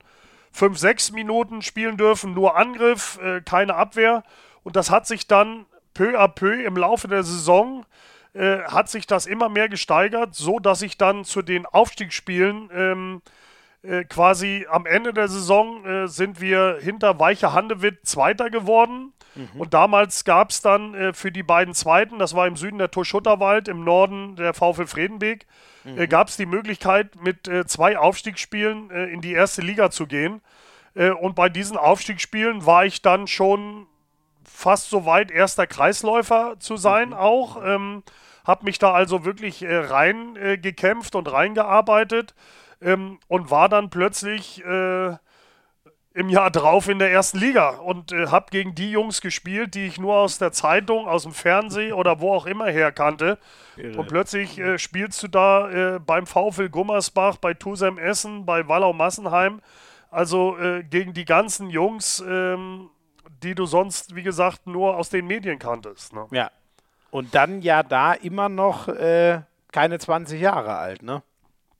fünf, 0.52 0.78
sechs 0.78 1.10
Minuten 1.10 1.62
spielen 1.62 1.96
dürfen, 1.96 2.34
nur 2.34 2.56
Angriff, 2.56 3.18
äh, 3.22 3.40
keine 3.40 3.74
Abwehr. 3.74 4.22
Und 4.62 4.76
das 4.76 4.90
hat 4.90 5.06
sich 5.06 5.26
dann 5.26 5.66
peu 5.94 6.18
à 6.18 6.28
peu 6.28 6.62
im 6.64 6.76
Laufe 6.76 7.08
der 7.08 7.22
Saison 7.22 7.84
äh, 8.34 8.62
hat 8.64 8.88
sich 8.88 9.06
das 9.06 9.26
immer 9.26 9.48
mehr 9.48 9.68
gesteigert, 9.68 10.34
so 10.34 10.58
dass 10.58 10.82
ich 10.82 10.98
dann 10.98 11.24
zu 11.24 11.40
den 11.40 11.66
Aufstiegsspielen 11.66 12.68
ähm, 12.74 13.22
äh, 13.82 14.04
quasi 14.04 14.66
am 14.68 14.86
Ende 14.86 15.14
der 15.14 15.28
Saison 15.28 15.84
äh, 15.84 16.08
sind 16.08 16.40
wir 16.40 16.78
hinter 16.80 17.18
Weiche 17.20 17.52
Handewitt 17.52 18.06
Zweiter 18.06 18.50
geworden. 18.50 19.12
Mhm. 19.34 19.60
Und 19.60 19.74
damals 19.74 20.24
gab 20.24 20.50
es 20.50 20.60
dann 20.60 20.94
äh, 20.94 21.12
für 21.12 21.32
die 21.32 21.42
beiden 21.42 21.74
Zweiten, 21.74 22.18
das 22.18 22.34
war 22.34 22.46
im 22.46 22.56
Süden 22.56 22.78
der 22.78 22.90
Torschutterwald, 22.90 23.68
im 23.68 23.84
Norden 23.84 24.36
der 24.36 24.54
VfL 24.54 24.86
Fredenbeek, 24.86 25.46
äh, 25.84 25.90
mhm. 25.90 26.00
äh, 26.00 26.06
gab 26.06 26.28
es 26.28 26.36
die 26.36 26.46
Möglichkeit, 26.46 27.16
mit 27.20 27.48
äh, 27.48 27.66
zwei 27.66 27.98
Aufstiegsspielen 27.98 28.90
äh, 28.90 29.06
in 29.06 29.20
die 29.20 29.32
erste 29.32 29.62
Liga 29.62 29.90
zu 29.90 30.06
gehen. 30.06 30.40
Äh, 30.94 31.10
und 31.10 31.34
bei 31.34 31.48
diesen 31.48 31.76
Aufstiegsspielen 31.76 32.66
war 32.66 32.84
ich 32.84 33.02
dann 33.02 33.26
schon 33.26 33.86
fast 34.44 34.90
so 34.90 35.06
weit, 35.06 35.30
erster 35.30 35.66
Kreisläufer 35.66 36.56
zu 36.58 36.76
sein 36.76 37.08
mhm. 37.08 37.14
auch. 37.14 37.62
Ähm, 37.64 38.02
habe 38.44 38.64
mich 38.64 38.78
da 38.78 38.92
also 38.92 39.24
wirklich 39.24 39.62
äh, 39.62 39.74
rein 39.74 40.36
äh, 40.36 40.58
gekämpft 40.58 41.14
und 41.14 41.32
reingearbeitet 41.32 42.34
ähm, 42.82 43.18
und 43.26 43.50
war 43.50 43.68
dann 43.68 43.90
plötzlich 43.90 44.62
im 46.14 46.28
Jahr 46.28 46.50
drauf 46.50 46.88
in 46.88 47.00
der 47.00 47.10
ersten 47.10 47.38
Liga 47.38 47.70
und 47.70 48.12
äh, 48.12 48.28
habe 48.28 48.46
gegen 48.50 48.74
die 48.74 48.90
Jungs 48.90 49.20
gespielt, 49.20 49.74
die 49.74 49.86
ich 49.86 49.98
nur 49.98 50.14
aus 50.14 50.38
der 50.38 50.52
Zeitung, 50.52 51.08
aus 51.08 51.24
dem 51.24 51.32
Fernsehen 51.32 51.92
oder 51.92 52.20
wo 52.20 52.32
auch 52.32 52.46
immer 52.46 52.66
her 52.66 52.92
kannte. 52.92 53.38
Irre. 53.76 53.98
Und 53.98 54.06
plötzlich 54.06 54.58
äh, 54.58 54.78
spielst 54.78 55.22
du 55.24 55.28
da 55.28 55.96
äh, 55.96 55.98
beim 55.98 56.26
VfL 56.26 56.68
Gummersbach, 56.68 57.36
bei 57.38 57.52
Tusem 57.52 57.98
Essen, 57.98 58.46
bei 58.46 58.66
Wallau 58.68 58.92
Massenheim. 58.92 59.60
Also 60.10 60.56
äh, 60.58 60.84
gegen 60.84 61.12
die 61.12 61.24
ganzen 61.24 61.68
Jungs, 61.68 62.24
ähm, 62.26 62.90
die 63.42 63.56
du 63.56 63.66
sonst, 63.66 64.14
wie 64.14 64.22
gesagt, 64.22 64.68
nur 64.68 64.96
aus 64.96 65.10
den 65.10 65.26
Medien 65.26 65.58
kanntest. 65.58 66.12
Ne? 66.12 66.26
Ja, 66.30 66.50
und 67.10 67.34
dann 67.34 67.60
ja 67.60 67.82
da 67.82 68.12
immer 68.12 68.48
noch 68.48 68.86
äh, 68.86 69.42
keine 69.72 69.98
20 69.98 70.40
Jahre 70.40 70.76
alt, 70.76 71.02
ne? 71.02 71.22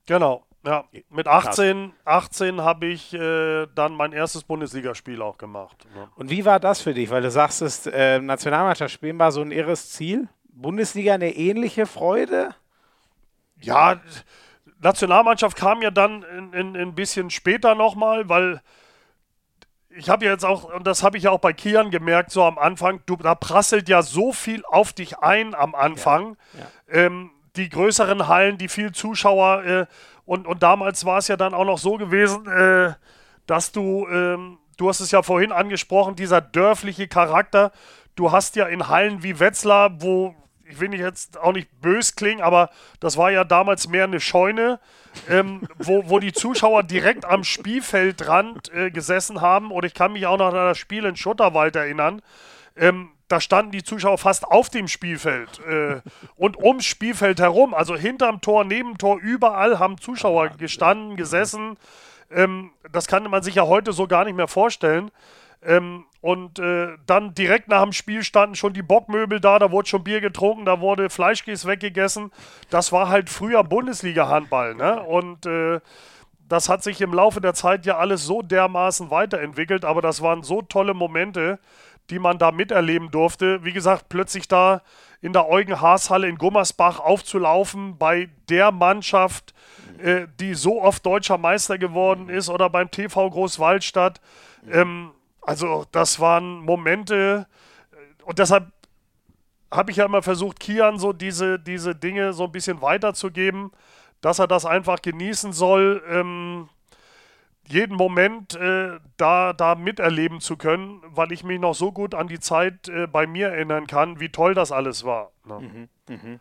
Genau. 0.05 0.44
Ja, 0.65 0.85
mit 1.09 1.27
18, 1.27 1.93
18 2.05 2.61
habe 2.61 2.87
ich 2.87 3.13
äh, 3.13 3.67
dann 3.75 3.93
mein 3.93 4.13
erstes 4.13 4.43
Bundesligaspiel 4.43 5.21
auch 5.21 5.37
gemacht. 5.37 5.85
Ne? 5.93 6.09
Und 6.15 6.29
wie 6.31 6.43
war 6.43 6.59
das 6.59 6.81
für 6.81 6.93
dich? 6.93 7.09
Weil 7.11 7.21
du 7.21 7.29
sagst, 7.29 7.61
das 7.61 7.85
äh, 7.85 8.19
Nationalmannschaft 8.19 8.93
spielen 8.93 9.19
war 9.19 9.31
so 9.31 9.41
ein 9.41 9.51
irres 9.51 9.91
Ziel. 9.91 10.27
Bundesliga 10.49 11.13
eine 11.13 11.35
ähnliche 11.35 11.85
Freude? 11.85 12.55
Ja, 13.61 14.01
Nationalmannschaft 14.79 15.57
kam 15.57 15.81
ja 15.81 15.91
dann 15.91 16.23
ein 16.53 16.95
bisschen 16.95 17.29
später 17.29 17.75
nochmal, 17.75 18.27
weil 18.29 18.61
ich 19.89 20.09
habe 20.09 20.25
ja 20.25 20.31
jetzt 20.31 20.45
auch, 20.45 20.73
und 20.73 20.85
das 20.85 21.03
habe 21.03 21.17
ich 21.17 21.23
ja 21.23 21.31
auch 21.31 21.39
bei 21.39 21.53
Kian 21.53 21.89
gemerkt, 21.89 22.31
so 22.31 22.43
am 22.43 22.57
Anfang, 22.57 23.01
du, 23.05 23.15
da 23.15 23.35
prasselt 23.35 23.87
ja 23.87 24.01
so 24.01 24.33
viel 24.33 24.63
auf 24.65 24.93
dich 24.93 25.19
ein 25.19 25.55
am 25.55 25.73
Anfang. 25.73 26.37
Ja, 26.53 26.59
ja. 26.59 27.05
Ähm, 27.05 27.31
die 27.55 27.69
größeren 27.69 28.27
Hallen, 28.27 28.57
die 28.57 28.67
viel 28.67 28.91
Zuschauer, 28.91 29.63
äh, 29.63 29.85
und, 30.25 30.47
und 30.47 30.63
damals 30.63 31.05
war 31.05 31.17
es 31.19 31.27
ja 31.27 31.37
dann 31.37 31.53
auch 31.53 31.65
noch 31.65 31.77
so 31.77 31.97
gewesen, 31.97 32.47
äh, 32.47 32.93
dass 33.45 33.71
du, 33.71 34.07
ähm, 34.07 34.57
du 34.77 34.89
hast 34.89 34.99
es 34.99 35.11
ja 35.11 35.21
vorhin 35.21 35.51
angesprochen, 35.51 36.15
dieser 36.15 36.41
dörfliche 36.41 37.07
Charakter, 37.07 37.71
du 38.15 38.31
hast 38.31 38.55
ja 38.55 38.65
in 38.65 38.87
Hallen 38.87 39.23
wie 39.23 39.39
Wetzlar, 39.39 40.01
wo 40.01 40.35
ich 40.67 40.79
will 40.79 40.89
nicht 40.89 41.01
jetzt 41.01 41.37
auch 41.37 41.53
nicht 41.53 41.69
bös 41.81 42.15
klingen, 42.15 42.41
aber 42.41 42.69
das 42.99 43.17
war 43.17 43.31
ja 43.31 43.43
damals 43.43 43.87
mehr 43.87 44.05
eine 44.05 44.19
Scheune, 44.19 44.79
ähm, 45.29 45.67
wo, 45.77 46.09
wo 46.09 46.19
die 46.19 46.33
Zuschauer 46.33 46.83
direkt 46.83 47.25
am 47.25 47.43
Spielfeldrand 47.43 48.73
äh, 48.73 48.91
gesessen 48.91 49.41
haben. 49.41 49.71
Und 49.71 49.85
ich 49.85 49.93
kann 49.93 50.13
mich 50.13 50.25
auch 50.25 50.37
noch 50.37 50.47
an 50.47 50.55
das 50.55 50.77
Spiel 50.77 51.05
in 51.05 51.15
Schutterwald 51.15 51.75
erinnern. 51.75 52.21
Ähm, 52.75 53.11
da 53.27 53.41
standen 53.41 53.71
die 53.71 53.83
Zuschauer 53.83 54.17
fast 54.17 54.45
auf 54.45 54.69
dem 54.69 54.87
Spielfeld 54.87 55.59
äh, 55.67 56.01
und 56.35 56.57
ums 56.57 56.85
Spielfeld 56.85 57.39
herum, 57.39 57.73
also 57.73 57.95
hinterm 57.95 58.41
Tor, 58.41 58.63
neben 58.65 58.97
Tor, 58.97 59.19
überall 59.19 59.79
haben 59.79 59.99
Zuschauer 59.99 60.49
gestanden, 60.49 61.15
gesessen. 61.15 61.77
Ähm, 62.31 62.71
das 62.91 63.07
kann 63.07 63.29
man 63.29 63.43
sich 63.43 63.55
ja 63.55 63.63
heute 63.63 63.93
so 63.93 64.07
gar 64.07 64.25
nicht 64.25 64.35
mehr 64.35 64.47
vorstellen. 64.47 65.11
Ähm, 65.63 66.05
und 66.21 66.59
äh, 66.59 66.95
dann 67.07 67.33
direkt 67.33 67.67
nach 67.67 67.83
dem 67.83 67.91
Spiel 67.91 68.23
standen 68.23 68.55
schon 68.55 68.73
die 68.73 68.83
Bockmöbel 68.83 69.39
da, 69.39 69.57
da 69.57 69.71
wurde 69.71 69.87
schon 69.87 70.03
Bier 70.03 70.21
getrunken, 70.21 70.65
da 70.65 70.79
wurde 70.79 71.09
Fleischkäse 71.09 71.67
weggegessen. 71.67 72.31
Das 72.69 72.91
war 72.91 73.09
halt 73.09 73.29
früher 73.29 73.63
Bundesliga-Handball. 73.63 74.75
Ne? 74.75 75.01
Und 75.01 75.45
äh, 75.47 75.79
das 76.47 76.69
hat 76.69 76.83
sich 76.83 77.01
im 77.01 77.13
Laufe 77.13 77.41
der 77.41 77.55
Zeit 77.55 77.85
ja 77.85 77.97
alles 77.97 78.23
so 78.23 78.41
dermaßen 78.41 79.09
weiterentwickelt, 79.09 79.85
aber 79.85 80.01
das 80.01 80.21
waren 80.21 80.43
so 80.43 80.61
tolle 80.61 80.93
Momente, 80.93 81.59
die 82.09 82.19
man 82.19 82.37
da 82.37 82.51
miterleben 82.51 83.11
durfte. 83.11 83.63
Wie 83.63 83.73
gesagt, 83.73 84.09
plötzlich 84.09 84.47
da 84.47 84.81
in 85.21 85.33
der 85.33 85.49
Eugen-Haas-Halle 85.49 86.27
in 86.27 86.37
Gummersbach 86.37 86.99
aufzulaufen 86.99 87.97
bei 87.97 88.29
der 88.49 88.71
Mannschaft, 88.71 89.53
äh, 89.97 90.27
die 90.39 90.53
so 90.53 90.81
oft 90.81 91.05
deutscher 91.05 91.37
Meister 91.37 91.77
geworden 91.77 92.29
ist, 92.29 92.49
oder 92.49 92.69
beim 92.69 92.91
TV 92.91 93.29
Großwaldstadt. 93.29 94.21
Ähm, 94.71 95.11
also 95.41 95.85
das 95.91 96.19
waren 96.19 96.59
Momente 96.59 97.47
und 98.25 98.39
deshalb 98.39 98.71
habe 99.71 99.91
ich 99.91 99.97
ja 99.97 100.05
immer 100.05 100.23
versucht, 100.23 100.59
Kian 100.59 100.99
so 100.99 101.13
diese, 101.13 101.59
diese 101.59 101.95
Dinge 101.95 102.33
so 102.33 102.45
ein 102.45 102.51
bisschen 102.51 102.81
weiterzugeben, 102.81 103.71
dass 104.21 104.39
er 104.39 104.47
das 104.47 104.65
einfach 104.65 105.01
genießen 105.01 105.53
soll, 105.53 106.03
ähm, 106.09 106.69
jeden 107.67 107.95
Moment 107.95 108.55
äh, 108.55 108.99
da, 109.17 109.53
da 109.53 109.75
miterleben 109.75 110.39
zu 110.39 110.57
können, 110.57 111.01
weil 111.07 111.31
ich 111.31 111.43
mich 111.43 111.59
noch 111.59 111.73
so 111.75 111.91
gut 111.91 112.13
an 112.13 112.27
die 112.27 112.39
Zeit 112.39 112.87
äh, 112.89 113.07
bei 113.07 113.27
mir 113.27 113.49
erinnern 113.49 113.87
kann, 113.87 114.19
wie 114.19 114.29
toll 114.29 114.53
das 114.53 114.71
alles 114.71 115.03
war. 115.03 115.31
Ne? 115.45 115.59
Mhm, 116.07 116.15
mh. 116.15 116.39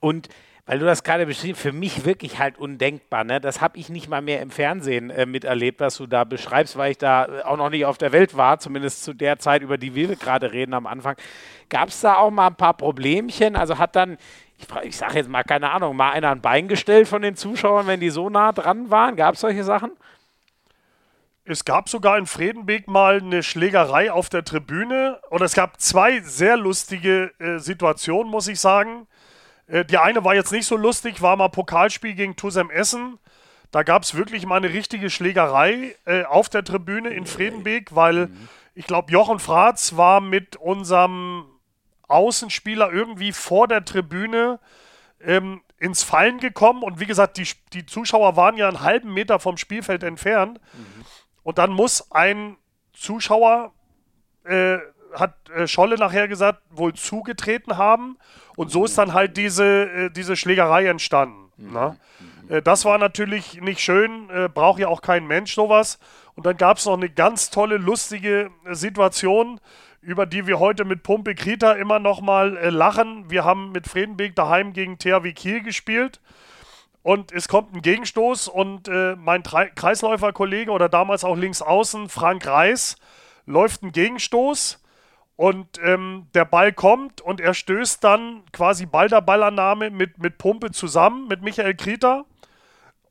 Und 0.00 0.28
weil 0.64 0.78
du 0.78 0.84
das 0.86 1.02
gerade 1.02 1.26
beschrieben 1.26 1.56
für 1.56 1.72
mich 1.72 2.04
wirklich 2.04 2.38
halt 2.38 2.56
undenkbar. 2.56 3.24
Ne? 3.24 3.40
Das 3.40 3.60
habe 3.60 3.78
ich 3.78 3.88
nicht 3.88 4.08
mal 4.08 4.22
mehr 4.22 4.40
im 4.40 4.50
Fernsehen 4.50 5.10
äh, 5.10 5.26
miterlebt, 5.26 5.80
was 5.80 5.96
du 5.96 6.06
da 6.06 6.22
beschreibst, 6.24 6.76
weil 6.76 6.92
ich 6.92 6.98
da 6.98 7.26
äh, 7.26 7.42
auch 7.42 7.56
noch 7.56 7.70
nicht 7.70 7.84
auf 7.84 7.98
der 7.98 8.12
Welt 8.12 8.36
war, 8.36 8.60
zumindest 8.60 9.02
zu 9.02 9.12
der 9.12 9.38
Zeit, 9.38 9.62
über 9.62 9.76
die 9.76 9.94
wir 9.94 10.14
gerade 10.14 10.52
reden 10.52 10.72
am 10.74 10.86
Anfang. 10.86 11.16
Gab 11.68 11.88
es 11.88 12.00
da 12.00 12.14
auch 12.14 12.30
mal 12.30 12.46
ein 12.46 12.54
paar 12.54 12.74
Problemchen? 12.74 13.56
Also 13.56 13.78
hat 13.78 13.96
dann, 13.96 14.18
ich, 14.56 14.66
ich 14.84 14.96
sage 14.96 15.16
jetzt 15.16 15.28
mal, 15.28 15.42
keine 15.42 15.72
Ahnung, 15.72 15.96
mal 15.96 16.12
einer 16.12 16.30
ein 16.30 16.40
Bein 16.40 16.68
gestellt 16.68 17.08
von 17.08 17.22
den 17.22 17.34
Zuschauern, 17.34 17.88
wenn 17.88 17.98
die 17.98 18.10
so 18.10 18.30
nah 18.30 18.52
dran 18.52 18.88
waren? 18.88 19.16
Gab 19.16 19.34
es 19.34 19.40
solche 19.40 19.64
Sachen? 19.64 19.90
Es 21.44 21.64
gab 21.64 21.88
sogar 21.88 22.18
in 22.18 22.26
Fredenbeek 22.26 22.86
mal 22.86 23.18
eine 23.18 23.42
Schlägerei 23.42 24.12
auf 24.12 24.28
der 24.28 24.44
Tribüne 24.44 25.20
und 25.28 25.42
es 25.42 25.54
gab 25.54 25.80
zwei 25.80 26.20
sehr 26.20 26.56
lustige 26.56 27.32
äh, 27.40 27.58
Situationen, 27.58 28.30
muss 28.30 28.46
ich 28.46 28.60
sagen. 28.60 29.08
Äh, 29.66 29.84
die 29.84 29.98
eine 29.98 30.24
war 30.24 30.36
jetzt 30.36 30.52
nicht 30.52 30.66
so 30.66 30.76
lustig, 30.76 31.20
war 31.20 31.34
mal 31.36 31.48
Pokalspiel 31.48 32.14
gegen 32.14 32.36
Tusem 32.36 32.70
Essen. 32.70 33.18
Da 33.72 33.82
gab 33.82 34.04
es 34.04 34.14
wirklich 34.14 34.46
mal 34.46 34.56
eine 34.56 34.72
richtige 34.72 35.10
Schlägerei 35.10 35.96
äh, 36.04 36.24
auf 36.24 36.48
der 36.48 36.62
Tribüne 36.62 37.08
in 37.08 37.26
Fredenbeek, 37.26 37.94
weil 37.94 38.28
mhm. 38.28 38.48
ich 38.74 38.86
glaube, 38.86 39.10
Jochen 39.10 39.40
Fratz 39.40 39.96
war 39.96 40.20
mit 40.20 40.54
unserem 40.56 41.46
Außenspieler 42.06 42.92
irgendwie 42.92 43.32
vor 43.32 43.66
der 43.66 43.84
Tribüne 43.84 44.60
ähm, 45.20 45.62
ins 45.78 46.04
Fallen 46.04 46.38
gekommen. 46.38 46.84
Und 46.84 47.00
wie 47.00 47.06
gesagt, 47.06 47.36
die, 47.38 47.48
die 47.72 47.86
Zuschauer 47.86 48.36
waren 48.36 48.56
ja 48.56 48.68
einen 48.68 48.82
halben 48.82 49.12
Meter 49.12 49.40
vom 49.40 49.56
Spielfeld 49.56 50.04
entfernt. 50.04 50.60
Mhm. 50.74 51.04
Und 51.42 51.58
dann 51.58 51.70
muss 51.70 52.10
ein 52.10 52.56
Zuschauer 52.92 53.72
äh, 54.44 54.78
hat 55.14 55.50
äh, 55.50 55.66
Scholle 55.66 55.96
nachher 55.96 56.28
gesagt, 56.28 56.62
wohl 56.70 56.94
zugetreten 56.94 57.76
haben. 57.76 58.18
Und 58.56 58.70
so 58.70 58.84
ist 58.84 58.98
dann 58.98 59.12
halt 59.12 59.36
diese, 59.36 59.64
äh, 59.64 60.10
diese 60.10 60.36
Schlägerei 60.36 60.86
entstanden. 60.86 61.52
Mhm. 61.56 61.72
Ne? 61.72 61.96
Äh, 62.48 62.62
das 62.62 62.84
war 62.84 62.98
natürlich 62.98 63.60
nicht 63.60 63.80
schön, 63.80 64.30
äh, 64.30 64.48
braucht 64.48 64.80
ja 64.80 64.88
auch 64.88 65.02
kein 65.02 65.26
Mensch 65.26 65.54
sowas. 65.54 65.98
Und 66.34 66.46
dann 66.46 66.56
gab 66.56 66.78
es 66.78 66.86
noch 66.86 66.96
eine 66.96 67.10
ganz 67.10 67.50
tolle, 67.50 67.76
lustige 67.76 68.50
äh, 68.64 68.74
Situation, 68.74 69.60
über 70.00 70.26
die 70.26 70.46
wir 70.46 70.58
heute 70.58 70.84
mit 70.84 71.02
Pumpe 71.02 71.34
Krita 71.34 71.72
immer 71.72 72.00
noch 72.00 72.20
mal 72.20 72.54
lachen. 72.70 73.30
Wir 73.30 73.44
haben 73.44 73.70
mit 73.70 73.86
Fredenbeek 73.86 74.34
daheim 74.34 74.72
gegen 74.72 74.98
THW 74.98 75.32
Kiel 75.32 75.62
gespielt. 75.62 76.20
Und 77.02 77.32
es 77.32 77.48
kommt 77.48 77.74
ein 77.74 77.82
Gegenstoß 77.82 78.48
und 78.48 78.86
äh, 78.88 79.16
mein 79.16 79.42
Kreisläuferkollege 79.42 80.70
oder 80.70 80.88
damals 80.88 81.24
auch 81.24 81.36
links 81.36 81.60
außen, 81.60 82.08
Frank 82.08 82.46
Reis, 82.46 82.96
läuft 83.44 83.82
ein 83.82 83.90
Gegenstoß 83.90 84.80
und 85.34 85.80
ähm, 85.82 86.28
der 86.34 86.44
Ball 86.44 86.72
kommt 86.72 87.20
und 87.20 87.40
er 87.40 87.54
stößt 87.54 88.04
dann 88.04 88.44
quasi 88.52 88.86
Ball 88.86 89.08
der 89.08 89.20
Ballannahme 89.20 89.90
mit, 89.90 90.18
mit 90.18 90.38
Pumpe 90.38 90.70
zusammen, 90.70 91.26
mit 91.26 91.42
Michael 91.42 91.74
Krieter. 91.74 92.24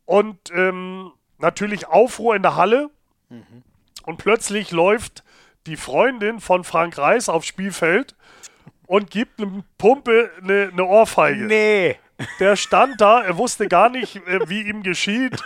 Und 0.05 0.37
ähm, 0.53 1.11
natürlich 1.39 1.87
Aufruhr 1.87 2.35
in 2.35 2.41
der 2.41 2.55
Halle. 2.55 2.89
Mhm. 3.29 3.63
Und 4.03 4.17
plötzlich 4.17 4.71
läuft 4.71 5.23
die 5.67 5.77
Freundin 5.77 6.39
von 6.39 6.63
Frank 6.63 6.97
Reis 6.97 7.27
aufs 7.27 7.47
Spielfeld 7.47 8.15
und 8.87 9.11
gibt 9.11 9.39
einem 9.39 9.63
Pumpe 9.77 10.31
eine, 10.41 10.69
eine 10.71 10.85
Ohrfeige. 10.85 11.45
Nee. 11.45 11.97
Der 12.39 12.55
stand 12.55 13.01
da, 13.01 13.21
er 13.21 13.37
wusste 13.37 13.67
gar 13.67 13.89
nicht, 13.89 14.15
äh, 14.27 14.39
wie 14.47 14.61
ihm 14.61 14.83
geschieht. 14.83 15.41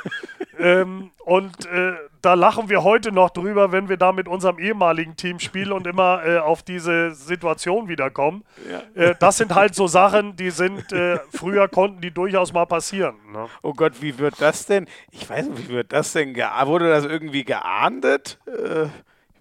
Ähm, 0.58 1.12
und 1.26 1.66
äh, 1.66 1.94
da 2.22 2.34
lachen 2.34 2.70
wir 2.70 2.84
heute 2.84 3.12
noch 3.12 3.30
drüber, 3.30 3.72
wenn 3.72 3.90
wir 3.90 3.98
da 3.98 4.12
mit 4.12 4.28
unserem 4.28 4.58
ehemaligen 4.58 5.16
Team 5.16 5.40
spielen 5.40 5.72
und 5.72 5.86
immer 5.86 6.26
äh, 6.26 6.38
auf 6.38 6.64
diese 6.64 7.14
Situation 7.14 7.88
wiederkommen. 7.88 8.44
Ja. 8.70 9.02
Äh, 9.02 9.16
das 9.20 9.38
sind 9.38 9.54
halt 9.54 9.76
so 9.76 9.88
Sachen, 9.88 10.36
die 10.36 10.52
sind, 10.52 10.92
äh, 10.94 11.20
früher 11.34 11.68
konnten 11.68 12.02
die 12.02 12.12
durchaus 12.12 12.54
mal 12.54 12.66
passieren. 12.66 13.16
Ne? 13.32 13.48
Oh 13.64 13.74
Gott, 13.74 14.02
wie 14.02 14.18
wird 14.18 14.40
das 14.40 14.66
denn? 14.66 14.88
Ich 15.12 15.30
weiß 15.30 15.48
nicht, 15.50 15.68
wie 15.68 15.74
wird 15.74 15.92
das 15.92 16.14
denn? 16.14 16.36
Wurde 16.36 16.90
das 16.90 17.06
irgendwie 17.06 17.44
geahndet? 17.44 18.40
Äh, 18.48 18.88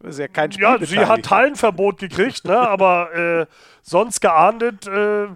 ist 0.05 0.18
ja 0.18 0.28
kein 0.28 0.52
Spiel 0.52 0.64
Ja, 0.64 0.78
sie 0.81 0.98
hat 0.98 1.31
Hallenverbot 1.31 1.98
gekriegt, 1.98 2.44
ne? 2.44 2.59
aber 2.59 3.14
äh, 3.14 3.47
sonst 3.82 4.20
geahndet 4.20 4.86
äh, 4.86 5.26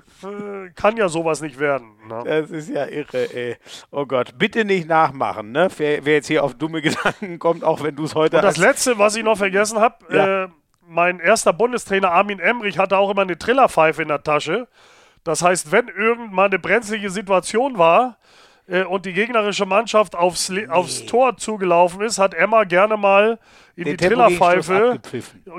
kann 0.75 0.97
ja 0.97 1.09
sowas 1.09 1.41
nicht 1.41 1.59
werden. 1.59 1.93
Ne? 2.09 2.23
Das 2.25 2.51
ist 2.51 2.69
ja 2.69 2.87
irre, 2.87 3.35
ey. 3.35 3.57
Oh 3.91 4.07
Gott, 4.07 4.39
bitte 4.39 4.65
nicht 4.65 4.89
nachmachen, 4.89 5.53
ne? 5.53 5.69
Wer, 5.77 6.05
wer 6.05 6.15
jetzt 6.15 6.29
hier 6.29 6.45
auf 6.45 6.55
dumme 6.55 6.83
Gedanken 6.83 7.39
kommt, 7.39 7.65
auch 7.65 7.83
wenn 7.83 7.97
du 7.97 8.05
es 8.05 8.15
heute 8.15 8.37
Und 8.37 8.43
das 8.43 8.57
Letzte, 8.57 8.99
was 8.99 9.17
ich 9.17 9.25
noch 9.25 9.39
vergessen 9.39 9.79
habe, 9.79 9.97
ja. 10.15 10.45
äh, 10.45 10.49
mein 10.87 11.21
erster 11.21 11.53
Bundestrainer 11.53 12.11
Armin 12.11 12.39
Emrich 12.39 12.79
hatte 12.79 12.97
auch 12.97 13.11
immer 13.11 13.23
eine 13.23 13.39
Trillerpfeife 13.39 14.03
in 14.03 14.09
der 14.09 14.23
Tasche. 14.23 14.69
Das 15.25 15.43
heißt, 15.43 15.71
wenn 15.71 15.89
irgendwann 15.89 16.47
eine 16.47 16.59
brenzlige 16.59 17.11
Situation 17.11 17.77
war, 17.77 18.17
äh, 18.69 18.85
und 18.85 19.07
die 19.07 19.15
gegnerische 19.15 19.67
Mannschaft 19.67 20.15
aufs, 20.15 20.51
nee. 20.51 20.69
aufs 20.69 21.07
Tor 21.07 21.37
zugelaufen 21.37 22.03
ist, 22.03 22.19
hat 22.19 22.35
Emma 22.35 22.65
gerne 22.65 22.97
mal 22.97 23.39
in 23.75 23.85
Den 23.85 23.97
die 23.97 24.07
Trillerpfeife. 24.07 25.01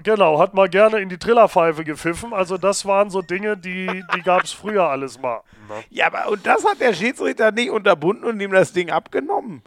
Genau, 0.03 0.39
hat 0.39 0.53
mal 0.53 0.69
gerne 0.69 0.99
in 0.99 1.09
die 1.09 1.17
Trillerpfeife 1.17 1.83
gepfiffen. 1.83 2.33
Also 2.33 2.57
das 2.57 2.85
waren 2.85 3.09
so 3.09 3.21
Dinge, 3.21 3.57
die, 3.57 4.03
die 4.15 4.21
gab 4.21 4.43
es 4.43 4.51
früher 4.51 4.83
alles 4.89 5.19
mal. 5.19 5.41
Ne? 5.67 5.75
Ja, 5.89 6.07
aber 6.07 6.29
und 6.29 6.45
das 6.45 6.63
hat 6.65 6.79
der 6.79 6.93
Schiedsrichter 6.93 7.51
nicht 7.51 7.71
unterbunden 7.71 8.25
und 8.25 8.39
ihm 8.39 8.51
das 8.51 8.73
Ding 8.73 8.91
abgenommen. 8.91 9.63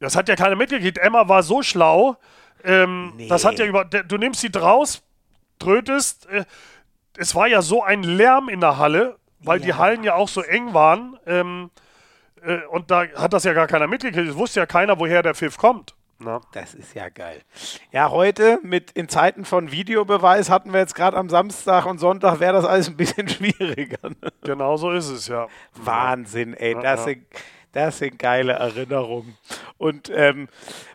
Das 0.00 0.16
hat 0.16 0.28
ja 0.28 0.34
keiner 0.34 0.56
mitgekriegt. 0.56 0.98
Emma 0.98 1.28
war 1.28 1.42
so 1.42 1.62
schlau. 1.62 2.16
Ähm, 2.64 3.12
nee. 3.16 3.28
Das 3.28 3.44
hat 3.44 3.58
ja 3.58 3.66
über. 3.66 3.84
Du 3.84 4.16
nimmst 4.16 4.40
sie 4.40 4.50
draus, 4.50 5.02
trötest. 5.58 6.26
Äh, 6.28 6.44
es 7.16 7.34
war 7.34 7.46
ja 7.46 7.62
so 7.62 7.82
ein 7.82 8.02
Lärm 8.02 8.48
in 8.48 8.60
der 8.60 8.78
Halle, 8.78 9.16
weil 9.40 9.60
ja. 9.60 9.66
die 9.66 9.74
Hallen 9.74 10.02
ja 10.02 10.14
auch 10.14 10.28
so 10.28 10.42
eng 10.42 10.74
waren. 10.74 11.18
Ähm, 11.26 11.70
äh, 12.44 12.66
und 12.70 12.90
da 12.90 13.04
hat 13.16 13.32
das 13.32 13.44
ja 13.44 13.52
gar 13.52 13.66
keiner 13.66 13.86
mitgekriegt. 13.86 14.28
Es 14.28 14.36
wusste 14.36 14.60
ja 14.60 14.66
keiner, 14.66 14.98
woher 14.98 15.22
der 15.22 15.34
Pfiff 15.34 15.56
kommt. 15.56 15.94
Na? 16.22 16.40
Das 16.52 16.74
ist 16.74 16.94
ja 16.94 17.08
geil. 17.08 17.40
Ja, 17.92 18.10
heute 18.10 18.58
mit 18.62 18.90
in 18.90 19.08
Zeiten 19.08 19.46
von 19.46 19.72
Videobeweis 19.72 20.50
hatten 20.50 20.72
wir 20.72 20.80
jetzt 20.80 20.94
gerade 20.94 21.16
am 21.16 21.30
Samstag 21.30 21.86
und 21.86 21.98
Sonntag 21.98 22.40
wäre 22.40 22.52
das 22.52 22.66
alles 22.66 22.88
ein 22.88 22.96
bisschen 22.96 23.26
schwieriger. 23.28 24.10
Ne? 24.10 24.30
Genau 24.42 24.76
so 24.76 24.90
ist 24.90 25.08
es, 25.08 25.28
ja. 25.28 25.48
Wahnsinn, 25.74 26.52
ey. 26.52 26.74
Ja, 26.74 26.82
das, 26.82 27.00
ja. 27.00 27.04
Sind, 27.06 27.26
das 27.72 27.98
sind 27.98 28.18
geile 28.18 28.52
Erinnerungen. 28.52 29.38
Und 29.78 30.10
ähm, 30.14 30.48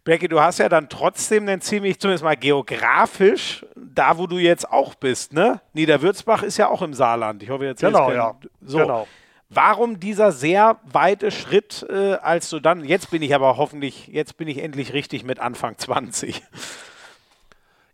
Becky, 0.04 0.28
du 0.28 0.40
hast 0.42 0.60
ja 0.60 0.70
dann 0.70 0.90
trotzdem 0.90 1.48
einen 1.48 1.62
ziemlich, 1.62 2.00
zumindest 2.00 2.24
mal 2.24 2.38
geografisch, 2.38 3.66
da 3.76 4.20
wo 4.20 4.28
du 4.28 4.38
jetzt 4.38 4.70
auch 4.70 4.94
bist, 4.94 5.34
ne? 5.34 5.60
Niederwürzbach 5.74 6.44
ist 6.44 6.58
ja 6.58 6.68
auch 6.68 6.84
im 6.84 6.94
Saarland. 6.94 7.42
Ich 7.42 7.50
hoffe 7.50 7.66
jetzt. 7.66 7.80
Genau, 7.82 8.12
ja. 8.12 8.36
So. 8.62 8.78
Genau. 8.78 9.08
Warum 9.56 10.02
dieser 10.02 10.34
sehr 10.34 10.80
weite 10.84 11.32
Schritt, 11.32 11.86
äh, 11.90 12.16
als 12.16 12.50
du 12.50 12.60
dann, 12.60 12.84
jetzt 12.84 13.10
bin 13.10 13.22
ich 13.22 13.34
aber 13.34 13.56
hoffentlich, 13.56 14.08
jetzt 14.08 14.36
bin 14.36 14.50
ich 14.50 14.58
endlich 14.62 14.92
richtig 14.92 15.24
mit 15.24 15.40
Anfang 15.40 15.78
20. 15.78 16.44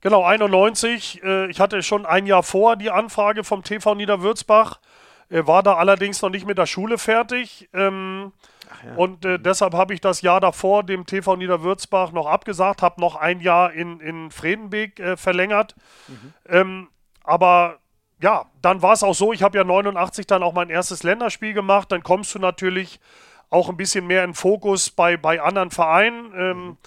Genau, 0.02 0.24
91. 0.24 1.24
Äh, 1.24 1.52
ich 1.52 1.60
hatte 1.60 1.84
schon 1.84 2.08
ein 2.08 2.26
Jahr 2.26 2.42
vor 2.42 2.76
die 2.76 2.90
Anfrage 2.90 3.44
vom 3.44 3.64
TV 3.64 3.94
Niederwürzbach, 3.94 4.80
äh, 5.30 5.46
war 5.46 5.62
da 5.62 5.76
allerdings 5.76 6.22
noch 6.24 6.32
nicht 6.32 6.48
mit 6.48 6.58
der 6.58 6.66
Schule 6.66 6.98
fertig. 6.98 7.70
Ähm, 7.74 8.34
ja. 8.84 8.96
Und 8.96 9.26
äh, 9.26 9.38
deshalb 9.38 9.76
habe 9.76 9.94
ich 9.94 10.02
das 10.02 10.22
Jahr 10.24 10.40
davor 10.40 10.84
dem 10.84 11.06
TV 11.06 11.36
Niederwürzbach 11.36 12.12
noch 12.12 12.26
abgesagt, 12.26 12.82
habe 12.82 13.00
noch 13.00 13.16
ein 13.16 13.40
Jahr 13.40 13.72
in, 13.72 14.00
in 14.00 14.32
Fredenbeek 14.32 15.00
äh, 15.00 15.16
verlängert. 15.16 15.76
Mhm. 16.08 16.34
Ähm, 16.50 16.88
aber 17.24 17.78
ja, 18.22 18.46
dann 18.62 18.82
war 18.82 18.94
es 18.94 19.04
auch 19.04 19.16
so, 19.16 19.34
ich 19.34 19.44
habe 19.44 19.58
ja 19.58 19.64
89 19.64 20.28
dann 20.28 20.44
auch 20.44 20.54
mein 20.54 20.70
erstes 20.70 21.04
Länderspiel 21.04 21.54
gemacht, 21.54 21.92
dann 21.92 22.04
kommst 22.04 22.34
du 22.36 22.40
natürlich 22.40 23.00
auch 23.50 23.70
ein 23.70 23.78
bisschen 23.78 24.08
mehr 24.08 24.24
in 24.24 24.34
Fokus 24.34 24.90
bei, 24.90 25.18
bei 25.18 25.42
anderen 25.42 25.72
Vereinen. 25.72 26.34
Ähm, 26.36 26.66
mhm. 26.66 26.78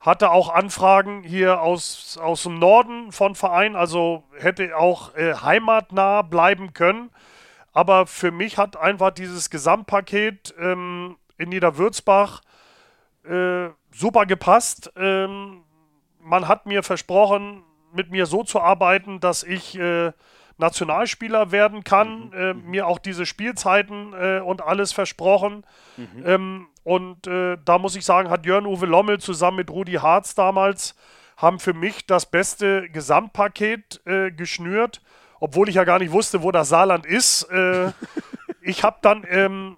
hatte 0.00 0.30
auch 0.30 0.48
Anfragen 0.48 1.22
hier 1.22 1.60
aus, 1.60 2.18
aus 2.18 2.44
dem 2.44 2.58
Norden 2.58 3.12
von 3.12 3.34
Vereinen, 3.34 3.76
also 3.76 4.24
hätte 4.38 4.76
auch 4.76 5.14
äh, 5.16 5.34
heimatnah 5.34 6.22
bleiben 6.22 6.72
können. 6.72 7.10
Aber 7.72 8.06
für 8.06 8.30
mich 8.30 8.58
hat 8.58 8.76
einfach 8.76 9.10
dieses 9.10 9.50
Gesamtpaket 9.50 10.54
ähm, 10.58 11.16
in 11.38 11.48
Niederwürzbach 11.48 12.42
äh, 13.24 13.68
super 13.92 14.26
gepasst. 14.26 14.92
Ähm, 14.96 15.62
man 16.20 16.48
hat 16.48 16.66
mir 16.66 16.82
versprochen, 16.82 17.64
mit 17.92 18.10
mir 18.10 18.26
so 18.26 18.44
zu 18.44 18.60
arbeiten, 18.60 19.20
dass 19.20 19.42
ich 19.42 19.78
äh, 19.78 20.12
Nationalspieler 20.58 21.52
werden 21.52 21.84
kann. 21.84 22.26
Mhm. 22.26 22.32
Äh, 22.32 22.54
mir 22.54 22.86
auch 22.86 22.98
diese 22.98 23.26
Spielzeiten 23.26 24.12
äh, 24.12 24.40
und 24.40 24.62
alles 24.62 24.92
versprochen. 24.92 25.64
Mhm. 25.96 26.22
Ähm, 26.24 26.66
und 26.84 27.26
äh, 27.26 27.56
da 27.64 27.78
muss 27.78 27.96
ich 27.96 28.04
sagen, 28.04 28.30
hat 28.30 28.46
Jörn 28.46 28.66
Uwe 28.66 28.86
Lommel 28.86 29.20
zusammen 29.20 29.58
mit 29.58 29.70
Rudi 29.70 29.94
Harz 29.94 30.34
damals 30.34 30.96
haben 31.42 31.58
für 31.58 31.74
mich 31.74 32.06
das 32.06 32.26
beste 32.26 32.88
Gesamtpaket 32.88 34.00
äh, 34.06 34.30
geschnürt, 34.30 35.02
obwohl 35.40 35.68
ich 35.68 35.74
ja 35.74 35.84
gar 35.84 35.98
nicht 35.98 36.12
wusste, 36.12 36.42
wo 36.42 36.52
das 36.52 36.68
Saarland 36.68 37.04
ist. 37.04 37.42
Äh, 37.50 37.92
ich 38.62 38.84
habe 38.84 38.98
dann 39.02 39.26
ähm, 39.28 39.76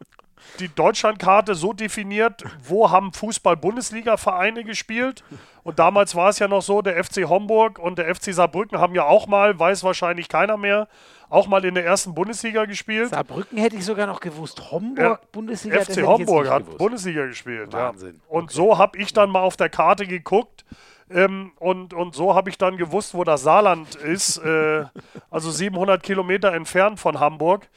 die 0.61 0.69
Deutschlandkarte 0.69 1.55
so 1.55 1.73
definiert, 1.73 2.45
wo 2.63 2.91
haben 2.91 3.13
Fußball-Bundesliga-Vereine 3.13 4.65
gespielt. 4.65 5.25
Und 5.63 5.79
damals 5.79 6.15
war 6.15 6.29
es 6.29 6.39
ja 6.39 6.47
noch 6.47 6.63
so, 6.63 6.83
der 6.83 7.03
FC 7.03 7.29
Homburg 7.29 7.79
und 7.79 7.99
der 7.99 8.15
FC 8.15 8.35
Saarbrücken 8.35 8.79
haben 8.79 8.95
ja 8.95 9.05
auch 9.05 9.27
mal, 9.27 9.59
weiß 9.59 9.83
wahrscheinlich 9.83 10.29
keiner 10.29 10.57
mehr, 10.57 10.89
auch 11.31 11.47
mal 11.49 11.65
in 11.65 11.75
der 11.75 11.85
ersten 11.85 12.15
Bundesliga 12.15 12.67
gespielt. 12.67 13.11
Saarbrücken 13.11 13.59
hätte 13.59 13.77
ich 13.77 13.85
sogar 13.85 14.07
noch 14.07 14.21
gewusst. 14.21 14.71
Homburg, 14.71 14.99
ja, 14.99 15.19
Bundesliga. 15.33 15.81
FC 15.81 16.03
Homburg 16.03 16.49
hat 16.49 16.61
gewusst. 16.65 16.79
Bundesliga 16.79 17.27
gespielt. 17.27 17.73
Wahnsinn. 17.73 18.21
Ja. 18.23 18.37
Und 18.37 18.45
okay. 18.45 18.55
so 18.55 18.79
habe 18.79 18.99
ich 18.99 19.13
dann 19.13 19.31
mal 19.31 19.41
auf 19.41 19.57
der 19.57 19.71
Karte 19.71 20.07
geguckt. 20.07 20.65
Ähm, 21.11 21.53
und, 21.59 21.93
und 21.93 22.15
so 22.15 22.35
habe 22.35 22.51
ich 22.51 22.59
dann 22.59 22.77
gewusst, 22.77 23.15
wo 23.15 23.25
das 23.25 23.43
Saarland 23.43 23.95
ist. 23.95 24.39
Äh, 24.39 24.85
also 25.31 25.51
700 25.51 26.03
Kilometer 26.03 26.53
entfernt 26.53 27.01
von 27.01 27.21
Hamburg. 27.21 27.69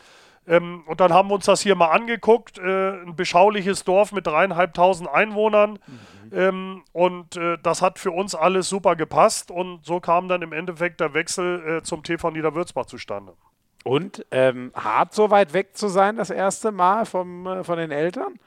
Ähm, 0.48 0.84
und 0.86 1.00
dann 1.02 1.14
haben 1.14 1.30
wir 1.30 1.36
uns 1.36 1.46
das 1.46 1.62
hier 1.62 1.76
mal 1.76 1.92
angeguckt. 1.92 2.58
Äh, 2.58 3.02
ein 3.02 3.16
beschauliches 3.16 3.84
Dorf 3.84 4.12
mit 4.12 4.28
dreieinhalbtausend 4.28 5.10
Einwohnern. 5.10 5.80
Mhm. 5.88 6.38
Ähm, 6.38 6.84
und 6.94 7.36
äh, 7.36 7.58
das 7.62 7.82
hat 7.82 8.00
für 8.00 8.12
uns 8.12 8.34
alles 8.34 8.70
super 8.70 8.96
gepasst. 8.96 9.52
Und 9.52 9.86
so 9.86 10.00
kam 10.00 10.28
dann 10.28 10.42
im 10.42 10.54
Endeffekt 10.54 11.00
der 11.02 11.14
Wechsel 11.14 11.78
äh, 11.78 11.84
zum 11.84 12.04
TV 12.04 12.32
Niederwürzbach 12.32 12.86
zustande. 12.86 13.34
Und 13.84 14.26
ähm, 14.32 14.72
hart 14.76 15.14
so 15.14 15.30
weit 15.30 15.54
weg 15.54 15.78
zu 15.78 15.88
sein, 15.88 16.18
das 16.18 16.30
erste 16.30 16.72
Mal 16.72 17.06
vom, 17.06 17.46
äh, 17.48 17.64
von 17.64 17.78
den 17.78 17.92
Eltern? 17.92 18.40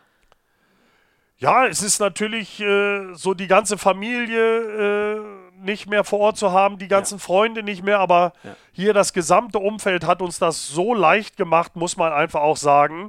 Ja, 1.39 1.67
es 1.67 1.83
ist 1.83 2.01
natürlich 2.01 2.61
äh, 2.61 3.15
so 3.15 3.33
die 3.33 3.47
ganze 3.47 3.79
Familie 3.79 5.17
äh, 5.17 5.21
nicht 5.63 5.89
mehr 5.89 6.05
vor 6.05 6.21
Ort 6.21 6.37
zu 6.37 6.53
haben, 6.53 6.79
die 6.79 6.89
ganzen 6.89 7.19
ja. 7.19 7.25
Freunde 7.25 7.63
nicht 7.63 7.83
mehr, 7.83 7.99
aber 7.99 8.33
ja. 8.43 8.57
hier 8.73 8.95
das 8.95 9.13
gesamte 9.13 9.59
Umfeld 9.59 10.07
hat 10.07 10.23
uns 10.23 10.39
das 10.39 10.69
so 10.69 10.95
leicht 10.95 11.37
gemacht, 11.37 11.77
muss 11.77 11.97
man 11.97 12.13
einfach 12.13 12.41
auch 12.41 12.57
sagen. 12.57 13.09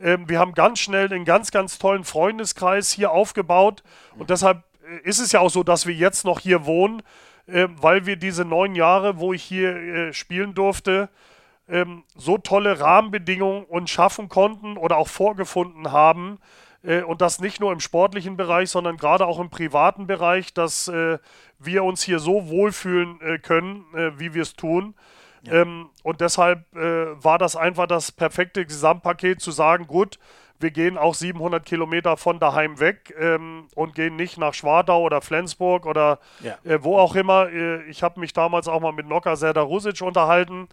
Ähm, 0.00 0.28
wir 0.28 0.38
haben 0.38 0.54
ganz 0.54 0.78
schnell 0.78 1.12
einen 1.12 1.24
ganz, 1.24 1.50
ganz 1.50 1.78
tollen 1.78 2.04
Freundeskreis 2.04 2.92
hier 2.92 3.10
aufgebaut 3.10 3.82
und 4.12 4.22
mhm. 4.22 4.26
deshalb 4.26 4.62
äh, 4.82 5.08
ist 5.08 5.18
es 5.18 5.32
ja 5.32 5.40
auch 5.40 5.50
so, 5.50 5.62
dass 5.62 5.86
wir 5.86 5.94
jetzt 5.94 6.24
noch 6.24 6.40
hier 6.40 6.66
wohnen, 6.66 7.02
äh, 7.46 7.68
weil 7.76 8.06
wir 8.06 8.16
diese 8.16 8.44
neun 8.44 8.74
Jahre, 8.74 9.18
wo 9.18 9.32
ich 9.32 9.42
hier 9.42 9.76
äh, 9.76 10.12
spielen 10.12 10.54
durfte, 10.54 11.08
ähm, 11.68 12.04
so 12.16 12.38
tolle 12.38 12.80
Rahmenbedingungen 12.80 13.64
uns 13.64 13.90
schaffen 13.90 14.28
konnten 14.28 14.76
oder 14.76 14.96
auch 14.96 15.08
vorgefunden 15.08 15.92
haben, 15.92 16.38
äh, 16.82 17.02
und 17.02 17.20
das 17.20 17.40
nicht 17.40 17.60
nur 17.60 17.72
im 17.72 17.80
sportlichen 17.80 18.36
Bereich, 18.36 18.70
sondern 18.70 18.96
gerade 18.96 19.26
auch 19.26 19.38
im 19.40 19.50
privaten 19.50 20.06
Bereich, 20.06 20.54
dass 20.54 20.88
äh, 20.88 21.18
wir 21.58 21.84
uns 21.84 22.02
hier 22.02 22.18
so 22.18 22.48
wohlfühlen 22.48 23.20
äh, 23.20 23.38
können, 23.38 23.84
äh, 23.94 24.18
wie 24.18 24.34
wir 24.34 24.42
es 24.42 24.54
tun. 24.54 24.94
Ja. 25.42 25.62
Ähm, 25.62 25.90
und 26.02 26.20
deshalb 26.20 26.74
äh, 26.74 27.22
war 27.22 27.38
das 27.38 27.56
einfach 27.56 27.86
das 27.86 28.12
perfekte 28.12 28.64
Gesamtpaket 28.64 29.40
zu 29.40 29.50
sagen, 29.50 29.86
gut, 29.86 30.18
wir 30.60 30.70
gehen 30.70 30.98
auch 30.98 31.14
700 31.14 31.64
Kilometer 31.64 32.16
von 32.16 32.40
daheim 32.40 32.80
weg 32.80 33.14
ähm, 33.18 33.68
und 33.74 33.94
gehen 33.94 34.16
nicht 34.16 34.38
nach 34.38 34.54
Schwadau 34.54 35.02
oder 35.02 35.20
Flensburg 35.20 35.86
oder 35.86 36.18
ja. 36.40 36.58
äh, 36.64 36.82
wo 36.82 36.98
auch 36.98 37.14
immer. 37.14 37.48
Äh, 37.48 37.84
ich 37.84 38.02
habe 38.02 38.18
mich 38.18 38.32
damals 38.32 38.66
auch 38.66 38.80
mal 38.80 38.92
mit 38.92 39.06
Noka 39.06 39.36
Serdarusic 39.36 40.00
unterhalten, 40.02 40.68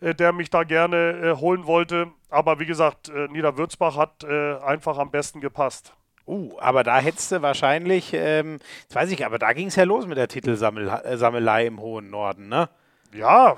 äh, 0.00 0.14
der 0.14 0.32
mich 0.32 0.48
da 0.48 0.64
gerne 0.64 0.96
äh, 0.96 1.36
holen 1.36 1.66
wollte. 1.66 2.08
Aber 2.30 2.60
wie 2.60 2.66
gesagt, 2.66 3.10
äh, 3.10 3.28
Niederwürzbach 3.28 3.96
hat 3.96 4.24
einfach 4.24 4.98
am 4.98 5.10
besten 5.10 5.40
gepasst. 5.40 5.94
Uh, 6.26 6.58
aber 6.58 6.82
da 6.82 6.98
hättest 6.98 7.30
du 7.30 7.42
wahrscheinlich, 7.42 8.12
ähm, 8.12 8.58
das 8.88 8.96
weiß 8.96 9.10
ich, 9.12 9.24
aber 9.24 9.38
da 9.38 9.52
ging 9.52 9.68
es 9.68 9.76
ja 9.76 9.84
los 9.84 10.06
mit 10.06 10.18
der 10.18 10.26
Titelsammelei 10.26 11.66
im 11.66 11.80
hohen 11.80 12.10
Norden, 12.10 12.48
ne? 12.48 12.68
Ja, 13.12 13.56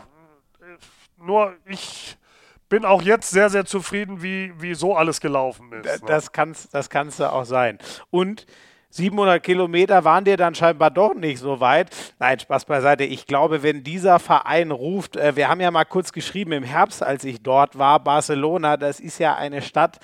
nur 1.16 1.54
ich 1.66 2.16
bin 2.68 2.84
auch 2.84 3.02
jetzt 3.02 3.30
sehr, 3.30 3.48
sehr 3.48 3.64
zufrieden, 3.64 4.22
wie, 4.22 4.52
wie 4.60 4.74
so 4.74 4.94
alles 4.94 5.20
gelaufen 5.20 5.72
ist. 5.72 6.02
Ne? 6.02 6.06
Das, 6.06 6.32
kann's, 6.32 6.68
das 6.70 6.90
kannst 6.90 7.20
du 7.20 7.32
auch 7.32 7.44
sein. 7.44 7.78
Und 8.10 8.46
700 8.90 9.42
Kilometer 9.42 10.04
waren 10.04 10.24
dir 10.24 10.36
dann 10.36 10.54
scheinbar 10.54 10.90
doch 10.90 11.14
nicht 11.14 11.38
so 11.38 11.60
weit. 11.60 11.94
Nein, 12.18 12.38
Spaß 12.38 12.64
beiseite. 12.64 13.04
Ich 13.04 13.26
glaube, 13.26 13.62
wenn 13.62 13.84
dieser 13.84 14.18
Verein 14.18 14.70
ruft, 14.70 15.16
äh, 15.16 15.36
wir 15.36 15.48
haben 15.48 15.60
ja 15.60 15.70
mal 15.70 15.84
kurz 15.84 16.12
geschrieben 16.12 16.52
im 16.52 16.62
Herbst, 16.62 17.02
als 17.02 17.24
ich 17.24 17.42
dort 17.42 17.78
war, 17.78 18.00
Barcelona, 18.00 18.76
das 18.76 19.00
ist 19.00 19.18
ja 19.18 19.34
eine 19.34 19.62
Stadt, 19.62 19.98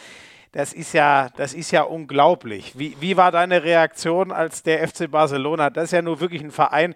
das 0.55 0.72
ist 0.72 0.93
ja, 0.93 1.31
das 1.36 1.52
ist 1.52 1.72
ja 1.72 1.82
unglaublich. 1.82 2.78
Wie, 2.78 2.97
wie 3.01 3.16
war 3.16 3.32
deine 3.32 3.64
Reaktion 3.64 4.31
als 4.31 4.62
der 4.62 4.86
FC 4.86 5.10
Barcelona? 5.10 5.68
Das 5.68 5.85
ist 5.85 5.90
ja 5.93 6.01
nur 6.01 6.20
wirklich 6.20 6.43
ein 6.43 6.52
Verein, 6.52 6.94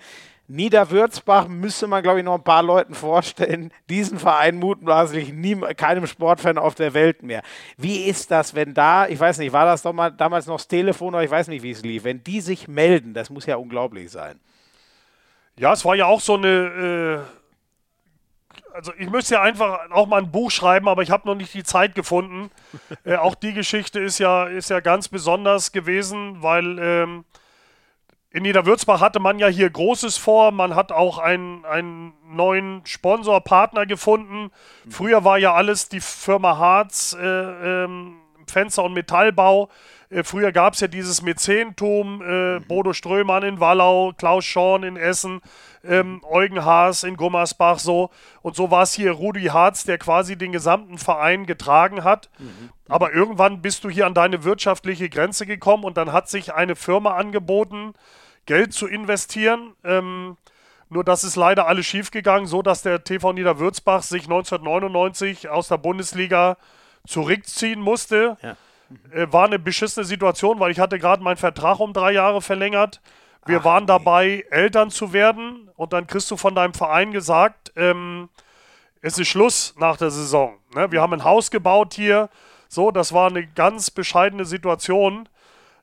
Niederwürzbach 0.51 1.47
müsste 1.47 1.86
man, 1.89 2.02
glaube 2.02 2.20
ich, 2.20 2.24
noch 2.24 2.36
ein 2.36 2.43
paar 2.43 2.62
Leuten 2.62 2.94
vorstellen. 2.94 3.70
Diesen 3.90 4.18
Verein 4.18 4.56
mutmaßlich 4.56 5.32
nie, 5.32 5.56
keinem 5.76 6.06
Sportfan 6.06 6.56
auf 6.56 6.74
der 6.74 6.94
Welt 6.94 7.22
mehr. 7.22 7.43
Wie 7.76 8.05
ist 8.05 8.30
das, 8.30 8.55
wenn 8.55 8.72
da, 8.72 9.06
ich 9.09 9.20
weiß 9.20 9.39
nicht, 9.39 9.52
war 9.52 9.66
das 9.66 9.82
doch 9.82 9.93
mal 9.93 10.10
damals 10.10 10.47
noch 10.47 10.56
das 10.56 10.68
Telefon 10.68 11.14
oder 11.14 11.22
ich 11.22 11.30
weiß 11.30 11.48
nicht, 11.48 11.62
wie 11.62 11.72
es 11.72 11.82
lief, 11.82 12.05
wenn 12.05 12.24
die 12.24 12.40
sich 12.40 12.66
melden, 12.66 13.12
das 13.12 13.28
muss 13.28 13.44
ja 13.44 13.56
unglaublich 13.56 14.10
sein. 14.10 14.40
Ja, 15.59 15.74
es 15.74 15.85
war 15.85 15.97
ja 15.97 16.06
auch 16.06 16.20
so 16.20 16.36
eine. 16.36 17.26
Also 18.78 18.92
ich 18.96 19.10
müsste 19.10 19.34
ja 19.34 19.42
einfach 19.42 19.90
auch 19.90 20.06
mal 20.06 20.22
ein 20.22 20.30
Buch 20.30 20.52
schreiben, 20.52 20.86
aber 20.86 21.02
ich 21.02 21.10
habe 21.10 21.26
noch 21.26 21.34
nicht 21.34 21.52
die 21.52 21.64
Zeit 21.64 21.96
gefunden. 21.96 22.48
äh, 23.05 23.16
auch 23.16 23.34
die 23.34 23.52
Geschichte 23.52 23.98
ist 23.98 24.20
ja, 24.20 24.44
ist 24.44 24.70
ja 24.70 24.78
ganz 24.78 25.09
besonders 25.09 25.72
gewesen, 25.72 26.44
weil 26.44 26.78
ähm, 26.78 27.24
in 28.30 28.44
Niederwürzbach 28.44 29.00
hatte 29.00 29.18
man 29.18 29.40
ja 29.40 29.48
hier 29.48 29.68
Großes 29.68 30.16
vor. 30.16 30.52
Man 30.52 30.76
hat 30.76 30.92
auch 30.92 31.18
einen, 31.18 31.64
einen 31.64 32.12
neuen 32.24 32.82
Sponsorpartner 32.86 33.84
gefunden. 33.84 34.52
Früher 34.88 35.24
war 35.24 35.38
ja 35.38 35.55
alles 35.55 35.88
die 35.88 36.00
Firma 36.00 36.56
Harz, 36.56 37.16
äh, 37.20 37.24
ähm, 37.26 38.20
Fenster- 38.46 38.84
und 38.84 38.92
Metallbau. 38.92 39.70
Äh, 40.10 40.22
früher 40.22 40.52
gab 40.52 40.74
es 40.74 40.80
ja 40.80 40.89
dieses 40.89 41.22
Mäzentum, 41.22 42.22
äh, 42.22 42.60
Bodo 42.60 42.93
Strömann 42.93 43.43
in 43.43 43.60
Wallau, 43.60 44.12
Klaus 44.16 44.44
Schorn 44.44 44.82
in 44.82 44.97
Essen, 44.97 45.40
ähm, 45.85 46.22
Eugen 46.28 46.64
Haas 46.64 47.05
in 47.05 47.16
Gummersbach 47.16 47.78
so. 47.78 48.10
Und 48.43 48.56
so 48.56 48.70
war 48.70 48.82
es 48.82 48.94
hier 48.94 49.12
Rudi 49.12 49.44
Harz, 49.44 49.85
der 49.85 49.98
quasi 49.98 50.36
den 50.36 50.52
gesamten 50.52 50.98
Verein 50.98 51.47
getragen 51.47 52.05
hat. 52.05 52.30
Mhm. 52.39 52.70
Aber 52.89 53.12
irgendwann 53.12 53.60
bist 53.60 53.85
du 53.85 53.90
hier 53.90 54.06
an 54.06 54.14
deine 54.14 54.44
wirtschaftliche 54.44 55.09
Grenze 55.09 55.44
gekommen 55.44 55.85
und 55.85 55.97
dann 55.97 56.12
hat 56.12 56.28
sich 56.28 56.55
eine 56.55 56.74
Firma 56.74 57.16
angeboten, 57.16 57.93
Geld 58.47 58.72
zu 58.72 58.86
investieren. 58.86 59.74
Ähm, 59.85 60.39
nur 60.89 61.05
das 61.05 61.22
ist 61.22 61.36
leider 61.36 61.66
alles 61.66 61.85
schiefgegangen, 61.85 62.47
so 62.47 62.62
dass 62.62 62.80
der 62.80 63.05
TV 63.05 63.35
Niederwürzbach 63.35 64.02
sich 64.02 64.22
1999 64.22 65.51
aus 65.51 65.68
der 65.68 65.76
Bundesliga 65.76 66.56
zurückziehen 67.06 67.80
musste. 67.80 68.39
Ja. 68.43 68.56
Äh, 69.12 69.27
war 69.31 69.44
eine 69.44 69.59
beschissene 69.59 70.05
Situation, 70.05 70.60
weil 70.60 70.70
ich 70.70 70.81
hatte 70.81 70.98
gerade 70.98 71.23
meinen 71.23 71.36
Vertrag 71.36 71.81
um 71.81 71.93
drei 71.93 72.12
Jahre 72.12 72.40
verlängert. 72.40 73.01
Wir 73.47 73.60
Ach, 73.60 73.65
waren 73.65 73.85
nee. 73.85 73.89
dabei, 73.89 74.44
Eltern 74.51 74.90
zu 74.90 75.12
werden 75.12 75.70
und 75.77 75.93
dann 75.93 76.06
kriegst 76.06 76.31
du 76.31 76.36
von 76.36 76.55
deinem 76.55 76.74
Verein 76.74 77.12
gesagt, 77.12 77.73
ähm, 77.77 78.28
es 79.01 79.19
ist 79.19 79.28
Schluss 79.28 79.74
nach 79.78 79.97
der 79.97 80.10
Saison. 80.10 80.59
Ne? 80.74 80.90
Wir 80.90 81.01
haben 81.01 81.12
ein 81.12 81.24
Haus 81.24 81.51
gebaut 81.51 81.94
hier, 81.94 82.28
so, 82.69 82.90
das 82.90 83.12
war 83.12 83.28
eine 83.28 83.47
ganz 83.47 83.90
bescheidene 83.90 84.44
Situation. 84.44 85.28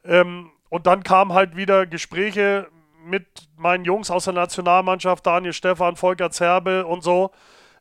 Ähm, 0.03 0.51
und 0.69 0.85
dann 0.87 1.03
kamen 1.03 1.33
halt 1.33 1.55
wieder 1.55 1.85
Gespräche 1.87 2.67
mit 3.03 3.25
meinen 3.57 3.85
Jungs 3.85 4.11
aus 4.11 4.25
der 4.25 4.33
Nationalmannschaft, 4.33 5.25
Daniel 5.25 5.53
Stefan, 5.53 5.95
Volker 5.95 6.31
Zerbe 6.31 6.85
und 6.85 7.03
so. 7.03 7.31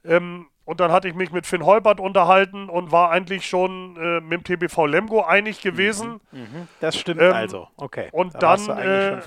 Ähm, 0.04 0.46
und 0.64 0.80
dann 0.80 0.90
hatte 0.90 1.08
ich 1.08 1.14
mich 1.14 1.30
mit 1.30 1.46
Finn 1.46 1.64
Holbert 1.64 2.00
unterhalten 2.00 2.70
und 2.70 2.90
war 2.90 3.10
eigentlich 3.10 3.46
schon 3.46 3.96
äh, 3.96 4.20
mit 4.20 4.48
dem 4.48 4.58
TBV 4.58 4.86
Lemgo 4.86 5.22
einig 5.22 5.60
gewesen. 5.60 6.20
Mhm, 6.32 6.40
mh. 6.40 6.66
Das 6.80 6.96
stimmt 6.96 7.20
ähm, 7.20 7.32
also. 7.32 7.68
Okay. 7.76 8.08
Und 8.12 8.34
da 8.34 8.56
dann, 8.56 8.78
äh, 8.78 9.18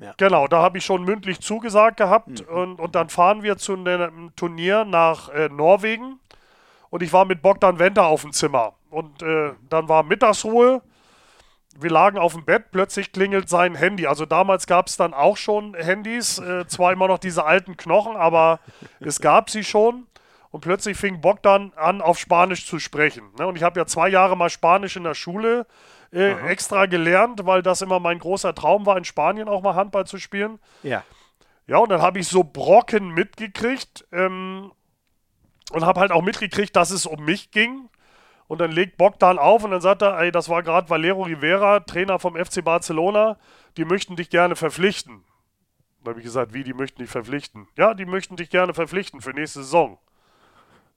ja. 0.00 0.14
genau, 0.16 0.46
da 0.48 0.62
habe 0.62 0.78
ich 0.78 0.84
schon 0.84 1.04
mündlich 1.04 1.40
zugesagt 1.40 1.98
gehabt. 1.98 2.48
Mhm. 2.48 2.56
Und, 2.56 2.80
und 2.80 2.94
dann 2.94 3.10
fahren 3.10 3.42
wir 3.42 3.58
zu 3.58 3.74
einem 3.74 4.32
Turnier 4.36 4.84
nach 4.86 5.28
äh, 5.28 5.50
Norwegen. 5.50 6.18
Und 6.88 7.02
ich 7.02 7.12
war 7.12 7.26
mit 7.26 7.42
Bogdan 7.42 7.78
Wender 7.78 8.06
auf 8.06 8.22
dem 8.22 8.32
Zimmer. 8.32 8.72
Und 8.88 9.22
äh, 9.22 9.52
dann 9.68 9.90
war 9.90 10.02
Mittagsruhe. 10.02 10.80
Wir 11.78 11.90
lagen 11.90 12.16
auf 12.16 12.32
dem 12.32 12.46
Bett, 12.46 12.70
plötzlich 12.70 13.12
klingelt 13.12 13.50
sein 13.50 13.74
Handy. 13.74 14.06
Also 14.06 14.24
damals 14.24 14.66
gab 14.66 14.86
es 14.86 14.96
dann 14.96 15.12
auch 15.12 15.36
schon 15.36 15.74
Handys, 15.74 16.38
äh, 16.38 16.66
zwar 16.66 16.92
immer 16.92 17.06
noch 17.06 17.18
diese 17.18 17.44
alten 17.44 17.76
Knochen, 17.76 18.16
aber 18.16 18.60
es 18.98 19.20
gab 19.20 19.50
sie 19.50 19.62
schon. 19.62 20.06
Und 20.50 20.60
plötzlich 20.60 20.96
fing 20.96 21.20
Bogdan 21.20 21.72
an, 21.76 22.00
auf 22.00 22.18
Spanisch 22.18 22.66
zu 22.66 22.78
sprechen. 22.78 23.24
Ne? 23.38 23.46
Und 23.46 23.56
ich 23.56 23.62
habe 23.62 23.78
ja 23.78 23.86
zwei 23.86 24.08
Jahre 24.08 24.36
mal 24.36 24.50
Spanisch 24.50 24.96
in 24.96 25.04
der 25.04 25.14
Schule 25.14 25.66
äh, 26.12 26.32
extra 26.48 26.86
gelernt, 26.86 27.44
weil 27.44 27.62
das 27.62 27.82
immer 27.82 28.00
mein 28.00 28.18
großer 28.18 28.54
Traum 28.54 28.86
war, 28.86 28.96
in 28.96 29.04
Spanien 29.04 29.48
auch 29.48 29.62
mal 29.62 29.74
Handball 29.74 30.06
zu 30.06 30.18
spielen. 30.18 30.58
Ja. 30.82 31.04
Ja, 31.66 31.78
und 31.78 31.88
dann 31.88 32.00
habe 32.00 32.18
ich 32.20 32.28
so 32.28 32.44
Brocken 32.44 33.08
mitgekriegt 33.08 34.06
ähm, 34.12 34.70
und 35.72 35.84
habe 35.84 36.00
halt 36.00 36.12
auch 36.12 36.22
mitgekriegt, 36.22 36.76
dass 36.76 36.90
es 36.90 37.06
um 37.06 37.24
mich 37.24 37.50
ging. 37.50 37.88
Und 38.46 38.60
dann 38.60 38.70
legt 38.70 38.96
Bogdan 38.96 39.38
auf 39.38 39.64
und 39.64 39.72
dann 39.72 39.80
sagt 39.80 40.02
er, 40.02 40.18
ey, 40.20 40.30
das 40.30 40.48
war 40.48 40.62
gerade 40.62 40.88
Valero 40.88 41.22
Rivera, 41.22 41.80
Trainer 41.80 42.20
vom 42.20 42.36
FC 42.36 42.64
Barcelona, 42.64 43.38
die 43.76 43.84
möchten 43.84 44.14
dich 44.14 44.30
gerne 44.30 44.54
verpflichten. 44.54 45.24
Da 46.04 46.10
habe 46.10 46.20
ich 46.20 46.24
gesagt, 46.24 46.54
wie, 46.54 46.62
die 46.62 46.72
möchten 46.72 47.02
dich 47.02 47.10
verpflichten? 47.10 47.66
Ja, 47.76 47.92
die 47.94 48.04
möchten 48.04 48.36
dich 48.36 48.48
gerne 48.48 48.72
verpflichten 48.72 49.20
für 49.20 49.30
nächste 49.30 49.64
Saison. 49.64 49.98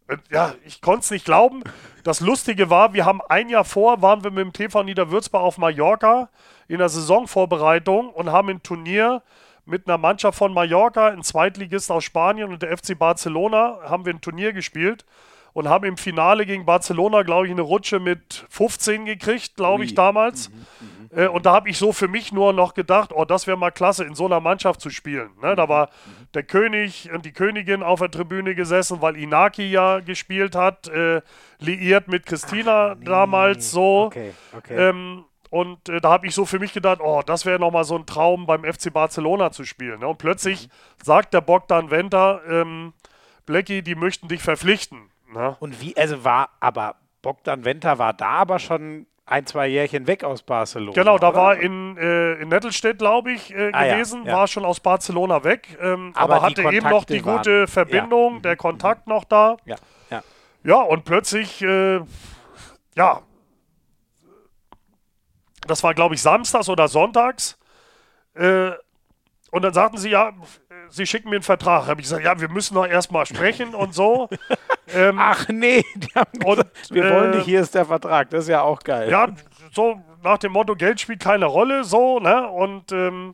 Äh, 0.10 0.18
ja, 0.31 0.53
ich 0.65 0.81
konnte 0.81 1.02
es 1.02 1.11
nicht 1.11 1.26
glauben. 1.26 1.64
Das 2.03 2.19
Lustige 2.19 2.69
war, 2.69 2.94
wir 2.94 3.06
haben 3.06 3.22
ein 3.30 3.49
Jahr 3.49 3.65
vor, 3.65 4.02
waren 4.02 4.23
wir 4.23 4.31
mit 4.31 4.44
dem 4.44 4.53
TV 4.53 4.84
Niederwürzbach 4.84 5.41
auf 5.41 5.57
Mallorca 5.57 6.30
in 6.68 6.80
der 6.80 6.90
Saisonvorbereitung 6.90 8.10
und 8.10 8.31
haben 8.31 8.49
ein 8.49 8.64
Turnier 8.64 9.22
mit 9.65 9.88
einer 9.88 9.98
Mannschaft 9.98 10.38
von 10.38 10.53
Mallorca, 10.53 11.10
ein 11.10 11.23
Zweitligist 11.23 11.91
aus 11.91 12.03
Spanien 12.03 12.49
und 12.52 12.61
der 12.64 12.76
FC 12.76 12.98
Barcelona, 12.98 13.80
haben 13.84 14.06
wir 14.06 14.14
ein 14.14 14.22
Turnier 14.22 14.52
gespielt 14.52 15.06
und 15.53 15.68
haben 15.68 15.86
im 15.86 15.98
Finale 15.98 16.45
gegen 16.45 16.65
Barcelona, 16.65 17.23
glaube 17.23 17.48
ich, 17.48 17.52
eine 17.52 17.61
Rutsche 17.61 17.99
mit 17.99 18.45
15 18.49 19.06
gekriegt, 19.06 19.56
glaube 19.56 19.84
ich, 19.84 19.94
damals. 19.94 20.49
Mhm, 20.49 20.56
mhm, 20.56 20.98
äh, 21.11 21.27
und 21.27 21.45
da 21.45 21.53
habe 21.53 21.69
ich 21.69 21.77
so 21.77 21.91
für 21.91 22.07
mich 22.07 22.31
nur 22.31 22.53
noch 22.53 22.73
gedacht, 22.73 23.11
oh, 23.14 23.26
das 23.26 23.48
wäre 23.48 23.57
mal 23.57 23.72
klasse, 23.72 24.03
in 24.03 24.15
so 24.15 24.26
einer 24.26 24.40
Mannschaft 24.40 24.81
zu 24.81 24.90
spielen. 24.90 25.31
Ne? 25.41 25.56
Da 25.56 25.68
war 25.68 25.90
der 26.34 26.44
König 26.44 27.10
und 27.11 27.26
die 27.26 27.31
Königin 27.31 27.84
auf 27.84 27.99
der 27.99 28.11
Tribüne 28.11 28.56
gesessen, 28.56 29.02
weil 29.02 29.18
Inaki 29.18 29.69
ja 29.69 29.99
gespielt 29.99 30.56
hat, 30.56 30.88
äh, 30.88 31.22
liiert 31.60 32.07
mit 32.07 32.26
Christina 32.26 32.91
Ach, 32.91 32.95
nee. 32.95 33.06
damals 33.06 33.72
so. 33.72 34.06
Okay, 34.06 34.34
okay. 34.56 34.90
Ähm, 34.90 35.26
und 35.49 35.90
äh, 35.90 35.99
da 35.99 36.11
habe 36.11 36.27
ich 36.27 36.36
so 36.36 36.45
für 36.45 36.60
mich 36.60 36.73
gedacht, 36.73 36.99
oh, 37.02 37.23
das 37.26 37.45
wäre 37.45 37.60
nochmal 37.60 37.84
so 37.84 37.98
ein 37.98 38.06
Traum 38.06 38.45
beim 38.45 38.64
FC 38.64 38.94
Barcelona 38.94 39.52
zu 39.52 39.64
spielen. 39.64 40.02
Ne? 40.02 40.07
Und 40.07 40.18
plötzlich 40.18 40.68
mhm. 40.68 41.03
sagt 41.03 41.34
der 41.34 41.41
Bogdan 41.41 41.90
Venter, 41.90 42.41
ähm, 42.48 42.94
Blackie, 43.45 43.81
die 43.81 43.95
möchten 43.95 44.27
dich 44.27 44.44
verpflichten. 44.44 45.10
Na? 45.34 45.57
Und 45.60 45.81
wie, 45.81 45.98
also 45.98 46.23
war, 46.23 46.49
aber 46.60 46.95
Bogdan 47.23 47.65
Venter 47.65 47.98
war 47.98 48.14
da 48.14 48.30
aber 48.30 48.60
schon 48.60 49.07
ein, 49.30 49.45
zwei 49.45 49.68
Jährchen 49.68 50.07
weg 50.07 50.23
aus 50.23 50.41
Barcelona. 50.41 50.93
Genau, 50.93 51.18
da 51.18 51.30
oder? 51.30 51.38
war 51.38 51.57
in, 51.57 51.97
äh, 51.97 52.34
in 52.41 52.49
Nettelstedt, 52.49 52.97
glaube 52.97 53.31
ich, 53.34 53.53
äh, 53.53 53.72
ah, 53.72 53.85
gewesen, 53.85 54.23
ja, 54.26 54.31
ja. 54.31 54.38
war 54.38 54.47
schon 54.47 54.65
aus 54.65 54.80
Barcelona 54.80 55.43
weg, 55.43 55.68
ähm, 55.80 56.11
aber, 56.15 56.35
aber 56.35 56.45
hatte 56.45 56.64
eben 56.64 56.89
noch 56.89 57.06
die 57.06 57.22
gute 57.22 57.68
Verbindung, 57.68 58.35
ja. 58.35 58.39
der 58.41 58.53
mhm, 58.53 58.57
Kontakt 58.57 59.07
mhm. 59.07 59.14
noch 59.14 59.23
da. 59.23 59.57
Ja, 59.65 59.76
ja. 60.10 60.23
Ja, 60.64 60.81
und 60.81 61.06
plötzlich, 61.06 61.61
äh, 61.61 62.01
ja, 62.95 63.22
das 65.68 65.84
war, 65.84 65.93
glaube 65.93 66.15
ich, 66.15 66.22
samstags 66.22 66.68
oder 66.68 66.88
sonntags. 66.88 67.57
Äh, 68.34 68.72
und 69.51 69.61
dann 69.61 69.73
sagten 69.73 69.97
sie, 69.97 70.10
ja, 70.10 70.34
sie 70.89 71.05
schicken 71.05 71.29
mir 71.29 71.37
einen 71.37 71.43
Vertrag. 71.43 71.87
Habe 71.87 72.01
ich 72.01 72.07
gesagt, 72.07 72.23
ja, 72.23 72.39
wir 72.39 72.49
müssen 72.49 72.75
doch 72.75 72.87
erstmal 72.87 73.25
sprechen 73.25 73.75
und 73.75 73.93
so. 73.93 74.29
ähm, 74.93 75.17
Ach 75.19 75.47
nee, 75.49 75.83
die 75.95 76.13
haben 76.15 76.39
gesagt, 76.39 76.89
und, 76.89 76.95
wir 76.95 77.09
wollen 77.09 77.31
nicht, 77.31 77.41
äh, 77.41 77.45
hier 77.45 77.61
ist 77.61 77.75
der 77.75 77.85
Vertrag. 77.85 78.29
Das 78.29 78.43
ist 78.43 78.49
ja 78.49 78.61
auch 78.61 78.79
geil. 78.79 79.09
Ja, 79.09 79.27
so 79.71 80.01
nach 80.23 80.37
dem 80.37 80.51
Motto, 80.51 80.75
Geld 80.75 80.99
spielt 80.99 81.19
keine 81.19 81.45
Rolle, 81.45 81.83
so, 81.83 82.19
ne? 82.19 82.47
Und 82.49 82.91
ähm, 82.91 83.33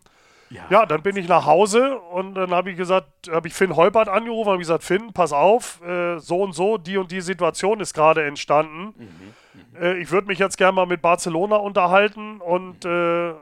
ja. 0.49 0.65
ja. 0.69 0.86
dann 0.86 1.02
bin 1.02 1.15
ich 1.15 1.27
nach 1.27 1.45
Hause 1.45 1.98
und 1.98 2.36
dann 2.36 2.52
habe 2.52 2.72
ich 2.72 2.77
gesagt, 2.77 3.07
habe 3.30 3.48
ich 3.48 3.53
Finn 3.53 3.76
Holpert 3.76 4.07
angerufen, 4.07 4.49
habe 4.49 4.60
gesagt, 4.60 4.84
Finn, 4.84 5.11
pass 5.14 5.34
auf, 5.34 5.82
äh, 5.86 6.19
so 6.19 6.41
und 6.41 6.53
so, 6.53 6.77
die 6.77 6.98
und 6.98 7.11
die 7.11 7.22
Situation 7.22 7.80
ist 7.80 7.94
gerade 7.94 8.23
entstanden. 8.23 8.94
Mhm, 8.98 9.07
mhm. 9.53 9.82
äh, 9.82 9.98
ich 9.98 10.11
würde 10.11 10.27
mich 10.27 10.40
jetzt 10.40 10.57
gerne 10.57 10.73
mal 10.73 10.86
mit 10.86 11.02
Barcelona 11.02 11.57
unterhalten 11.57 12.41
und 12.41 12.86
äh, 12.86 13.34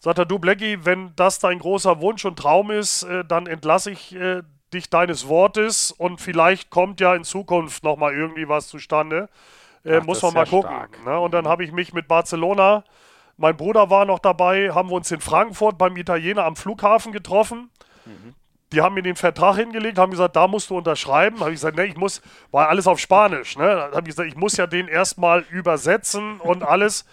sagt 0.00 0.18
er, 0.18 0.24
du 0.24 0.38
Blackie, 0.38 0.84
wenn 0.84 1.12
das 1.14 1.38
dein 1.38 1.58
großer 1.58 2.00
Wunsch 2.00 2.24
und 2.24 2.38
Traum 2.38 2.70
ist, 2.70 3.04
äh, 3.04 3.24
dann 3.24 3.46
entlasse 3.46 3.92
ich 3.92 4.14
äh, 4.14 4.42
dich 4.72 4.90
deines 4.90 5.28
Wortes 5.28 5.92
und 5.92 6.20
vielleicht 6.20 6.70
kommt 6.70 7.00
ja 7.00 7.14
in 7.14 7.24
Zukunft 7.24 7.84
nochmal 7.84 8.14
irgendwie 8.14 8.48
was 8.48 8.68
zustande. 8.68 9.28
Äh, 9.84 9.98
Ach, 10.00 10.06
muss 10.06 10.22
man 10.22 10.34
mal 10.34 10.46
gucken. 10.46 10.74
Ne? 11.04 11.18
Und 11.18 11.32
dann 11.32 11.46
habe 11.46 11.64
ich 11.64 11.72
mich 11.72 11.92
mit 11.92 12.08
Barcelona, 12.08 12.84
mein 13.36 13.56
Bruder 13.56 13.88
war 13.88 14.04
noch 14.04 14.18
dabei, 14.18 14.70
haben 14.70 14.90
wir 14.90 14.96
uns 14.96 15.10
in 15.10 15.20
Frankfurt 15.20 15.78
beim 15.78 15.96
Italiener 15.96 16.44
am 16.44 16.56
Flughafen 16.56 17.12
getroffen. 17.12 17.70
Mhm. 18.04 18.34
Die 18.72 18.82
haben 18.82 18.94
mir 18.94 19.02
den 19.02 19.16
Vertrag 19.16 19.56
hingelegt, 19.56 19.98
haben 19.98 20.12
gesagt, 20.12 20.36
da 20.36 20.46
musst 20.46 20.70
du 20.70 20.76
unterschreiben. 20.76 21.40
Habe 21.40 21.50
ich 21.50 21.56
gesagt, 21.56 21.76
ne, 21.76 21.86
ich 21.86 21.96
muss, 21.96 22.22
war 22.52 22.68
alles 22.68 22.86
auf 22.86 23.00
Spanisch. 23.00 23.56
Ne? 23.56 23.90
Habe 23.92 24.02
ich 24.02 24.14
gesagt, 24.14 24.28
ich 24.28 24.36
muss 24.36 24.56
ja 24.56 24.66
den 24.66 24.86
erstmal 24.88 25.40
übersetzen 25.50 26.38
und 26.40 26.62
alles. 26.62 27.04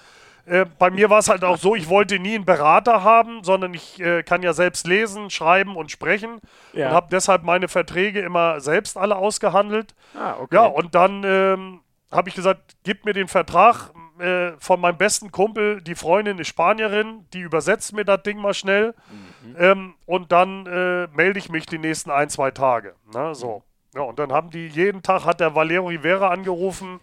Äh, 0.48 0.66
bei 0.80 0.90
mir 0.90 1.10
war 1.10 1.20
es 1.20 1.28
halt 1.28 1.44
auch 1.44 1.58
so, 1.58 1.76
ich 1.76 1.90
wollte 1.90 2.20
nie 2.20 2.36
einen 2.36 2.46
Berater 2.46 3.04
haben, 3.04 3.44
sondern 3.44 3.74
ich 3.74 4.00
äh, 4.00 4.24
kann 4.24 4.44
ja 4.44 4.54
selbst 4.54 4.88
lesen, 4.88 5.30
schreiben 5.30 5.76
und 5.76 5.92
sprechen 5.92 6.40
ja. 6.74 6.88
und 6.88 6.94
habe 6.94 7.08
deshalb 7.12 7.44
meine 7.44 7.68
Verträge 7.68 8.22
immer 8.22 8.62
selbst 8.62 8.98
alle 8.98 9.18
ausgehandelt. 9.18 9.94
Ah, 10.18 10.36
okay. 10.40 10.56
Ja, 10.56 10.66
und 10.66 10.96
dann 10.96 11.24
ähm, 11.26 11.82
habe 12.12 12.30
ich 12.30 12.36
gesagt, 12.36 12.78
gib 12.84 13.04
mir 13.04 13.14
den 13.14 13.28
Vertrag, 13.28 13.92
äh, 14.20 14.54
von 14.58 14.80
meinem 14.80 14.98
besten 14.98 15.32
Kumpel, 15.32 15.82
die 15.82 15.96
Freundin 15.96 16.40
ist 16.40 16.48
Spanierin, 16.48 17.26
die 17.34 17.42
übersetzt 17.42 17.94
mir 17.94 18.06
das 18.06 18.24
Ding 18.24 18.40
mal 18.40 18.54
schnell. 18.54 18.96
Mhm. 19.44 19.56
Ähm, 19.60 19.94
und 20.06 20.32
dann 20.32 20.66
äh, 20.66 21.08
melde 21.14 21.40
ich 21.40 21.50
mich 21.50 21.66
die 21.66 21.78
nächsten 21.78 22.10
ein, 22.10 22.30
zwei 22.30 22.52
Tage. 22.52 22.96
Ne, 23.14 23.36
so. 23.36 23.64
Ja, 23.94 24.02
und 24.02 24.18
dann 24.18 24.32
haben 24.32 24.50
die 24.50 24.68
jeden 24.68 25.04
Tag, 25.04 25.26
hat 25.26 25.40
der 25.40 25.56
Valero 25.56 25.88
Rivera 25.88 26.30
angerufen, 26.30 27.00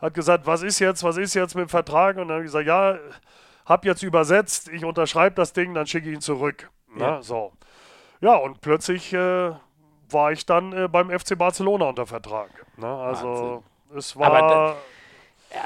hat 0.00 0.14
gesagt, 0.14 0.46
was 0.46 0.62
ist 0.62 0.78
jetzt, 0.78 1.02
was 1.02 1.16
ist 1.16 1.34
jetzt 1.34 1.54
mit 1.54 1.66
dem 1.66 1.68
Vertrag? 1.68 2.16
Und 2.16 2.28
dann 2.28 2.36
habe 2.36 2.40
ich 2.42 2.48
gesagt, 2.48 2.66
ja, 2.66 2.98
hab 3.64 3.84
jetzt 3.84 4.02
übersetzt, 4.02 4.68
ich 4.68 4.84
unterschreibe 4.84 5.34
das 5.34 5.52
Ding, 5.52 5.74
dann 5.74 5.86
schicke 5.86 6.08
ich 6.08 6.14
ihn 6.14 6.20
zurück. 6.20 6.70
Ja. 6.98 7.20
so. 7.22 7.52
Ja, 8.20 8.36
und 8.36 8.60
plötzlich 8.60 9.12
äh, 9.12 9.50
war 10.10 10.32
ich 10.32 10.46
dann 10.46 10.72
äh, 10.72 10.88
beim 10.88 11.10
FC 11.10 11.36
Barcelona 11.36 11.86
unter 11.86 12.06
Vertrag. 12.06 12.50
Ne? 12.76 12.86
Also 12.86 13.28
Wahnsinn. 13.28 13.98
es 13.98 14.16
war. 14.16 14.26
Aber, 14.32 14.76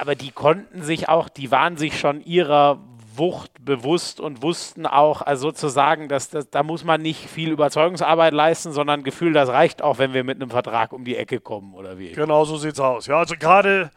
aber 0.01 0.15
die 0.15 0.31
konnten 0.31 0.83
sich 0.83 1.09
auch, 1.09 1.29
die 1.29 1.51
waren 1.51 1.77
sich 1.77 1.99
schon 1.99 2.21
ihrer 2.23 2.79
Wucht 3.15 3.65
bewusst 3.65 4.21
und 4.21 4.43
wussten 4.43 4.87
auch, 4.87 5.23
also 5.23 5.49
sozusagen, 5.49 6.09
dass, 6.09 6.31
dass 6.31 6.49
da 6.49 6.63
muss 6.63 6.85
man 6.85 7.03
nicht 7.03 7.29
viel 7.29 7.51
Überzeugungsarbeit 7.51 8.33
leisten, 8.33 8.73
sondern 8.73 9.03
Gefühl, 9.03 9.33
das 9.33 9.49
reicht 9.49 9.83
auch, 9.83 9.99
wenn 9.99 10.15
wir 10.15 10.25
mit 10.25 10.37
einem 10.37 10.51
Vertrag 10.51 10.93
um 10.93 11.05
die 11.05 11.17
Ecke 11.17 11.41
kommen 11.41 11.75
oder 11.75 11.99
wie. 11.99 12.13
Genau 12.13 12.45
so 12.45 12.57
sieht's 12.57 12.81
aus. 12.81 13.07
Ja, 13.07 13.19
also 13.19 13.35
gerade 13.39 13.91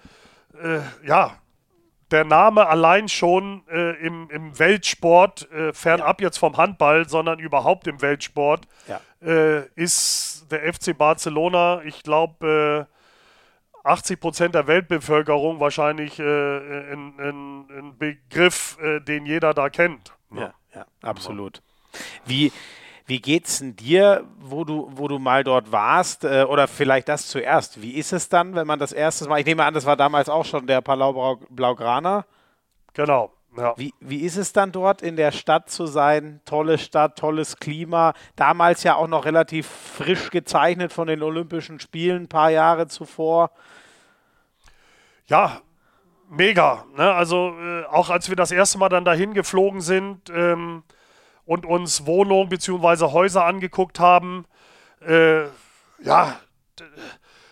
äh, 0.61 0.79
ja, 1.07 1.37
der 2.13 2.25
Name 2.25 2.67
allein 2.67 3.09
schon 3.09 3.63
äh, 3.69 3.93
im, 4.05 4.29
im 4.29 4.57
Weltsport, 4.59 5.51
äh, 5.51 5.73
fernab 5.73 6.21
ja. 6.21 6.27
jetzt 6.27 6.37
vom 6.37 6.57
Handball, 6.57 7.09
sondern 7.09 7.39
überhaupt 7.39 7.87
im 7.87 8.01
Weltsport, 8.01 8.67
ja. 8.87 9.01
äh, 9.21 9.67
ist 9.75 10.45
der 10.51 10.71
FC 10.71 10.95
Barcelona, 10.95 11.81
ich 11.83 12.03
glaube, 12.03 12.87
80 13.83 14.11
äh, 14.13 14.19
Prozent 14.19 14.55
der 14.55 14.67
Weltbevölkerung 14.67 15.59
wahrscheinlich 15.59 16.19
äh, 16.19 16.23
ein, 16.23 17.19
ein, 17.19 17.97
Begriff, 17.97 18.77
äh, 18.79 18.99
den 18.99 19.25
jeder 19.25 19.53
da 19.53 19.69
kennt. 19.69 20.13
Ja, 20.31 20.53
ja, 20.75 20.85
absolut. 21.01 21.63
Wie, 22.25 22.51
wie 23.05 23.19
geht's 23.19 23.59
denn 23.59 23.75
dir, 23.75 24.25
wo 24.39 24.63
du, 24.63 24.89
wo 24.91 25.07
du 25.07 25.19
mal 25.19 25.43
dort 25.43 25.71
warst? 25.71 26.23
Äh, 26.23 26.45
oder 26.47 26.67
vielleicht 26.67 27.09
das 27.09 27.27
zuerst. 27.27 27.81
Wie 27.81 27.91
ist 27.91 28.13
es 28.13 28.29
dann, 28.29 28.55
wenn 28.55 28.67
man 28.67 28.79
das 28.79 28.93
erste 28.93 29.27
Mal, 29.27 29.39
ich 29.39 29.45
nehme 29.45 29.65
an, 29.65 29.73
das 29.73 29.85
war 29.85 29.97
damals 29.97 30.29
auch 30.29 30.45
schon 30.45 30.67
der 30.67 30.81
Palau 30.81 31.37
Blaugrana. 31.49 32.25
Genau. 32.93 33.31
Ja. 33.57 33.73
Wie, 33.77 33.93
wie 33.99 34.21
ist 34.21 34.37
es 34.37 34.53
dann 34.53 34.71
dort 34.71 35.01
in 35.01 35.15
der 35.15 35.31
Stadt 35.31 35.69
zu 35.69 35.85
sein? 35.85 36.41
Tolle 36.45 36.77
Stadt, 36.77 37.19
tolles 37.19 37.57
Klima. 37.57 38.13
Damals 38.35 38.83
ja 38.83 38.95
auch 38.95 39.07
noch 39.07 39.25
relativ 39.25 39.67
frisch 39.67 40.31
gezeichnet 40.31 40.91
von 40.91 41.07
den 41.07 41.21
Olympischen 41.21 41.79
Spielen, 41.79 42.23
ein 42.23 42.29
paar 42.29 42.49
Jahre 42.49 42.87
zuvor. 42.87 43.51
Ja, 45.27 45.61
mega. 46.29 46.85
Ne? 46.95 47.11
Also 47.11 47.55
äh, 47.59 47.85
auch 47.85 48.09
als 48.09 48.29
wir 48.29 48.35
das 48.35 48.51
erste 48.51 48.77
Mal 48.79 48.89
dann 48.89 49.05
dahin 49.05 49.33
geflogen 49.33 49.81
sind, 49.81 50.29
ähm, 50.29 50.83
und 51.45 51.65
uns 51.65 52.05
Wohnungen 52.05 52.49
bzw. 52.49 53.11
Häuser 53.11 53.45
angeguckt 53.45 53.99
haben. 53.99 54.45
Äh, 55.05 55.43
ja, 56.03 56.39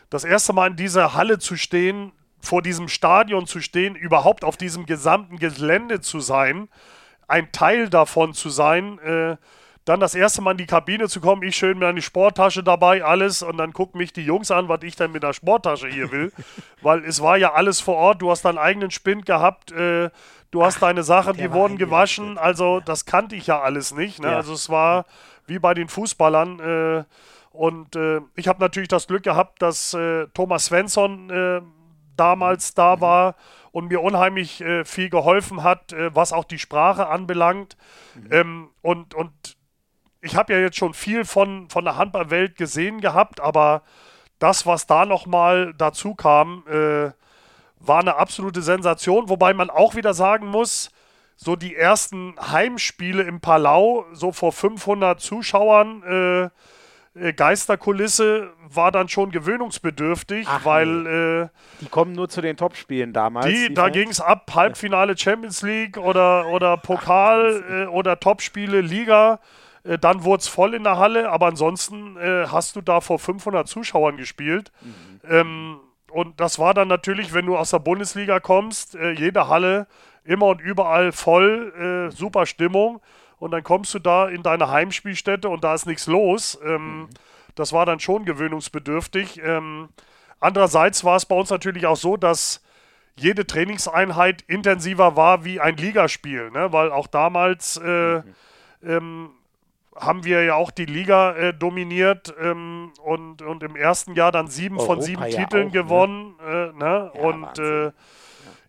das 0.10 0.24
erste 0.24 0.54
Mal 0.54 0.72
in 0.72 0.76
dieser 0.76 1.14
Halle 1.14 1.40
zu 1.40 1.56
stehen, 1.56 2.12
vor 2.40 2.62
diesem 2.62 2.88
Stadion 2.88 3.46
zu 3.46 3.62
stehen, 3.62 3.96
überhaupt 3.96 4.44
auf 4.44 4.58
diesem 4.58 4.86
gesamten 4.86 5.38
Gelände 5.38 6.02
zu 6.02 6.20
sein, 6.20 6.70
ein 7.28 7.52
Teil 7.52 7.90
davon 7.90 8.34
zu 8.34 8.50
sein, 8.50 9.00
äh, 9.00 9.38
dann 9.86 10.00
das 10.00 10.14
erste 10.14 10.42
Mal 10.42 10.52
in 10.52 10.58
die 10.58 10.66
Kabine 10.68 11.08
zu 11.08 11.22
kommen, 11.22 11.42
ich 11.44 11.56
schön 11.56 11.80
mit 11.80 11.88
einer 11.88 12.02
Sporttasche 12.02 12.64
dabei, 12.64 13.04
alles, 13.04 13.42
und 13.42 13.58
dann 13.58 13.74
gucken 13.74 13.98
mich 13.98 14.14
die 14.14 14.24
Jungs 14.24 14.52
an, 14.52 14.68
was 14.70 14.84
ich 14.84 14.96
denn 14.96 15.12
mit 15.12 15.24
der 15.24 15.34
Sporttasche 15.34 15.88
hier 15.88 16.12
will. 16.12 16.32
Weil 16.82 17.04
es 17.04 17.22
war 17.22 17.38
ja 17.38 17.54
alles 17.54 17.80
vor 17.80 17.96
Ort, 17.96 18.22
du 18.22 18.30
hast 18.30 18.44
deinen 18.44 18.60
eigenen 18.60 18.92
Spind 18.92 19.26
gehabt, 19.26 19.72
äh, 19.72 20.10
du 20.52 20.64
hast 20.64 20.78
Ach, 20.78 20.82
deine 20.82 21.04
Sachen, 21.04 21.38
die 21.38 21.52
wurden 21.52 21.78
gewaschen, 21.78 22.38
also 22.38 22.80
ja. 22.80 22.82
das 22.82 23.06
kannte 23.06 23.36
ich 23.36 23.48
ja 23.48 23.62
alles 23.62 23.94
nicht. 23.94 24.22
Ne? 24.22 24.30
Ja. 24.30 24.38
Also 24.38 24.54
es 24.54 24.70
war 24.70 25.06
wie 25.48 25.60
bei 25.60 25.74
den 25.74 25.88
Fußballern. 25.88 26.60
Äh, 26.60 27.04
und 27.52 27.96
äh, 27.96 28.22
ich 28.36 28.48
habe 28.48 28.62
natürlich 28.62 28.88
das 28.88 29.08
Glück 29.08 29.24
gehabt, 29.24 29.62
dass 29.62 29.94
äh, 29.94 30.28
Thomas 30.34 30.66
Svensson 30.66 31.30
äh, 31.30 31.62
damals 32.16 32.74
da 32.74 32.96
mhm. 32.96 33.02
war 33.02 33.36
und 33.72 33.88
mir 33.88 34.02
unheimlich 34.02 34.62
äh, 34.62 34.86
viel 34.86 35.10
geholfen 35.10 35.64
hat, 35.64 35.94
äh, 35.94 36.14
was 36.16 36.34
auch 36.34 36.46
die 36.46 36.60
Sprache 36.60 37.08
anbelangt. 37.08 37.78
Mhm. 38.16 38.28
Ähm, 38.32 38.70
und, 38.82 39.14
und 39.16 39.58
ich 40.22 40.36
habe 40.36 40.54
ja 40.54 40.60
jetzt 40.60 40.78
schon 40.78 40.94
viel 40.94 41.26
von, 41.26 41.70
von 41.70 41.84
der 41.84 41.98
Handballwelt 41.98 42.56
gesehen 42.56 43.02
gehabt, 43.02 43.40
aber 43.40 43.82
das, 44.40 44.66
was 44.66 44.88
da 44.88 45.06
nochmal 45.06 45.74
dazu 45.78 46.16
kam, 46.16 46.64
äh, 46.68 47.12
war 47.84 48.00
eine 48.00 48.16
absolute 48.16 48.62
Sensation, 48.62 49.30
wobei 49.30 49.54
man 49.54 49.70
auch 49.70 49.96
wieder 49.96 50.14
sagen 50.14 50.48
muss, 50.48 50.92
so 51.36 51.56
die 51.56 51.76
ersten 51.76 52.36
Heimspiele 52.40 53.24
im 53.24 53.42
Palau, 53.42 54.06
so 54.14 54.32
vor 54.32 54.52
500 54.52 55.20
Zuschauern, 55.20 56.04
äh, 56.04 56.50
äh, 57.14 57.34
Geisterkulisse 57.34 58.52
war 58.70 58.92
dann 58.92 59.10
schon 59.10 59.32
gewöhnungsbedürftig, 59.32 60.48
Ach, 60.50 60.64
weil. 60.64 60.88
Nee. 60.88 61.42
Äh, 61.42 61.48
die 61.82 61.88
kommen 61.88 62.14
nur 62.14 62.30
zu 62.30 62.42
den 62.42 62.56
Topspielen 62.56 63.12
damals. 63.12 63.48
Die, 63.48 63.70
die 63.70 63.74
da 63.74 63.90
ging 63.90 64.10
es 64.10 64.22
ab, 64.22 64.52
Halbfinale 64.54 65.18
Champions 65.18 65.62
League 65.62 65.98
oder, 65.98 66.48
oder 66.48 66.78
Pokal 66.78 67.64
Ach, 67.66 67.72
äh, 67.72 67.86
oder 67.88 68.20
Topspiele 68.20 68.82
Liga. 68.82 69.40
Äh, 69.84 69.98
dann 69.98 70.24
wurde 70.24 70.42
es 70.42 70.48
voll 70.48 70.74
in 70.74 70.84
der 70.84 70.98
Halle, 70.98 71.30
aber 71.30 71.48
ansonsten 71.48 72.16
äh, 72.18 72.48
hast 72.48 72.76
du 72.76 72.82
da 72.82 73.02
vor 73.02 73.20
500 73.20 73.68
Zuschauern 73.68 74.16
gespielt. 74.16 74.72
Mhm. 74.82 75.22
Ähm, 75.30 75.80
und 76.12 76.40
das 76.40 76.60
war 76.60 76.74
dann 76.74 76.88
natürlich, 76.88 77.34
wenn 77.34 77.46
du 77.46 77.58
aus 77.58 77.72
der 77.72 77.80
Bundesliga 77.80 78.40
kommst, 78.40 78.96
äh, 78.96 79.12
jede 79.12 79.48
Halle 79.48 79.88
immer 80.24 80.48
und 80.48 80.62
überall 80.62 81.12
voll, 81.12 82.10
äh, 82.12 82.16
super 82.16 82.46
Stimmung. 82.46 83.02
Und 83.40 83.52
dann 83.52 83.64
kommst 83.64 83.94
du 83.94 84.00
da 84.00 84.28
in 84.28 84.44
deine 84.44 84.70
Heimspielstätte 84.70 85.50
und 85.50 85.64
da 85.64 85.74
ist 85.74 85.88
nichts 85.88 86.06
los. 86.06 86.60
Ähm, 86.64 87.00
mhm. 87.00 87.10
Das 87.56 87.74
war 87.74 87.86
dann 87.86 88.00
schon 88.00 88.26
gewöhnungsbedürftig. 88.26 89.42
Ähm, 89.44 89.90
andererseits 90.40 91.04
war 91.04 91.16
es 91.16 91.26
bei 91.26 91.36
uns 91.36 91.50
natürlich 91.50 91.88
auch 91.88 91.96
so, 91.96 92.18
dass 92.18 92.62
jede 93.16 93.46
Trainingseinheit 93.46 94.44
intensiver 94.44 95.16
war 95.16 95.44
wie 95.44 95.60
ein 95.60 95.76
Ligaspiel, 95.78 96.52
ne? 96.52 96.72
weil 96.72 96.92
auch 96.92 97.08
damals 97.08 97.78
äh, 97.78 98.20
mhm. 98.20 98.24
ähm, 98.84 99.30
haben 99.96 100.24
wir 100.24 100.44
ja 100.44 100.56
auch 100.56 100.72
die 100.72 100.86
Liga 100.86 101.36
äh, 101.36 101.54
dominiert 101.54 102.34
ähm, 102.40 102.94
und, 103.04 103.42
und 103.42 103.64
im 103.64 103.76
ersten 103.76 104.14
Jahr 104.14 104.32
dann 104.32 104.48
sieben 104.48 104.78
Europa 104.78 104.94
von 104.94 105.02
sieben 105.02 105.24
ja 105.24 105.44
Titeln 105.44 105.68
auch, 105.70 105.74
ne? 105.74 105.82
gewonnen. 105.82 106.36
Ne? 106.38 106.72
Äh, 106.74 106.78
ne? 106.78 107.12
Ja, 107.14 107.22
und 107.22 107.60
äh, 107.60 107.84
ja. 107.86 107.92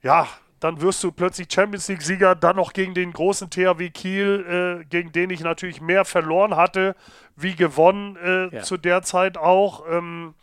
ja. 0.03 0.29
dann 0.59 0.81
wirst 0.81 1.03
du 1.05 1.13
plötzlich 1.13 1.47
Champions 1.51 1.89
League-Sieger, 1.89 2.35
dann 2.35 2.57
noch 2.57 2.73
gegen 2.73 2.95
den 2.95 3.13
großen 3.13 3.51
THW 3.51 3.91
Kiel, 3.91 4.81
äh, 4.83 4.85
gegen 4.87 5.13
den 5.13 5.31
ich 5.31 5.41
natürlich 5.41 5.81
mehr 5.81 6.05
verloren 6.05 6.57
hatte, 6.57 6.97
wie 7.37 7.55
gewonnen 7.55 8.17
äh, 8.17 8.61
zu 8.63 8.77
der 8.77 9.03
Zeit 9.03 9.39
auch. 9.39 9.85
Ähm, 9.91 10.35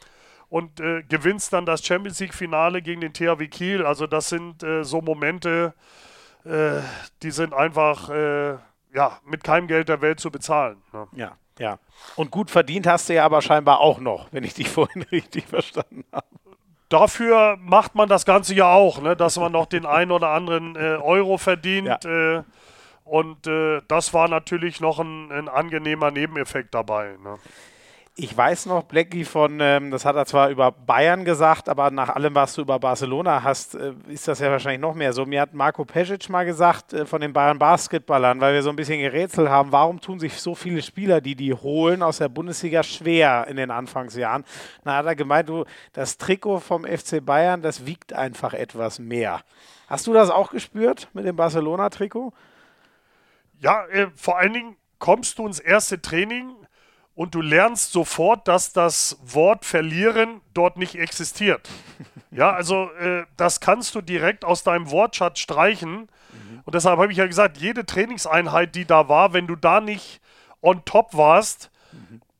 und 0.47 0.79
äh, 0.79 1.03
gewinnst 1.03 1.53
dann 1.53 1.67
das 1.67 1.85
Champions 1.85 2.19
League-Finale 2.19 2.81
gegen 2.81 3.01
den 3.01 3.13
THW 3.13 3.47
Kiel. 3.49 3.85
Also 3.85 4.07
das 4.07 4.29
sind 4.29 4.65
so 4.81 4.99
Momente, 4.99 5.75
die 7.21 7.31
sind 7.31 7.53
einfach 7.53 8.09
ja, 8.93 9.19
mit 9.25 9.43
keinem 9.43 9.67
Geld 9.67 9.89
der 9.89 10.01
Welt 10.01 10.19
zu 10.19 10.31
bezahlen. 10.31 10.81
Ne? 10.93 11.07
Ja, 11.13 11.37
ja. 11.59 11.79
Und 12.15 12.31
gut 12.31 12.49
verdient 12.49 12.87
hast 12.87 13.09
du 13.09 13.13
ja 13.13 13.25
aber 13.25 13.41
scheinbar 13.41 13.79
auch 13.79 13.99
noch, 13.99 14.27
wenn 14.31 14.43
ich 14.43 14.53
dich 14.53 14.69
vorhin 14.69 15.03
richtig 15.03 15.47
verstanden 15.47 16.05
habe. 16.11 16.25
Dafür 16.87 17.57
macht 17.61 17.93
man 17.93 18.09
das 18.09 18.25
Ganze 18.25 18.55
ja 18.55 18.71
auch, 18.73 18.99
ne? 19.01 19.15
dass 19.15 19.37
man 19.37 19.51
noch 19.51 19.67
den 19.67 19.85
einen 19.85 20.11
oder 20.11 20.29
anderen 20.29 20.75
äh, 20.75 20.97
Euro 20.97 21.37
verdient. 21.37 22.03
Ja. 22.03 22.37
Äh, 22.37 22.43
und 23.03 23.47
äh, 23.47 23.81
das 23.87 24.13
war 24.13 24.27
natürlich 24.27 24.81
noch 24.81 24.99
ein, 24.99 25.31
ein 25.31 25.49
angenehmer 25.49 26.09
Nebeneffekt 26.09 26.73
dabei. 26.73 27.15
Ne? 27.23 27.37
Ich 28.21 28.35
weiß 28.35 28.65
noch, 28.65 28.83
Blackie, 28.83 29.23
von, 29.23 29.61
ähm, 29.61 29.91
das 29.91 30.03
hat 30.03 30.17
er 30.17 30.25
zwar 30.25 30.49
über 30.49 30.73
Bayern 30.73 31.23
gesagt, 31.23 31.69
aber 31.69 31.89
nach 31.89 32.09
allem, 32.09 32.35
was 32.35 32.53
du 32.53 32.63
über 32.63 32.77
Barcelona 32.77 33.43
hast, 33.43 33.75
äh, 33.75 33.93
ist 34.09 34.27
das 34.27 34.39
ja 34.39 34.51
wahrscheinlich 34.51 34.81
noch 34.81 34.93
mehr 34.93 35.13
so. 35.13 35.25
Mir 35.25 35.39
hat 35.39 35.53
Marco 35.53 35.85
Pesic 35.85 36.27
mal 36.27 36.43
gesagt 36.43 36.91
äh, 36.91 37.05
von 37.05 37.21
den 37.21 37.31
Bayern 37.31 37.59
Basketballern, 37.59 38.41
weil 38.41 38.55
wir 38.55 38.61
so 38.61 38.71
ein 38.71 38.75
bisschen 38.75 38.99
gerätselt 38.99 39.47
haben, 39.47 39.71
warum 39.71 40.01
tun 40.01 40.19
sich 40.19 40.41
so 40.41 40.53
viele 40.53 40.81
Spieler, 40.81 41.21
die 41.21 41.35
die 41.35 41.53
holen 41.53 42.03
aus 42.03 42.17
der 42.17 42.27
Bundesliga, 42.27 42.83
schwer 42.83 43.47
in 43.47 43.55
den 43.55 43.71
Anfangsjahren. 43.71 44.43
Da 44.83 44.97
hat 44.97 45.05
er 45.05 45.15
gemeint, 45.15 45.47
du, 45.47 45.63
das 45.93 46.17
Trikot 46.17 46.59
vom 46.59 46.83
FC 46.83 47.25
Bayern, 47.25 47.61
das 47.61 47.85
wiegt 47.85 48.11
einfach 48.11 48.53
etwas 48.53 48.99
mehr. 48.99 49.39
Hast 49.87 50.07
du 50.07 50.11
das 50.11 50.29
auch 50.29 50.51
gespürt 50.51 51.07
mit 51.13 51.25
dem 51.25 51.37
Barcelona-Trikot? 51.37 52.33
Ja, 53.61 53.85
äh, 53.85 54.07
vor 54.13 54.39
allen 54.39 54.51
Dingen 54.51 54.75
kommst 54.97 55.39
du 55.39 55.47
ins 55.47 55.61
erste 55.61 56.01
Training 56.01 56.53
und 57.19 57.35
du 57.35 57.41
lernst 57.41 57.91
sofort, 57.91 58.47
dass 58.47 58.71
das 58.71 59.19
Wort 59.21 59.65
verlieren 59.65 60.39
dort 60.53 60.77
nicht 60.77 60.95
existiert. 60.95 61.67
ja, 62.31 62.53
also 62.53 62.89
äh, 62.91 63.25
das 63.35 63.59
kannst 63.59 63.93
du 63.93 63.99
direkt 63.99 64.45
aus 64.45 64.63
deinem 64.63 64.89
Wortschatz 64.89 65.39
streichen. 65.39 66.07
Mhm. 66.31 66.61
Und 66.63 66.75
deshalb 66.75 66.97
habe 66.97 67.11
ich 67.11 67.17
ja 67.17 67.27
gesagt, 67.27 67.57
jede 67.57 67.85
Trainingseinheit, 67.85 68.73
die 68.73 68.85
da 68.85 69.09
war, 69.09 69.33
wenn 69.33 69.47
du 69.47 69.57
da 69.57 69.81
nicht 69.81 70.21
on 70.61 70.85
top 70.85 71.13
warst. 71.13 71.71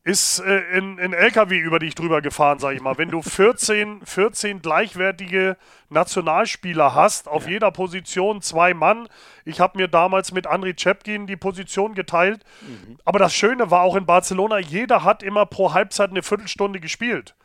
Ist 0.09 0.39
äh, 0.39 0.59
in, 0.75 0.97
in 0.97 1.13
LKW, 1.13 1.57
über 1.57 1.77
die 1.77 1.87
ich 1.87 1.95
drüber 1.95 2.21
gefahren, 2.21 2.57
sage 2.57 2.75
ich 2.75 2.81
mal. 2.81 2.97
Wenn 2.97 3.09
du 3.09 3.21
14, 3.21 4.01
14 4.03 4.61
gleichwertige 4.63 5.55
Nationalspieler 5.89 6.95
hast, 6.95 7.27
auf 7.27 7.45
ja. 7.45 7.51
jeder 7.51 7.71
Position 7.71 8.41
zwei 8.41 8.73
Mann. 8.73 9.07
Ich 9.45 9.59
habe 9.59 9.77
mir 9.77 9.87
damals 9.87 10.31
mit 10.31 10.47
Andriy 10.47 10.73
Chepkin 10.73 11.27
die 11.27 11.35
Position 11.35 11.93
geteilt. 11.93 12.43
Mhm. 12.61 12.97
Aber 13.05 13.19
das 13.19 13.35
Schöne 13.35 13.69
war 13.69 13.81
auch 13.81 13.95
in 13.95 14.07
Barcelona, 14.07 14.57
jeder 14.57 15.03
hat 15.03 15.21
immer 15.21 15.45
pro 15.45 15.73
Halbzeit 15.73 16.09
eine 16.09 16.23
Viertelstunde 16.23 16.79
gespielt. 16.79 17.35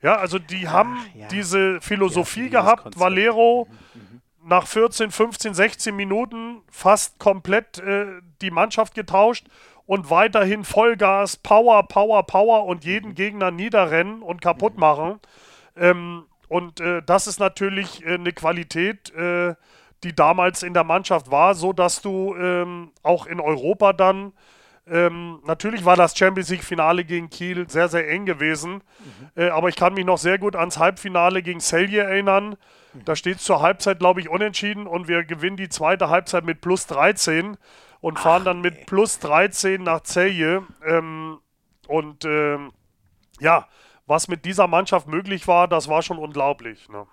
Ja, 0.00 0.16
also 0.16 0.38
die 0.38 0.68
Ach, 0.68 0.72
haben 0.72 0.98
ja. 1.14 1.26
diese 1.28 1.80
Philosophie 1.80 2.44
ja, 2.44 2.60
gehabt, 2.60 2.82
Konzept. 2.84 3.00
Valero 3.00 3.68
mhm, 3.94 4.00
mhm. 4.00 4.48
nach 4.48 4.68
14, 4.68 5.10
15, 5.10 5.54
16 5.54 5.94
Minuten 5.96 6.62
fast 6.70 7.18
komplett 7.18 7.78
äh, 7.78 8.06
die 8.40 8.52
Mannschaft 8.52 8.94
getauscht 8.94 9.46
und 9.92 10.08
weiterhin 10.08 10.64
Vollgas, 10.64 11.36
Power, 11.36 11.82
Power, 11.82 12.22
Power 12.22 12.64
und 12.64 12.82
jeden 12.86 13.10
mhm. 13.10 13.14
Gegner 13.14 13.50
niederrennen 13.50 14.22
und 14.22 14.40
kaputt 14.40 14.72
mhm. 14.76 14.80
machen. 14.80 15.20
Ähm, 15.76 16.24
und 16.48 16.80
äh, 16.80 17.02
das 17.04 17.26
ist 17.26 17.38
natürlich 17.38 18.02
äh, 18.02 18.14
eine 18.14 18.32
Qualität, 18.32 19.14
äh, 19.14 19.54
die 20.02 20.14
damals 20.14 20.62
in 20.62 20.72
der 20.72 20.84
Mannschaft 20.84 21.30
war, 21.30 21.54
so 21.54 21.74
dass 21.74 22.00
du 22.00 22.34
ähm, 22.36 22.92
auch 23.02 23.26
in 23.26 23.38
Europa 23.38 23.92
dann 23.92 24.32
ähm, 24.86 25.40
natürlich 25.44 25.84
war 25.84 25.96
das 25.96 26.16
Champions 26.16 26.48
League 26.48 26.64
Finale 26.64 27.04
gegen 27.04 27.28
Kiel 27.28 27.68
sehr, 27.68 27.88
sehr 27.88 28.08
eng 28.08 28.24
gewesen. 28.24 28.76
Mhm. 28.76 29.42
Äh, 29.42 29.50
aber 29.50 29.68
ich 29.68 29.76
kann 29.76 29.92
mich 29.92 30.06
noch 30.06 30.18
sehr 30.18 30.38
gut 30.38 30.56
ans 30.56 30.78
Halbfinale 30.78 31.42
gegen 31.42 31.60
Celje 31.60 32.02
erinnern. 32.02 32.56
Mhm. 32.94 33.04
Da 33.04 33.14
steht 33.14 33.36
es 33.36 33.44
zur 33.44 33.60
Halbzeit, 33.60 33.98
glaube 33.98 34.20
ich, 34.20 34.30
unentschieden 34.30 34.86
und 34.86 35.06
wir 35.06 35.22
gewinnen 35.24 35.58
die 35.58 35.68
zweite 35.68 36.08
Halbzeit 36.08 36.44
mit 36.44 36.62
plus 36.62 36.86
13 36.86 37.58
und 38.02 38.18
Ach, 38.18 38.22
fahren 38.22 38.44
dann 38.44 38.60
mit 38.60 38.76
ey. 38.76 38.84
plus 38.84 39.18
13 39.20 39.82
nach 39.82 40.02
Celje. 40.02 40.66
Ähm, 40.84 41.38
und 41.86 42.26
ähm, 42.26 42.72
ja, 43.40 43.66
was 44.06 44.28
mit 44.28 44.44
dieser 44.44 44.66
Mannschaft 44.66 45.06
möglich 45.06 45.48
war, 45.48 45.68
das 45.68 45.88
war 45.88 46.02
schon 46.02 46.18
unglaublich. 46.18 46.90
Ne? 46.90 47.06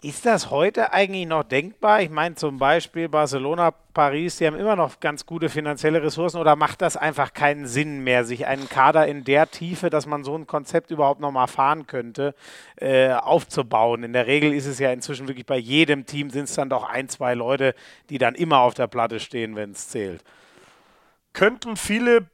Ist 0.00 0.26
das 0.26 0.50
heute 0.50 0.92
eigentlich 0.92 1.26
noch 1.26 1.42
denkbar? 1.42 2.02
Ich 2.02 2.10
meine 2.10 2.36
zum 2.36 2.58
Beispiel 2.58 3.08
Barcelona, 3.08 3.72
Paris, 3.92 4.36
die 4.36 4.46
haben 4.46 4.56
immer 4.56 4.76
noch 4.76 5.00
ganz 5.00 5.26
gute 5.26 5.48
finanzielle 5.48 6.00
Ressourcen 6.00 6.38
oder 6.38 6.54
macht 6.54 6.82
das 6.82 6.96
einfach 6.96 7.32
keinen 7.32 7.66
Sinn 7.66 8.04
mehr, 8.04 8.24
sich 8.24 8.46
einen 8.46 8.68
Kader 8.68 9.08
in 9.08 9.24
der 9.24 9.50
Tiefe, 9.50 9.90
dass 9.90 10.06
man 10.06 10.22
so 10.22 10.36
ein 10.36 10.46
Konzept 10.46 10.92
überhaupt 10.92 11.20
noch 11.20 11.32
mal 11.32 11.48
fahren 11.48 11.88
könnte, 11.88 12.36
äh, 12.76 13.10
aufzubauen? 13.10 14.04
In 14.04 14.12
der 14.12 14.28
Regel 14.28 14.52
ist 14.52 14.66
es 14.66 14.78
ja 14.78 14.92
inzwischen 14.92 15.26
wirklich 15.26 15.46
bei 15.46 15.58
jedem 15.58 16.06
Team 16.06 16.30
sind 16.30 16.44
es 16.44 16.54
dann 16.54 16.70
doch 16.70 16.88
ein, 16.88 17.08
zwei 17.08 17.34
Leute, 17.34 17.74
die 18.08 18.18
dann 18.18 18.36
immer 18.36 18.60
auf 18.60 18.74
der 18.74 18.86
Platte 18.86 19.18
stehen, 19.18 19.56
wenn 19.56 19.72
es 19.72 19.88
zählt. 19.88 20.22
Könnten 21.32 21.76
viele 21.76 22.28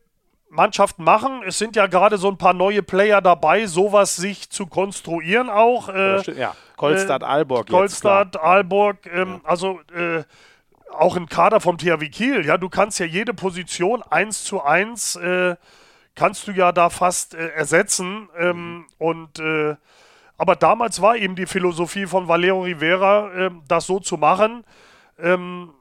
Mannschaften 0.54 1.04
machen. 1.04 1.42
Es 1.46 1.58
sind 1.58 1.76
ja 1.76 1.86
gerade 1.86 2.16
so 2.16 2.28
ein 2.28 2.38
paar 2.38 2.54
neue 2.54 2.82
Player 2.82 3.20
dabei, 3.20 3.66
sowas 3.66 4.16
sich 4.16 4.50
zu 4.50 4.66
konstruieren 4.66 5.50
auch. 5.50 5.88
Äh, 5.88 6.22
ja, 6.32 6.54
Kolstadt, 6.76 7.22
äh, 7.22 7.26
Aalborg. 7.26 7.68
Kolstadt, 7.68 8.36
Aalborg, 8.36 9.06
ähm, 9.06 9.40
ja. 9.42 9.48
also 9.48 9.80
äh, 9.94 10.22
auch 10.92 11.16
ein 11.16 11.26
Kader 11.26 11.60
vom 11.60 11.76
THW 11.76 12.08
Kiel. 12.08 12.46
Ja, 12.46 12.56
du 12.56 12.68
kannst 12.68 12.98
ja 13.00 13.06
jede 13.06 13.34
Position 13.34 14.02
eins 14.02 14.44
zu 14.44 14.62
eins 14.62 15.16
äh, 15.16 15.56
kannst 16.14 16.46
du 16.46 16.52
ja 16.52 16.72
da 16.72 16.90
fast 16.90 17.34
äh, 17.34 17.48
ersetzen. 17.48 18.28
Ähm, 18.38 18.56
mhm. 18.56 18.86
Und 18.98 19.38
äh, 19.38 19.76
aber 20.36 20.56
damals 20.56 21.00
war 21.00 21.16
eben 21.16 21.36
die 21.36 21.46
Philosophie 21.46 22.06
von 22.06 22.28
Valero 22.28 22.62
Rivera, 22.62 23.32
ähm, 23.34 23.62
das 23.68 23.86
so 23.86 24.00
zu 24.00 24.16
machen. 24.16 24.64
Ähm, 25.18 25.72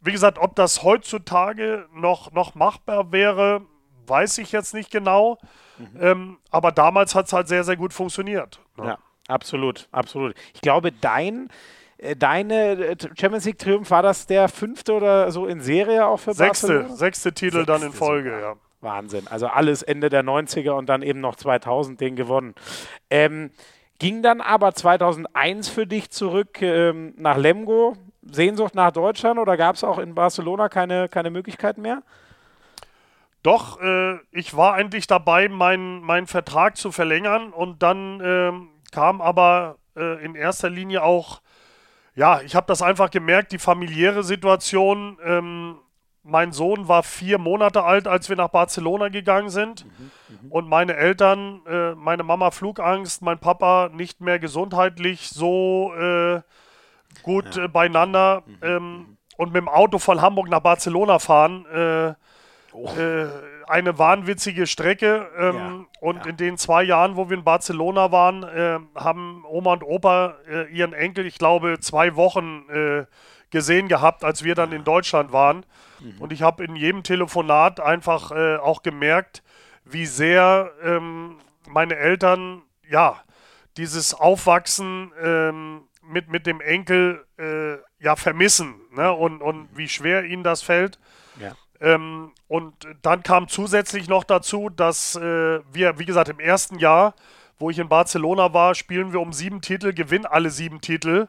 wie 0.00 0.12
gesagt, 0.12 0.38
ob 0.38 0.54
das 0.54 0.82
heutzutage 0.82 1.86
noch, 1.92 2.32
noch 2.32 2.54
machbar 2.54 3.10
wäre, 3.10 3.62
weiß 4.08 4.38
ich 4.38 4.52
jetzt 4.52 4.74
nicht 4.74 4.90
genau. 4.90 5.38
Mhm. 5.78 5.88
Ähm, 6.00 6.38
aber 6.50 6.72
damals 6.72 7.14
hat 7.14 7.26
es 7.26 7.32
halt 7.32 7.48
sehr, 7.48 7.64
sehr 7.64 7.76
gut 7.76 7.92
funktioniert. 7.92 8.60
Ne? 8.76 8.86
Ja, 8.86 8.98
absolut, 9.28 9.88
absolut. 9.92 10.34
Ich 10.54 10.60
glaube, 10.60 10.92
dein 10.92 11.48
äh, 11.98 12.16
deine 12.16 12.72
äh, 12.72 12.96
Champions 13.18 13.44
League 13.44 13.58
Triumph 13.58 13.90
war 13.90 14.02
das 14.02 14.26
der 14.26 14.48
fünfte 14.48 14.94
oder 14.94 15.30
so 15.30 15.46
in 15.46 15.60
Serie 15.60 16.06
auch 16.06 16.18
für 16.18 16.32
sechste, 16.32 16.68
Barcelona? 16.68 16.96
Sechste 16.96 17.32
Titel 17.32 17.56
sechste 17.58 17.72
dann 17.72 17.82
in 17.82 17.92
Folge, 17.92 18.30
sogar. 18.30 18.54
ja. 18.54 18.56
Wahnsinn. 18.80 19.26
Also 19.26 19.48
alles 19.48 19.82
Ende 19.82 20.08
der 20.08 20.22
90er 20.22 20.70
und 20.70 20.88
dann 20.88 21.02
eben 21.02 21.20
noch 21.20 21.34
2000 21.34 22.00
den 22.00 22.14
gewonnen. 22.14 22.54
Ähm, 23.10 23.50
ging 23.98 24.22
dann 24.22 24.40
aber 24.40 24.72
2001 24.72 25.68
für 25.68 25.86
dich 25.86 26.10
zurück 26.10 26.62
ähm, 26.62 27.14
nach 27.16 27.36
Lemgo? 27.36 27.96
Sehnsucht 28.22 28.74
nach 28.74 28.92
Deutschland 28.92 29.38
oder 29.38 29.56
gab 29.56 29.76
es 29.76 29.84
auch 29.84 29.98
in 29.98 30.14
Barcelona 30.14 30.68
keine, 30.68 31.08
keine 31.08 31.30
Möglichkeiten 31.30 31.82
mehr? 31.82 32.02
Doch, 33.48 33.80
äh, 33.80 34.18
ich 34.30 34.54
war 34.58 34.74
eigentlich 34.74 35.06
dabei, 35.06 35.48
meinen 35.48 36.02
mein 36.02 36.26
Vertrag 36.26 36.76
zu 36.76 36.92
verlängern 36.92 37.50
und 37.50 37.82
dann 37.82 38.20
äh, 38.20 38.52
kam 38.92 39.22
aber 39.22 39.78
äh, 39.96 40.22
in 40.22 40.34
erster 40.34 40.68
Linie 40.68 41.02
auch, 41.02 41.40
ja, 42.14 42.42
ich 42.42 42.54
habe 42.54 42.66
das 42.66 42.82
einfach 42.82 43.08
gemerkt, 43.10 43.52
die 43.52 43.58
familiäre 43.58 44.22
Situation. 44.22 45.16
Ähm, 45.24 45.76
mein 46.22 46.52
Sohn 46.52 46.88
war 46.88 47.02
vier 47.02 47.38
Monate 47.38 47.84
alt, 47.84 48.06
als 48.06 48.28
wir 48.28 48.36
nach 48.36 48.50
Barcelona 48.50 49.08
gegangen 49.08 49.48
sind. 49.48 49.86
Mhm, 49.86 50.10
mh. 50.28 50.36
Und 50.50 50.68
meine 50.68 50.96
Eltern, 50.96 51.62
äh, 51.66 51.94
meine 51.94 52.24
Mama 52.24 52.50
Flugangst, 52.50 53.22
mein 53.22 53.38
Papa 53.38 53.88
nicht 53.90 54.20
mehr 54.20 54.38
gesundheitlich 54.38 55.30
so 55.30 55.94
äh, 55.94 56.42
gut 57.22 57.56
ja. 57.56 57.64
Äh, 57.64 57.68
beieinander. 57.68 58.42
Mhm, 58.44 58.58
ähm, 58.60 58.92
mhm. 58.92 59.16
und 59.38 59.52
mit 59.54 59.62
dem 59.62 59.70
Auto 59.70 59.98
von 59.98 60.20
Hamburg 60.20 60.50
nach 60.50 60.60
Barcelona 60.60 61.18
fahren 61.18 61.64
Oh. 62.72 62.88
Äh, 62.96 63.28
eine 63.66 63.98
wahnwitzige 63.98 64.66
Strecke. 64.66 65.28
Ähm, 65.36 65.54
ja, 65.56 65.84
und 66.00 66.16
ja. 66.24 66.30
in 66.30 66.36
den 66.36 66.58
zwei 66.58 66.82
Jahren, 66.82 67.16
wo 67.16 67.28
wir 67.30 67.36
in 67.36 67.44
Barcelona 67.44 68.12
waren, 68.12 68.42
äh, 68.42 68.78
haben 68.94 69.44
Oma 69.48 69.74
und 69.74 69.82
Opa 69.82 70.36
äh, 70.48 70.70
ihren 70.72 70.92
Enkel, 70.92 71.26
ich 71.26 71.38
glaube, 71.38 71.78
zwei 71.80 72.16
Wochen 72.16 72.68
äh, 72.70 73.06
gesehen 73.50 73.88
gehabt, 73.88 74.24
als 74.24 74.44
wir 74.44 74.54
dann 74.54 74.72
in 74.72 74.84
Deutschland 74.84 75.32
waren. 75.32 75.64
Mhm. 76.00 76.20
Und 76.20 76.32
ich 76.32 76.42
habe 76.42 76.64
in 76.64 76.76
jedem 76.76 77.02
Telefonat 77.02 77.80
einfach 77.80 78.30
äh, 78.30 78.56
auch 78.56 78.82
gemerkt, 78.82 79.42
wie 79.84 80.06
sehr 80.06 80.70
ähm, 80.82 81.38
meine 81.66 81.96
Eltern, 81.96 82.62
ja, 82.88 83.22
dieses 83.76 84.14
Aufwachsen 84.14 85.12
ähm, 85.22 85.82
mit, 86.02 86.28
mit 86.28 86.46
dem 86.46 86.60
Enkel 86.60 87.24
äh, 87.38 87.76
ja 88.02 88.16
vermissen 88.16 88.74
ne? 88.92 89.12
und, 89.12 89.40
und 89.40 89.68
wie 89.74 89.88
schwer 89.88 90.24
ihnen 90.24 90.42
das 90.42 90.62
fällt. 90.62 90.98
Ähm, 91.80 92.32
und 92.48 92.74
dann 93.02 93.22
kam 93.22 93.48
zusätzlich 93.48 94.08
noch 94.08 94.24
dazu, 94.24 94.68
dass 94.68 95.14
äh, 95.16 95.60
wir, 95.72 95.98
wie 95.98 96.04
gesagt, 96.04 96.28
im 96.28 96.40
ersten 96.40 96.78
Jahr, 96.78 97.14
wo 97.58 97.70
ich 97.70 97.78
in 97.78 97.88
Barcelona 97.88 98.52
war, 98.52 98.74
spielen 98.74 99.12
wir 99.12 99.20
um 99.20 99.32
sieben 99.32 99.60
Titel, 99.60 99.92
gewinnen 99.92 100.26
alle 100.26 100.50
sieben 100.50 100.80
Titel. 100.80 101.28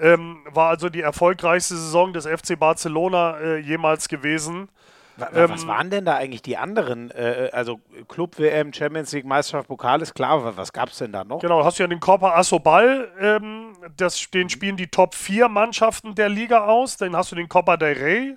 Ähm, 0.00 0.38
war 0.52 0.68
also 0.68 0.88
die 0.88 1.00
erfolgreichste 1.00 1.76
Saison 1.76 2.12
des 2.12 2.26
FC 2.26 2.58
Barcelona 2.58 3.38
äh, 3.38 3.58
jemals 3.58 4.08
gewesen. 4.08 4.68
Was, 5.16 5.30
ähm, 5.34 5.50
was 5.50 5.66
waren 5.66 5.90
denn 5.90 6.04
da 6.04 6.14
eigentlich 6.14 6.42
die 6.42 6.56
anderen? 6.56 7.10
Äh, 7.10 7.50
also 7.52 7.80
Club 8.06 8.38
WM, 8.38 8.72
Champions 8.72 9.12
League, 9.12 9.26
Meisterschaft, 9.26 9.68
Pokal 9.68 10.00
ist 10.00 10.14
klar. 10.14 10.56
Was 10.56 10.72
gab 10.72 10.90
es 10.90 10.98
denn 10.98 11.12
da 11.12 11.24
noch? 11.24 11.40
Genau, 11.40 11.64
hast 11.64 11.78
du 11.78 11.82
ja 11.82 11.88
den 11.88 11.98
Copa 11.98 12.36
Asobal. 12.36 13.08
Ähm, 13.20 13.72
das, 13.96 14.30
den 14.30 14.48
spielen 14.48 14.76
die 14.76 14.86
Top 14.86 15.14
4 15.14 15.48
Mannschaften 15.48 16.14
der 16.14 16.28
Liga 16.28 16.66
aus. 16.66 16.96
Dann 16.96 17.16
hast 17.16 17.32
du 17.32 17.36
den 17.36 17.48
Copa 17.48 17.76
del 17.76 17.94
Rey. 17.94 18.36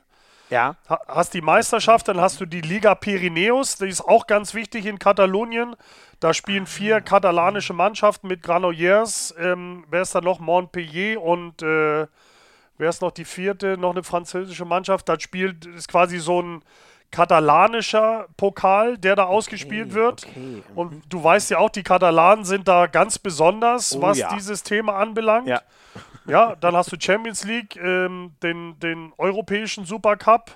Ja. 0.52 0.76
Hast 1.07 1.34
die 1.34 1.41
Meisterschaft, 1.41 2.10
dann 2.10 2.19
hast 2.19 2.41
du 2.41 2.45
die 2.45 2.60
Liga 2.60 2.94
Pirineus, 2.94 3.78
die 3.78 3.88
ist 3.88 4.02
auch 4.02 4.28
ganz 4.28 4.53
wichtig 4.53 4.86
in 4.86 4.99
Katalonien. 4.99 5.76
Da 6.19 6.34
spielen 6.34 6.68
vier 6.68 6.99
katalanische 6.99 7.73
Mannschaften 7.73 8.28
mit 8.28 8.44
Granollers. 8.44 9.34
Ähm, 9.40 9.86
wer 9.90 10.02
ist 10.02 10.14
da 10.14 10.22
noch? 10.22 10.40
Montpellier 10.40 11.22
und 11.22 11.64
äh, 11.64 12.06
wer 12.78 12.90
ist 12.90 13.02
noch 13.02 13.11
die 13.11 13.26
vierte? 13.26 13.78
Noch 13.78 13.91
eine 13.91 14.03
französische 14.03 14.65
Mannschaft. 14.65 15.07
Da 15.07 15.19
spielt, 15.19 15.65
ist 15.65 15.88
quasi 15.88 16.19
so 16.19 16.41
ein 16.41 16.64
katalanischer 17.11 18.28
Pokal, 18.38 18.98
der 18.98 19.15
da 19.15 19.23
ausgespielt 19.23 19.91
okay, 19.91 19.95
wird. 19.95 20.28
Okay. 20.28 20.64
Und 20.76 21.03
du 21.10 21.23
weißt 21.23 21.49
ja 21.49 21.60
auch, 21.60 21.69
die 21.69 21.84
Katalanen 21.84 22.44
sind 22.44 22.68
da 22.68 22.88
ganz 22.88 23.18
besonders, 23.19 23.95
oh, 23.95 24.02
was 24.02 24.18
ja. 24.18 24.34
dieses 24.36 24.64
Thema 24.64 24.95
anbelangt. 24.95 25.48
Ja. 25.48 25.61
Ja, 26.31 26.55
dann 26.55 26.77
hast 26.77 26.89
du 26.93 26.95
Champions 26.97 27.43
League, 27.43 27.75
ähm, 27.75 28.31
den, 28.41 28.79
den 28.79 29.11
europäischen 29.17 29.83
Supercup. 29.83 30.51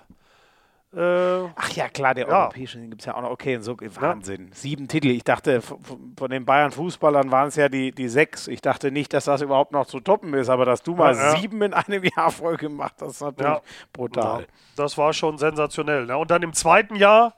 Äh, 0.96 1.50
Ach 1.54 1.70
ja, 1.72 1.90
klar, 1.90 2.14
der 2.14 2.30
ja. 2.30 2.44
europäische 2.44 2.80
gibt 2.80 3.02
es 3.02 3.06
ja 3.06 3.16
auch 3.16 3.22
noch. 3.22 3.32
Okay, 3.32 3.60
so 3.60 3.76
Wahnsinn. 3.78 4.48
Ja. 4.48 4.56
Sieben 4.56 4.88
Titel. 4.88 5.10
Ich 5.10 5.26
dachte, 5.26 5.62
von 5.62 6.30
den 6.30 6.46
Bayern-Fußballern 6.46 7.30
waren 7.30 7.50
es 7.50 7.58
ja 7.58 7.68
die, 7.68 7.92
die 7.92 8.08
sechs. 8.08 8.48
Ich 8.48 8.62
dachte 8.62 8.90
nicht, 8.90 9.12
dass 9.14 9.26
das 9.26 9.42
überhaupt 9.42 9.74
noch 9.74 9.86
zu 9.86 10.00
toppen 10.00 10.34
ist, 10.34 10.48
aber 10.48 10.64
dass 10.64 10.82
du 10.82 10.96
mal 10.96 11.14
ja, 11.14 11.36
sieben 11.36 11.62
in 11.62 11.74
einem 11.74 12.04
Jahr 12.16 12.32
voll 12.32 12.56
gemacht 12.56 12.96
hast, 13.02 13.16
ist 13.16 13.22
natürlich 13.22 13.58
brutal. 13.92 14.48
Das 14.78 14.98
war 14.98 15.12
schon 15.12 15.38
sensationell. 15.38 16.06
Ne? 16.06 16.16
Und 16.16 16.32
dann 16.32 16.42
im 16.42 16.54
zweiten 16.54 16.96
Jahr 16.96 17.36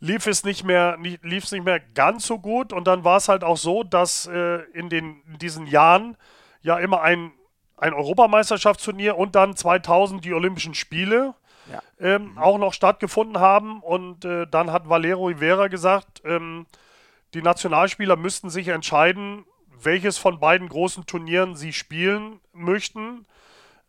lief 0.00 0.26
es 0.26 0.44
nicht 0.44 0.64
mehr, 0.64 0.96
lief 0.98 1.44
es 1.44 1.52
nicht 1.52 1.66
mehr 1.66 1.80
ganz 1.94 2.26
so 2.26 2.38
gut. 2.38 2.72
Und 2.72 2.86
dann 2.86 3.04
war 3.04 3.18
es 3.18 3.28
halt 3.28 3.44
auch 3.44 3.58
so, 3.58 3.82
dass 3.82 4.26
äh, 4.28 4.62
in, 4.72 4.88
den, 4.88 5.20
in 5.30 5.38
diesen 5.38 5.66
Jahren 5.66 6.16
ja 6.62 6.78
immer 6.78 7.02
ein 7.02 7.32
ein 7.76 7.94
Europameisterschaftsturnier 7.94 9.16
und 9.16 9.34
dann 9.34 9.56
2000 9.56 10.24
die 10.24 10.32
Olympischen 10.32 10.74
Spiele 10.74 11.34
ja. 11.70 11.82
ähm, 12.00 12.32
mhm. 12.32 12.38
auch 12.38 12.58
noch 12.58 12.72
stattgefunden 12.72 13.38
haben. 13.38 13.80
Und 13.80 14.24
äh, 14.24 14.46
dann 14.46 14.72
hat 14.72 14.88
Valero 14.88 15.26
Rivera 15.26 15.68
gesagt, 15.68 16.22
ähm, 16.24 16.66
die 17.34 17.42
Nationalspieler 17.42 18.16
müssten 18.16 18.50
sich 18.50 18.68
entscheiden, 18.68 19.44
welches 19.82 20.16
von 20.16 20.40
beiden 20.40 20.68
großen 20.68 21.06
Turnieren 21.06 21.54
sie 21.54 21.72
spielen 21.72 22.40
möchten. 22.52 23.26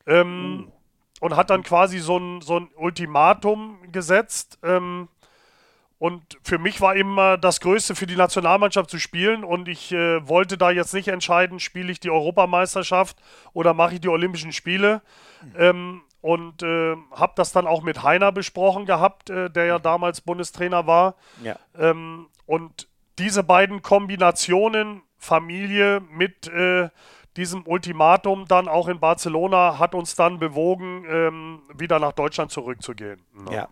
Ähm, 0.06 0.58
mhm. 0.58 0.72
Und 1.20 1.36
hat 1.36 1.50
dann 1.50 1.64
quasi 1.64 1.98
so 1.98 2.18
ein, 2.18 2.42
so 2.42 2.60
ein 2.60 2.70
Ultimatum 2.76 3.80
gesetzt. 3.92 4.60
Ähm, 4.62 5.08
und 6.00 6.38
für 6.44 6.60
mich 6.60 6.80
war 6.80 6.96
immer 6.96 7.38
das 7.38 7.60
Größte 7.60 7.96
für 7.96 8.06
die 8.06 8.16
Nationalmannschaft 8.16 8.90
zu 8.90 9.00
spielen. 9.00 9.44
Und 9.44 9.68
ich 9.68 9.92
äh, 9.92 10.28
wollte 10.28 10.58
da 10.58 10.70
jetzt 10.70 10.94
nicht 10.94 11.08
entscheiden, 11.08 11.60
spiele 11.60 11.92
ich 11.92 12.00
die 12.00 12.12
Europameisterschaft 12.12 13.18
oder 13.54 13.74
mache 13.74 13.96
ich 13.96 14.02
die 14.02 14.10
Olympischen 14.10 14.52
Spiele. 14.52 15.02
Mhm. 15.42 15.54
Ähm, 15.58 16.02
und 16.22 16.62
äh, 16.62 16.96
habe 17.12 17.34
das 17.36 17.52
dann 17.52 17.68
auch 17.68 17.82
mit 17.82 18.04
Heiner 18.04 18.32
besprochen 18.32 18.86
gehabt, 18.86 19.30
äh, 19.30 19.50
der 19.50 19.66
ja 19.66 19.78
mhm. 19.80 19.84
damals 19.84 20.22
Bundestrainer 20.22 20.86
war. 20.86 21.16
Ja. 21.42 21.56
Ähm, 21.78 22.28
und 22.46 22.88
diese 23.18 23.44
beiden 23.44 23.82
Kombinationen, 23.82 25.02
Familie 25.18 26.02
mit 26.12 26.48
äh, 26.48 26.90
diesem 27.38 27.66
Ultimatum 27.66 28.46
dann 28.48 28.68
auch 28.68 28.88
in 28.88 29.00
Barcelona, 29.00 29.80
hat 29.80 29.96
uns 29.96 30.16
dann 30.16 30.38
bewogen, 30.38 31.06
ähm, 31.10 31.62
wieder 31.74 31.98
nach 32.00 32.14
Deutschland 32.14 32.52
zurückzugehen. 32.52 33.22
Ja. 33.48 33.54
ja. 33.54 33.70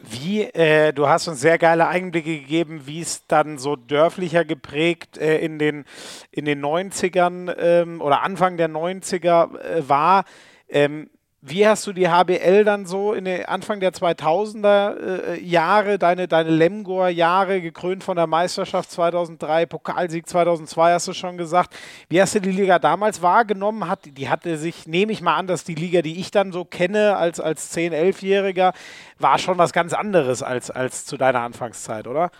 Wie, 0.00 0.42
äh, 0.42 0.92
du 0.92 1.08
hast 1.08 1.26
uns 1.26 1.40
sehr 1.40 1.58
geile 1.58 1.88
Einblicke 1.88 2.38
gegeben, 2.38 2.82
wie 2.86 3.00
es 3.00 3.26
dann 3.26 3.58
so 3.58 3.74
dörflicher 3.74 4.44
geprägt 4.44 5.18
äh, 5.18 5.38
in, 5.38 5.58
den, 5.58 5.84
in 6.30 6.44
den 6.44 6.64
90ern 6.64 7.52
ähm, 7.58 8.00
oder 8.00 8.22
Anfang 8.22 8.56
der 8.56 8.68
90er 8.68 9.58
äh, 9.58 9.88
war. 9.88 10.24
Ähm, 10.68 11.10
wie 11.40 11.68
hast 11.68 11.86
du 11.86 11.92
die 11.92 12.08
HBL 12.08 12.64
dann 12.64 12.84
so 12.84 13.12
in 13.12 13.24
den 13.24 13.44
Anfang 13.44 13.78
der 13.78 13.92
2000er 13.92 14.96
äh, 14.96 15.40
Jahre, 15.40 15.96
deine, 15.96 16.26
deine 16.26 16.50
Lemgor-Jahre, 16.50 17.60
gekrönt 17.60 18.02
von 18.02 18.16
der 18.16 18.26
Meisterschaft 18.26 18.90
2003, 18.90 19.66
Pokalsieg 19.66 20.28
2002, 20.28 20.92
hast 20.92 21.06
du 21.06 21.12
schon 21.12 21.36
gesagt. 21.38 21.76
Wie 22.08 22.20
hast 22.20 22.34
du 22.34 22.40
die 22.40 22.50
Liga 22.50 22.80
damals 22.80 23.22
wahrgenommen? 23.22 23.88
Hat, 23.88 24.00
die 24.04 24.28
hatte 24.28 24.58
sich, 24.58 24.88
nehme 24.88 25.12
ich 25.12 25.20
mal 25.20 25.36
an, 25.36 25.46
dass 25.46 25.62
die 25.62 25.76
Liga, 25.76 26.02
die 26.02 26.18
ich 26.18 26.32
dann 26.32 26.50
so 26.50 26.64
kenne 26.64 27.16
als, 27.16 27.38
als 27.38 27.72
10-, 27.76 27.92
11-Jähriger, 27.92 28.72
war 29.20 29.38
schon 29.38 29.58
was 29.58 29.72
ganz 29.72 29.92
anderes 29.92 30.42
als, 30.42 30.72
als 30.72 31.04
zu 31.04 31.16
deiner 31.16 31.42
Anfangszeit, 31.42 32.08
oder? 32.08 32.32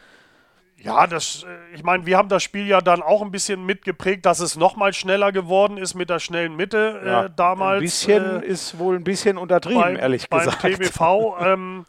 Ja, 0.80 1.06
das, 1.06 1.44
äh, 1.44 1.74
ich 1.74 1.82
meine, 1.82 2.06
wir 2.06 2.16
haben 2.16 2.28
das 2.28 2.42
Spiel 2.42 2.66
ja 2.66 2.80
dann 2.80 3.02
auch 3.02 3.22
ein 3.22 3.30
bisschen 3.30 3.66
mitgeprägt, 3.66 4.24
dass 4.26 4.40
es 4.40 4.56
nochmal 4.56 4.92
schneller 4.92 5.32
geworden 5.32 5.76
ist 5.76 5.94
mit 5.94 6.08
der 6.08 6.20
schnellen 6.20 6.54
Mitte 6.54 7.00
äh, 7.04 7.08
ja, 7.08 7.28
damals. 7.28 7.78
Ein 7.78 7.82
bisschen 7.82 8.42
äh, 8.42 8.46
ist 8.46 8.78
wohl 8.78 8.96
ein 8.96 9.04
bisschen 9.04 9.38
untertrieben, 9.38 9.82
beim, 9.82 9.96
ehrlich 9.96 10.28
beim 10.28 10.40
gesagt. 10.40 10.62
Beim 10.62 10.74
TBV. 10.74 11.36
ähm, 11.40 11.86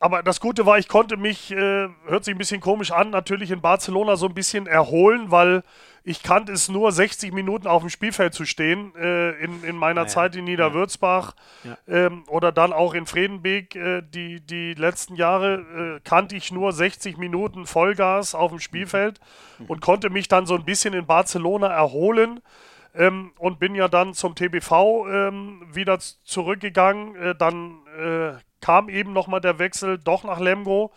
aber 0.00 0.22
das 0.22 0.40
Gute 0.40 0.66
war, 0.66 0.78
ich 0.78 0.88
konnte 0.88 1.16
mich, 1.16 1.52
äh, 1.52 1.88
hört 2.06 2.24
sich 2.24 2.34
ein 2.34 2.38
bisschen 2.38 2.60
komisch 2.60 2.90
an, 2.90 3.10
natürlich 3.10 3.50
in 3.50 3.60
Barcelona 3.60 4.16
so 4.16 4.26
ein 4.26 4.34
bisschen 4.34 4.66
erholen, 4.66 5.30
weil 5.30 5.62
ich 6.02 6.22
kannte 6.22 6.52
es 6.52 6.68
nur 6.68 6.92
60 6.92 7.32
Minuten 7.32 7.66
auf 7.66 7.82
dem 7.82 7.90
Spielfeld 7.90 8.34
zu 8.34 8.44
stehen 8.44 8.94
äh, 8.96 9.32
in, 9.42 9.62
in 9.64 9.76
meiner 9.76 10.02
ja, 10.02 10.06
Zeit 10.06 10.36
in 10.36 10.44
Niederwürzbach 10.44 11.34
ja. 11.64 11.76
ähm, 11.88 12.24
oder 12.28 12.52
dann 12.52 12.72
auch 12.72 12.94
in 12.94 13.06
Fredenbeek. 13.06 13.76
Äh, 13.76 14.02
die, 14.02 14.40
die 14.40 14.74
letzten 14.74 15.14
Jahre 15.14 15.98
äh, 15.98 16.00
kannte 16.02 16.36
ich 16.36 16.52
nur 16.52 16.72
60 16.72 17.18
Minuten 17.18 17.66
Vollgas 17.66 18.34
auf 18.34 18.50
dem 18.50 18.60
Spielfeld 18.60 19.20
mhm. 19.58 19.66
und 19.66 19.80
konnte 19.80 20.10
mich 20.10 20.28
dann 20.28 20.46
so 20.46 20.54
ein 20.54 20.64
bisschen 20.64 20.94
in 20.94 21.06
Barcelona 21.06 21.68
erholen. 21.68 22.40
Ähm, 22.92 23.30
und 23.38 23.60
bin 23.60 23.76
ja 23.76 23.86
dann 23.86 24.14
zum 24.14 24.34
TBV 24.34 25.06
ähm, 25.08 25.62
wieder 25.72 26.00
zurückgegangen. 26.00 27.14
Äh, 27.14 27.34
dann 27.36 27.78
äh, 27.96 28.32
kam 28.60 28.88
eben 28.88 29.12
nochmal 29.12 29.40
der 29.40 29.60
Wechsel 29.60 29.96
doch 29.96 30.24
nach 30.24 30.40
Lemgo 30.40 30.90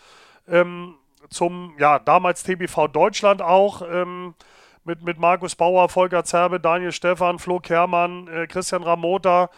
ähm, 0.47 0.95
zum, 1.29 1.75
ja, 1.77 1.99
damals 1.99 2.43
TBV 2.43 2.87
Deutschland 2.87 3.41
auch. 3.41 3.83
Ähm, 3.87 4.33
mit, 4.85 5.03
mit 5.03 5.17
Markus 5.19 5.55
Bauer, 5.55 5.89
Volker 5.89 6.23
Zerbe, 6.23 6.59
Daniel 6.59 6.91
Stephan, 6.91 7.39
Flo 7.39 7.59
Kermann, 7.59 8.27
äh, 8.27 8.47
Christian 8.47 8.83
Ramota. 8.83 9.49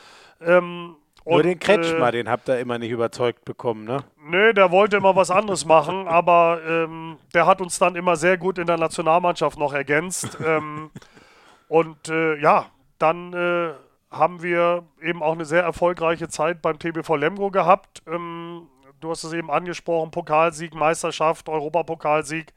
Ähm, 0.42 0.96
Nur 1.26 1.36
und, 1.38 1.46
den 1.46 1.60
Kretschmer, 1.60 2.10
äh, 2.10 2.12
den 2.12 2.30
habt 2.30 2.48
ihr 2.50 2.60
immer 2.60 2.78
nicht 2.78 2.92
überzeugt 2.92 3.46
bekommen, 3.46 3.86
ne? 3.86 4.04
Nö, 4.18 4.54
der 4.54 4.72
wollte 4.72 4.98
immer 4.98 5.16
was 5.16 5.32
anderes 5.32 5.66
machen, 5.66 6.08
aber 6.08 6.62
ähm, 6.68 7.18
der 7.34 7.46
hat 7.46 7.62
uns 7.62 7.80
dann 7.80 7.96
immer 7.96 8.16
sehr 8.16 8.38
gut 8.38 8.58
in 8.58 8.68
der 8.68 8.78
Nationalmannschaft 8.78 9.58
noch 9.58 9.74
ergänzt. 9.74 10.38
ähm, 10.46 10.92
und 11.68 12.10
äh, 12.10 12.40
ja, 12.40 12.68
dann 13.00 13.34
äh, 13.34 13.72
haben 14.12 14.42
wir 14.42 14.84
eben 15.02 15.22
auch 15.22 15.34
eine 15.34 15.46
sehr 15.46 15.64
erfolgreiche 15.64 16.30
Zeit 16.30 16.62
beim 16.62 16.80
TBV 16.80 17.16
Lemgo 17.16 17.52
gehabt. 17.52 18.02
Ähm, 18.08 18.68
du 19.02 19.10
hast 19.10 19.24
es 19.24 19.34
eben 19.34 19.52
angesprochen, 19.52 20.12
Pokalsieg, 20.12 20.74
Meisterschaft, 20.74 21.50
Europapokalsieg. 21.50 22.54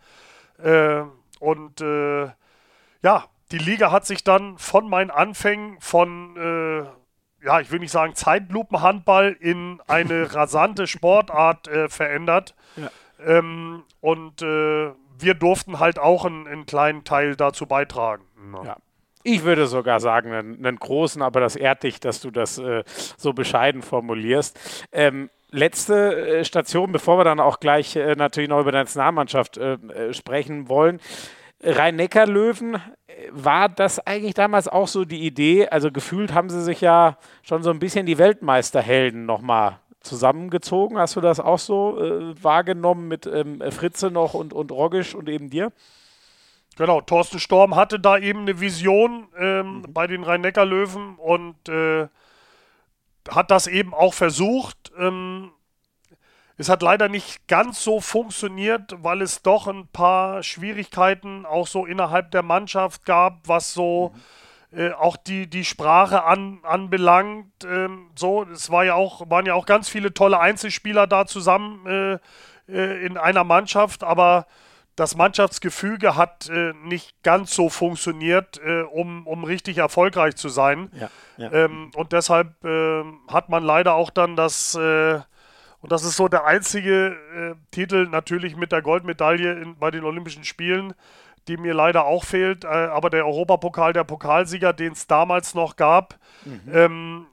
Äh, 0.63 1.03
und 1.41 1.81
äh, 1.81 2.29
ja, 3.03 3.25
die 3.51 3.59
Liga 3.59 3.91
hat 3.91 4.07
sich 4.07 4.25
dann 4.25 4.59
von 4.59 4.89
meinen 4.89 5.11
Anfängen 5.11 5.81
von, 5.81 6.37
äh, 6.37 7.47
ja, 7.47 7.61
ich 7.61 7.71
will 7.71 7.79
nicht 7.79 7.93
sagen 7.93 8.15
Zeitlupenhandball 8.15 9.37
in 9.41 9.81
eine 9.87 10.35
rasante 10.35 10.87
Sportart 10.87 11.69
äh, 11.69 11.89
verändert. 11.89 12.55
Ja. 12.77 12.91
Ähm, 13.25 13.85
und 14.01 14.43
äh, 14.43 14.93
wir 15.19 15.35
durften 15.35 15.79
halt 15.79 15.99
auch 15.99 16.25
einen, 16.25 16.47
einen, 16.47 16.67
kleinen 16.67 17.05
Teil 17.05 17.37
dazu 17.37 17.67
beitragen. 17.67 18.25
Ja. 18.53 18.65
ja. 18.65 18.77
Ich 19.25 19.43
würde 19.43 19.67
sogar 19.67 20.01
sagen, 20.01 20.33
einen, 20.33 20.65
einen, 20.65 20.79
großen, 20.79 21.23
aber 21.23 21.41
das 21.41 21.57
ehrt 21.57 21.83
dich, 21.83 22.01
dass 22.01 22.21
du 22.21 22.31
das 22.31 22.59
äh, 22.59 22.85
so 23.17 23.33
bescheiden 23.33 23.83
formulierst. 23.83 24.87
Ähm, 24.93 25.29
letzte 25.51 26.39
äh, 26.39 26.45
Station, 26.45 26.93
bevor 26.93 27.19
wir 27.19 27.25
dann 27.25 27.41
auch 27.41 27.59
gleich 27.61 27.97
äh, 27.97 28.15
natürlich 28.15 28.49
noch 28.49 28.61
über 28.61 28.71
die 28.71 28.79
Nationalmannschaft 28.79 29.59
sprechen 30.13 30.69
wollen. 30.69 31.01
Rhein-Neckar-Löwen, 31.63 32.81
war 33.31 33.69
das 33.69 33.99
eigentlich 34.01 34.35
damals 34.35 34.69
auch 34.69 34.89
so 34.89 35.05
die 35.05 35.27
Idee? 35.27 35.69
Also 35.69 35.91
gefühlt 35.91 36.33
haben 36.33 36.51
sie 36.51 36.63
sich 36.63 36.81
ja 36.81 37.19
schon 37.43 37.63
so 37.63 37.71
ein 37.71 37.79
bisschen 37.79 38.07
die 38.07 38.19
Weltmeisterhelden 38.19 39.27
nochmal 39.27 39.81
zusammengezogen. 40.01 40.99
Hast 40.99 41.17
du 41.17 41.21
das 41.21 41.41
auch 41.41 41.59
so 41.59 42.01
äh, 42.01 42.43
wahrgenommen 42.43 43.09
mit 43.09 43.27
ähm, 43.27 43.63
Fritze 43.71 44.11
noch 44.11 44.35
und, 44.35 44.53
und 44.53 44.71
Roggisch 44.71 45.15
und 45.15 45.29
eben 45.29 45.51
dir? 45.51 45.73
Genau, 46.77 47.01
Thorsten 47.01 47.41
Storm 47.41 47.75
hatte 47.75 47.99
da 47.99 48.19
eben 48.19 48.43
eine 48.43 48.61
Vision 48.61 49.27
ähm, 49.37 49.79
mhm. 49.79 49.93
bei 49.93 50.07
den 50.07 50.23
Rhein-Neckar-Löwen 50.23 51.17
und 51.17 51.69
äh, 51.69 52.07
hat 53.29 53.51
das 53.51 53.67
eben 53.67 53.95
auch 53.95 54.15
versucht. 54.15 54.93
Ähm, 54.97 55.51
es 56.59 56.69
hat 56.69 56.83
leider 56.83 57.09
nicht 57.09 57.47
ganz 57.47 57.83
so 57.85 58.01
funktioniert, 58.01 58.97
weil 58.99 59.23
es 59.23 59.43
doch 59.43 59.69
ein 59.69 59.87
paar 59.87 60.43
Schwierigkeiten 60.43 61.47
auch 61.47 61.69
so 61.69 61.87
innerhalb 61.87 62.33
der 62.33 62.43
Mannschaft 62.43 63.07
gab, 63.07 63.47
was 63.47 63.73
so 63.73 64.13
mhm. 64.73 64.79
äh, 64.79 64.93
auch 64.93 65.17
die, 65.17 65.49
die 65.49 65.65
Sprache 65.65 66.25
an, 66.25 66.59
anbelangt. 66.65 67.65
Ähm, 67.65 68.11
so, 68.17 68.43
es 68.43 68.71
war 68.71 68.85
ja 68.85 68.95
auch, 68.95 69.31
waren 69.31 69.47
ja 69.47 69.55
auch 69.55 69.67
ganz 69.67 69.89
viele 69.89 70.13
tolle 70.13 70.41
Einzelspieler 70.41 71.07
da 71.07 71.27
zusammen 71.27 71.87
äh, 71.87 72.19
äh, 72.69 73.07
in 73.07 73.17
einer 73.17 73.45
Mannschaft, 73.45 74.03
aber 74.03 74.47
das 74.97 75.15
Mannschaftsgefüge 75.15 76.17
hat 76.17 76.49
äh, 76.49 76.73
nicht 76.83 77.23
ganz 77.23 77.55
so 77.55 77.69
funktioniert, 77.69 78.61
äh, 78.65 78.83
um, 78.83 79.29
um 79.29 79.45
richtig 79.45 79.79
erfolgreich 79.79 80.35
zu 80.35 80.49
sein. 80.49 80.91
Ja, 80.99 81.11
ja. 81.37 81.53
Ähm, 81.53 81.93
und 81.95 82.13
deshalb 82.13 82.65
äh, 82.65 83.05
hat 83.29 83.49
man 83.49 83.63
leider 83.63 83.95
auch 83.95 84.11
dann 84.11 84.35
das 84.35 84.75
äh, 84.75 85.21
und 85.89 85.93
das 85.93 86.05
ist 86.05 86.17
so 86.17 86.29
der 86.29 86.45
einzige 86.45 87.17
äh, 87.35 87.55
Titel, 87.71 88.09
natürlich 88.09 88.57
mit 88.57 88.73
der 88.73 88.83
Goldmedaille 88.83 89.55
in, 89.55 89.79
bei 89.79 89.91
den 89.91 90.05
Olympischen 90.05 90.45
Spielen, 90.45 90.93
die 91.49 91.57
mir 91.57 91.73
leider 91.73 92.05
auch 92.05 92.27
fehlt. 92.27 92.65
Äh, 92.65 92.69
aber 92.69 93.09
der 93.09 93.27
Europapokal, 93.27 93.95
der 93.95 94.05
Pokalsieger, 94.05 94.75
den 94.75 94.93
es 94.93 95.07
damals 95.07 95.55
noch 95.55 95.77
gab, 95.77 96.19
mhm. 96.45 96.61
ähm, 96.71 97.27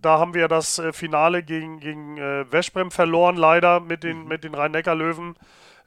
da 0.00 0.18
haben 0.18 0.32
wir 0.32 0.48
das 0.48 0.78
äh, 0.78 0.94
Finale 0.94 1.42
gegen, 1.42 1.80
gegen 1.80 2.16
äh, 2.16 2.46
Veszprem 2.50 2.90
verloren, 2.90 3.36
leider 3.36 3.78
mit 3.78 4.04
den, 4.04 4.22
mhm. 4.22 4.28
mit 4.28 4.42
den 4.42 4.54
Rhein-Neckar-Löwen. 4.54 5.36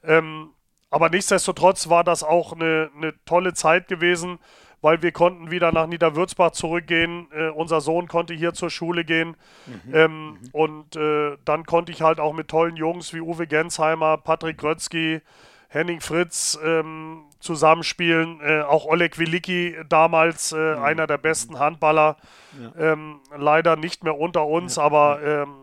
Ähm, 0.04 0.50
aber 0.90 1.10
nichtsdestotrotz 1.10 1.88
war 1.88 2.04
das 2.04 2.22
auch 2.22 2.52
eine, 2.52 2.88
eine 2.96 3.14
tolle 3.24 3.52
Zeit 3.52 3.88
gewesen 3.88 4.38
weil 4.82 5.00
wir 5.00 5.12
konnten 5.12 5.50
wieder 5.50 5.72
nach 5.72 5.86
Niederwürzbach 5.86 6.50
zurückgehen. 6.50 7.28
Äh, 7.32 7.48
unser 7.48 7.80
Sohn 7.80 8.08
konnte 8.08 8.34
hier 8.34 8.52
zur 8.52 8.68
Schule 8.68 9.04
gehen. 9.04 9.36
Mhm. 9.66 9.94
Ähm, 9.94 10.28
mhm. 10.28 10.38
Und 10.52 10.96
äh, 10.96 11.38
dann 11.44 11.64
konnte 11.64 11.92
ich 11.92 12.02
halt 12.02 12.20
auch 12.20 12.34
mit 12.34 12.48
tollen 12.48 12.76
Jungs 12.76 13.14
wie 13.14 13.20
Uwe 13.20 13.46
Gensheimer, 13.46 14.18
Patrick 14.18 14.58
Grötzky, 14.58 15.22
Henning 15.68 16.00
Fritz 16.00 16.58
ähm, 16.62 17.24
zusammenspielen. 17.38 18.40
Äh, 18.40 18.62
auch 18.62 18.84
Oleg 18.84 19.18
Wilicki 19.18 19.76
damals, 19.88 20.52
äh, 20.52 20.56
mhm. 20.56 20.82
einer 20.82 21.06
der 21.06 21.18
besten 21.18 21.58
Handballer. 21.60 22.16
Ja. 22.60 22.92
Ähm, 22.92 23.20
leider 23.34 23.76
nicht 23.76 24.02
mehr 24.02 24.18
unter 24.18 24.46
uns, 24.46 24.76
ja. 24.76 24.82
aber 24.82 25.22
ähm, 25.22 25.54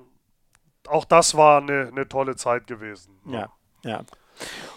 auch 0.87 1.05
das 1.05 1.35
war 1.35 1.61
eine, 1.61 1.89
eine 1.91 2.07
tolle 2.07 2.37
Zeit 2.37 2.67
gewesen. 2.67 3.19
Ja, 3.25 3.49
ja. 3.83 4.01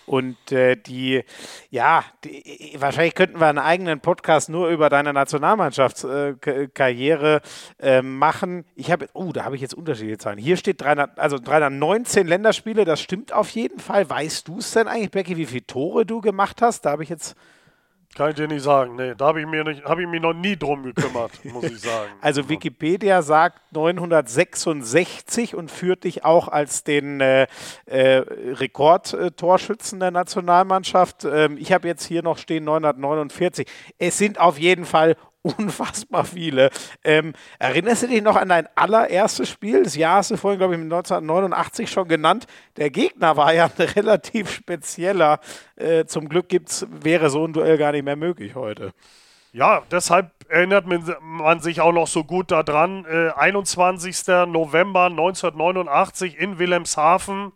Und 0.06 0.50
äh, 0.50 0.76
die, 0.76 1.22
ja, 1.70 2.02
die, 2.24 2.74
wahrscheinlich 2.78 3.14
könnten 3.14 3.38
wir 3.40 3.46
einen 3.46 3.58
eigenen 3.58 4.00
Podcast 4.00 4.48
nur 4.48 4.68
über 4.68 4.88
deine 4.88 5.12
Nationalmannschaftskarriere 5.12 7.42
äh, 7.78 7.98
äh, 7.98 8.02
machen. 8.02 8.64
Ich 8.74 8.90
habe, 8.90 9.08
oh, 9.12 9.30
da 9.32 9.44
habe 9.44 9.54
ich 9.56 9.62
jetzt 9.62 9.74
unterschiedliche 9.74 10.18
Zahlen. 10.18 10.38
Hier 10.38 10.56
steht 10.56 10.80
300, 10.80 11.16
also 11.18 11.38
319 11.38 12.26
Länderspiele, 12.26 12.84
das 12.84 13.00
stimmt 13.00 13.32
auf 13.32 13.50
jeden 13.50 13.78
Fall. 13.78 14.10
Weißt 14.10 14.48
du 14.48 14.58
es 14.58 14.72
denn 14.72 14.88
eigentlich, 14.88 15.12
Becky, 15.12 15.36
wie 15.36 15.46
viele 15.46 15.66
Tore 15.66 16.04
du 16.04 16.20
gemacht 16.20 16.60
hast? 16.62 16.84
Da 16.84 16.90
habe 16.90 17.04
ich 17.04 17.08
jetzt 17.08 17.36
kann 18.14 18.30
ich 18.30 18.36
dir 18.36 18.48
nicht 18.48 18.62
sagen. 18.62 18.96
Nee, 18.96 19.14
da 19.16 19.26
habe 19.26 19.40
ich, 19.40 19.46
mir 19.46 19.64
hab 19.84 19.98
ich 19.98 20.06
mich 20.06 20.20
noch 20.20 20.34
nie 20.34 20.56
drum 20.56 20.82
gekümmert, 20.82 21.32
muss 21.44 21.64
ich 21.64 21.80
sagen. 21.80 22.10
Also 22.20 22.48
Wikipedia 22.48 23.22
sagt 23.22 23.72
966 23.72 25.54
und 25.54 25.70
führt 25.70 26.04
dich 26.04 26.24
auch 26.24 26.48
als 26.48 26.84
den 26.84 27.20
äh, 27.20 27.46
äh, 27.86 28.22
Rekordtorschützen 28.26 30.00
der 30.00 30.10
Nationalmannschaft. 30.10 31.24
Ähm, 31.24 31.56
ich 31.58 31.72
habe 31.72 31.88
jetzt 31.88 32.04
hier 32.04 32.22
noch 32.22 32.38
stehen 32.38 32.64
949. 32.64 33.66
Es 33.98 34.18
sind 34.18 34.38
auf 34.38 34.58
jeden 34.58 34.84
Fall 34.84 35.16
unfassbar 35.42 36.24
viele. 36.24 36.70
Ähm, 37.04 37.32
erinnerst 37.58 38.04
du 38.04 38.08
dich 38.08 38.22
noch 38.22 38.36
an 38.36 38.48
dein 38.48 38.68
allererstes 38.76 39.48
Spiel? 39.48 39.82
Das 39.82 39.96
Jahr 39.96 40.18
hast 40.18 40.30
du 40.30 40.36
vorhin, 40.36 40.58
glaube 40.58 40.74
ich, 40.74 40.80
1989 40.80 41.90
schon 41.90 42.08
genannt. 42.08 42.46
Der 42.76 42.90
Gegner 42.90 43.36
war 43.36 43.52
ja 43.52 43.64
ein 43.64 43.84
relativ 43.84 44.50
spezieller. 44.50 45.40
Äh, 45.76 46.06
zum 46.06 46.28
Glück 46.28 46.48
gibt's, 46.48 46.86
wäre 46.88 47.30
so 47.30 47.44
ein 47.46 47.52
Duell 47.52 47.76
gar 47.76 47.92
nicht 47.92 48.04
mehr 48.04 48.16
möglich 48.16 48.54
heute. 48.54 48.92
Ja, 49.52 49.82
deshalb 49.90 50.30
erinnert 50.48 50.86
man 51.20 51.60
sich 51.60 51.80
auch 51.80 51.92
noch 51.92 52.06
so 52.06 52.24
gut 52.24 52.50
daran. 52.50 53.04
Äh, 53.04 53.30
21. 53.36 54.26
November 54.46 55.06
1989 55.06 56.38
in 56.38 56.58
Wilhelmshaven 56.58 57.52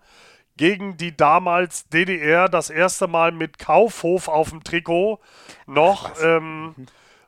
gegen 0.57 0.97
die 0.97 1.17
damals 1.17 1.89
DDR 1.89 2.49
das 2.49 2.71
erste 2.71 3.07
Mal 3.07 3.33
mit 3.33 3.59
Kaufhof 3.59 4.29
auf 4.29 4.51
dem 4.51 4.65
Trikot 4.65 5.21
noch. 5.67 6.21
Mhm. 6.23 6.75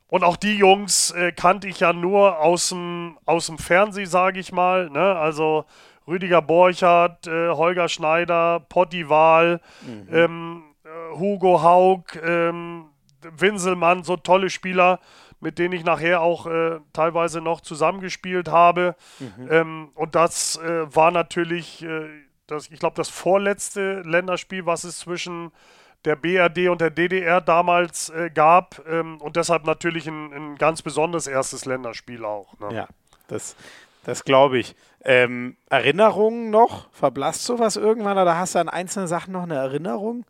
Und 0.08 0.24
auch 0.24 0.36
die 0.36 0.56
Jungs 0.56 1.10
äh, 1.10 1.32
kannte 1.32 1.68
ich 1.68 1.80
ja 1.80 1.92
nur 1.92 2.40
aus 2.40 2.68
dem 2.70 3.18
Fernsehen, 3.58 4.06
sage 4.06 4.40
ich 4.40 4.52
mal. 4.52 4.88
Ne? 4.90 5.16
Also 5.16 5.66
Rüdiger 6.06 6.40
Borchardt, 6.40 7.26
äh, 7.26 7.50
Holger 7.50 7.88
Schneider, 7.88 8.60
Potti 8.68 9.08
Wahl, 9.08 9.60
mhm. 9.82 10.08
ähm, 10.10 10.62
äh, 10.84 11.18
Hugo 11.18 11.62
Haug, 11.62 12.04
ähm, 12.22 12.86
Winselmann, 13.22 14.02
so 14.04 14.16
tolle 14.16 14.48
Spieler, 14.48 15.00
mit 15.40 15.58
denen 15.58 15.74
ich 15.74 15.84
nachher 15.84 16.22
auch 16.22 16.46
äh, 16.46 16.80
teilweise 16.94 17.42
noch 17.42 17.60
zusammengespielt 17.60 18.48
habe. 18.48 18.96
Mhm. 19.18 19.48
Ähm, 19.50 19.88
und 19.94 20.14
das 20.14 20.56
äh, 20.56 20.94
war 20.94 21.10
natürlich, 21.10 21.82
äh, 21.82 22.08
das, 22.46 22.70
ich 22.70 22.80
glaube, 22.80 22.96
das 22.96 23.10
vorletzte 23.10 24.00
Länderspiel, 24.00 24.64
was 24.64 24.84
es 24.84 25.00
zwischen 25.00 25.52
der 26.04 26.16
BRD 26.16 26.68
und 26.68 26.80
der 26.80 26.90
DDR 26.90 27.40
damals 27.40 28.08
äh, 28.10 28.30
gab 28.30 28.80
ähm, 28.88 29.20
und 29.20 29.36
deshalb 29.36 29.64
natürlich 29.66 30.06
ein, 30.06 30.32
ein, 30.32 30.56
ganz 30.56 30.82
besonderes 30.82 31.26
erstes 31.26 31.64
Länderspiel 31.64 32.24
auch. 32.24 32.58
Ne? 32.60 32.74
Ja, 32.74 32.88
das, 33.26 33.56
das 34.04 34.24
glaube 34.24 34.58
ich. 34.58 34.76
Ähm, 35.04 35.56
Erinnerungen 35.68 36.50
noch? 36.50 36.88
Verblasst 36.92 37.44
sowas 37.44 37.76
irgendwann 37.76 38.18
oder 38.18 38.38
hast 38.38 38.54
du 38.54 38.60
an 38.60 38.68
einzelne 38.68 39.08
Sachen 39.08 39.32
noch 39.32 39.42
eine 39.42 39.56
Erinnerung? 39.56 40.24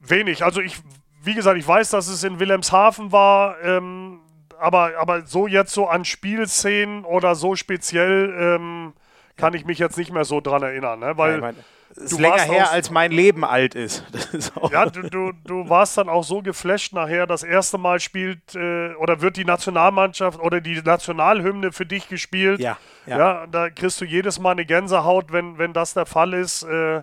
Wenig. 0.00 0.44
Also 0.44 0.60
ich, 0.60 0.78
wie 1.22 1.34
gesagt, 1.34 1.58
ich 1.58 1.66
weiß, 1.66 1.90
dass 1.90 2.08
es 2.08 2.24
in 2.24 2.38
Wilhelmshaven 2.40 3.10
war, 3.10 3.60
ähm, 3.62 4.20
aber, 4.58 4.92
aber 4.98 5.26
so 5.26 5.46
jetzt 5.46 5.72
so 5.72 5.88
an 5.88 6.04
Spielszenen 6.04 7.04
oder 7.04 7.34
so 7.34 7.56
speziell 7.56 8.34
ähm, 8.38 8.92
kann 9.36 9.54
ich 9.54 9.64
mich 9.64 9.78
jetzt 9.78 9.98
nicht 9.98 10.12
mehr 10.12 10.24
so 10.24 10.40
dran 10.40 10.62
erinnern, 10.62 11.00
ne? 11.00 11.16
weil 11.16 11.40
ja, 11.40 11.52
ist 11.96 12.18
länger 12.18 12.42
her, 12.42 12.70
als 12.70 12.90
mein 12.90 13.12
Leben 13.12 13.44
alt 13.44 13.74
ist. 13.74 14.04
ist 14.32 14.52
ja, 14.70 14.86
du, 14.86 15.02
du, 15.08 15.32
du 15.44 15.68
warst 15.68 15.96
dann 15.96 16.08
auch 16.08 16.24
so 16.24 16.42
geflasht 16.42 16.92
nachher. 16.92 17.26
Das 17.26 17.42
erste 17.42 17.78
Mal 17.78 18.00
spielt 18.00 18.54
äh, 18.54 18.94
oder 18.94 19.20
wird 19.20 19.36
die 19.36 19.44
Nationalmannschaft 19.44 20.40
oder 20.40 20.60
die 20.60 20.82
Nationalhymne 20.82 21.72
für 21.72 21.86
dich 21.86 22.08
gespielt. 22.08 22.60
Ja, 22.60 22.78
ja. 23.06 23.18
ja 23.18 23.46
da 23.46 23.70
kriegst 23.70 24.00
du 24.00 24.04
jedes 24.04 24.38
Mal 24.38 24.52
eine 24.52 24.66
Gänsehaut, 24.66 25.32
wenn, 25.32 25.58
wenn 25.58 25.72
das 25.72 25.94
der 25.94 26.06
Fall 26.06 26.34
ist. 26.34 26.64
Äh, 26.64 27.02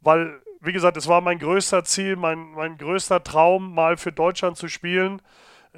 weil, 0.00 0.40
wie 0.60 0.72
gesagt, 0.72 0.96
es 0.96 1.08
war 1.08 1.20
mein 1.20 1.38
größter 1.38 1.84
Ziel, 1.84 2.16
mein, 2.16 2.52
mein 2.52 2.78
größter 2.78 3.22
Traum, 3.22 3.74
mal 3.74 3.96
für 3.96 4.12
Deutschland 4.12 4.56
zu 4.56 4.68
spielen. 4.68 5.20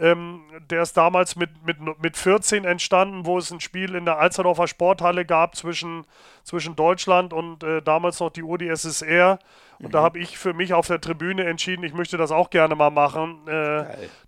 Ähm, 0.01 0.43
der 0.71 0.83
ist 0.83 0.97
damals 0.97 1.37
mit, 1.37 1.51
mit, 1.65 1.79
mit 2.03 2.17
14 2.17 2.65
entstanden, 2.65 3.27
wo 3.27 3.39
es 3.39 3.51
ein 3.51 3.61
Spiel 3.61 3.95
in 3.95 4.05
der 4.05 4.19
Alsterdorfer 4.19 4.67
Sporthalle 4.67 5.25
gab 5.25 5.57
zwischen, 5.57 6.05
zwischen 6.45 6.77
Deutschland 6.77 7.33
und 7.33 7.63
äh, 7.63 7.83
damals 7.83 8.21
noch 8.21 8.31
die 8.31 8.43
UdSSR. 8.43 9.39
Und 9.79 9.87
mhm. 9.87 9.91
da 9.93 10.03
habe 10.03 10.19
ich 10.19 10.39
für 10.39 10.55
mich 10.55 10.75
auf 10.75 10.87
der 10.89 11.01
Tribüne 11.01 11.45
entschieden, 11.45 11.85
ich 11.85 11.95
möchte 11.95 12.17
das 12.17 12.33
auch 12.33 12.51
gerne 12.51 12.75
mal 12.75 12.91
machen. 12.91 13.47
Äh, 13.47 13.85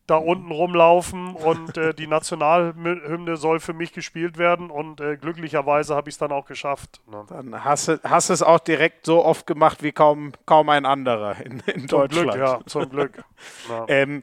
da 0.07 0.21
mhm. 0.21 0.27
unten 0.27 0.51
rumlaufen 0.51 1.35
und 1.35 1.77
äh, 1.77 1.95
die 1.95 2.07
Nationalhymne 2.07 3.37
soll 3.37 3.61
für 3.61 3.73
mich 3.73 3.93
gespielt 3.93 4.39
werden. 4.39 4.71
Und 4.71 5.01
äh, 5.01 5.17
glücklicherweise 5.17 5.95
habe 5.95 6.09
ich 6.09 6.15
es 6.15 6.19
dann 6.19 6.33
auch 6.33 6.47
geschafft. 6.47 7.01
Ne? 7.11 7.25
Dann 7.29 7.65
hast 7.65 7.89
du 7.89 8.01
hast 8.03 8.31
es 8.31 8.43
auch 8.43 8.59
direkt 8.59 9.07
so 9.07 9.25
oft 9.25 9.47
gemacht 9.47 9.83
wie 9.83 9.93
kaum, 9.93 10.33
kaum 10.47 10.69
ein 10.69 10.85
anderer 10.85 11.37
in, 11.45 11.61
in 11.61 11.89
zum 11.89 12.01
Deutschland. 12.01 12.33
Glück, 12.33 12.41
ja, 12.41 12.61
zum 12.67 12.89
Glück. 12.89 13.25
Ja. 13.69 13.85
ähm, 13.89 14.23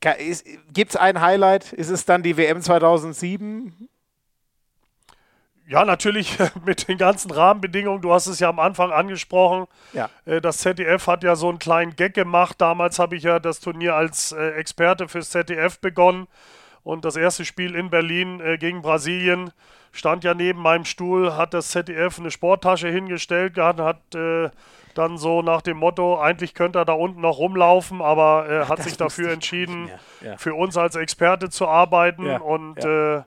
Gibt 0.00 0.90
es 0.90 0.96
ein 0.96 1.20
Highlight? 1.20 1.72
Ist 1.72 1.90
es 1.90 2.04
dann 2.04 2.22
die 2.22 2.36
WM 2.36 2.62
2007? 2.62 3.88
Ja, 5.70 5.84
natürlich 5.84 6.36
mit 6.64 6.88
den 6.88 6.98
ganzen 6.98 7.30
Rahmenbedingungen. 7.30 8.02
Du 8.02 8.12
hast 8.12 8.26
es 8.26 8.40
ja 8.40 8.48
am 8.48 8.58
Anfang 8.58 8.90
angesprochen. 8.90 9.66
Ja. 9.92 10.10
Äh, 10.24 10.40
das 10.40 10.58
ZDF 10.58 11.06
hat 11.06 11.22
ja 11.22 11.36
so 11.36 11.48
einen 11.48 11.60
kleinen 11.60 11.94
Gag 11.94 12.14
gemacht. 12.14 12.60
Damals 12.60 12.98
habe 12.98 13.14
ich 13.14 13.22
ja 13.22 13.38
das 13.38 13.60
Turnier 13.60 13.94
als 13.94 14.32
äh, 14.32 14.50
Experte 14.54 15.06
fürs 15.06 15.30
ZDF 15.30 15.78
begonnen. 15.78 16.26
Und 16.82 17.04
das 17.04 17.14
erste 17.14 17.44
Spiel 17.44 17.76
in 17.76 17.88
Berlin 17.88 18.40
äh, 18.40 18.58
gegen 18.58 18.82
Brasilien 18.82 19.52
stand 19.92 20.24
ja 20.24 20.34
neben 20.34 20.60
meinem 20.60 20.86
Stuhl, 20.86 21.36
hat 21.36 21.54
das 21.54 21.68
ZDF 21.68 22.18
eine 22.18 22.30
Sporttasche 22.32 22.88
hingestellt 22.88 23.54
gehabt, 23.54 23.80
hat 23.80 24.00
dann 24.94 25.18
so 25.18 25.42
nach 25.42 25.62
dem 25.62 25.76
Motto, 25.76 26.20
eigentlich 26.20 26.54
könnte 26.54 26.78
er 26.78 26.84
da 26.84 26.92
unten 26.92 27.20
noch 27.20 27.38
rumlaufen, 27.38 28.00
aber 28.00 28.46
er 28.46 28.68
hat 28.68 28.82
sich 28.82 28.96
dafür 28.96 29.30
entschieden, 29.32 29.88
ja, 30.22 30.30
ja. 30.30 30.36
für 30.36 30.54
uns 30.54 30.76
als 30.76 30.96
Experte 30.96 31.50
zu 31.50 31.68
arbeiten. 31.68 32.26
Ja, 32.26 32.40
und 32.40 32.84
äh, 32.84 33.22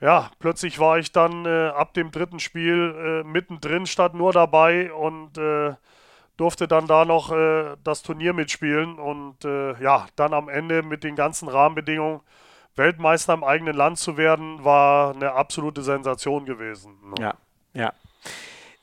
ja, 0.00 0.30
plötzlich 0.38 0.78
war 0.78 0.98
ich 0.98 1.12
dann 1.12 1.46
äh, 1.46 1.68
ab 1.68 1.94
dem 1.94 2.10
dritten 2.10 2.40
Spiel 2.40 3.22
äh, 3.24 3.26
mittendrin 3.26 3.86
statt 3.86 4.14
nur 4.14 4.32
dabei 4.32 4.92
und 4.92 5.38
äh, 5.38 5.74
durfte 6.36 6.68
dann 6.68 6.86
da 6.86 7.04
noch 7.04 7.32
äh, 7.32 7.76
das 7.84 8.02
Turnier 8.02 8.32
mitspielen. 8.32 8.98
Und 8.98 9.44
äh, 9.44 9.80
ja, 9.82 10.06
dann 10.16 10.34
am 10.34 10.48
Ende 10.48 10.82
mit 10.82 11.04
den 11.04 11.16
ganzen 11.16 11.48
Rahmenbedingungen. 11.48 12.20
Weltmeister 12.76 13.34
im 13.34 13.44
eigenen 13.44 13.76
Land 13.76 13.98
zu 13.98 14.16
werden, 14.16 14.64
war 14.64 15.14
eine 15.14 15.32
absolute 15.32 15.82
Sensation 15.82 16.44
gewesen. 16.44 16.96
Ne? 17.04 17.14
Ja, 17.20 17.34
ja. 17.72 17.92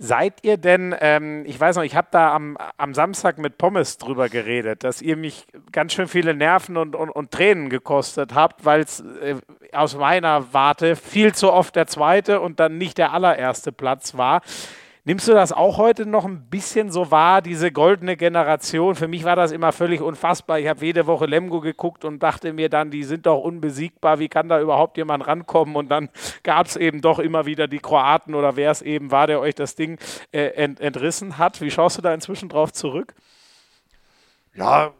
Seid 0.03 0.39
ihr 0.41 0.57
denn, 0.57 0.95
ähm, 0.99 1.43
ich 1.45 1.59
weiß 1.59 1.75
noch, 1.75 1.83
ich 1.83 1.95
habe 1.95 2.07
da 2.09 2.33
am, 2.33 2.57
am 2.77 2.95
Samstag 2.95 3.37
mit 3.37 3.59
Pommes 3.59 3.99
drüber 3.99 4.29
geredet, 4.29 4.83
dass 4.83 4.99
ihr 4.99 5.15
mich 5.15 5.45
ganz 5.71 5.93
schön 5.93 6.07
viele 6.07 6.33
Nerven 6.33 6.75
und, 6.75 6.95
und, 6.95 7.11
und 7.11 7.29
Tränen 7.29 7.69
gekostet 7.69 8.33
habt, 8.33 8.65
weil 8.65 8.81
es 8.81 9.01
äh, 9.21 9.35
aus 9.71 9.95
meiner 9.95 10.51
Warte 10.55 10.95
viel 10.95 11.35
zu 11.35 11.53
oft 11.53 11.75
der 11.75 11.85
zweite 11.85 12.41
und 12.41 12.59
dann 12.59 12.79
nicht 12.79 12.97
der 12.97 13.13
allererste 13.13 13.71
Platz 13.71 14.17
war. 14.17 14.41
Nimmst 15.03 15.27
du 15.27 15.33
das 15.33 15.51
auch 15.51 15.79
heute 15.79 16.05
noch 16.05 16.25
ein 16.25 16.47
bisschen 16.47 16.91
so 16.91 17.09
wahr, 17.09 17.41
diese 17.41 17.71
goldene 17.71 18.15
Generation? 18.15 18.93
Für 18.93 19.07
mich 19.07 19.23
war 19.23 19.35
das 19.35 19.51
immer 19.51 19.71
völlig 19.71 19.99
unfassbar. 19.99 20.59
Ich 20.59 20.67
habe 20.67 20.85
jede 20.85 21.07
Woche 21.07 21.25
Lemgo 21.25 21.59
geguckt 21.59 22.05
und 22.05 22.21
dachte 22.21 22.53
mir 22.53 22.69
dann, 22.69 22.91
die 22.91 23.03
sind 23.03 23.25
doch 23.25 23.39
unbesiegbar. 23.39 24.19
Wie 24.19 24.29
kann 24.29 24.47
da 24.47 24.61
überhaupt 24.61 24.97
jemand 24.97 25.25
rankommen? 25.25 25.75
Und 25.75 25.89
dann 25.89 26.09
gab 26.43 26.67
es 26.67 26.75
eben 26.75 27.01
doch 27.01 27.17
immer 27.17 27.47
wieder 27.47 27.67
die 27.67 27.79
Kroaten 27.79 28.35
oder 28.35 28.55
wer 28.55 28.69
es 28.69 28.83
eben 28.83 29.09
war, 29.09 29.25
der 29.25 29.39
euch 29.39 29.55
das 29.55 29.73
Ding 29.73 29.97
äh, 30.31 30.49
ent 30.49 30.79
entrissen 30.79 31.39
hat. 31.39 31.61
Wie 31.61 31.71
schaust 31.71 31.97
du 31.97 32.03
da 32.03 32.13
inzwischen 32.13 32.47
drauf 32.47 32.71
zurück? 32.71 33.15
Ja, 34.53 34.91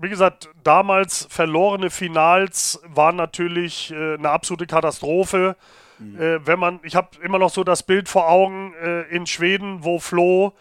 wie 0.00 0.08
gesagt, 0.08 0.48
damals 0.64 1.26
verlorene 1.28 1.90
Finals 1.90 2.80
waren 2.86 3.16
natürlich 3.16 3.90
äh, 3.90 4.14
eine 4.14 4.30
absolute 4.30 4.66
Katastrophe. 4.66 5.54
Mhm. 5.98 6.20
Äh, 6.20 6.46
wenn 6.46 6.58
man, 6.58 6.80
ich 6.82 6.96
habe 6.96 7.08
immer 7.22 7.38
noch 7.38 7.50
so 7.50 7.64
das 7.64 7.82
Bild 7.82 8.08
vor 8.08 8.28
Augen 8.28 8.74
äh, 8.82 9.02
in 9.14 9.26
Schweden, 9.26 9.84
wo 9.84 9.98
Flo 9.98 10.52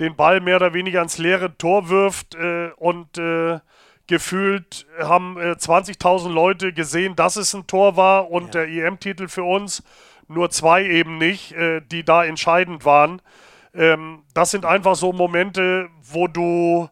den 0.00 0.16
Ball 0.16 0.40
mehr 0.40 0.56
oder 0.56 0.74
weniger 0.74 1.02
ins 1.02 1.18
leere 1.18 1.56
Tor 1.56 1.88
wirft 1.88 2.34
äh, 2.34 2.70
und 2.76 3.18
äh, 3.18 3.60
gefühlt 4.06 4.86
haben 4.98 5.38
20.000 5.38 6.28
äh, 6.28 6.32
Leute 6.32 6.72
gesehen, 6.72 7.14
dass 7.14 7.36
es 7.36 7.54
ein 7.54 7.66
Tor 7.66 7.96
war 7.96 8.30
und 8.30 8.54
ja. 8.54 8.64
der 8.64 8.68
EM-Titel 8.68 9.28
für 9.28 9.44
uns, 9.44 9.84
nur 10.26 10.50
zwei 10.50 10.84
eben 10.84 11.18
nicht, 11.18 11.52
äh, 11.52 11.80
die 11.80 12.04
da 12.04 12.24
entscheidend 12.24 12.84
waren. 12.84 13.22
Ähm, 13.72 14.22
das 14.34 14.50
sind 14.50 14.64
einfach 14.64 14.96
so 14.96 15.12
Momente, 15.12 15.88
wo 16.02 16.26
du 16.26 16.88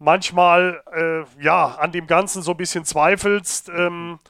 manchmal 0.00 0.80
ja 1.40 1.74
an 1.74 1.90
dem 1.90 2.06
Ganzen 2.06 2.42
so 2.42 2.52
ein 2.52 2.56
bisschen 2.56 2.84
zweifelst. 2.84 3.68
Ähm, 3.68 4.20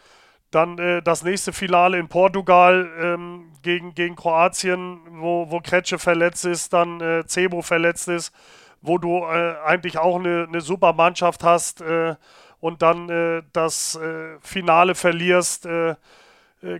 dann 0.50 0.78
äh, 0.78 1.02
das 1.02 1.22
nächste 1.22 1.52
Finale 1.52 1.98
in 1.98 2.08
Portugal 2.08 2.88
ähm, 3.00 3.52
gegen, 3.62 3.94
gegen 3.94 4.16
Kroatien, 4.16 5.00
wo, 5.10 5.50
wo 5.50 5.60
Kretsche 5.60 5.98
verletzt 5.98 6.44
ist, 6.44 6.72
dann 6.72 7.00
äh, 7.00 7.24
Cebo 7.26 7.62
verletzt 7.62 8.08
ist, 8.08 8.32
wo 8.80 8.98
du 8.98 9.18
äh, 9.24 9.56
eigentlich 9.64 9.98
auch 9.98 10.18
eine, 10.18 10.46
eine 10.48 10.60
super 10.60 10.92
Mannschaft 10.92 11.44
hast 11.44 11.80
äh, 11.80 12.14
und 12.60 12.82
dann 12.82 13.08
äh, 13.08 13.42
das 13.52 13.96
äh, 13.96 14.38
Finale 14.40 14.94
verlierst. 14.94 15.68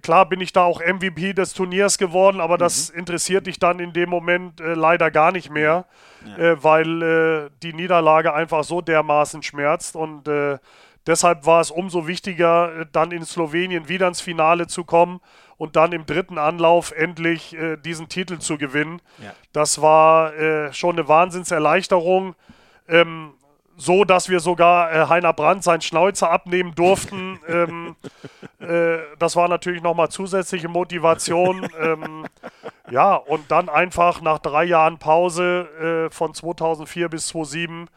Klar 0.03 0.28
bin 0.28 0.40
ich 0.40 0.53
da 0.53 0.65
auch 0.65 0.81
MVP 0.81 1.35
des 1.35 1.53
Turniers 1.53 1.99
geworden, 1.99 2.40
aber 2.40 2.55
mhm. 2.55 2.59
das 2.59 2.90
interessiert 2.90 3.47
dich 3.47 3.61
dann 3.61 3.78
in 3.78 3.93
dem 3.93 4.11
Moment 4.11 4.59
leider 4.59 5.12
gar 5.12 5.31
nicht 5.31 5.51
mehr, 5.51 5.85
ja. 6.36 6.61
weil 6.65 7.49
die 7.62 7.73
Niederlage 7.73 8.35
einfach 8.35 8.65
so 8.65 8.81
dermaßen 8.81 9.40
schmerzt 9.45 9.95
und 9.95 10.28
deshalb 11.09 11.44
war 11.47 11.60
es 11.60 11.72
umso 11.72 12.06
wichtiger, 12.06 12.85
dann 12.93 13.10
in 13.10 13.24
Slowenien 13.24 13.89
wieder 13.89 14.06
ins 14.06 14.20
Finale 14.20 14.68
zu 14.68 14.85
kommen 14.85 15.20
und 15.56 15.74
dann 15.74 15.93
im 15.93 16.06
dritten 16.06 16.39
Anlauf 16.39 16.93
endlich 16.93 17.55
äh, 17.56 17.76
diesen 17.76 18.09
Titel 18.09 18.39
zu 18.39 18.56
gewinnen. 18.56 19.02
Ja. 19.18 19.35
Das 19.52 19.82
war 19.82 20.35
äh, 20.35 20.72
schon 20.72 20.97
eine 20.97 21.09
Wahnsinnserleichterung. 21.09 22.36
Ähm, 22.89 23.35
so, 23.76 24.05
dass 24.05 24.28
wir 24.28 24.40
sogar 24.40 24.93
äh, 24.93 25.06
Heiner 25.09 25.32
Brandt 25.32 25.62
seinen 25.62 25.80
Schnauzer 25.80 26.30
abnehmen 26.30 26.74
durften. 26.74 27.39
ähm, 27.48 27.97
äh, 28.60 28.98
das 29.18 29.36
war 29.36 29.48
natürlich 29.48 29.82
nochmal 29.82 30.10
zusätzliche 30.10 30.68
Motivation. 30.68 31.68
ähm, 31.80 32.26
ja, 32.90 33.14
und 33.14 33.51
dann 33.51 33.68
einfach 33.68 34.20
nach 34.20 34.40
drei 34.40 34.64
Jahren 34.64 34.98
Pause 34.98 36.09
äh, 36.09 36.14
von 36.14 36.35
2004 36.35 37.09
bis 37.09 37.28
2007 37.28 37.89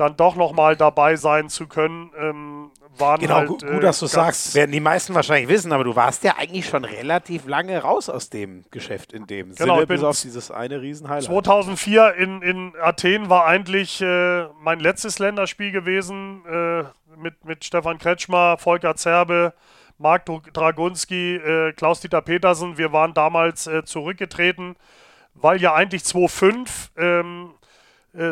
dann 0.00 0.16
doch 0.16 0.34
nochmal 0.34 0.76
dabei 0.76 1.16
sein 1.16 1.48
zu 1.48 1.66
können, 1.66 2.10
ähm, 2.18 2.70
waren 2.98 3.20
genau, 3.20 3.34
halt, 3.36 3.48
gut, 3.48 3.66
gut, 3.66 3.82
dass 3.82 4.00
du 4.00 4.06
sagst, 4.06 4.54
werden 4.54 4.72
die 4.72 4.80
meisten 4.80 5.14
wahrscheinlich 5.14 5.48
wissen, 5.48 5.72
aber 5.72 5.84
du 5.84 5.96
warst 5.96 6.24
ja 6.24 6.36
eigentlich 6.38 6.66
schon 6.66 6.84
relativ 6.84 7.46
lange 7.46 7.78
raus 7.78 8.08
aus 8.08 8.30
dem 8.30 8.64
Geschäft 8.70 9.12
in 9.12 9.26
dem 9.26 9.54
genau, 9.54 9.76
Sinne, 9.76 9.86
bis 9.86 10.02
auf 10.02 10.20
dieses 10.20 10.50
eine 10.50 10.80
Riesenhighlight. 10.80 11.24
2004 11.24 12.14
in, 12.14 12.42
in 12.42 12.72
Athen 12.80 13.30
war 13.30 13.46
eigentlich 13.46 14.00
äh, 14.00 14.46
mein 14.60 14.80
letztes 14.80 15.18
Länderspiel 15.18 15.72
gewesen 15.72 16.42
äh, 16.46 16.84
mit, 17.16 17.44
mit 17.44 17.64
Stefan 17.64 17.98
Kretschmer, 17.98 18.58
Volker 18.58 18.96
Zerbe, 18.96 19.54
Marc 19.98 20.24
Dragunski, 20.52 21.36
äh, 21.36 21.72
Klaus-Dieter 21.72 22.22
Petersen. 22.22 22.78
Wir 22.78 22.92
waren 22.92 23.12
damals 23.12 23.66
äh, 23.66 23.84
zurückgetreten, 23.84 24.76
weil 25.34 25.60
ja 25.60 25.74
eigentlich 25.74 26.04
2005 26.04 26.92
ähm, 26.96 27.50
äh, 27.50 27.59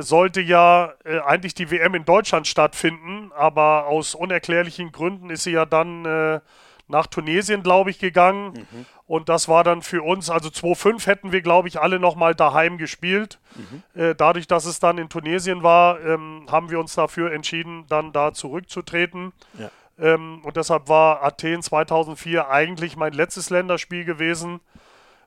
sollte 0.01 0.41
ja 0.41 0.93
äh, 1.05 1.21
eigentlich 1.21 1.55
die 1.55 1.71
WM 1.71 1.95
in 1.95 2.05
Deutschland 2.05 2.47
stattfinden, 2.47 3.31
aber 3.35 3.87
aus 3.87 4.15
unerklärlichen 4.15 4.93
Gründen 4.93 5.31
ist 5.31 5.45
sie 5.45 5.53
ja 5.53 5.67
dann 5.67 6.05
äh, 6.05 6.41
nach 6.89 7.07
Tunesien, 7.07 7.63
glaube 7.63 7.91
ich, 7.91 7.99
gegangen. 7.99 8.53
Mhm. 8.53 8.87
Und 9.07 9.29
das 9.29 9.49
war 9.49 9.65
dann 9.65 9.83
für 9.83 10.03
uns, 10.03 10.31
also 10.31 10.49
2-5 10.49 11.07
hätten 11.07 11.33
wir, 11.33 11.43
glaube 11.43 11.69
ich, 11.69 11.81
alle 11.81 11.99
nochmal 11.99 12.35
daheim 12.35 12.77
gespielt. 12.77 13.39
Mhm. 13.55 14.01
Äh, 14.01 14.15
dadurch, 14.15 14.47
dass 14.47 14.65
es 14.65 14.81
dann 14.81 14.99
in 14.99 15.09
Tunesien 15.09 15.63
war, 15.63 16.01
ähm, 16.01 16.47
haben 16.51 16.71
wir 16.71 16.81
uns 16.81 16.95
dafür 16.95 17.33
entschieden, 17.33 17.85
dann 17.89 18.13
da 18.13 18.33
zurückzutreten. 18.33 19.33
Ja. 19.59 19.71
Ähm, 19.99 20.41
und 20.45 20.57
deshalb 20.57 20.89
war 20.89 21.23
Athen 21.23 21.63
2004 21.63 22.49
eigentlich 22.51 22.97
mein 22.97 23.13
letztes 23.13 23.51
Länderspiel 23.51 24.05
gewesen. 24.05 24.61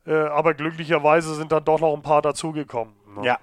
Äh, 0.05 0.13
aber 0.13 0.55
glücklicherweise 0.55 1.35
sind 1.35 1.51
dann 1.51 1.63
doch 1.63 1.79
noch 1.79 1.93
ein 1.93 2.01
paar 2.01 2.21
dazugekommen. 2.21 2.93
Ne? 3.15 3.25
Ja, 3.25 3.39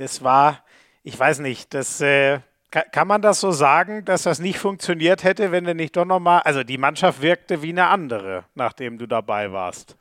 das 0.00 0.22
war, 0.22 0.62
ich 1.02 1.18
weiß 1.18 1.38
nicht, 1.40 1.74
das 1.74 2.00
äh, 2.00 2.40
kann, 2.70 3.08
man 3.08 3.22
das 3.22 3.40
so 3.40 3.50
sagen, 3.50 4.04
dass 4.04 4.22
das 4.22 4.38
nicht 4.38 4.58
funktioniert 4.58 5.24
hätte, 5.24 5.52
wenn 5.52 5.64
du 5.64 5.74
nicht 5.74 5.96
doch 5.96 6.04
nochmal, 6.04 6.42
also 6.42 6.62
die 6.62 6.78
Mannschaft 6.78 7.20
wirkte 7.20 7.62
wie 7.62 7.70
eine 7.70 7.86
andere, 7.88 8.44
nachdem 8.54 8.98
du 8.98 9.06
dabei 9.06 9.52
warst. 9.52 9.96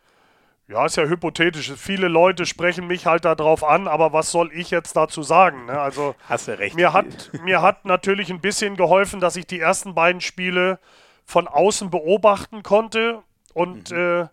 Ja, 0.67 0.85
ist 0.85 0.97
ja 0.97 1.05
hypothetisch. 1.05 1.73
Viele 1.76 2.07
Leute 2.07 2.45
sprechen 2.45 2.85
mich 2.85 3.07
halt 3.07 3.26
darauf 3.26 3.63
an, 3.63 3.88
aber 3.88 4.13
was 4.13 4.30
soll 4.30 4.51
ich 4.53 4.69
jetzt 4.69 4.95
dazu 4.95 5.23
sagen? 5.23 5.65
Ne? 5.65 5.80
Also, 5.80 6.13
Hast 6.27 6.47
du 6.47 6.59
recht. 6.59 6.76
Mir 6.76 6.93
hat, 6.93 7.31
mir 7.43 7.63
hat 7.63 7.85
natürlich 7.85 8.30
ein 8.30 8.39
bisschen 8.39 8.76
geholfen, 8.76 9.19
dass 9.19 9.35
ich 9.35 9.47
die 9.47 9.59
ersten 9.59 9.95
beiden 9.95 10.21
Spiele 10.21 10.77
von 11.26 11.47
außen 11.47 11.89
beobachten 11.89 12.61
konnte 12.61 13.23
und 13.55 13.89
mhm. 13.89 13.97
äh, 13.97 14.27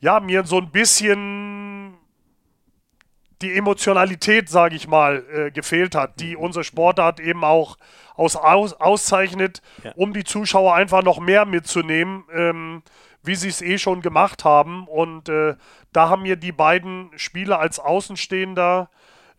ja, 0.00 0.20
mir 0.20 0.44
so 0.44 0.58
ein 0.58 0.70
bisschen 0.70 1.97
die 3.42 3.56
Emotionalität, 3.56 4.48
sage 4.48 4.76
ich 4.76 4.88
mal, 4.88 5.24
äh, 5.32 5.50
gefehlt 5.50 5.94
hat, 5.94 6.20
die 6.20 6.36
mhm. 6.36 6.42
unsere 6.42 6.64
Sportart 6.64 7.20
eben 7.20 7.44
auch 7.44 7.76
aus, 8.14 8.36
aus, 8.36 8.74
auszeichnet, 8.74 9.62
ja. 9.84 9.92
um 9.94 10.12
die 10.12 10.24
Zuschauer 10.24 10.74
einfach 10.74 11.02
noch 11.02 11.20
mehr 11.20 11.44
mitzunehmen, 11.44 12.24
ähm, 12.32 12.82
wie 13.22 13.36
sie 13.36 13.48
es 13.48 13.62
eh 13.62 13.78
schon 13.78 14.02
gemacht 14.02 14.44
haben. 14.44 14.88
Und 14.88 15.28
äh, 15.28 15.54
da 15.92 16.08
haben 16.08 16.22
mir 16.22 16.36
die 16.36 16.52
beiden 16.52 17.10
Spiele 17.16 17.58
als 17.58 17.78
Außenstehender 17.78 18.90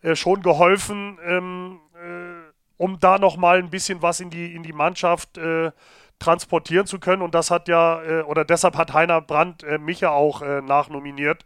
äh, 0.02 0.16
schon 0.16 0.42
geholfen, 0.42 1.18
ähm, 1.26 1.80
äh, 1.94 2.50
um 2.78 2.98
da 2.98 3.18
noch 3.18 3.36
mal 3.36 3.58
ein 3.58 3.68
bisschen 3.68 4.00
was 4.00 4.20
in 4.20 4.30
die, 4.30 4.54
in 4.54 4.62
die 4.62 4.72
Mannschaft 4.72 5.36
äh, 5.36 5.72
transportieren 6.18 6.86
zu 6.86 6.98
können. 6.98 7.20
Und 7.20 7.34
das 7.34 7.50
hat 7.50 7.68
ja, 7.68 8.02
äh, 8.02 8.22
oder 8.22 8.46
deshalb 8.46 8.78
hat 8.78 8.94
Heiner 8.94 9.20
Brandt 9.20 9.62
mich 9.80 10.00
ja 10.00 10.10
auch 10.10 10.40
nachnominiert 10.62 11.44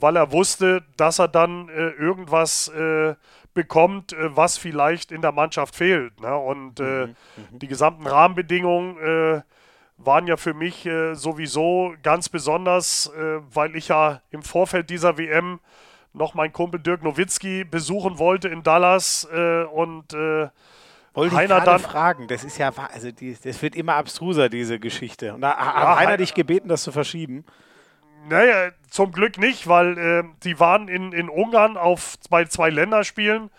weil 0.00 0.16
er 0.16 0.32
wusste, 0.32 0.82
dass 0.96 1.18
er 1.18 1.28
dann 1.28 1.68
äh, 1.68 1.90
irgendwas 1.90 2.68
äh, 2.68 3.14
bekommt, 3.54 4.12
äh, 4.12 4.36
was 4.36 4.58
vielleicht 4.58 5.10
in 5.10 5.22
der 5.22 5.32
Mannschaft 5.32 5.74
fehlt. 5.74 6.20
Ne? 6.20 6.36
Und 6.36 6.80
äh, 6.80 7.06
mhm, 7.06 7.14
mhm. 7.36 7.58
die 7.58 7.66
gesamten 7.66 8.06
Rahmenbedingungen 8.06 8.98
äh, 8.98 9.42
waren 9.98 10.26
ja 10.26 10.36
für 10.36 10.52
mich 10.52 10.86
sowieso 11.12 11.94
ganz 12.02 12.28
besonders, 12.28 13.10
weil 13.50 13.74
ich 13.76 13.88
ja 13.88 14.20
im 14.30 14.42
Vorfeld 14.42 14.90
dieser 14.90 15.16
WM 15.16 15.58
noch 16.12 16.34
meinen 16.34 16.52
Kumpel 16.52 16.78
Dirk 16.80 17.02
Nowitzki 17.02 17.64
besuchen 17.64 18.18
wollte 18.18 18.48
in 18.48 18.62
Dallas 18.62 19.24
und 19.72 20.12
wollte 21.16 21.34
Heiner 21.34 21.56
ich 21.56 21.64
dann 21.64 21.80
fragen, 21.80 22.28
das 22.28 22.44
ist 22.44 22.58
ja, 22.58 22.70
also 22.92 23.10
die, 23.10 23.34
das 23.42 23.62
wird 23.62 23.74
immer 23.74 23.94
abstruser, 23.94 24.50
diese 24.50 24.78
Geschichte. 24.78 25.32
Und 25.32 25.40
da 25.40 25.56
hat 25.56 25.74
ja, 25.74 25.96
Heiner 25.96 26.16
dich 26.18 26.34
gebeten, 26.34 26.68
das 26.68 26.82
zu 26.82 26.92
verschieben? 26.92 27.46
Naja, 28.28 28.70
zum 28.90 29.12
Glück 29.12 29.38
nicht, 29.38 29.68
weil 29.68 29.98
äh, 29.98 30.24
die 30.42 30.58
waren 30.58 30.88
in, 30.88 31.12
in 31.12 31.28
Ungarn 31.28 31.76
auf 31.76 32.14
bei 32.28 32.44
zwei 32.44 32.70
Länderspielen. 32.70 33.50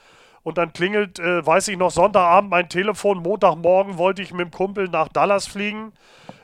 Und 0.44 0.58
dann 0.58 0.72
klingelt, 0.72 1.20
äh, 1.20 1.46
weiß 1.46 1.68
ich 1.68 1.78
noch, 1.78 1.92
Sonntagabend 1.92 2.50
mein 2.50 2.70
Telefon, 2.70 3.18
Montagmorgen 3.20 3.98
wollte 3.98 4.22
ich 4.22 4.32
mit 4.32 4.48
dem 4.48 4.52
Kumpel 4.52 4.88
nach 4.88 5.10
Dallas 5.10 5.46
fliegen. 5.46 5.92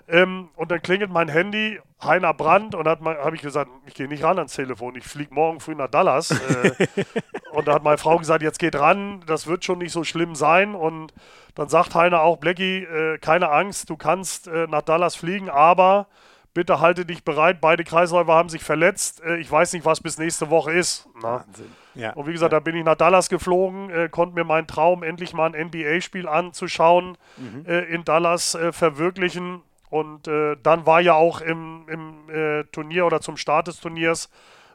Ähm, 0.07 0.49
und 0.55 0.71
dann 0.71 0.81
klingelt 0.81 1.09
mein 1.09 1.29
Handy, 1.29 1.79
Heiner 2.03 2.33
Brandt 2.33 2.75
und 2.75 2.85
habe 2.85 3.35
ich 3.35 3.41
gesagt, 3.41 3.71
ich 3.85 3.93
gehe 3.93 4.09
nicht 4.09 4.23
ran 4.23 4.37
ans 4.37 4.53
Telefon, 4.53 4.95
ich 4.97 5.05
fliege 5.05 5.33
morgen 5.33 5.61
früh 5.61 5.75
nach 5.75 5.87
Dallas. 5.87 6.31
Äh, 6.31 6.87
und 7.53 7.67
da 7.67 7.75
hat 7.75 7.83
meine 7.83 7.97
Frau 7.97 8.17
gesagt, 8.17 8.43
jetzt 8.43 8.59
geht 8.59 8.75
ran, 8.75 9.23
das 9.25 9.47
wird 9.47 9.63
schon 9.63 9.77
nicht 9.79 9.93
so 9.93 10.03
schlimm 10.03 10.35
sein. 10.35 10.75
Und 10.75 11.13
dann 11.55 11.69
sagt 11.69 11.95
Heiner 11.95 12.21
auch, 12.21 12.37
Blackie, 12.37 12.83
äh, 12.83 13.17
keine 13.19 13.49
Angst, 13.51 13.89
du 13.89 13.95
kannst 13.95 14.47
äh, 14.47 14.67
nach 14.67 14.81
Dallas 14.81 15.15
fliegen, 15.15 15.49
aber 15.49 16.07
bitte 16.53 16.79
halte 16.79 17.05
dich 17.05 17.23
bereit, 17.23 17.59
beide 17.61 17.83
Kreisläufer 17.83 18.33
haben 18.33 18.49
sich 18.49 18.63
verletzt. 18.63 19.21
Äh, 19.23 19.37
ich 19.37 19.51
weiß 19.51 19.73
nicht, 19.73 19.85
was 19.85 20.01
bis 20.01 20.17
nächste 20.17 20.49
Woche 20.49 20.71
ist. 20.71 21.07
Wahnsinn. 21.15 21.71
Ja. 21.95 22.13
Und 22.13 22.27
wie 22.27 22.33
gesagt, 22.33 22.51
ja. 22.51 22.59
da 22.59 22.63
bin 22.63 22.75
ich 22.75 22.83
nach 22.83 22.95
Dallas 22.95 23.29
geflogen, 23.29 23.89
äh, 23.89 24.09
konnte 24.09 24.35
mir 24.35 24.43
meinen 24.43 24.67
Traum, 24.67 25.03
endlich 25.03 25.33
mal 25.33 25.53
ein 25.53 25.67
NBA-Spiel 25.67 26.27
anzuschauen, 26.27 27.17
mhm. 27.37 27.65
äh, 27.67 27.81
in 27.85 28.03
Dallas 28.03 28.55
äh, 28.55 28.71
verwirklichen. 28.71 29.61
Und 29.89 30.27
äh, 30.27 30.55
dann 30.63 30.85
war 30.85 31.01
ja 31.01 31.13
auch 31.13 31.41
im, 31.41 31.85
im 31.87 32.29
äh, 32.29 32.63
Turnier 32.71 33.05
oder 33.05 33.21
zum 33.21 33.37
Start 33.37 33.67
des 33.67 33.79
Turniers 33.79 34.29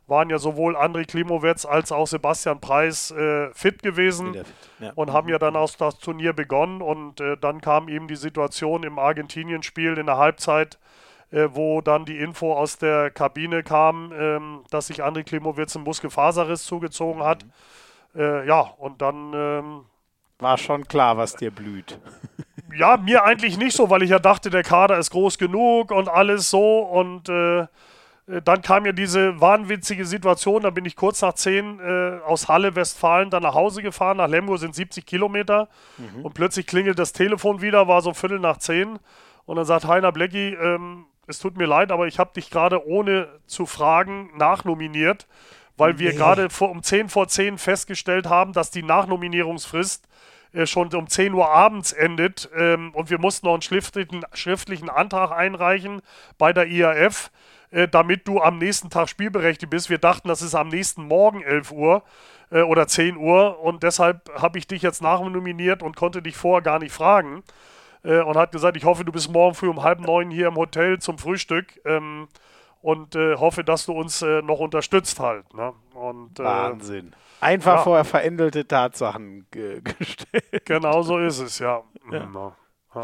waren 0.06 0.30
ja 0.30 0.38
sowohl 0.38 0.74
André 0.74 1.06
Klimowetz 1.06 1.66
als 1.66 1.92
auch 1.92 2.06
Sebastian 2.06 2.62
Preis 2.62 3.12
fit 3.52 3.82
gewesen 3.82 4.32
fit. 4.32 4.46
Ja. 4.78 4.92
und 4.94 5.12
haben 5.12 5.28
ja 5.28 5.38
dann 5.38 5.54
auch 5.54 5.70
das 5.76 5.98
Turnier 5.98 6.32
begonnen. 6.32 6.80
Und 6.80 7.22
dann 7.42 7.60
kam 7.60 7.90
eben 7.90 8.08
die 8.08 8.16
Situation 8.16 8.84
im 8.84 8.98
Argentinien-Spiel 8.98 9.98
in 9.98 10.06
der 10.06 10.16
Halbzeit, 10.16 10.78
äh, 11.30 11.48
wo 11.52 11.80
dann 11.80 12.04
die 12.04 12.18
Info 12.18 12.54
aus 12.54 12.78
der 12.78 13.10
Kabine 13.10 13.62
kam, 13.62 14.12
ähm, 14.12 14.64
dass 14.70 14.86
sich 14.86 15.04
André 15.04 15.24
Klimowitz 15.24 15.76
einen 15.76 15.84
Muskelfaserriss 15.84 16.64
zugezogen 16.64 17.22
hat. 17.22 17.44
Mhm. 17.44 18.20
Äh, 18.20 18.46
ja, 18.46 18.60
und 18.60 19.02
dann. 19.02 19.32
Ähm, 19.34 19.84
War 20.38 20.58
schon 20.58 20.86
klar, 20.86 21.16
was 21.16 21.34
dir 21.34 21.50
blüht. 21.50 21.98
Ja, 22.76 22.98
mir 22.98 23.24
eigentlich 23.24 23.56
nicht 23.56 23.74
so, 23.74 23.88
weil 23.88 24.02
ich 24.02 24.10
ja 24.10 24.18
dachte, 24.18 24.50
der 24.50 24.62
Kader 24.62 24.98
ist 24.98 25.10
groß 25.10 25.38
genug 25.38 25.90
und 25.90 26.06
alles 26.06 26.50
so. 26.50 26.80
Und 26.80 27.30
äh, 27.30 27.60
äh 27.60 27.66
dann 28.44 28.60
kam 28.60 28.84
ja 28.84 28.92
diese 28.92 29.40
wahnwitzige 29.40 30.04
Situation, 30.04 30.64
da 30.64 30.68
bin 30.68 30.84
ich 30.84 30.94
kurz 30.94 31.22
nach 31.22 31.32
10 31.32 31.80
äh, 31.80 32.18
aus 32.26 32.46
Halle, 32.46 32.76
Westfalen, 32.76 33.30
dann 33.30 33.42
nach 33.42 33.54
Hause 33.54 33.80
gefahren. 33.80 34.18
Nach 34.18 34.28
Lemgo 34.28 34.58
sind 34.58 34.74
70 34.74 35.06
Kilometer. 35.06 35.70
Mhm. 35.96 36.26
Und 36.26 36.34
plötzlich 36.34 36.66
klingelt 36.66 36.98
das 36.98 37.14
Telefon 37.14 37.62
wieder, 37.62 37.88
war 37.88 38.02
so 38.02 38.12
Viertel 38.12 38.38
nach 38.38 38.58
10. 38.58 38.98
Und 39.46 39.56
dann 39.56 39.64
sagt 39.64 39.86
Heiner 39.86 40.12
Blecki, 40.12 40.52
ähm, 40.52 41.06
es 41.28 41.38
tut 41.38 41.56
mir 41.56 41.66
leid, 41.66 41.92
aber 41.92 42.06
ich 42.06 42.18
habe 42.18 42.32
dich 42.34 42.50
gerade 42.50 42.86
ohne 42.86 43.28
zu 43.46 43.66
fragen 43.66 44.30
nachnominiert, 44.36 45.26
weil 45.76 45.98
wir 45.98 46.10
nee. 46.10 46.16
gerade 46.16 46.48
um 46.60 46.82
10 46.82 47.08
vor 47.08 47.28
10 47.28 47.58
festgestellt 47.58 48.26
haben, 48.26 48.52
dass 48.52 48.70
die 48.70 48.82
Nachnominierungsfrist 48.82 50.08
äh, 50.52 50.66
schon 50.66 50.92
um 50.94 51.06
10 51.06 51.34
Uhr 51.34 51.50
abends 51.50 51.92
endet 51.92 52.48
ähm, 52.56 52.92
und 52.94 53.10
wir 53.10 53.18
mussten 53.18 53.46
noch 53.46 53.52
einen 53.52 53.62
schriftlichen, 53.62 54.24
schriftlichen 54.32 54.88
Antrag 54.88 55.30
einreichen 55.30 56.00
bei 56.38 56.52
der 56.54 56.66
IAF, 56.66 57.30
äh, 57.70 57.86
damit 57.86 58.26
du 58.26 58.40
am 58.40 58.58
nächsten 58.58 58.88
Tag 58.88 59.10
spielberechtigt 59.10 59.70
bist. 59.70 59.90
Wir 59.90 59.98
dachten, 59.98 60.28
das 60.28 60.40
ist 60.40 60.54
am 60.54 60.68
nächsten 60.68 61.04
Morgen 61.04 61.42
11 61.42 61.70
Uhr. 61.72 62.02
äh, 62.50 62.62
oder 62.62 62.86
10 62.86 63.18
Uhr 63.18 63.60
und 63.60 63.82
deshalb 63.82 64.30
habe 64.40 64.58
ich 64.58 64.66
dich 64.66 64.80
jetzt 64.80 65.02
nachnominiert 65.02 65.82
und 65.82 65.94
konnte 65.94 66.22
dich 66.22 66.36
vorher 66.36 66.62
gar 66.62 66.78
nicht 66.78 66.92
fragen 66.92 67.44
äh, 68.08 68.22
und 68.22 68.36
hat 68.36 68.52
gesagt, 68.52 68.76
ich 68.76 68.84
hoffe, 68.84 69.04
du 69.04 69.12
bist 69.12 69.30
morgen 69.30 69.54
früh 69.54 69.68
um 69.68 69.82
halb 69.82 70.00
neun 70.00 70.30
hier 70.30 70.48
im 70.48 70.56
Hotel 70.56 70.98
zum 70.98 71.18
Frühstück 71.18 71.80
ähm, 71.84 72.28
und 72.80 73.14
äh, 73.14 73.36
hoffe, 73.36 73.64
dass 73.64 73.86
du 73.86 73.92
uns 73.92 74.22
äh, 74.22 74.40
noch 74.40 74.60
unterstützt 74.60 75.20
halt. 75.20 75.52
Ne? 75.54 75.74
Und, 75.94 76.40
äh, 76.40 76.44
Wahnsinn. 76.44 77.14
Einfach 77.40 77.76
ja. 77.76 77.82
vor 77.82 78.04
veränderte 78.04 78.66
Tatsachen 78.66 79.46
gestellt. 79.50 80.64
Genau 80.64 81.02
so 81.02 81.18
ist 81.18 81.38
es, 81.38 81.58
ja. 81.58 81.82
ja. 82.10 82.28
ja. 82.94 83.02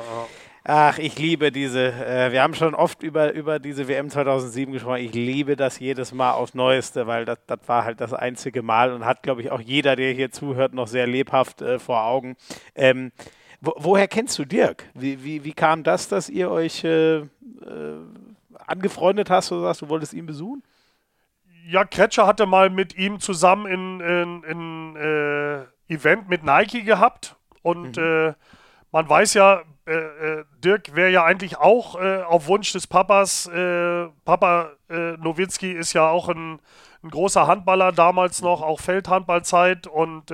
Ach, 0.67 0.99
ich 0.99 1.19
liebe 1.19 1.53
diese. 1.53 1.93
Äh, 1.93 2.33
wir 2.33 2.43
haben 2.43 2.55
schon 2.55 2.75
oft 2.75 3.03
über, 3.03 3.33
über 3.35 3.59
diese 3.59 3.87
WM 3.87 4.09
2007 4.09 4.73
gesprochen. 4.73 5.01
Ich 5.01 5.13
liebe 5.13 5.57
das 5.57 5.79
jedes 5.79 6.15
Mal 6.15 6.33
aufs 6.33 6.55
Neueste, 6.55 7.07
weil 7.07 7.27
das, 7.27 7.39
das 7.47 7.61
war 7.67 7.85
halt 7.85 8.01
das 8.01 8.15
einzige 8.15 8.63
Mal 8.63 8.93
und 8.93 9.05
hat, 9.05 9.23
glaube 9.23 9.43
ich, 9.43 9.51
auch 9.51 9.61
jeder, 9.61 9.95
der 9.95 10.13
hier 10.13 10.31
zuhört, 10.31 10.73
noch 10.73 10.89
sehr 10.89 11.07
lebhaft 11.07 11.61
äh, 11.61 11.79
vor 11.79 12.05
Augen. 12.05 12.37
Ähm, 12.75 13.13
wo, 13.65 13.75
woher 13.77 14.09
kennst 14.09 14.39
du 14.39 14.45
Dirk? 14.45 14.85
Wie, 14.95 15.25
wie, 15.25 15.45
wie 15.45 15.53
kam 15.53 15.83
das, 15.83 16.09
dass 16.09 16.29
ihr 16.29 16.51
euch 16.51 16.85
äh, 16.85 17.17
äh 17.19 17.27
angefreundet 18.67 19.31
hast 19.31 19.53
oder 19.53 19.63
sagst, 19.63 19.83
du 19.83 19.89
wolltest 19.89 20.15
ihn 20.15 20.27
besuchen? 20.27 20.63
Ja, 21.67 21.85
Kretscher 21.85 22.27
hatte 22.27 22.47
mal 22.47 22.71
mit 22.71 22.97
ihm 22.97 23.21
zusammen 23.21 23.67
ein 23.67 24.01
in, 24.01 24.43
in, 24.45 24.97
äh, 24.97 25.65
Event 25.93 26.29
mit 26.29 26.45
Nike 26.45 26.83
gehabt 26.83 27.37
und 27.63 27.97
mhm. 27.97 28.03
Äh, 28.03 28.35
man 28.91 29.09
weiß 29.09 29.35
ja, 29.35 29.63
äh, 29.87 29.93
äh, 29.93 30.45
Dirk 30.63 30.95
wäre 30.95 31.11
ja 31.11 31.25
eigentlich 31.25 31.59
auch 31.59 31.97
auf 31.97 32.47
Wunsch 32.47 32.73
des 32.73 32.87
Papas, 32.87 33.51
Papa 34.25 34.71
Nowitzki 34.89 35.73
ist 35.73 35.93
ja 35.95 36.09
auch 36.09 36.29
ein, 36.29 36.61
ein, 37.03 37.11
großer 37.11 37.47
Handballer 37.49 37.91
damals 37.91 38.41
noch, 38.41 38.63
auch 38.63 38.81
Feldhandballzeit 38.81 39.89
und 39.89 40.31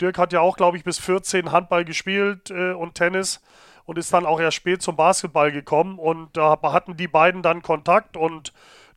Dirk 0.00 0.18
hat 0.18 0.32
ja 0.32 0.40
auch, 0.40 0.56
glaube 0.56 0.76
ich, 0.76 0.84
bis 0.84 0.98
14 0.98 1.52
Handball 1.52 1.84
gespielt 1.84 2.50
und 2.50 2.94
Tennis 2.94 3.40
und 3.84 3.98
ist 3.98 4.12
dann 4.12 4.26
auch 4.26 4.40
erst 4.40 4.56
spät 4.56 4.82
zum 4.82 4.96
Basketball 4.96 5.52
gekommen 5.52 5.98
und 5.98 6.36
da 6.36 6.58
hatten 6.62 6.96
die 6.96 7.08
beiden 7.08 7.42
dann 7.42 7.62
Kontakt 7.62 8.16
und 8.16 8.52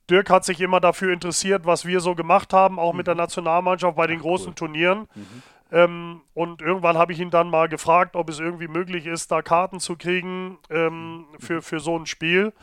Dirk 0.10 0.30
hat 0.30 0.46
sich 0.46 0.62
immer 0.62 0.80
dafür 0.80 1.12
interessiert, 1.12 1.66
was 1.66 1.86
wir 1.86 2.00
so 2.00 2.16
gemacht 2.16 2.54
haben, 2.54 2.80
auch 2.80 2.92
mhm. 2.94 2.98
mit 2.98 3.08
der 3.08 3.16
Nationalmannschaft 3.16 3.96
bei 3.96 4.08
den 4.08 4.20
Ach, 4.20 4.24
großen 4.24 4.50
cool. 4.50 4.56
Turnieren. 4.56 5.08
Mhm. 5.16 5.44
Ähm, 5.72 6.22
und 6.34 6.62
irgendwann 6.62 6.98
habe 6.98 7.12
ich 7.12 7.20
ihn 7.20 7.32
dann 7.32 7.50
mal 7.50 7.68
gefragt, 7.68 8.16
ob 8.16 8.30
es 8.30 8.40
irgendwie 8.40 8.68
möglich 8.68 9.08
ist, 9.08 9.32
da 9.32 9.42
Karten 9.42 9.80
zu 9.80 9.96
kriegen 9.96 10.60
ähm, 10.70 11.26
für, 11.40 11.62
für 11.62 11.80
so 11.80 11.98
ein 11.98 12.06
Spiel. 12.06 12.54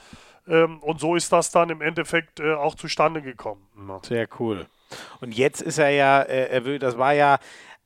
Ähm, 0.46 0.78
und 0.78 1.00
so 1.00 1.16
ist 1.16 1.32
das 1.32 1.50
dann 1.50 1.70
im 1.70 1.80
Endeffekt 1.80 2.38
äh, 2.38 2.54
auch 2.54 2.76
zustande 2.76 3.22
gekommen. 3.22 3.68
Sehr 4.02 4.28
cool. 4.38 4.66
Und 5.20 5.34
jetzt 5.36 5.62
ist 5.62 5.78
er 5.78 5.90
ja, 5.90 6.22
äh, 6.22 6.48
er 6.48 6.64
will, 6.64 6.78
das 6.78 6.96
war 6.96 7.12
ja 7.12 7.38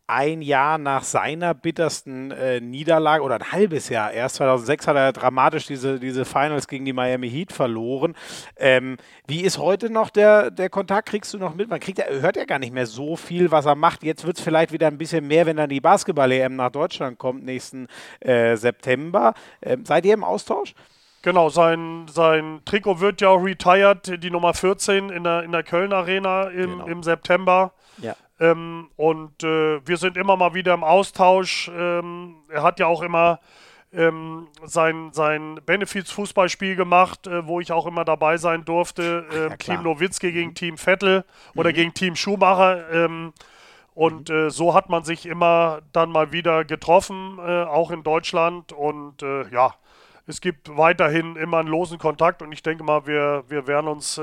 ein 0.06 0.40
Jahr 0.40 0.78
nach 0.78 1.02
seiner 1.02 1.54
bittersten 1.54 2.30
äh, 2.30 2.60
Niederlage 2.60 3.22
oder 3.22 3.36
ein 3.36 3.52
halbes 3.52 3.88
Jahr. 3.88 4.12
Erst 4.12 4.36
2006 4.36 4.86
hat 4.86 4.96
er 4.96 5.12
dramatisch 5.12 5.66
diese, 5.66 5.98
diese 5.98 6.24
Finals 6.24 6.68
gegen 6.68 6.84
die 6.84 6.92
Miami 6.92 7.28
Heat 7.28 7.52
verloren. 7.52 8.14
Ähm, 8.56 8.96
wie 9.26 9.40
ist 9.40 9.58
heute 9.58 9.90
noch 9.90 10.10
der, 10.10 10.50
der 10.50 10.70
Kontakt? 10.70 11.08
Kriegst 11.08 11.34
du 11.34 11.38
noch 11.38 11.54
mit? 11.54 11.68
Man 11.68 11.80
kriegt, 11.80 11.98
er 11.98 12.20
hört 12.20 12.36
ja 12.36 12.44
gar 12.44 12.58
nicht 12.58 12.72
mehr 12.72 12.86
so 12.86 13.16
viel, 13.16 13.50
was 13.50 13.66
er 13.66 13.74
macht. 13.74 14.04
Jetzt 14.04 14.26
wird 14.26 14.38
es 14.38 14.44
vielleicht 14.44 14.72
wieder 14.72 14.86
ein 14.86 14.98
bisschen 14.98 15.26
mehr, 15.26 15.46
wenn 15.46 15.56
dann 15.56 15.70
die 15.70 15.80
Basketball-EM 15.80 16.54
nach 16.54 16.70
Deutschland 16.70 17.18
kommt 17.18 17.44
nächsten 17.44 17.88
äh, 18.20 18.56
September. 18.56 19.34
Ähm, 19.60 19.84
seid 19.84 20.06
ihr 20.06 20.14
im 20.14 20.24
Austausch? 20.24 20.74
Genau, 21.22 21.48
sein, 21.48 22.06
sein 22.08 22.60
Trikot 22.64 23.00
wird 23.00 23.20
ja 23.20 23.30
auch 23.30 23.42
retired, 23.42 24.22
die 24.22 24.30
Nummer 24.30 24.54
14 24.54 25.10
in 25.10 25.24
der, 25.24 25.42
in 25.42 25.50
der 25.50 25.64
Köln 25.64 25.92
Arena 25.92 26.44
im, 26.44 26.70
genau. 26.70 26.86
im 26.86 27.02
September. 27.02 27.72
Ja. 27.98 28.14
Ähm, 28.38 28.90
und 28.96 29.42
äh, 29.42 29.86
wir 29.86 29.96
sind 29.96 30.16
immer 30.16 30.36
mal 30.36 30.54
wieder 30.54 30.74
im 30.74 30.84
Austausch. 30.84 31.70
Ähm, 31.74 32.36
er 32.48 32.62
hat 32.62 32.78
ja 32.78 32.86
auch 32.86 33.02
immer 33.02 33.40
ähm, 33.92 34.48
sein, 34.64 35.10
sein 35.12 35.60
Benefits-Fußballspiel 35.64 36.76
gemacht, 36.76 37.26
äh, 37.26 37.46
wo 37.46 37.60
ich 37.60 37.72
auch 37.72 37.86
immer 37.86 38.04
dabei 38.04 38.36
sein 38.36 38.64
durfte. 38.64 39.26
Äh, 39.32 39.48
ja, 39.50 39.56
Team 39.56 39.82
Nowitzki 39.82 40.32
gegen 40.32 40.50
mhm. 40.50 40.54
Team 40.54 40.78
Vettel 40.78 41.24
oder 41.54 41.70
mhm. 41.70 41.74
gegen 41.74 41.94
Team 41.94 42.16
Schumacher. 42.16 42.90
Ähm, 42.92 43.32
und 43.94 44.28
mhm. 44.28 44.34
äh, 44.34 44.50
so 44.50 44.74
hat 44.74 44.90
man 44.90 45.04
sich 45.04 45.24
immer 45.24 45.80
dann 45.92 46.10
mal 46.10 46.32
wieder 46.32 46.64
getroffen, 46.64 47.38
äh, 47.38 47.64
auch 47.64 47.90
in 47.90 48.02
Deutschland. 48.02 48.72
Und 48.72 49.22
äh, 49.22 49.48
ja, 49.48 49.74
es 50.26 50.42
gibt 50.42 50.76
weiterhin 50.76 51.36
immer 51.36 51.58
einen 51.58 51.68
losen 51.68 51.98
Kontakt 51.98 52.42
und 52.42 52.52
ich 52.52 52.62
denke 52.62 52.84
mal, 52.84 53.06
wir, 53.06 53.44
wir 53.48 53.66
werden 53.66 53.88
uns 53.88 54.20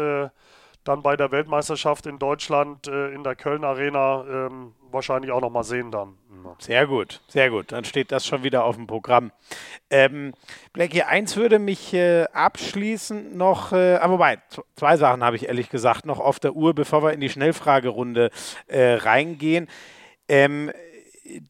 dann 0.84 1.02
bei 1.02 1.16
der 1.16 1.32
Weltmeisterschaft 1.32 2.06
in 2.06 2.20
Deutschland 2.20 2.88
äh, 2.88 3.10
in 3.10 3.24
der 3.24 3.36
Köln 3.36 3.64
Arena 3.64 4.26
ähm, 4.28 4.74
wahrscheinlich 4.92 5.32
auch 5.32 5.42
nochmal 5.42 5.64
sehen 5.64 5.92
dann. 5.92 6.18
Sehr 6.60 6.88
gut, 6.88 7.22
sehr 7.28 7.50
gut. 7.50 7.72
Dann 7.72 7.86
steht 7.86 8.12
das 8.12 8.26
schon 8.26 8.44
wieder 8.44 8.66
auf 8.66 8.76
dem 8.76 8.88
Programm. 8.88 9.32
Ähm, 9.90 10.34
Blackie, 10.74 11.04
eins 11.04 11.36
würde 11.36 11.58
mich 11.60 11.94
äh, 11.94 12.26
abschließend 12.34 13.36
noch, 13.36 13.72
äh, 13.72 13.96
aber 13.96 14.06
ah, 14.06 14.10
wobei, 14.10 14.38
zwei 14.76 14.98
Sachen 14.98 15.24
habe 15.24 15.36
ich 15.36 15.48
ehrlich 15.48 15.70
gesagt 15.70 16.06
noch 16.06 16.20
auf 16.20 16.40
der 16.40 16.54
Uhr, 16.54 16.74
bevor 16.74 17.04
wir 17.04 17.14
in 17.14 17.22
die 17.22 17.30
Schnellfragerunde 17.30 18.30
äh, 18.68 18.94
reingehen. 18.96 19.68
Ähm, 20.28 20.72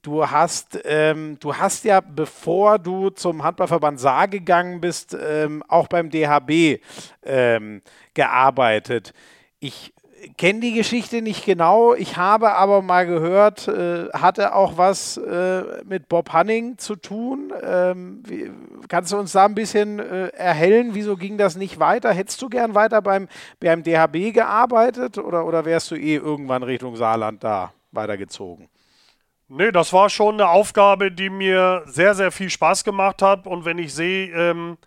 du 0.01 0.29
hast, 0.29 0.79
ähm, 0.85 1.37
du 1.39 1.55
hast 1.55 1.83
ja, 1.83 2.01
bevor 2.01 2.79
du 2.79 3.09
zum 3.09 3.43
Handballverband 3.43 3.99
Saar 3.99 4.27
gegangen 4.27 4.81
bist, 4.81 5.17
ähm, 5.19 5.63
auch 5.67 5.87
beim 5.87 6.09
DHB 6.09 6.79
ähm, 7.23 7.81
gearbeitet. 8.13 9.13
Ich 9.59 9.93
kenne 10.37 10.59
die 10.59 10.73
Geschichte 10.73 11.21
nicht 11.21 11.45
genau. 11.45 11.93
Ich 11.93 12.17
habe 12.17 12.53
aber 12.53 12.81
mal 12.81 13.05
gehört, 13.05 13.67
äh, 13.67 14.09
hatte 14.13 14.55
auch 14.55 14.77
was 14.77 15.17
äh, 15.17 15.83
mit 15.85 16.07
Bob 16.07 16.31
Hanning 16.31 16.77
zu 16.77 16.95
tun. 16.95 17.51
Ähm, 17.61 18.23
wie, 18.25 18.51
kannst 18.87 19.11
du 19.11 19.17
uns 19.17 19.31
da 19.31 19.45
ein 19.45 19.55
bisschen 19.55 19.99
äh, 19.99 20.27
erhellen? 20.27 20.91
Wieso 20.93 21.17
ging 21.17 21.37
das 21.37 21.55
nicht 21.55 21.79
weiter? 21.79 22.13
Hättest 22.13 22.41
du 22.41 22.49
gern 22.49 22.75
weiter 22.75 23.01
beim, 23.01 23.27
beim 23.59 23.83
DHB 23.83 24.33
gearbeitet 24.33 25.17
oder, 25.17 25.45
oder 25.45 25.65
wärst 25.65 25.91
du 25.91 25.95
eh 25.95 26.15
irgendwann 26.15 26.63
Richtung 26.63 26.95
Saarland 26.95 27.43
da 27.43 27.73
weitergezogen? 27.91 28.67
Nee, 29.55 29.71
das 29.71 29.93
war 29.93 30.09
schon 30.09 30.35
eine 30.35 30.49
Aufgabe, 30.49 31.11
die 31.11 31.29
mir 31.29 31.83
sehr, 31.85 32.15
sehr 32.15 32.31
viel 32.31 32.49
Spaß 32.49 32.83
gemacht 32.83 33.21
hat. 33.21 33.45
Und 33.45 33.65
wenn 33.65 33.77
ich 33.77 33.93
sehe, 33.93 34.31
ähm, 34.31 34.79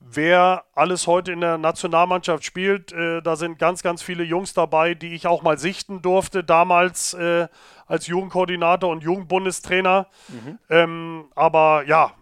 wer 0.00 0.64
alles 0.74 1.06
heute 1.06 1.32
in 1.32 1.40
der 1.40 1.56
Nationalmannschaft 1.56 2.44
spielt, 2.44 2.92
äh, 2.92 3.22
da 3.22 3.36
sind 3.36 3.58
ganz, 3.58 3.82
ganz 3.82 4.02
viele 4.02 4.22
Jungs 4.22 4.52
dabei, 4.52 4.92
die 4.92 5.14
ich 5.14 5.26
auch 5.26 5.42
mal 5.42 5.56
sichten 5.56 6.02
durfte, 6.02 6.44
damals 6.44 7.14
äh, 7.14 7.48
als 7.86 8.06
Jugendkoordinator 8.06 8.90
und 8.90 9.02
Jugendbundestrainer. 9.02 10.06
Mhm. 10.28 10.58
Ähm, 10.68 11.24
aber 11.34 11.84
ja, 11.86 12.12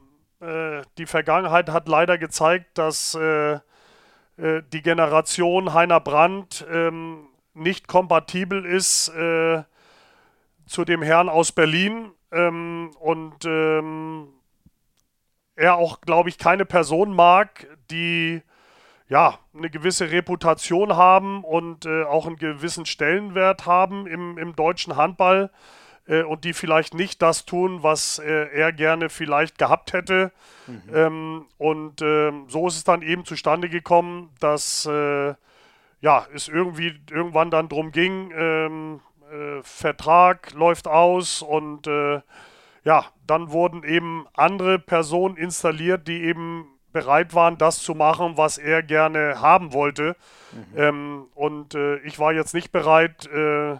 äh, 0.41 0.83
die 0.97 1.07
Vergangenheit 1.07 1.71
hat 1.71 1.89
leider 1.89 2.19
gezeigt, 2.19 2.79
dass 2.79 3.17
äh, 3.17 3.55
äh, 3.55 4.63
die 4.73 4.83
Generation 4.83 5.75
Heiner 5.75 5.99
Brandt 5.99 6.65
ähm, 6.71 7.27
nicht 7.53 7.89
kompatibel 7.89 8.65
ist 8.65 9.09
äh, 9.09 9.65
zu 10.71 10.85
dem 10.85 11.03
Herrn 11.03 11.29
aus 11.29 11.51
Berlin 11.51 12.13
ähm, 12.31 12.93
und 13.01 13.45
ähm, 13.45 14.29
er 15.57 15.75
auch, 15.75 16.01
glaube 16.01 16.29
ich, 16.29 16.39
keine 16.39 16.65
Person 16.65 17.13
mag, 17.13 17.67
die 17.91 18.41
ja 19.09 19.41
eine 19.53 19.69
gewisse 19.69 20.13
Reputation 20.13 20.97
haben 20.97 21.43
und 21.43 21.87
äh, 21.87 22.05
auch 22.05 22.29
einen 22.29 22.37
gewissen 22.37 22.87
Stellenwert 22.87 23.67
haben 23.67 24.07
im, 24.07 24.39
im 24.39 24.55
deutschen 24.55 24.95
Handball 24.95 25.51
äh, 26.07 26.23
und 26.23 26.45
die 26.45 26.53
vielleicht 26.53 26.95
nicht 26.95 27.21
das 27.21 27.47
tun, 27.47 27.83
was 27.83 28.21
äh, 28.21 28.49
er 28.53 28.73
gerne 28.73 29.09
vielleicht 29.09 29.59
gehabt 29.59 29.93
hätte. 29.93 30.31
Mhm. 30.69 30.83
Ähm, 30.95 31.47
und 31.59 32.01
ähm, 32.01 32.45
so 32.47 32.69
ist 32.69 32.77
es 32.77 32.85
dann 32.85 33.03
eben 33.03 33.25
zustande 33.25 33.69
gekommen, 33.69 34.31
dass 34.39 34.87
äh, 34.87 35.35
ja, 36.01 36.27
es 36.33 36.47
irgendwie 36.47 36.95
irgendwann 37.11 37.51
dann 37.51 37.69
darum 37.69 37.91
ging, 37.91 38.31
ähm, 38.37 39.01
äh, 39.31 39.63
Vertrag 39.63 40.53
läuft 40.53 40.89
aus 40.89 41.43
und 41.43 41.87
äh, 41.87 42.21
ja, 42.85 43.05
dann 43.27 43.51
wurden 43.51 43.85
eben 43.85 44.27
andere 44.35 44.79
Personen 44.79 45.37
installiert, 45.37 46.09
die 46.09 46.23
eben 46.23 46.67
bereit 46.93 47.35
waren, 47.35 47.59
das 47.59 47.83
zu 47.83 47.95
machen, 47.95 48.37
was 48.37 48.59
er 48.59 48.83
gerne 48.83 49.41
haben 49.41 49.73
wollte. 49.73 50.17
Mhm. 50.53 50.79
Ähm, 50.79 51.27
und 51.35 51.75
äh, 51.75 51.99
ich 51.99 52.19
war 52.19 52.33
jetzt 52.33 52.55
nicht 52.55 52.73
bereit, 52.73 53.27
äh, 53.27 53.77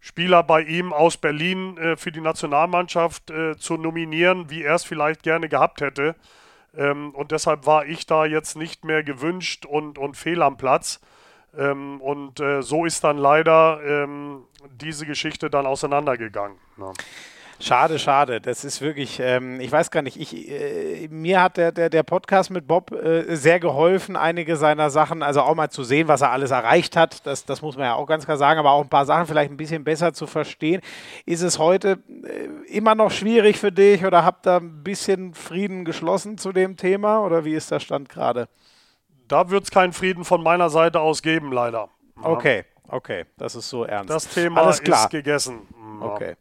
Spieler 0.00 0.42
bei 0.42 0.62
ihm 0.62 0.92
aus 0.92 1.18
Berlin 1.18 1.76
äh, 1.76 1.96
für 1.96 2.10
die 2.10 2.22
Nationalmannschaft 2.22 3.30
äh, 3.30 3.56
zu 3.56 3.76
nominieren, 3.76 4.48
wie 4.48 4.62
er 4.62 4.74
es 4.74 4.84
vielleicht 4.84 5.22
gerne 5.22 5.48
gehabt 5.48 5.82
hätte. 5.82 6.16
Ähm, 6.76 7.10
und 7.14 7.32
deshalb 7.32 7.66
war 7.66 7.84
ich 7.84 8.06
da 8.06 8.24
jetzt 8.24 8.56
nicht 8.56 8.84
mehr 8.84 9.02
gewünscht 9.02 9.66
und, 9.66 9.98
und 9.98 10.16
fehl 10.16 10.42
am 10.42 10.56
Platz. 10.56 11.00
Ähm, 11.56 12.00
und 12.00 12.40
äh, 12.40 12.62
so 12.62 12.84
ist 12.84 13.02
dann 13.04 13.18
leider 13.18 13.80
ähm, 13.84 14.44
diese 14.80 15.06
Geschichte 15.06 15.50
dann 15.50 15.66
auseinandergegangen. 15.66 16.56
Ne? 16.76 16.92
Schade, 17.62 17.98
schade. 17.98 18.40
Das 18.40 18.64
ist 18.64 18.80
wirklich, 18.80 19.20
ähm, 19.20 19.60
ich 19.60 19.70
weiß 19.70 19.90
gar 19.90 20.00
nicht, 20.00 20.18
ich, 20.18 20.48
äh, 20.50 21.08
mir 21.08 21.42
hat 21.42 21.58
der, 21.58 21.72
der, 21.72 21.90
der 21.90 22.02
Podcast 22.02 22.50
mit 22.50 22.66
Bob 22.66 22.90
äh, 22.90 23.36
sehr 23.36 23.60
geholfen, 23.60 24.16
einige 24.16 24.56
seiner 24.56 24.88
Sachen, 24.88 25.22
also 25.22 25.42
auch 25.42 25.54
mal 25.54 25.68
zu 25.68 25.84
sehen, 25.84 26.08
was 26.08 26.22
er 26.22 26.30
alles 26.30 26.52
erreicht 26.52 26.96
hat. 26.96 27.26
Das, 27.26 27.44
das 27.44 27.60
muss 27.60 27.76
man 27.76 27.84
ja 27.84 27.94
auch 27.96 28.06
ganz 28.06 28.24
klar 28.24 28.38
sagen, 28.38 28.58
aber 28.58 28.70
auch 28.70 28.82
ein 28.82 28.88
paar 28.88 29.04
Sachen 29.04 29.26
vielleicht 29.26 29.50
ein 29.50 29.58
bisschen 29.58 29.84
besser 29.84 30.14
zu 30.14 30.26
verstehen. 30.26 30.80
Ist 31.26 31.42
es 31.42 31.58
heute 31.58 31.98
äh, 32.08 32.74
immer 32.74 32.94
noch 32.94 33.10
schwierig 33.10 33.58
für 33.58 33.72
dich 33.72 34.06
oder 34.06 34.24
habt 34.24 34.46
ihr 34.46 34.56
ein 34.56 34.82
bisschen 34.82 35.34
Frieden 35.34 35.84
geschlossen 35.84 36.38
zu 36.38 36.52
dem 36.52 36.78
Thema 36.78 37.20
oder 37.20 37.44
wie 37.44 37.52
ist 37.52 37.70
der 37.70 37.80
Stand 37.80 38.08
gerade? 38.08 38.48
Da 39.30 39.48
wird 39.48 39.64
es 39.64 39.70
keinen 39.70 39.92
Frieden 39.92 40.24
von 40.24 40.42
meiner 40.42 40.70
Seite 40.70 41.00
aus 41.00 41.22
geben, 41.22 41.52
leider. 41.52 41.88
Ja. 42.16 42.28
Okay, 42.28 42.64
okay, 42.88 43.26
das 43.38 43.54
ist 43.54 43.70
so 43.70 43.84
ernst. 43.84 44.10
Das 44.10 44.26
Thema 44.26 44.62
Alles 44.62 44.82
klar. 44.82 45.04
ist 45.04 45.10
gegessen. 45.10 45.68
Ja. 46.00 46.06
Okay. 46.06 46.36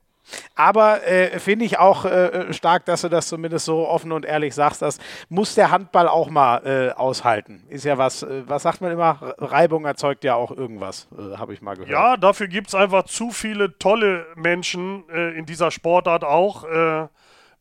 Aber 0.55 1.07
äh, 1.07 1.39
finde 1.39 1.65
ich 1.65 1.79
auch 1.79 2.05
äh, 2.05 2.51
stark, 2.53 2.85
dass 2.85 3.01
du 3.01 3.09
das 3.09 3.27
zumindest 3.27 3.65
so 3.65 3.87
offen 3.87 4.11
und 4.11 4.25
ehrlich 4.25 4.53
sagst. 4.53 4.81
Das 4.81 4.99
muss 5.29 5.55
der 5.55 5.71
Handball 5.71 6.07
auch 6.07 6.29
mal 6.29 6.65
äh, 6.65 6.91
aushalten. 6.91 7.63
Ist 7.69 7.85
ja 7.85 7.97
was, 7.97 8.23
äh, 8.23 8.43
was 8.47 8.63
sagt 8.63 8.81
man 8.81 8.91
immer? 8.91 9.35
Reibung 9.37 9.85
erzeugt 9.85 10.23
ja 10.23 10.35
auch 10.35 10.51
irgendwas, 10.51 11.07
äh, 11.17 11.37
habe 11.37 11.53
ich 11.53 11.61
mal 11.61 11.75
gehört. 11.75 11.89
Ja, 11.89 12.17
dafür 12.17 12.47
gibt 12.47 12.67
es 12.67 12.75
einfach 12.75 13.03
zu 13.03 13.31
viele 13.31 13.77
tolle 13.77 14.25
Menschen 14.35 15.03
äh, 15.09 15.37
in 15.37 15.45
dieser 15.45 15.71
Sportart 15.71 16.23
auch. 16.23 16.63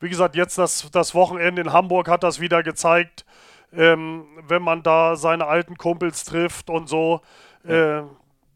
wie 0.01 0.09
gesagt, 0.09 0.37
jetzt 0.37 0.59
das, 0.59 0.91
das 0.93 1.15
Wochenende 1.15 1.63
in 1.63 1.73
Hamburg 1.73 2.09
hat 2.09 2.23
das 2.23 2.41
wieder 2.41 2.63
gezeigt, 2.63 3.25
ähm, 3.73 4.27
wenn 4.47 4.63
man 4.63 4.83
da 4.83 5.17
seine 5.17 5.47
alten 5.47 5.77
Kumpels 5.77 6.25
trifft 6.25 6.71
und 6.71 6.89
so. 6.89 7.21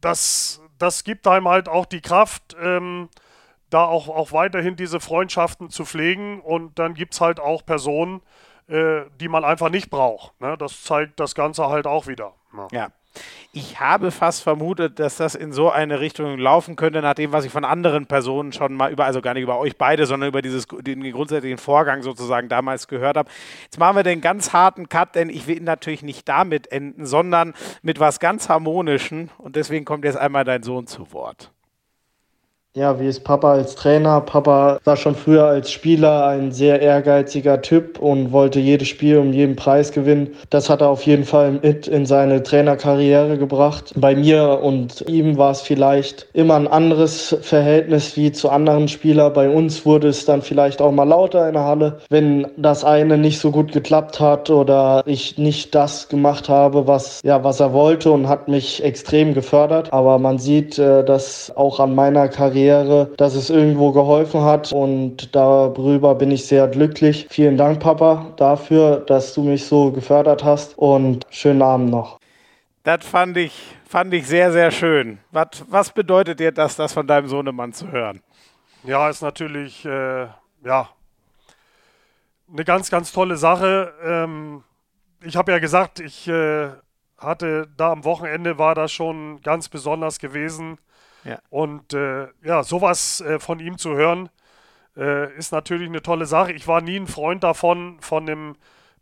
das, 0.00 0.62
das 0.78 1.04
gibt 1.04 1.26
einem 1.26 1.48
halt 1.48 1.68
auch 1.68 1.86
die 1.86 2.00
Kraft. 2.00 2.56
Ähm, 2.60 3.08
da 3.72 3.84
auch, 3.84 4.08
auch 4.08 4.32
weiterhin 4.32 4.76
diese 4.76 5.00
Freundschaften 5.00 5.70
zu 5.70 5.84
pflegen. 5.84 6.40
Und 6.40 6.78
dann 6.78 6.94
gibt 6.94 7.14
es 7.14 7.20
halt 7.20 7.40
auch 7.40 7.64
Personen, 7.64 8.20
äh, 8.68 9.02
die 9.20 9.28
man 9.28 9.44
einfach 9.44 9.70
nicht 9.70 9.90
braucht. 9.90 10.38
Ne? 10.40 10.56
Das 10.58 10.82
zeigt 10.82 11.18
das 11.20 11.34
Ganze 11.34 11.68
halt 11.68 11.86
auch 11.86 12.06
wieder. 12.06 12.34
Ja. 12.56 12.68
ja. 12.70 12.88
Ich 13.52 13.80
habe 13.80 14.10
fast 14.10 14.42
vermutet, 14.42 14.98
dass 14.98 15.16
das 15.16 15.34
in 15.34 15.52
so 15.52 15.70
eine 15.70 16.00
Richtung 16.00 16.38
laufen 16.38 16.76
könnte, 16.76 17.02
nach 17.02 17.14
dem, 17.14 17.32
was 17.32 17.44
ich 17.44 17.52
von 17.52 17.64
anderen 17.64 18.06
Personen 18.06 18.52
schon 18.52 18.74
mal 18.74 18.90
über, 18.90 19.04
also 19.04 19.20
gar 19.20 19.34
nicht 19.34 19.42
über 19.42 19.58
euch 19.58 19.76
beide, 19.76 20.06
sondern 20.06 20.28
über 20.28 20.40
dieses, 20.40 20.66
den 20.68 21.02
grundsätzlichen 21.12 21.58
Vorgang 21.58 22.02
sozusagen 22.02 22.48
damals 22.48 22.88
gehört 22.88 23.16
habe. 23.16 23.30
Jetzt 23.64 23.78
machen 23.78 23.96
wir 23.96 24.02
den 24.02 24.20
ganz 24.22 24.52
harten 24.52 24.88
Cut, 24.88 25.14
denn 25.14 25.28
ich 25.28 25.46
will 25.46 25.60
natürlich 25.60 26.02
nicht 26.02 26.28
damit 26.28 26.72
enden, 26.72 27.04
sondern 27.04 27.54
mit 27.82 28.00
was 28.00 28.20
ganz 28.20 28.48
Harmonischen. 28.48 29.30
Und 29.38 29.56
deswegen 29.56 29.84
kommt 29.84 30.04
jetzt 30.04 30.16
einmal 30.16 30.44
dein 30.44 30.62
Sohn 30.62 30.86
zu 30.86 31.12
Wort. 31.12 31.50
Ja, 32.74 32.98
wie 32.98 33.06
ist 33.06 33.22
Papa 33.22 33.52
als 33.52 33.74
Trainer? 33.74 34.22
Papa 34.22 34.78
war 34.84 34.96
schon 34.96 35.14
früher 35.14 35.44
als 35.44 35.70
Spieler 35.70 36.26
ein 36.28 36.52
sehr 36.52 36.80
ehrgeiziger 36.80 37.60
Typ 37.60 37.98
und 37.98 38.32
wollte 38.32 38.60
jedes 38.60 38.88
Spiel 38.88 39.18
um 39.18 39.34
jeden 39.34 39.56
Preis 39.56 39.92
gewinnen. 39.92 40.30
Das 40.48 40.70
hat 40.70 40.80
er 40.80 40.88
auf 40.88 41.02
jeden 41.02 41.24
Fall 41.24 41.60
mit 41.62 41.86
in 41.86 42.06
seine 42.06 42.42
Trainerkarriere 42.42 43.36
gebracht. 43.36 43.92
Bei 43.94 44.16
mir 44.16 44.60
und 44.62 45.04
ihm 45.06 45.36
war 45.36 45.50
es 45.50 45.60
vielleicht 45.60 46.28
immer 46.32 46.54
ein 46.56 46.66
anderes 46.66 47.36
Verhältnis 47.42 48.16
wie 48.16 48.32
zu 48.32 48.48
anderen 48.48 48.88
Spielern. 48.88 49.34
Bei 49.34 49.50
uns 49.50 49.84
wurde 49.84 50.08
es 50.08 50.24
dann 50.24 50.40
vielleicht 50.40 50.80
auch 50.80 50.92
mal 50.92 51.04
lauter 51.04 51.46
in 51.48 51.52
der 51.52 51.64
Halle, 51.64 51.98
wenn 52.08 52.46
das 52.56 52.84
eine 52.84 53.18
nicht 53.18 53.38
so 53.38 53.50
gut 53.50 53.72
geklappt 53.72 54.18
hat 54.18 54.48
oder 54.48 55.02
ich 55.04 55.36
nicht 55.36 55.74
das 55.74 56.08
gemacht 56.08 56.48
habe, 56.48 56.86
was, 56.86 57.20
ja, 57.22 57.44
was 57.44 57.60
er 57.60 57.74
wollte 57.74 58.10
und 58.12 58.28
hat 58.28 58.48
mich 58.48 58.82
extrem 58.82 59.34
gefördert. 59.34 59.92
Aber 59.92 60.18
man 60.18 60.38
sieht, 60.38 60.78
äh, 60.78 61.04
dass 61.04 61.54
auch 61.54 61.78
an 61.78 61.94
meiner 61.94 62.28
Karriere 62.28 62.61
Karriere, 62.62 63.10
dass 63.16 63.34
es 63.34 63.50
irgendwo 63.50 63.90
geholfen 63.90 64.42
hat 64.42 64.72
und 64.72 65.34
darüber 65.34 66.14
bin 66.14 66.30
ich 66.30 66.46
sehr 66.46 66.68
glücklich. 66.68 67.26
Vielen 67.28 67.56
Dank, 67.56 67.80
Papa, 67.80 68.32
dafür, 68.36 68.98
dass 69.00 69.34
du 69.34 69.42
mich 69.42 69.66
so 69.66 69.90
gefördert 69.90 70.44
hast 70.44 70.78
und 70.78 71.26
schönen 71.30 71.60
Abend 71.62 71.90
noch. 71.90 72.18
Das 72.84 73.04
fand 73.04 73.36
ich, 73.36 73.52
fand 73.84 74.14
ich 74.14 74.26
sehr, 74.28 74.52
sehr 74.52 74.70
schön. 74.70 75.18
Was, 75.32 75.64
was 75.68 75.90
bedeutet 75.90 76.38
dir 76.38 76.52
das, 76.52 76.76
das 76.76 76.92
von 76.92 77.06
deinem 77.06 77.26
Sohnemann 77.26 77.72
zu 77.72 77.90
hören? 77.90 78.20
Ja, 78.84 79.08
ist 79.08 79.22
natürlich, 79.22 79.84
äh, 79.84 80.26
ja, 80.64 80.88
eine 82.52 82.64
ganz, 82.64 82.90
ganz 82.90 83.12
tolle 83.12 83.36
Sache. 83.36 83.92
Ähm, 84.04 84.62
ich 85.24 85.36
habe 85.36 85.50
ja 85.50 85.58
gesagt, 85.58 85.98
ich 85.98 86.28
äh, 86.28 86.68
hatte 87.18 87.68
da 87.76 87.92
am 87.92 88.04
Wochenende 88.04 88.58
war 88.58 88.74
das 88.74 88.92
schon 88.92 89.40
ganz 89.42 89.68
besonders 89.68 90.18
gewesen. 90.18 90.78
Ja. 91.24 91.38
Und 91.50 91.94
äh, 91.94 92.28
ja, 92.42 92.62
sowas 92.62 93.20
äh, 93.20 93.38
von 93.38 93.60
ihm 93.60 93.78
zu 93.78 93.94
hören, 93.94 94.28
äh, 94.96 95.34
ist 95.36 95.52
natürlich 95.52 95.88
eine 95.88 96.02
tolle 96.02 96.26
Sache. 96.26 96.52
Ich 96.52 96.68
war 96.68 96.80
nie 96.80 96.96
ein 96.96 97.06
Freund 97.06 97.44
davon, 97.44 97.98
von 98.00 98.26
dem 98.26 98.56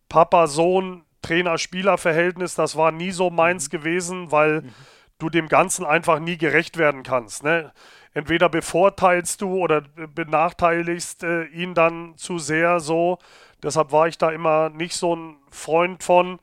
Papa-Sohn, 0.08 1.04
Trainer-Spieler-Verhältnis. 1.22 2.54
Das 2.54 2.76
war 2.76 2.92
nie 2.92 3.10
so 3.10 3.30
meins 3.30 3.66
mhm. 3.66 3.70
gewesen, 3.70 4.32
weil 4.32 4.62
mhm. 4.62 4.74
du 5.18 5.30
dem 5.30 5.48
Ganzen 5.48 5.84
einfach 5.84 6.18
nie 6.20 6.36
gerecht 6.36 6.76
werden 6.76 7.02
kannst. 7.02 7.42
Ne? 7.42 7.72
Entweder 8.12 8.48
bevorteilst 8.48 9.40
du 9.40 9.56
oder 9.56 9.82
benachteiligst 9.82 11.22
äh, 11.22 11.44
ihn 11.44 11.74
dann 11.74 12.14
zu 12.16 12.38
sehr 12.38 12.80
so. 12.80 13.18
Deshalb 13.62 13.92
war 13.92 14.08
ich 14.08 14.18
da 14.18 14.30
immer 14.30 14.70
nicht 14.70 14.94
so 14.94 15.14
ein 15.14 15.36
Freund 15.50 16.02
von 16.02 16.40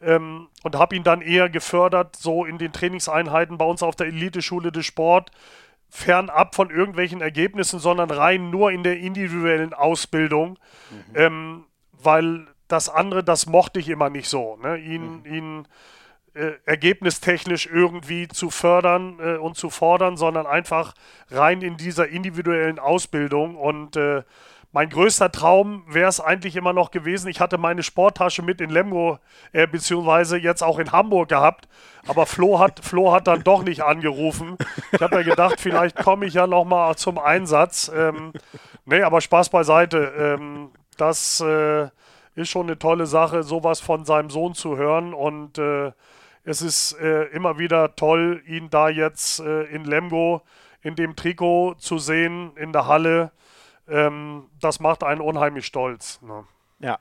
ähm, 0.00 0.48
und 0.62 0.76
habe 0.76 0.96
ihn 0.96 1.04
dann 1.04 1.20
eher 1.20 1.48
gefördert, 1.48 2.16
so 2.16 2.44
in 2.44 2.58
den 2.58 2.72
Trainingseinheiten 2.72 3.58
bei 3.58 3.64
uns 3.64 3.82
auf 3.82 3.96
der 3.96 4.08
Eliteschule 4.08 4.72
des 4.72 4.86
Sport, 4.86 5.30
fernab 5.90 6.54
von 6.54 6.70
irgendwelchen 6.70 7.20
Ergebnissen, 7.20 7.78
sondern 7.78 8.10
rein 8.10 8.50
nur 8.50 8.70
in 8.70 8.82
der 8.82 8.98
individuellen 8.98 9.72
Ausbildung, 9.72 10.58
mhm. 10.90 11.14
ähm, 11.14 11.64
weil 11.92 12.46
das 12.68 12.88
andere, 12.88 13.24
das 13.24 13.46
mochte 13.46 13.80
ich 13.80 13.88
immer 13.88 14.10
nicht 14.10 14.28
so. 14.28 14.56
Ne? 14.56 14.76
Ihn, 14.78 15.20
mhm. 15.20 15.24
ihn 15.24 15.68
äh, 16.34 16.52
ergebnistechnisch 16.66 17.66
irgendwie 17.66 18.28
zu 18.28 18.50
fördern 18.50 19.18
äh, 19.18 19.36
und 19.38 19.56
zu 19.56 19.70
fordern, 19.70 20.16
sondern 20.16 20.46
einfach 20.46 20.94
rein 21.30 21.62
in 21.62 21.76
dieser 21.76 22.08
individuellen 22.08 22.78
Ausbildung 22.78 23.56
und 23.56 23.96
äh, 23.96 24.22
mein 24.70 24.90
größter 24.90 25.32
Traum 25.32 25.82
wäre 25.88 26.08
es 26.08 26.20
eigentlich 26.20 26.54
immer 26.54 26.72
noch 26.72 26.90
gewesen. 26.90 27.28
Ich 27.28 27.40
hatte 27.40 27.56
meine 27.56 27.82
Sporttasche 27.82 28.42
mit 28.42 28.60
in 28.60 28.68
Lemgo, 28.68 29.18
äh, 29.52 29.66
beziehungsweise 29.66 30.36
jetzt 30.36 30.62
auch 30.62 30.78
in 30.78 30.92
Hamburg 30.92 31.30
gehabt. 31.30 31.68
Aber 32.06 32.26
Flo 32.26 32.58
hat, 32.58 32.80
Flo 32.84 33.12
hat 33.12 33.26
dann 33.26 33.42
doch 33.42 33.62
nicht 33.62 33.82
angerufen. 33.82 34.58
Ich 34.92 35.00
habe 35.00 35.16
ja 35.16 35.22
gedacht, 35.22 35.60
vielleicht 35.60 35.96
komme 35.96 36.26
ich 36.26 36.34
ja 36.34 36.46
nochmal 36.46 36.96
zum 36.96 37.18
Einsatz. 37.18 37.90
Ähm, 37.94 38.32
nee, 38.84 39.02
aber 39.02 39.22
Spaß 39.22 39.48
beiseite. 39.48 40.12
Ähm, 40.18 40.70
das 40.98 41.40
äh, 41.40 41.88
ist 42.34 42.50
schon 42.50 42.66
eine 42.66 42.78
tolle 42.78 43.06
Sache, 43.06 43.42
sowas 43.42 43.80
von 43.80 44.04
seinem 44.04 44.28
Sohn 44.28 44.52
zu 44.52 44.76
hören. 44.76 45.14
Und 45.14 45.56
äh, 45.56 45.92
es 46.44 46.60
ist 46.60 46.92
äh, 47.00 47.24
immer 47.28 47.58
wieder 47.58 47.96
toll, 47.96 48.42
ihn 48.46 48.68
da 48.68 48.90
jetzt 48.90 49.40
äh, 49.40 49.62
in 49.64 49.84
Lemgo 49.84 50.42
in 50.82 50.94
dem 50.94 51.16
Trikot 51.16 51.74
zu 51.78 51.98
sehen, 51.98 52.52
in 52.56 52.72
der 52.72 52.86
Halle 52.86 53.32
ähm, 53.88 54.46
das 54.60 54.80
macht 54.80 55.02
einen 55.02 55.20
unheimlich 55.20 55.66
stolz. 55.66 56.20
Ne? 56.22 56.44
Ja. 56.80 56.98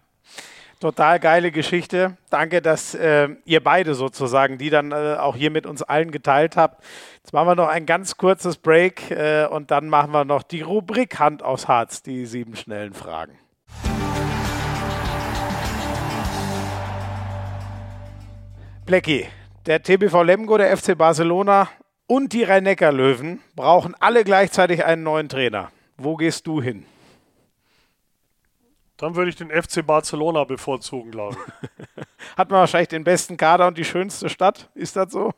Total 0.79 1.19
geile 1.19 1.51
Geschichte. 1.51 2.17
Danke, 2.29 2.61
dass 2.61 2.93
äh, 2.93 3.29
ihr 3.45 3.63
beide 3.63 3.95
sozusagen 3.95 4.59
die 4.59 4.69
dann 4.69 4.91
äh, 4.91 5.15
auch 5.19 5.35
hier 5.35 5.49
mit 5.49 5.65
uns 5.65 5.81
allen 5.81 6.11
geteilt 6.11 6.55
habt. 6.55 6.83
Jetzt 7.23 7.33
machen 7.33 7.47
wir 7.47 7.55
noch 7.55 7.67
ein 7.67 7.87
ganz 7.87 8.17
kurzes 8.17 8.57
Break 8.57 9.09
äh, 9.09 9.47
und 9.47 9.71
dann 9.71 9.89
machen 9.89 10.11
wir 10.11 10.23
noch 10.23 10.43
die 10.43 10.61
Rubrik 10.61 11.17
Hand 11.17 11.41
aufs 11.41 11.67
Harz, 11.67 12.03
die 12.03 12.27
sieben 12.27 12.55
schnellen 12.55 12.93
Fragen. 12.93 13.39
Blecki, 18.85 19.27
der 19.65 19.81
TBV 19.81 20.21
Lemgo, 20.21 20.57
der 20.59 20.77
FC 20.77 20.95
Barcelona 20.95 21.69
und 22.05 22.33
die 22.33 22.43
Rhein-Neckar-Löwen 22.43 23.41
brauchen 23.55 23.95
alle 23.99 24.23
gleichzeitig 24.23 24.85
einen 24.85 25.03
neuen 25.03 25.27
Trainer. 25.27 25.71
Wo 25.97 26.15
gehst 26.15 26.45
du 26.47 26.61
hin? 26.61 26.85
Dann 28.97 29.15
würde 29.15 29.29
ich 29.29 29.35
den 29.35 29.49
FC 29.49 29.85
Barcelona 29.85 30.43
bevorzugen, 30.43 31.11
glaube 31.11 31.37
ich. 31.37 32.05
Hat 32.37 32.49
man 32.49 32.59
wahrscheinlich 32.59 32.89
den 32.89 33.03
besten 33.03 33.37
Kader 33.37 33.67
und 33.67 33.77
die 33.77 33.85
schönste 33.85 34.29
Stadt? 34.29 34.69
Ist 34.73 34.95
das 34.95 35.11
so? 35.11 35.33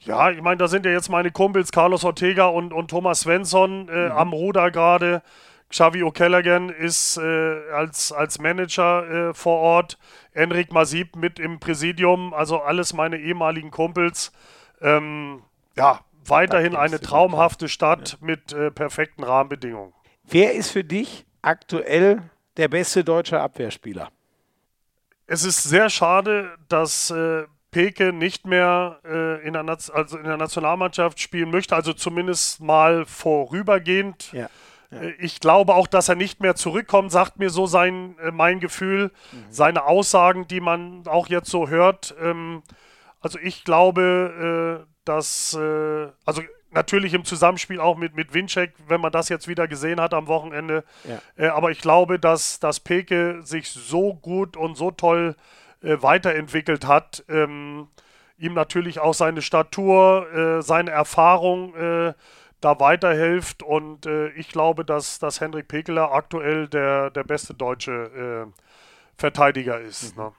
Ja, 0.00 0.30
ich 0.30 0.40
meine, 0.40 0.58
da 0.58 0.68
sind 0.68 0.86
ja 0.86 0.92
jetzt 0.92 1.10
meine 1.10 1.30
Kumpels 1.30 1.72
Carlos 1.72 2.04
Ortega 2.04 2.46
und, 2.46 2.72
und 2.72 2.88
Thomas 2.88 3.20
Svensson 3.20 3.88
äh, 3.88 4.06
mhm. 4.06 4.12
am 4.12 4.32
Ruder 4.32 4.70
gerade. 4.70 5.22
Xavi 5.70 6.02
O'Callaghan 6.02 6.70
ist 6.70 7.16
äh, 7.16 7.70
als, 7.72 8.10
als 8.10 8.38
Manager 8.38 9.30
äh, 9.30 9.34
vor 9.34 9.58
Ort. 9.58 9.98
Enric 10.32 10.72
Masip 10.72 11.16
mit 11.16 11.38
im 11.38 11.60
Präsidium. 11.60 12.34
Also 12.34 12.60
alles 12.60 12.92
meine 12.92 13.18
ehemaligen 13.18 13.70
Kumpels. 13.70 14.32
Ähm, 14.80 15.42
ja, 15.76 16.00
weiterhin 16.24 16.76
eine 16.76 17.00
traumhafte 17.00 17.68
Stadt 17.68 18.12
ja. 18.12 18.18
mit 18.20 18.52
äh, 18.52 18.70
perfekten 18.70 19.24
Rahmenbedingungen. 19.24 19.92
Wer 20.24 20.54
ist 20.54 20.70
für 20.70 20.84
dich 20.84 21.26
aktuell 21.42 22.22
der 22.56 22.68
beste 22.68 23.04
deutsche 23.04 23.40
Abwehrspieler? 23.40 24.10
Es 25.26 25.44
ist 25.44 25.62
sehr 25.62 25.90
schade, 25.90 26.56
dass 26.68 27.10
äh, 27.10 27.44
Peke 27.70 28.12
nicht 28.12 28.46
mehr 28.46 29.00
äh, 29.04 29.46
in, 29.46 29.52
der 29.52 29.64
also 29.68 30.18
in, 30.18 30.24
der 30.24 30.36
Nationalmannschaft 30.36 31.20
spielen 31.20 31.50
möchte, 31.50 31.76
also 31.76 31.92
zumindest 31.92 32.60
mal 32.60 33.06
vorübergehend. 33.06 34.32
Ja. 34.32 34.48
Ja. 34.90 35.02
Äh, 35.02 35.12
ich 35.18 35.40
glaube 35.40 35.74
auch, 35.74 35.86
dass 35.86 36.08
er 36.08 36.16
nicht 36.16 36.40
mehr 36.40 36.56
zurückkommt, 36.56 37.12
sagt 37.12 37.38
mir 37.38 37.50
so 37.50 37.66
sein, 37.66 38.16
äh, 38.18 38.30
mein 38.30 38.60
Gefühl, 38.60 39.12
mhm. 39.32 39.44
seine 39.50 39.84
Aussagen, 39.84 40.48
die 40.48 40.60
man 40.60 41.06
auch 41.06 41.28
jetzt 41.28 41.50
so 41.50 41.68
hört. 41.68 42.14
Ähm, 42.20 42.62
also 43.20 43.38
ich 43.38 43.64
glaube, 43.64 44.84
äh, 44.86 44.89
dass, 45.04 45.54
äh, 45.54 46.08
also 46.24 46.42
natürlich 46.70 47.14
im 47.14 47.24
Zusammenspiel 47.24 47.80
auch 47.80 47.96
mit, 47.96 48.14
mit 48.14 48.32
Winczek, 48.32 48.74
wenn 48.86 49.00
man 49.00 49.12
das 49.12 49.28
jetzt 49.28 49.48
wieder 49.48 49.68
gesehen 49.68 50.00
hat 50.00 50.14
am 50.14 50.26
Wochenende. 50.26 50.84
Ja. 51.04 51.20
Äh, 51.36 51.48
aber 51.48 51.70
ich 51.70 51.80
glaube, 51.80 52.18
dass, 52.18 52.60
dass 52.60 52.80
Peke 52.80 53.40
sich 53.42 53.70
so 53.70 54.14
gut 54.14 54.56
und 54.56 54.76
so 54.76 54.90
toll 54.90 55.36
äh, 55.82 55.96
weiterentwickelt 56.00 56.86
hat. 56.86 57.24
Ähm, 57.28 57.88
ihm 58.38 58.54
natürlich 58.54 59.00
auch 59.00 59.14
seine 59.14 59.42
Statur, 59.42 60.32
äh, 60.32 60.62
seine 60.62 60.90
Erfahrung 60.90 61.74
äh, 61.74 62.14
da 62.60 62.80
weiterhilft. 62.80 63.62
Und 63.62 64.06
äh, 64.06 64.28
ich 64.30 64.48
glaube, 64.48 64.84
dass, 64.84 65.18
dass 65.18 65.40
Henrik 65.40 65.68
Pekeler 65.68 66.12
aktuell 66.12 66.68
der, 66.68 67.10
der 67.10 67.24
beste 67.24 67.54
deutsche 67.54 68.48
Verteidiger 69.16 69.78
ist. 69.80 70.16
Mhm. 70.16 70.22
Ne? 70.22 70.32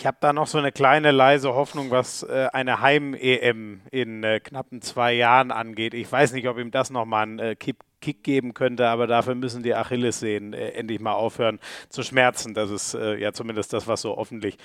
Ich 0.00 0.06
habe 0.06 0.16
da 0.18 0.32
noch 0.32 0.46
so 0.46 0.56
eine 0.56 0.72
kleine 0.72 1.10
leise 1.10 1.52
Hoffnung, 1.52 1.90
was 1.90 2.22
äh, 2.22 2.48
eine 2.54 2.80
Heim-EM 2.80 3.82
in 3.90 4.24
äh, 4.24 4.40
knappen 4.40 4.80
zwei 4.80 5.12
Jahren 5.12 5.50
angeht. 5.50 5.92
Ich 5.92 6.10
weiß 6.10 6.32
nicht, 6.32 6.48
ob 6.48 6.56
ihm 6.56 6.70
das 6.70 6.88
nochmal 6.88 7.24
einen 7.24 7.38
äh, 7.38 7.54
Kick, 7.54 7.76
Kick 8.00 8.24
geben 8.24 8.54
könnte, 8.54 8.88
aber 8.88 9.06
dafür 9.06 9.34
müssen 9.34 9.62
die 9.62 9.74
Achillessehnen 9.74 10.54
äh, 10.54 10.70
endlich 10.70 11.00
mal 11.00 11.12
aufhören 11.12 11.60
zu 11.90 12.02
schmerzen. 12.02 12.54
Das 12.54 12.70
ist 12.70 12.94
äh, 12.94 13.16
ja 13.16 13.34
zumindest 13.34 13.74
das, 13.74 13.88
was 13.88 14.00
so 14.00 14.16
offentlich 14.16 14.56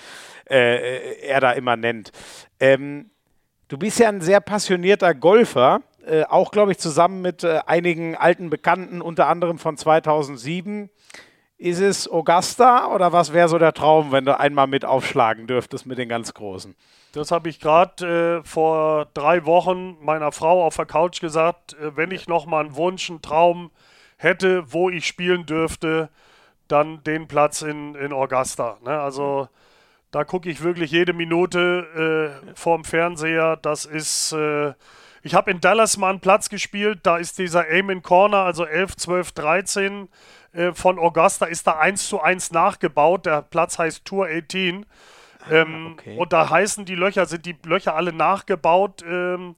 äh, 0.49 1.19
er 1.19 1.41
da 1.41 1.51
immer 1.51 1.75
nennt. 1.75 2.13
Ähm, 2.61 3.09
du 3.67 3.77
bist 3.77 3.99
ja 3.99 4.07
ein 4.07 4.21
sehr 4.21 4.39
passionierter 4.39 5.13
Golfer. 5.13 5.81
auch, 6.29 6.51
glaube 6.51 6.71
ich, 6.71 6.77
zusammen 6.77 7.21
mit 7.21 7.43
einigen 7.43 8.15
alten 8.15 8.49
Bekannten, 8.49 9.01
unter 9.01 9.27
anderem 9.27 9.57
von 9.57 9.75
2007. 9.75 10.89
Ist 11.57 11.79
es 11.79 12.11
Augusta 12.11 12.93
oder 12.93 13.13
was 13.13 13.31
wäre 13.31 13.47
so 13.47 13.57
der 13.57 13.73
Traum, 13.73 14.11
wenn 14.11 14.25
du 14.25 14.37
einmal 14.37 14.67
mit 14.67 14.83
aufschlagen 14.83 15.47
dürftest 15.47 15.85
mit 15.85 15.97
den 15.97 16.09
ganz 16.09 16.33
Großen? 16.33 16.75
Das 17.13 17.31
habe 17.31 17.47
ich 17.47 17.61
gerade 17.61 18.41
äh, 18.41 18.47
vor 18.47 19.07
drei 19.13 19.45
Wochen 19.45 19.95
meiner 20.01 20.33
Frau 20.33 20.65
auf 20.65 20.75
der 20.75 20.85
Couch 20.85 21.21
gesagt. 21.21 21.73
Äh, 21.75 21.95
wenn 21.95 22.11
ich 22.11 22.27
noch 22.27 22.45
mal 22.45 22.65
einen 22.65 22.75
Wunsch, 22.75 23.09
einen 23.09 23.21
Traum 23.21 23.71
hätte, 24.17 24.73
wo 24.73 24.89
ich 24.89 25.07
spielen 25.07 25.45
dürfte, 25.45 26.09
dann 26.67 27.03
den 27.03 27.27
Platz 27.27 27.61
in, 27.61 27.95
in 27.95 28.11
Augusta. 28.11 28.77
Ne? 28.83 28.99
Also 28.99 29.47
da 30.11 30.25
gucke 30.25 30.49
ich 30.49 30.61
wirklich 30.61 30.91
jede 30.91 31.13
Minute 31.13 32.41
äh, 32.45 32.53
vorm 32.55 32.83
Fernseher. 32.83 33.57
Das 33.61 33.85
ist. 33.85 34.33
Äh, 34.33 34.73
ich 35.23 35.33
habe 35.33 35.49
in 35.49 35.59
Dallas 35.59 35.97
mal 35.97 36.11
einen 36.11 36.19
Platz 36.19 36.49
gespielt. 36.49 36.99
Da 37.03 37.17
ist 37.17 37.39
dieser 37.39 37.67
Aim 37.67 37.89
in 37.89 38.03
Corner, 38.03 38.39
also 38.39 38.63
11, 38.63 38.95
12, 38.97 39.31
13 39.31 40.09
äh, 40.55 40.73
von 40.73 40.97
Augusta 40.99 41.45
ist 41.45 41.67
da 41.67 41.77
eins 41.77 42.07
zu 42.07 42.21
eins 42.21 42.51
nachgebaut. 42.51 43.25
Der 43.25 43.41
Platz 43.41 43.77
heißt 43.77 44.05
Tour 44.05 44.27
18. 44.27 44.85
Ah, 45.41 45.51
ähm, 45.51 45.93
okay. 45.93 46.17
Und 46.17 46.33
da 46.33 46.49
heißen 46.49 46.85
die 46.85 46.95
Löcher, 46.95 47.25
sind 47.25 47.45
die 47.45 47.57
Löcher 47.65 47.95
alle 47.95 48.13
nachgebaut. 48.13 49.03
Ähm, 49.07 49.55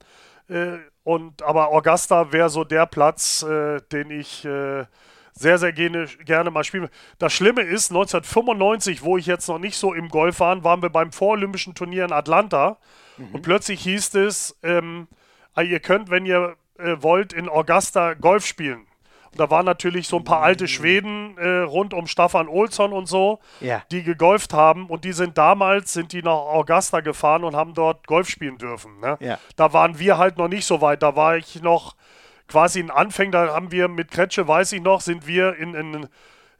äh, 0.49 0.77
und, 1.03 1.41
aber 1.43 1.69
Augusta 1.69 2.31
wäre 2.31 2.49
so 2.49 2.63
der 2.63 2.85
Platz, 2.85 3.43
äh, 3.43 3.79
den 3.91 4.11
ich 4.11 4.43
äh, 4.43 4.85
sehr, 5.33 5.57
sehr 5.59 5.71
gerne, 5.71 6.07
gerne 6.25 6.51
mal 6.51 6.63
spiele. 6.63 6.89
Das 7.19 7.31
Schlimme 7.31 7.61
ist, 7.61 7.91
1995, 7.91 9.03
wo 9.03 9.17
ich 9.17 9.27
jetzt 9.27 9.47
noch 9.47 9.59
nicht 9.59 9.77
so 9.77 9.93
im 9.93 10.09
Golf 10.09 10.39
war, 10.39 10.63
waren 10.63 10.81
wir 10.81 10.89
beim 10.89 11.11
Vorolympischen 11.11 11.75
Turnier 11.75 12.05
in 12.05 12.11
Atlanta. 12.11 12.77
Mhm. 13.17 13.35
Und 13.35 13.41
plötzlich 13.43 13.81
hieß 13.81 14.15
es, 14.15 14.57
ähm, 14.63 15.07
ah, 15.53 15.61
ihr 15.61 15.79
könnt, 15.79 16.09
wenn 16.09 16.25
ihr 16.25 16.55
äh, 16.79 16.97
wollt, 16.99 17.33
in 17.33 17.49
Augusta 17.49 18.15
Golf 18.15 18.45
spielen. 18.45 18.87
Da 19.35 19.49
waren 19.49 19.65
natürlich 19.65 20.07
so 20.07 20.17
ein 20.17 20.23
paar 20.23 20.41
alte 20.41 20.67
Schweden 20.67 21.37
äh, 21.37 21.59
rund 21.59 21.93
um 21.93 22.07
Staffan 22.07 22.47
Olsson 22.47 22.93
und 22.93 23.07
so, 23.07 23.39
ja. 23.59 23.83
die 23.91 24.03
gegolft 24.03 24.53
haben 24.53 24.87
und 24.87 25.03
die 25.03 25.13
sind 25.13 25.37
damals, 25.37 25.93
sind 25.93 26.13
die 26.13 26.21
nach 26.21 26.31
Augusta 26.31 27.01
gefahren 27.01 27.43
und 27.43 27.55
haben 27.55 27.73
dort 27.73 28.07
Golf 28.07 28.29
spielen 28.29 28.57
dürfen. 28.57 28.99
Ne? 28.99 29.17
Ja. 29.19 29.39
Da 29.55 29.73
waren 29.73 29.99
wir 29.99 30.17
halt 30.17 30.37
noch 30.37 30.47
nicht 30.47 30.65
so 30.65 30.81
weit. 30.81 31.03
Da 31.03 31.15
war 31.15 31.37
ich 31.37 31.61
noch 31.61 31.95
quasi 32.47 32.79
ein 32.79 32.91
Anfänger, 32.91 33.47
da 33.47 33.53
haben 33.53 33.71
wir 33.71 33.87
mit 33.87 34.11
Kretsche, 34.11 34.47
weiß 34.47 34.71
ich 34.71 34.81
noch, 34.81 35.01
sind 35.01 35.27
wir 35.27 35.55
in, 35.57 35.73
in 35.73 36.07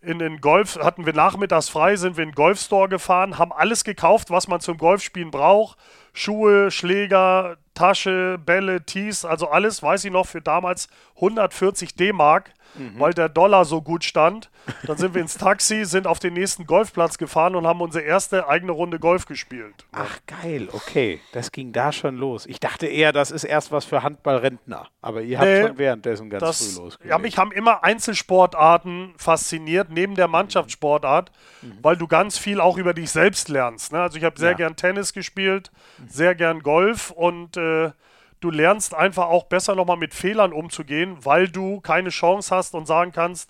in 0.01 0.19
den 0.19 0.41
Golf, 0.41 0.77
hatten 0.77 1.05
wir 1.05 1.13
nachmittags 1.13 1.69
frei, 1.69 1.95
sind 1.95 2.17
wir 2.17 2.23
in 2.23 2.29
den 2.29 2.35
Golfstore 2.35 2.87
gefahren, 2.87 3.37
haben 3.37 3.51
alles 3.51 3.83
gekauft, 3.83 4.29
was 4.29 4.47
man 4.47 4.61
zum 4.61 4.77
Golfspielen 4.77 5.31
braucht. 5.31 5.77
Schuhe, 6.13 6.71
Schläger, 6.71 7.57
Tasche, 7.73 8.37
Bälle, 8.43 8.85
Tees, 8.85 9.25
also 9.25 9.49
alles, 9.49 9.81
weiß 9.81 10.05
ich 10.05 10.11
noch, 10.11 10.25
für 10.25 10.41
damals 10.41 10.87
140 11.15 11.95
D-Mark 11.95 12.53
mhm. 12.77 12.99
weil 12.99 13.13
der 13.13 13.29
Dollar 13.29 13.65
so 13.65 13.81
gut 13.81 14.03
stand. 14.03 14.49
Dann 14.85 14.97
sind 14.97 15.13
wir 15.13 15.21
ins 15.21 15.37
Taxi, 15.37 15.85
sind 15.85 16.07
auf 16.07 16.19
den 16.19 16.33
nächsten 16.33 16.65
Golfplatz 16.65 17.17
gefahren 17.17 17.55
und 17.55 17.65
haben 17.65 17.81
unsere 17.81 18.03
erste 18.03 18.47
eigene 18.47 18.71
Runde 18.71 18.99
Golf 18.99 19.25
gespielt. 19.25 19.85
Ach 19.91 20.19
geil, 20.27 20.69
okay. 20.71 21.19
Das 21.31 21.51
ging 21.51 21.71
da 21.71 21.91
schon 21.91 22.17
los. 22.17 22.45
Ich 22.45 22.59
dachte 22.59 22.87
eher, 22.87 23.11
das 23.11 23.31
ist 23.31 23.43
erst 23.43 23.71
was 23.71 23.85
für 23.85 24.03
Handballrentner. 24.03 24.87
Aber 25.01 25.21
ihr 25.21 25.39
habt 25.39 25.47
nee, 25.47 25.61
schon 25.67 25.77
währenddessen 25.77 26.29
ganz 26.29 26.41
das, 26.41 26.73
früh 26.73 26.83
losgelegt. 26.83 27.09
Ja, 27.09 27.17
mich 27.17 27.37
haben 27.37 27.51
immer 27.51 27.83
Einzelsportarten 27.83 29.13
fasziniert, 29.17 29.89
neben 29.89 30.15
der 30.15 30.27
Mannschaftssportart, 30.27 31.31
mhm. 31.61 31.77
weil 31.81 31.97
du 31.97 32.07
ganz 32.07 32.37
viel 32.37 32.59
auch 32.59 32.77
über 32.77 32.93
dich 32.93 33.09
selbst 33.11 33.49
lernst. 33.49 33.91
Ne? 33.93 34.01
Also 34.01 34.17
ich 34.17 34.23
habe 34.23 34.37
sehr 34.39 34.51
ja. 34.51 34.57
gern 34.57 34.75
Tennis 34.75 35.13
gespielt, 35.13 35.71
sehr 36.07 36.35
gern 36.35 36.61
Golf 36.61 37.11
und 37.11 37.57
äh, 37.57 37.91
du 38.39 38.51
lernst 38.51 38.93
einfach 38.93 39.27
auch 39.27 39.45
besser 39.45 39.75
nochmal 39.75 39.97
mit 39.97 40.13
Fehlern 40.13 40.53
umzugehen, 40.53 41.17
weil 41.23 41.47
du 41.47 41.79
keine 41.81 42.09
Chance 42.09 42.55
hast 42.55 42.75
und 42.75 42.85
sagen 42.85 43.11
kannst, 43.11 43.49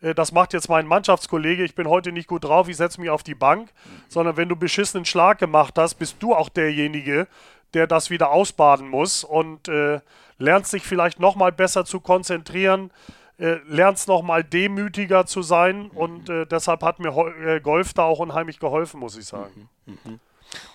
äh, 0.00 0.14
das 0.14 0.32
macht 0.32 0.52
jetzt 0.52 0.68
mein 0.68 0.86
Mannschaftskollege, 0.86 1.64
ich 1.64 1.74
bin 1.74 1.88
heute 1.88 2.12
nicht 2.12 2.28
gut 2.28 2.44
drauf, 2.44 2.68
ich 2.68 2.76
setze 2.76 3.00
mich 3.00 3.10
auf 3.10 3.22
die 3.22 3.34
Bank, 3.34 3.70
mhm. 3.70 4.02
sondern 4.08 4.36
wenn 4.36 4.48
du 4.48 4.56
beschissenen 4.56 5.04
Schlag 5.04 5.38
gemacht 5.38 5.74
hast, 5.76 5.94
bist 5.94 6.16
du 6.20 6.34
auch 6.34 6.48
derjenige, 6.48 7.26
der 7.74 7.86
das 7.86 8.10
wieder 8.10 8.30
ausbaden 8.30 8.88
muss 8.88 9.24
und 9.24 9.68
äh, 9.68 10.00
lernst 10.38 10.72
dich 10.72 10.82
vielleicht 10.82 11.18
nochmal 11.18 11.52
besser 11.52 11.84
zu 11.84 12.00
konzentrieren, 12.00 12.90
äh, 13.38 13.56
lernst 13.66 14.08
nochmal 14.08 14.44
demütiger 14.44 15.26
zu 15.26 15.42
sein 15.42 15.84
mhm. 15.84 15.90
und 15.96 16.28
äh, 16.28 16.46
deshalb 16.46 16.82
hat 16.82 17.00
mir 17.00 17.14
äh, 17.44 17.60
Golf 17.60 17.94
da 17.94 18.04
auch 18.04 18.18
unheimlich 18.18 18.60
geholfen, 18.60 19.00
muss 19.00 19.16
ich 19.16 19.26
sagen. 19.26 19.68
Mhm. 19.86 19.98
Mhm 20.04 20.20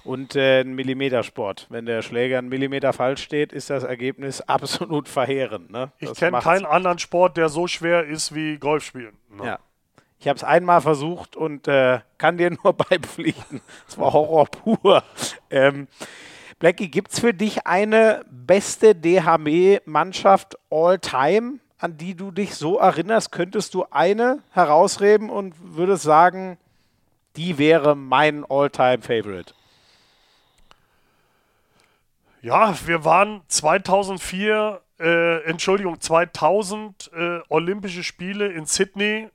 und 0.04 0.36
äh, 0.36 0.62
ein 0.62 0.74
Millimetersport. 0.74 1.68
Wenn 1.70 1.86
der 1.86 2.02
Schläger 2.02 2.38
einen 2.38 2.50
Millimeter 2.50 2.94
falsch 2.94 3.24
steht, 3.24 3.54
ist 3.54 3.70
das 3.70 3.84
Ergebnis 3.84 4.42
absolut 4.48 5.08
verheerend. 5.08 5.72
Ne? 5.72 5.92
Ich 6.00 6.14
kenne 6.14 6.40
keinen 6.40 6.66
anderen 6.66 7.00
Sport, 7.00 7.38
der 7.38 7.50
so 7.50 7.68
schwer 7.68 8.06
ist 8.06 8.34
wie 8.34 8.58
Golfspielen. 8.58 9.18
Ne? 9.30 9.46
Ja. 9.46 9.60
Ich 10.20 10.28
habe 10.28 10.38
es 10.38 10.44
einmal 10.44 10.82
versucht 10.82 11.36
und 11.36 11.68
äh, 11.68 12.00
kann 12.18 12.38
dir 12.38 12.52
nur 12.64 12.74
beipflichten. 12.74 13.62
Es 13.88 13.98
war 13.98 14.14
Horror 14.14 14.46
pur. 14.46 15.04
Ähm, 15.50 15.88
Blackie, 16.60 16.90
gibt 16.90 17.12
es 17.12 17.20
für 17.20 17.34
dich 17.34 17.66
eine 17.66 18.24
beste 18.30 18.94
DHB-Mannschaft 18.94 20.60
all 20.70 21.00
time, 21.00 21.60
an 21.80 21.98
die 21.98 22.14
du 22.14 22.30
dich 22.30 22.54
so 22.54 22.78
erinnerst? 22.78 23.32
Könntest 23.32 23.74
du 23.74 23.86
eine 23.90 24.44
herausreden 24.52 25.32
und 25.32 25.56
würdest 25.60 26.04
sagen, 26.04 26.60
die 27.36 27.58
wäre 27.58 27.96
mein 27.96 28.46
All-Time-Favorite? 28.48 29.54
Ja, 32.42 32.76
wir 32.86 33.06
waren 33.06 33.42
2004, 33.48 34.82
äh, 35.00 35.44
Entschuldigung, 35.44 36.00
2000 36.00 37.12
äh, 37.14 37.40
Olympische 37.50 38.04
Spiele 38.04 38.48
in 38.48 38.66
Sydney. 38.66 39.30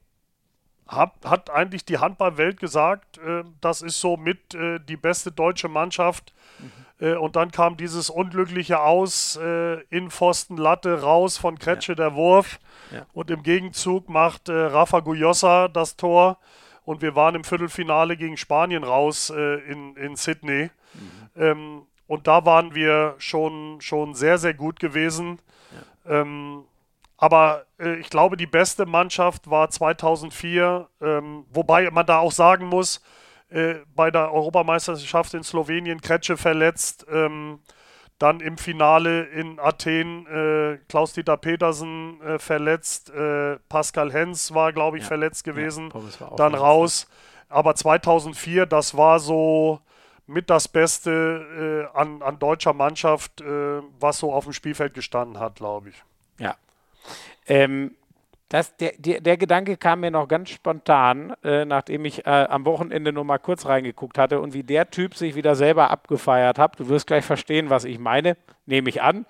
Hab, 0.88 1.24
hat 1.24 1.50
eigentlich 1.50 1.84
die 1.84 1.98
Handballwelt 1.98 2.58
gesagt, 2.58 3.18
äh, 3.18 3.44
das 3.60 3.82
ist 3.82 4.00
so 4.00 4.16
mit 4.16 4.54
äh, 4.54 4.80
die 4.80 4.96
beste 4.96 5.30
deutsche 5.30 5.68
Mannschaft. 5.68 6.32
Mhm. 6.58 7.06
Äh, 7.06 7.14
und 7.14 7.36
dann 7.36 7.52
kam 7.52 7.76
dieses 7.76 8.10
unglückliche 8.10 8.80
Aus 8.80 9.36
äh, 9.36 9.80
in 9.90 10.10
Pfosten 10.10 10.56
Latte 10.56 11.00
raus 11.02 11.38
von 11.38 11.58
Kretsche 11.58 11.92
ja. 11.92 11.96
der 11.96 12.14
Wurf. 12.14 12.58
Ja. 12.90 13.06
Und 13.12 13.30
im 13.30 13.44
Gegenzug 13.44 14.08
macht 14.08 14.48
Rafa 14.48 15.00
Guyosa 15.00 15.68
das 15.68 15.96
Tor. 15.96 16.38
Und 16.84 17.02
wir 17.02 17.16
waren 17.16 17.34
im 17.34 17.42
Viertelfinale 17.42 18.16
gegen 18.16 18.36
Spanien 18.36 18.84
raus 18.84 19.28
in, 19.30 19.96
in 19.96 20.14
Sydney. 20.14 20.70
Mhm. 20.94 21.42
Ähm, 21.42 21.82
und 22.06 22.26
da 22.26 22.44
waren 22.44 22.74
wir 22.74 23.14
schon, 23.18 23.80
schon 23.80 24.14
sehr, 24.14 24.38
sehr 24.38 24.54
gut 24.54 24.80
gewesen. 24.80 25.40
Ja. 26.04 26.20
Ähm, 26.20 26.64
aber 27.16 27.64
äh, 27.78 27.96
ich 27.96 28.10
glaube, 28.10 28.36
die 28.36 28.46
beste 28.46 28.86
Mannschaft 28.86 29.50
war 29.50 29.70
2004, 29.70 30.88
ähm, 31.00 31.44
wobei 31.50 31.90
man 31.90 32.06
da 32.06 32.18
auch 32.18 32.32
sagen 32.32 32.66
muss, 32.66 33.02
äh, 33.48 33.76
bei 33.94 34.10
der 34.10 34.32
Europameisterschaft 34.32 35.34
in 35.34 35.42
Slowenien 35.42 36.00
Kretsche 36.00 36.36
verletzt, 36.36 37.06
ähm, 37.10 37.60
dann 38.18 38.40
im 38.40 38.56
Finale 38.56 39.24
in 39.24 39.60
Athen 39.60 40.26
äh, 40.26 40.78
Klaus-Dieter 40.88 41.36
Petersen 41.36 42.20
äh, 42.22 42.38
verletzt, 42.38 43.10
äh, 43.10 43.58
Pascal 43.68 44.12
Hens 44.12 44.54
war, 44.54 44.72
glaube 44.72 44.96
ich, 44.96 45.04
ja. 45.04 45.08
verletzt 45.08 45.44
gewesen, 45.44 45.92
ja, 46.20 46.30
dann 46.36 46.54
raus. 46.54 47.08
Aber 47.48 47.74
2004, 47.74 48.66
das 48.66 48.96
war 48.96 49.20
so, 49.20 49.80
mit 50.26 50.50
das 50.50 50.68
Beste 50.68 51.88
äh, 51.92 51.98
an, 51.98 52.22
an 52.22 52.38
deutscher 52.38 52.72
Mannschaft, 52.72 53.40
äh, 53.40 53.80
was 54.00 54.18
so 54.18 54.32
auf 54.32 54.44
dem 54.44 54.52
Spielfeld 54.52 54.94
gestanden 54.94 55.38
hat, 55.38 55.56
glaube 55.56 55.90
ich. 55.90 56.02
Ja. 56.38 56.56
Ähm, 57.46 57.94
Das, 58.48 58.76
der, 58.76 58.92
der, 58.96 59.20
der, 59.20 59.36
Gedanke 59.36 59.76
kam 59.76 60.00
mir 60.00 60.12
noch 60.12 60.28
ganz 60.28 60.50
spontan, 60.50 61.34
äh, 61.42 61.64
nachdem 61.64 62.04
ich 62.04 62.26
äh, 62.26 62.30
am 62.30 62.64
Wochenende 62.64 63.12
nur 63.12 63.24
mal 63.24 63.38
kurz 63.38 63.66
reingeguckt 63.66 64.18
hatte 64.18 64.40
und 64.40 64.54
wie 64.54 64.62
der 64.62 64.88
Typ 64.88 65.16
sich 65.16 65.34
wieder 65.34 65.56
selber 65.56 65.90
abgefeiert 65.90 66.56
hat. 66.56 66.78
Du 66.78 66.88
wirst 66.88 67.08
gleich 67.08 67.24
verstehen, 67.24 67.70
was 67.70 67.84
ich 67.84 67.98
meine, 67.98 68.36
nehme 68.64 68.88
ich 68.88 69.02
an. 69.02 69.26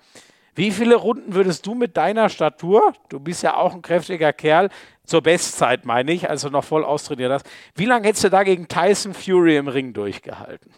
Wie 0.53 0.69
viele 0.69 0.95
Runden 0.95 1.33
würdest 1.33 1.65
du 1.65 1.73
mit 1.73 1.97
deiner 1.97 2.29
Statur, 2.29 2.93
du 3.09 3.19
bist 3.19 3.41
ja 3.41 3.55
auch 3.55 3.73
ein 3.73 3.81
kräftiger 3.81 4.33
Kerl, 4.33 4.69
zur 5.03 5.21
Bestzeit 5.21 5.85
meine 5.85 6.11
ich, 6.11 6.29
also 6.29 6.49
noch 6.49 6.63
voll 6.63 6.83
austrainiert 6.83 7.31
hast, 7.31 7.49
wie 7.75 7.85
lange 7.85 8.07
hättest 8.07 8.25
du 8.25 8.29
da 8.29 8.43
gegen 8.43 8.67
Tyson 8.67 9.15
Fury 9.15 9.57
im 9.57 9.67
Ring 9.67 9.93
durchgehalten? 9.93 10.71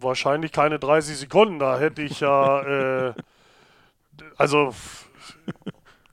Wahrscheinlich 0.00 0.52
keine 0.52 0.78
30 0.78 1.16
Sekunden, 1.16 1.58
da 1.58 1.78
hätte 1.78 2.02
ich 2.02 2.20
ja, 2.20 3.08
äh, 3.08 3.14
also 4.36 4.74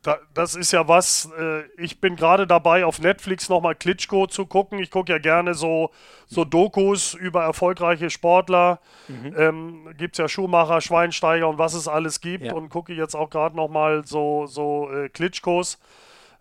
da, 0.06 0.20
das 0.36 0.56
ist 0.56 0.72
ja 0.72 0.88
was, 0.88 1.32
äh, 1.38 1.64
ich 1.78 2.00
bin 2.00 2.16
gerade 2.16 2.46
dabei, 2.46 2.86
auf 2.86 3.00
Netflix 3.00 3.50
nochmal 3.50 3.74
Klitschko 3.74 4.28
zu 4.28 4.46
gucken. 4.46 4.78
Ich 4.78 4.92
gucke 4.92 5.12
ja 5.12 5.18
gerne 5.18 5.56
so, 5.56 5.90
so 6.28 6.46
Dokus 6.46 7.16
über 7.16 7.44
erfolgreiche 7.44 8.12
Sportler. 8.12 8.80
Mhm. 9.08 9.36
Ähm, 9.36 9.94
gibt 9.98 10.14
es 10.14 10.20
ja 10.20 10.30
Schuhmacher, 10.30 10.82
Schweinsteiger 10.82 11.48
und 11.48 11.58
was 11.58 11.74
es 11.74 11.88
alles 11.88 12.22
gibt. 12.22 12.46
Ja. 12.46 12.54
Und 12.54 12.70
gucke 12.70 12.94
jetzt 12.94 13.16
auch 13.16 13.32
gerade 13.32 13.56
nochmal 13.56 14.06
so, 14.06 14.46
so 14.46 14.92
äh, 14.92 15.10
Klitschkos. 15.10 15.80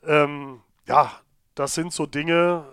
Ähm, 0.07 0.61
ja, 0.87 1.11
das 1.55 1.75
sind 1.75 1.93
so 1.93 2.05
Dinge, 2.05 2.67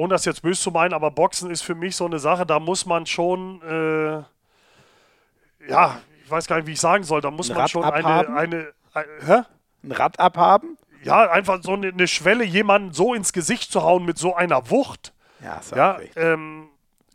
ohne 0.00 0.14
das 0.14 0.24
jetzt 0.24 0.40
böse 0.40 0.62
zu 0.62 0.70
meinen, 0.70 0.94
aber 0.94 1.10
Boxen 1.10 1.50
ist 1.50 1.60
für 1.60 1.74
mich 1.74 1.94
so 1.94 2.06
eine 2.06 2.18
Sache, 2.18 2.46
da 2.46 2.58
muss 2.58 2.86
man 2.86 3.04
schon, 3.04 3.60
äh, 3.62 5.70
ja, 5.70 6.00
ich 6.24 6.30
weiß 6.30 6.46
gar 6.46 6.56
nicht, 6.56 6.66
wie 6.66 6.72
ich 6.72 6.80
sagen 6.80 7.04
soll, 7.04 7.20
da 7.20 7.30
muss 7.30 7.52
man 7.52 7.68
schon 7.68 7.84
eine, 7.84 8.34
eine, 8.34 8.56
äh, 8.94 9.02
hä? 9.26 9.42
Ein 9.84 9.92
Rad 9.92 10.18
abhaben? 10.18 10.78
Ja, 11.02 11.30
einfach 11.30 11.62
so 11.62 11.74
eine, 11.74 11.88
eine, 11.88 12.08
Schwelle, 12.08 12.44
jemanden 12.44 12.92
so 12.92 13.12
ins 13.12 13.34
Gesicht 13.34 13.70
zu 13.70 13.82
hauen 13.82 14.06
mit 14.06 14.16
so 14.16 14.34
einer 14.34 14.70
Wucht. 14.70 15.12
Ja, 15.42 15.60
ja 15.74 15.98
ähm, 16.16 16.68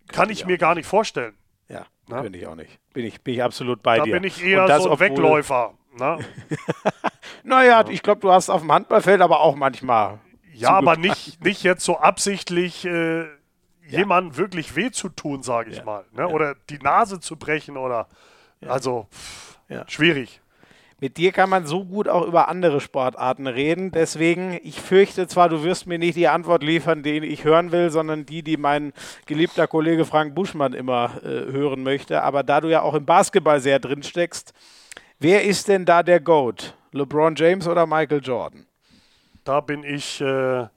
kann 0.07 0.29
ich, 0.29 0.41
ich 0.41 0.45
mir 0.45 0.59
gar 0.59 0.75
nicht 0.75 0.85
vorstellen. 0.85 1.35
Ja, 1.67 1.87
Na? 2.07 2.21
könnte 2.21 2.37
ich 2.37 2.45
auch 2.45 2.55
nicht. 2.55 2.79
Bin 2.93 3.05
ich, 3.05 3.21
bin 3.21 3.33
ich 3.33 3.43
absolut 3.43 3.81
bei 3.81 3.97
da 3.97 4.03
dir. 4.03 4.11
Da 4.11 4.19
bin 4.19 4.27
ich 4.27 4.43
eher 4.43 4.79
so 4.79 4.91
ein 4.91 4.99
Wegläufer. 4.99 5.73
Ne? 5.97 6.19
naja, 7.43 7.81
ja. 7.81 7.89
ich 7.89 8.03
glaube, 8.03 8.21
du 8.21 8.31
hast 8.31 8.49
auf 8.49 8.61
dem 8.61 8.71
Handballfeld 8.71 9.21
aber 9.21 9.39
auch 9.39 9.55
manchmal. 9.55 10.19
Ja, 10.57 10.71
aber 10.71 10.97
nicht, 10.97 11.43
nicht 11.43 11.63
jetzt 11.63 11.83
so 11.83 11.97
absichtlich 11.97 12.85
äh, 12.85 13.21
ja. 13.21 13.27
jemandem 13.89 14.37
wirklich 14.37 14.75
weh 14.75 14.91
zu 14.91 15.09
tun, 15.09 15.43
sage 15.43 15.71
ich 15.71 15.77
ja. 15.77 15.83
mal. 15.83 16.05
Ne? 16.13 16.27
Oder 16.27 16.55
die 16.69 16.79
Nase 16.79 17.19
zu 17.19 17.35
brechen 17.35 17.77
oder. 17.77 18.07
Also, 18.65 19.07
pff, 19.11 19.59
schwierig. 19.87 20.41
Mit 21.01 21.17
dir 21.17 21.33
kann 21.33 21.49
man 21.49 21.65
so 21.65 21.83
gut 21.83 22.07
auch 22.07 22.25
über 22.25 22.47
andere 22.47 22.79
Sportarten 22.79 23.47
reden. 23.47 23.91
Deswegen, 23.91 24.57
ich 24.63 24.79
fürchte 24.79 25.27
zwar, 25.27 25.49
du 25.49 25.61
wirst 25.63 25.87
mir 25.87 25.99
nicht 25.99 26.15
die 26.15 26.29
Antwort 26.29 26.63
liefern, 26.63 27.03
die 27.03 27.17
ich 27.17 27.43
hören 27.43 27.73
will, 27.73 27.89
sondern 27.89 28.25
die, 28.25 28.43
die 28.43 28.55
mein 28.55 28.93
geliebter 29.25 29.67
Kollege 29.67 30.05
Frank 30.05 30.35
Buschmann 30.35 30.73
immer 30.73 31.21
äh, 31.21 31.51
hören 31.51 31.83
möchte. 31.83 32.23
Aber 32.23 32.43
da 32.43 32.61
du 32.61 32.69
ja 32.69 32.81
auch 32.81 32.93
im 32.93 33.05
Basketball 33.05 33.59
sehr 33.59 33.79
drin 33.79 34.03
steckst, 34.03 34.53
wer 35.19 35.43
ist 35.43 35.67
denn 35.67 35.83
da 35.83 36.01
der 36.01 36.21
GOAT? 36.21 36.75
LeBron 36.93 37.35
James 37.35 37.67
oder 37.67 37.85
Michael 37.85 38.21
Jordan? 38.23 38.65
Da 39.45 39.61
bin 39.61 39.83
ich. 39.83 40.19
Äh 40.19 40.67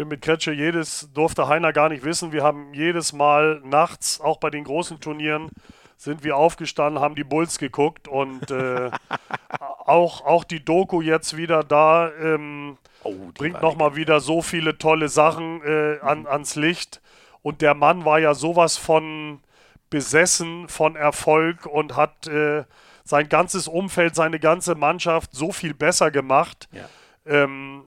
bin 0.00 0.08
mit 0.08 0.22
Kretsche 0.22 0.52
jedes, 0.52 1.10
durfte 1.12 1.46
Heiner 1.46 1.74
gar 1.74 1.90
nicht 1.90 2.04
wissen. 2.04 2.32
Wir 2.32 2.42
haben 2.42 2.72
jedes 2.72 3.12
Mal 3.12 3.60
nachts, 3.64 4.18
auch 4.18 4.38
bei 4.38 4.48
den 4.48 4.64
großen 4.64 4.98
Turnieren, 4.98 5.50
sind 5.98 6.24
wir 6.24 6.38
aufgestanden, 6.38 7.02
haben 7.02 7.16
die 7.16 7.24
Bulls 7.24 7.58
geguckt 7.58 8.08
und 8.08 8.50
äh, 8.50 8.90
auch, 9.84 10.24
auch 10.24 10.44
die 10.44 10.64
Doku 10.64 11.02
jetzt 11.02 11.36
wieder 11.36 11.62
da 11.62 12.10
ähm, 12.12 12.78
oh, 13.02 13.12
bringt 13.34 13.60
nochmal 13.60 13.94
wieder 13.94 14.20
so 14.20 14.40
viele 14.40 14.78
tolle 14.78 15.10
Sachen 15.10 15.60
äh, 15.62 15.98
an, 16.00 16.20
mhm. 16.20 16.26
ans 16.28 16.56
Licht. 16.56 17.02
Und 17.42 17.60
der 17.60 17.74
Mann 17.74 18.06
war 18.06 18.18
ja 18.18 18.32
sowas 18.32 18.78
von 18.78 19.40
besessen 19.90 20.66
von 20.70 20.96
Erfolg 20.96 21.66
und 21.66 21.96
hat 21.96 22.26
äh, 22.26 22.64
sein 23.04 23.28
ganzes 23.28 23.68
Umfeld, 23.68 24.14
seine 24.14 24.40
ganze 24.40 24.76
Mannschaft 24.76 25.34
so 25.34 25.52
viel 25.52 25.74
besser 25.74 26.10
gemacht. 26.10 26.70
Ja. 26.72 26.88
Ähm, 27.26 27.84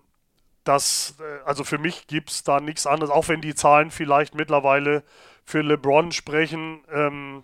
dass, 0.64 1.16
äh, 1.20 1.46
also 1.46 1.64
für 1.64 1.78
mich 1.78 2.08
gibt 2.08 2.32
es 2.32 2.44
da 2.44 2.60
nichts 2.60 2.88
anderes, 2.88 3.12
auch 3.12 3.28
wenn 3.28 3.42
die 3.42 3.56
Zahlen 3.56 3.92
vielleicht 3.92 4.36
mittlerweile 4.36 5.04
für 5.44 5.62
LeBron 5.62 6.12
sprechen. 6.12 6.84
Ähm, 6.92 7.44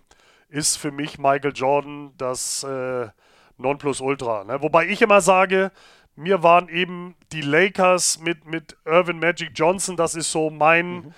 ist 0.50 0.76
für 0.76 0.90
mich 0.90 1.18
Michael 1.18 1.52
Jordan 1.54 2.12
das 2.16 2.64
äh, 2.64 3.08
Nonplusultra. 3.56 4.44
Ne? 4.44 4.60
Wobei 4.62 4.86
ich 4.88 5.00
immer 5.00 5.20
sage, 5.20 5.70
mir 6.16 6.42
waren 6.42 6.68
eben 6.68 7.14
die 7.32 7.40
Lakers 7.40 8.18
mit, 8.18 8.46
mit 8.46 8.76
Irvin 8.84 9.18
Magic 9.18 9.52
Johnson, 9.54 9.96
das 9.96 10.14
ist 10.14 10.30
so 10.32 10.50
mein 10.50 11.14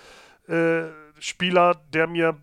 mhm. 0.47 0.55
äh, 0.55 0.83
Spieler, 1.19 1.81
der 1.93 2.07
mir, 2.07 2.37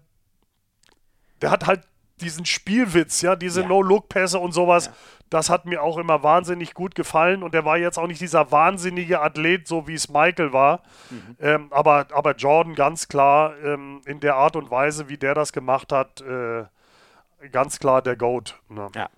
der 1.41 1.52
hat 1.52 1.68
halt 1.68 1.81
diesen 2.22 2.45
Spielwitz, 2.45 3.22
ja, 3.22 3.36
diese 3.36 3.61
ja. 3.61 3.68
No-Look-Pässe 3.68 4.40
und 4.40 4.52
sowas. 4.52 4.88
Ja. 4.88 4.94
Das 5.30 5.49
hat 5.49 5.65
mir 5.65 5.84
auch 5.84 5.97
immer 5.97 6.23
wahnsinnig 6.23 6.73
gut 6.73 6.95
gefallen 6.95 7.43
und 7.43 7.53
der 7.53 7.65
war 7.65 7.77
jetzt 7.77 7.97
auch 7.97 8.07
nicht 8.07 8.22
dieser 8.22 8.51
wahnsinnige 8.51 9.22
Athlet, 9.22 9.68
so 9.68 9.88
wie 9.88 9.93
es 9.93 10.10
Michael 10.10 10.53
war. 10.53 10.81
Mhm. 11.10 11.38
Ähm, 11.39 11.68
aber, 11.72 12.07
aber 12.14 12.35
Jordan 12.35 12.76
ganz 12.76 13.07
klar 13.07 13.53
ähm, 13.64 14.01
in 14.06 14.19
der 14.19 14.35
Art 14.35 14.56
und 14.56 14.72
Weise, 14.72 15.10
wie 15.10 15.18
der 15.18 15.35
das 15.35 15.53
gemacht 15.53 15.91
hat, 15.91 16.22
äh, 16.22 16.65
ganz 17.51 17.80
klar 17.80 18.01
der 18.01 18.15
Goat. 18.15 18.60
Ne? 18.69 18.88
Ja. 18.95 19.10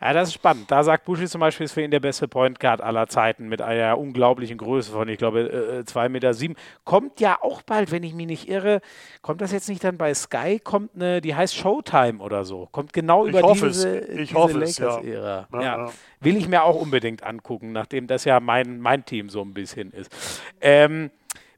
Ja, 0.00 0.12
das 0.12 0.28
ist 0.28 0.34
spannend. 0.34 0.70
Da 0.70 0.82
sagt 0.82 1.04
Bushi 1.04 1.26
zum 1.26 1.40
Beispiel, 1.40 1.64
ist 1.64 1.72
für 1.72 1.82
ihn 1.82 1.90
der 1.90 2.00
beste 2.00 2.28
Point 2.28 2.60
Guard 2.60 2.80
aller 2.80 3.06
Zeiten 3.08 3.48
mit 3.48 3.62
einer 3.62 3.98
unglaublichen 3.98 4.58
Größe 4.58 4.92
von, 4.92 5.08
ich 5.08 5.18
glaube, 5.18 5.82
2,7 5.86 6.04
äh, 6.04 6.08
Meter. 6.08 6.34
Sieben. 6.34 6.56
Kommt 6.84 7.20
ja 7.20 7.38
auch 7.40 7.62
bald, 7.62 7.90
wenn 7.92 8.02
ich 8.02 8.14
mich 8.14 8.26
nicht 8.26 8.48
irre, 8.48 8.80
kommt 9.22 9.40
das 9.40 9.52
jetzt 9.52 9.68
nicht 9.68 9.82
dann 9.82 9.96
bei 9.96 10.12
Sky? 10.14 10.60
Kommt 10.62 10.94
eine, 10.94 11.20
die 11.20 11.34
heißt 11.34 11.54
Showtime 11.54 12.20
oder 12.20 12.44
so. 12.44 12.68
Kommt 12.72 12.92
genau 12.92 13.26
über 13.26 13.40
ich 13.40 13.60
diese, 13.62 13.98
ich 13.98 14.34
diese 14.34 14.58
Lakers-Ära. 14.58 15.48
Ja. 15.52 15.60
Ja, 15.60 15.62
ja. 15.62 15.92
Will 16.20 16.36
ich 16.36 16.48
mir 16.48 16.64
auch 16.64 16.76
unbedingt 16.76 17.22
angucken, 17.22 17.72
nachdem 17.72 18.06
das 18.06 18.24
ja 18.24 18.40
mein, 18.40 18.80
mein 18.80 19.04
Team 19.04 19.28
so 19.28 19.42
ein 19.42 19.54
bisschen 19.54 19.92
ist. 19.92 20.12
Ähm, 20.60 21.10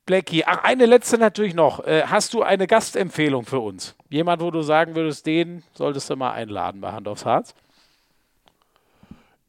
Blackie, 0.05 0.45
ach, 0.45 0.65
eine 0.65 0.87
letzte 0.87 1.17
natürlich 1.17 1.55
noch. 1.55 1.87
Äh, 1.87 2.03
hast 2.07 2.35
du 2.35 2.43
eine 2.43 2.67
Gastempfehlung 2.67 3.45
für 3.45 3.61
uns? 3.61 3.95
Jemand, 4.09 4.43
wo 4.43 4.51
du 4.51 4.63
sagen 4.63 4.97
würdest, 4.97 5.27
den 5.27 5.63
solltest 5.75 6.11
du 6.11 6.17
mal 6.17 6.33
einladen 6.33 6.81
bei 6.81 6.91
Hand 6.91 7.07
aufs 7.07 7.25
Herz? 7.25 7.55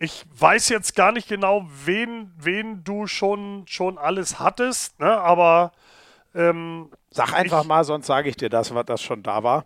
Ich 0.04 0.26
weiß 0.38 0.68
jetzt 0.68 0.96
gar 0.98 1.14
nicht 1.14 1.30
genau, 1.30 1.66
wen, 1.86 2.34
wen 2.38 2.84
du 2.84 3.08
schon, 3.08 3.64
schon 3.68 3.98
alles 3.98 4.38
hattest, 4.38 5.00
ne? 5.00 5.18
aber. 5.18 5.72
Ähm, 6.36 6.92
Sag 7.10 7.34
einfach 7.34 7.62
ich, 7.62 7.68
mal, 7.70 7.86
sonst 7.86 8.08
sage 8.08 8.28
ich 8.28 8.36
dir 8.36 8.50
das, 8.50 8.76
was 8.76 8.86
das 8.86 9.02
schon 9.02 9.24
da 9.24 9.44
war. 9.44 9.64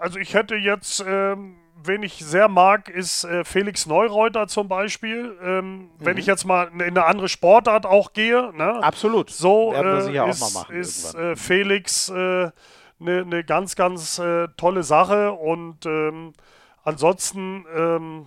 Also, 0.00 0.18
ich 0.18 0.34
hätte 0.34 0.54
jetzt. 0.54 1.02
Ähm, 1.06 1.56
wen 1.82 2.02
ich 2.02 2.16
sehr 2.16 2.48
mag, 2.48 2.90
ist 2.90 3.24
äh, 3.24 3.42
Felix 3.42 3.86
Neureuter 3.86 4.48
zum 4.48 4.68
Beispiel. 4.68 5.34
Ähm, 5.42 5.78
mhm. 5.78 5.90
Wenn 5.98 6.18
ich 6.18 6.26
jetzt 6.26 6.44
mal 6.44 6.68
in 6.74 6.82
eine 6.82 7.06
andere 7.06 7.30
Sportart 7.30 7.86
auch 7.86 8.12
gehe. 8.12 8.52
Ne? 8.54 8.82
Absolut. 8.82 9.30
So 9.30 9.72
äh, 9.72 10.28
ist, 10.28 10.70
ist 10.70 11.14
äh, 11.14 11.36
Felix 11.36 12.10
eine 12.10 12.52
äh, 13.00 13.24
ne 13.24 13.44
ganz, 13.44 13.76
ganz 13.76 14.18
äh, 14.18 14.48
tolle 14.58 14.82
Sache. 14.82 15.32
Und 15.32 15.86
ähm, 15.86 16.34
ansonsten 16.82 17.64
ähm, 17.74 18.26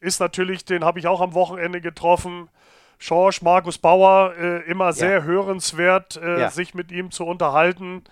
ist 0.00 0.20
natürlich, 0.20 0.64
den 0.64 0.84
habe 0.84 0.98
ich 0.98 1.06
auch 1.06 1.20
am 1.20 1.34
Wochenende 1.34 1.80
getroffen. 1.80 2.48
Schorsch, 2.98 3.42
Markus 3.42 3.78
Bauer, 3.78 4.34
äh, 4.36 4.62
immer 4.68 4.92
sehr 4.92 5.18
ja. 5.18 5.22
hörenswert, 5.22 6.20
ja. 6.20 6.50
sich 6.50 6.74
mit 6.74 6.90
ihm 6.90 7.10
zu 7.10 7.24
unterhalten. 7.24 8.02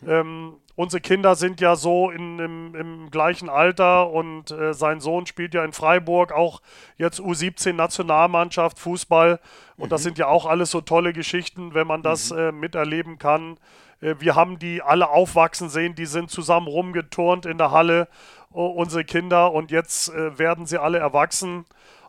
Mhm. 0.00 0.10
Ähm, 0.10 0.52
unsere 0.74 1.00
Kinder 1.00 1.34
sind 1.34 1.60
ja 1.60 1.76
so 1.76 2.10
in, 2.10 2.38
im, 2.38 2.74
im 2.74 3.10
gleichen 3.10 3.48
Alter 3.48 4.10
und 4.10 4.50
äh, 4.50 4.72
sein 4.74 5.00
Sohn 5.00 5.26
spielt 5.26 5.54
ja 5.54 5.64
in 5.64 5.72
Freiburg 5.72 6.32
auch 6.32 6.62
jetzt 6.96 7.20
U17 7.20 7.74
Nationalmannschaft 7.74 8.78
Fußball 8.78 9.40
und 9.76 9.86
mhm. 9.86 9.90
das 9.90 10.02
sind 10.02 10.18
ja 10.18 10.28
auch 10.28 10.46
alles 10.46 10.70
so 10.70 10.80
tolle 10.80 11.12
Geschichten, 11.12 11.74
wenn 11.74 11.86
man 11.86 12.02
das 12.02 12.32
mhm. 12.32 12.38
äh, 12.38 12.52
miterleben 12.52 13.18
kann. 13.18 13.58
Äh, 14.00 14.16
wir 14.18 14.34
haben 14.34 14.58
die 14.58 14.82
alle 14.82 15.08
aufwachsen 15.10 15.68
sehen, 15.68 15.94
die 15.94 16.06
sind 16.06 16.30
zusammen 16.30 16.66
rumgeturnt 16.66 17.46
in 17.46 17.58
der 17.58 17.70
Halle, 17.70 18.08
unsere 18.52 19.04
Kinder 19.04 19.52
und 19.52 19.70
jetzt 19.70 20.08
äh, 20.10 20.38
werden 20.38 20.66
sie 20.66 20.78
alle 20.80 20.98
erwachsen. 20.98 21.64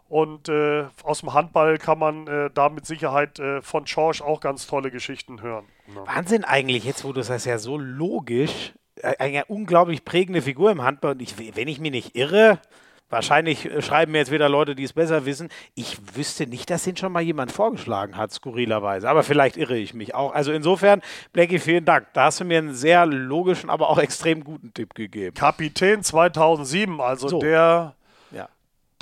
Und 0.09 0.47
äh, 0.47 0.85
aus 1.03 1.21
dem 1.21 1.33
Handball 1.33 1.77
kann 1.79 1.97
man 1.97 2.27
äh, 2.27 2.49
da 2.53 2.69
mit 2.69 2.85
Sicherheit 2.85 3.39
äh, 3.39 3.61
von 3.61 3.87
Schorsch 3.87 4.21
auch 4.21 4.41
ganz 4.41 4.67
tolle 4.67 4.91
Geschichten 4.91 5.41
hören. 5.41 5.65
Ja. 5.87 6.05
Wahnsinn 6.05 6.43
eigentlich, 6.43 6.83
jetzt 6.83 7.03
wo 7.03 7.13
du 7.13 7.21
das 7.21 7.45
ja 7.45 7.57
so 7.57 7.77
logisch, 7.77 8.73
äh, 8.97 9.15
eine 9.17 9.45
unglaublich 9.45 10.05
prägende 10.05 10.41
Figur 10.41 10.69
im 10.71 10.83
Handball. 10.83 11.13
Und 11.13 11.21
ich, 11.21 11.55
wenn 11.55 11.67
ich 11.67 11.79
mich 11.79 11.91
nicht 11.91 12.15
irre, 12.15 12.59
wahrscheinlich 13.09 13.69
schreiben 13.79 14.11
mir 14.11 14.19
jetzt 14.19 14.31
wieder 14.31 14.49
Leute, 14.49 14.75
die 14.75 14.83
es 14.83 14.93
besser 14.93 15.25
wissen, 15.25 15.49
ich 15.75 15.97
wüsste 16.15 16.47
nicht, 16.47 16.69
dass 16.69 16.83
den 16.83 16.97
schon 16.97 17.11
mal 17.11 17.21
jemand 17.21 17.51
vorgeschlagen 17.51 18.17
hat, 18.17 18.31
skurrilerweise. 18.31 19.09
Aber 19.09 19.23
vielleicht 19.23 19.57
irre 19.57 19.77
ich 19.77 19.93
mich 19.93 20.15
auch. 20.15 20.33
Also 20.33 20.51
insofern, 20.51 21.01
Blackie, 21.31 21.59
vielen 21.59 21.85
Dank. 21.85 22.07
Da 22.13 22.25
hast 22.25 22.39
du 22.39 22.45
mir 22.45 22.57
einen 22.57 22.73
sehr 22.73 23.05
logischen, 23.05 23.69
aber 23.69 23.89
auch 23.89 23.97
extrem 23.99 24.43
guten 24.43 24.73
Tipp 24.73 24.93
gegeben. 24.93 25.35
Kapitän 25.35 26.03
2007, 26.03 26.99
also 27.01 27.27
so. 27.27 27.39
der 27.39 27.95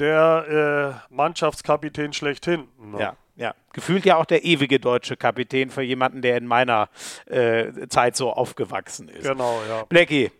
der 0.01 0.99
äh, 1.09 1.13
Mannschaftskapitän 1.13 2.11
schlechthin. 2.11 2.67
Ne? 2.79 2.99
Ja. 2.99 3.15
Ja, 3.37 3.55
gefühlt 3.71 4.05
ja 4.05 4.17
auch 4.17 4.25
der 4.25 4.43
ewige 4.43 4.79
deutsche 4.79 5.15
Kapitän 5.15 5.69
für 5.69 5.81
jemanden, 5.81 6.21
der 6.21 6.37
in 6.37 6.45
meiner 6.45 6.89
äh, 7.25 7.87
Zeit 7.87 8.15
so 8.15 8.31
aufgewachsen 8.31 9.07
ist. 9.07 9.25
Genau, 9.25 9.59
ja. 9.67 9.83
Blackie, 9.85 10.31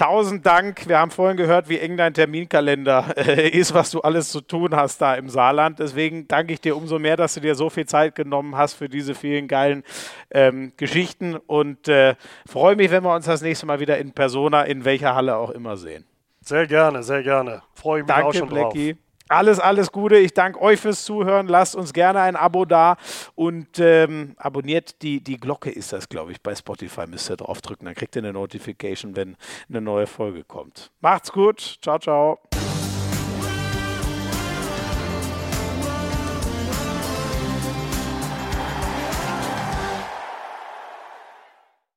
tausend 0.00 0.46
Dank. 0.46 0.88
Wir 0.88 0.98
haben 0.98 1.10
vorhin 1.10 1.36
gehört, 1.36 1.68
wie 1.68 1.78
eng 1.78 1.98
dein 1.98 2.14
Terminkalender 2.14 3.14
äh, 3.16 3.48
ist, 3.50 3.74
was 3.74 3.90
du 3.90 4.00
alles 4.00 4.30
zu 4.30 4.40
tun 4.40 4.74
hast 4.74 5.02
da 5.02 5.14
im 5.14 5.28
Saarland. 5.28 5.78
Deswegen 5.78 6.26
danke 6.26 6.54
ich 6.54 6.60
dir 6.60 6.74
umso 6.74 6.98
mehr, 6.98 7.16
dass 7.18 7.34
du 7.34 7.40
dir 7.40 7.54
so 7.54 7.68
viel 7.68 7.84
Zeit 7.84 8.14
genommen 8.14 8.56
hast 8.56 8.74
für 8.74 8.88
diese 8.88 9.14
vielen 9.14 9.46
geilen 9.46 9.84
ähm, 10.30 10.72
Geschichten 10.78 11.36
und 11.36 11.86
äh, 11.88 12.14
freue 12.48 12.76
mich, 12.76 12.90
wenn 12.90 13.04
wir 13.04 13.14
uns 13.14 13.26
das 13.26 13.42
nächste 13.42 13.66
Mal 13.66 13.78
wieder 13.80 13.98
in 13.98 14.12
Persona, 14.12 14.62
in 14.62 14.86
welcher 14.86 15.14
Halle 15.14 15.36
auch 15.36 15.50
immer 15.50 15.76
sehen. 15.76 16.06
Sehr 16.40 16.66
gerne, 16.66 17.02
sehr 17.02 17.22
gerne. 17.22 17.62
Freue 17.74 18.00
mich 18.00 18.08
danke, 18.08 18.26
auch 18.26 18.34
schon 18.34 18.48
Blackie. 18.48 18.94
drauf. 18.94 19.09
Alles, 19.30 19.60
alles 19.60 19.92
Gute. 19.92 20.16
Ich 20.16 20.34
danke 20.34 20.60
euch 20.60 20.80
fürs 20.80 21.04
Zuhören. 21.04 21.46
Lasst 21.46 21.76
uns 21.76 21.92
gerne 21.92 22.20
ein 22.20 22.34
Abo 22.34 22.64
da 22.64 22.96
und 23.36 23.78
ähm, 23.78 24.34
abonniert 24.36 25.02
die, 25.02 25.22
die 25.22 25.36
Glocke, 25.36 25.70
ist 25.70 25.92
das, 25.92 26.08
glaube 26.08 26.32
ich, 26.32 26.42
bei 26.42 26.52
Spotify. 26.52 27.06
Müsst 27.06 27.30
ihr 27.30 27.36
draufdrücken. 27.36 27.84
Dann 27.84 27.94
kriegt 27.94 28.16
ihr 28.16 28.22
eine 28.22 28.32
Notification, 28.32 29.14
wenn 29.14 29.36
eine 29.68 29.80
neue 29.80 30.08
Folge 30.08 30.42
kommt. 30.42 30.90
Macht's 31.00 31.30
gut. 31.30 31.78
Ciao, 31.80 32.00
ciao. 32.00 32.40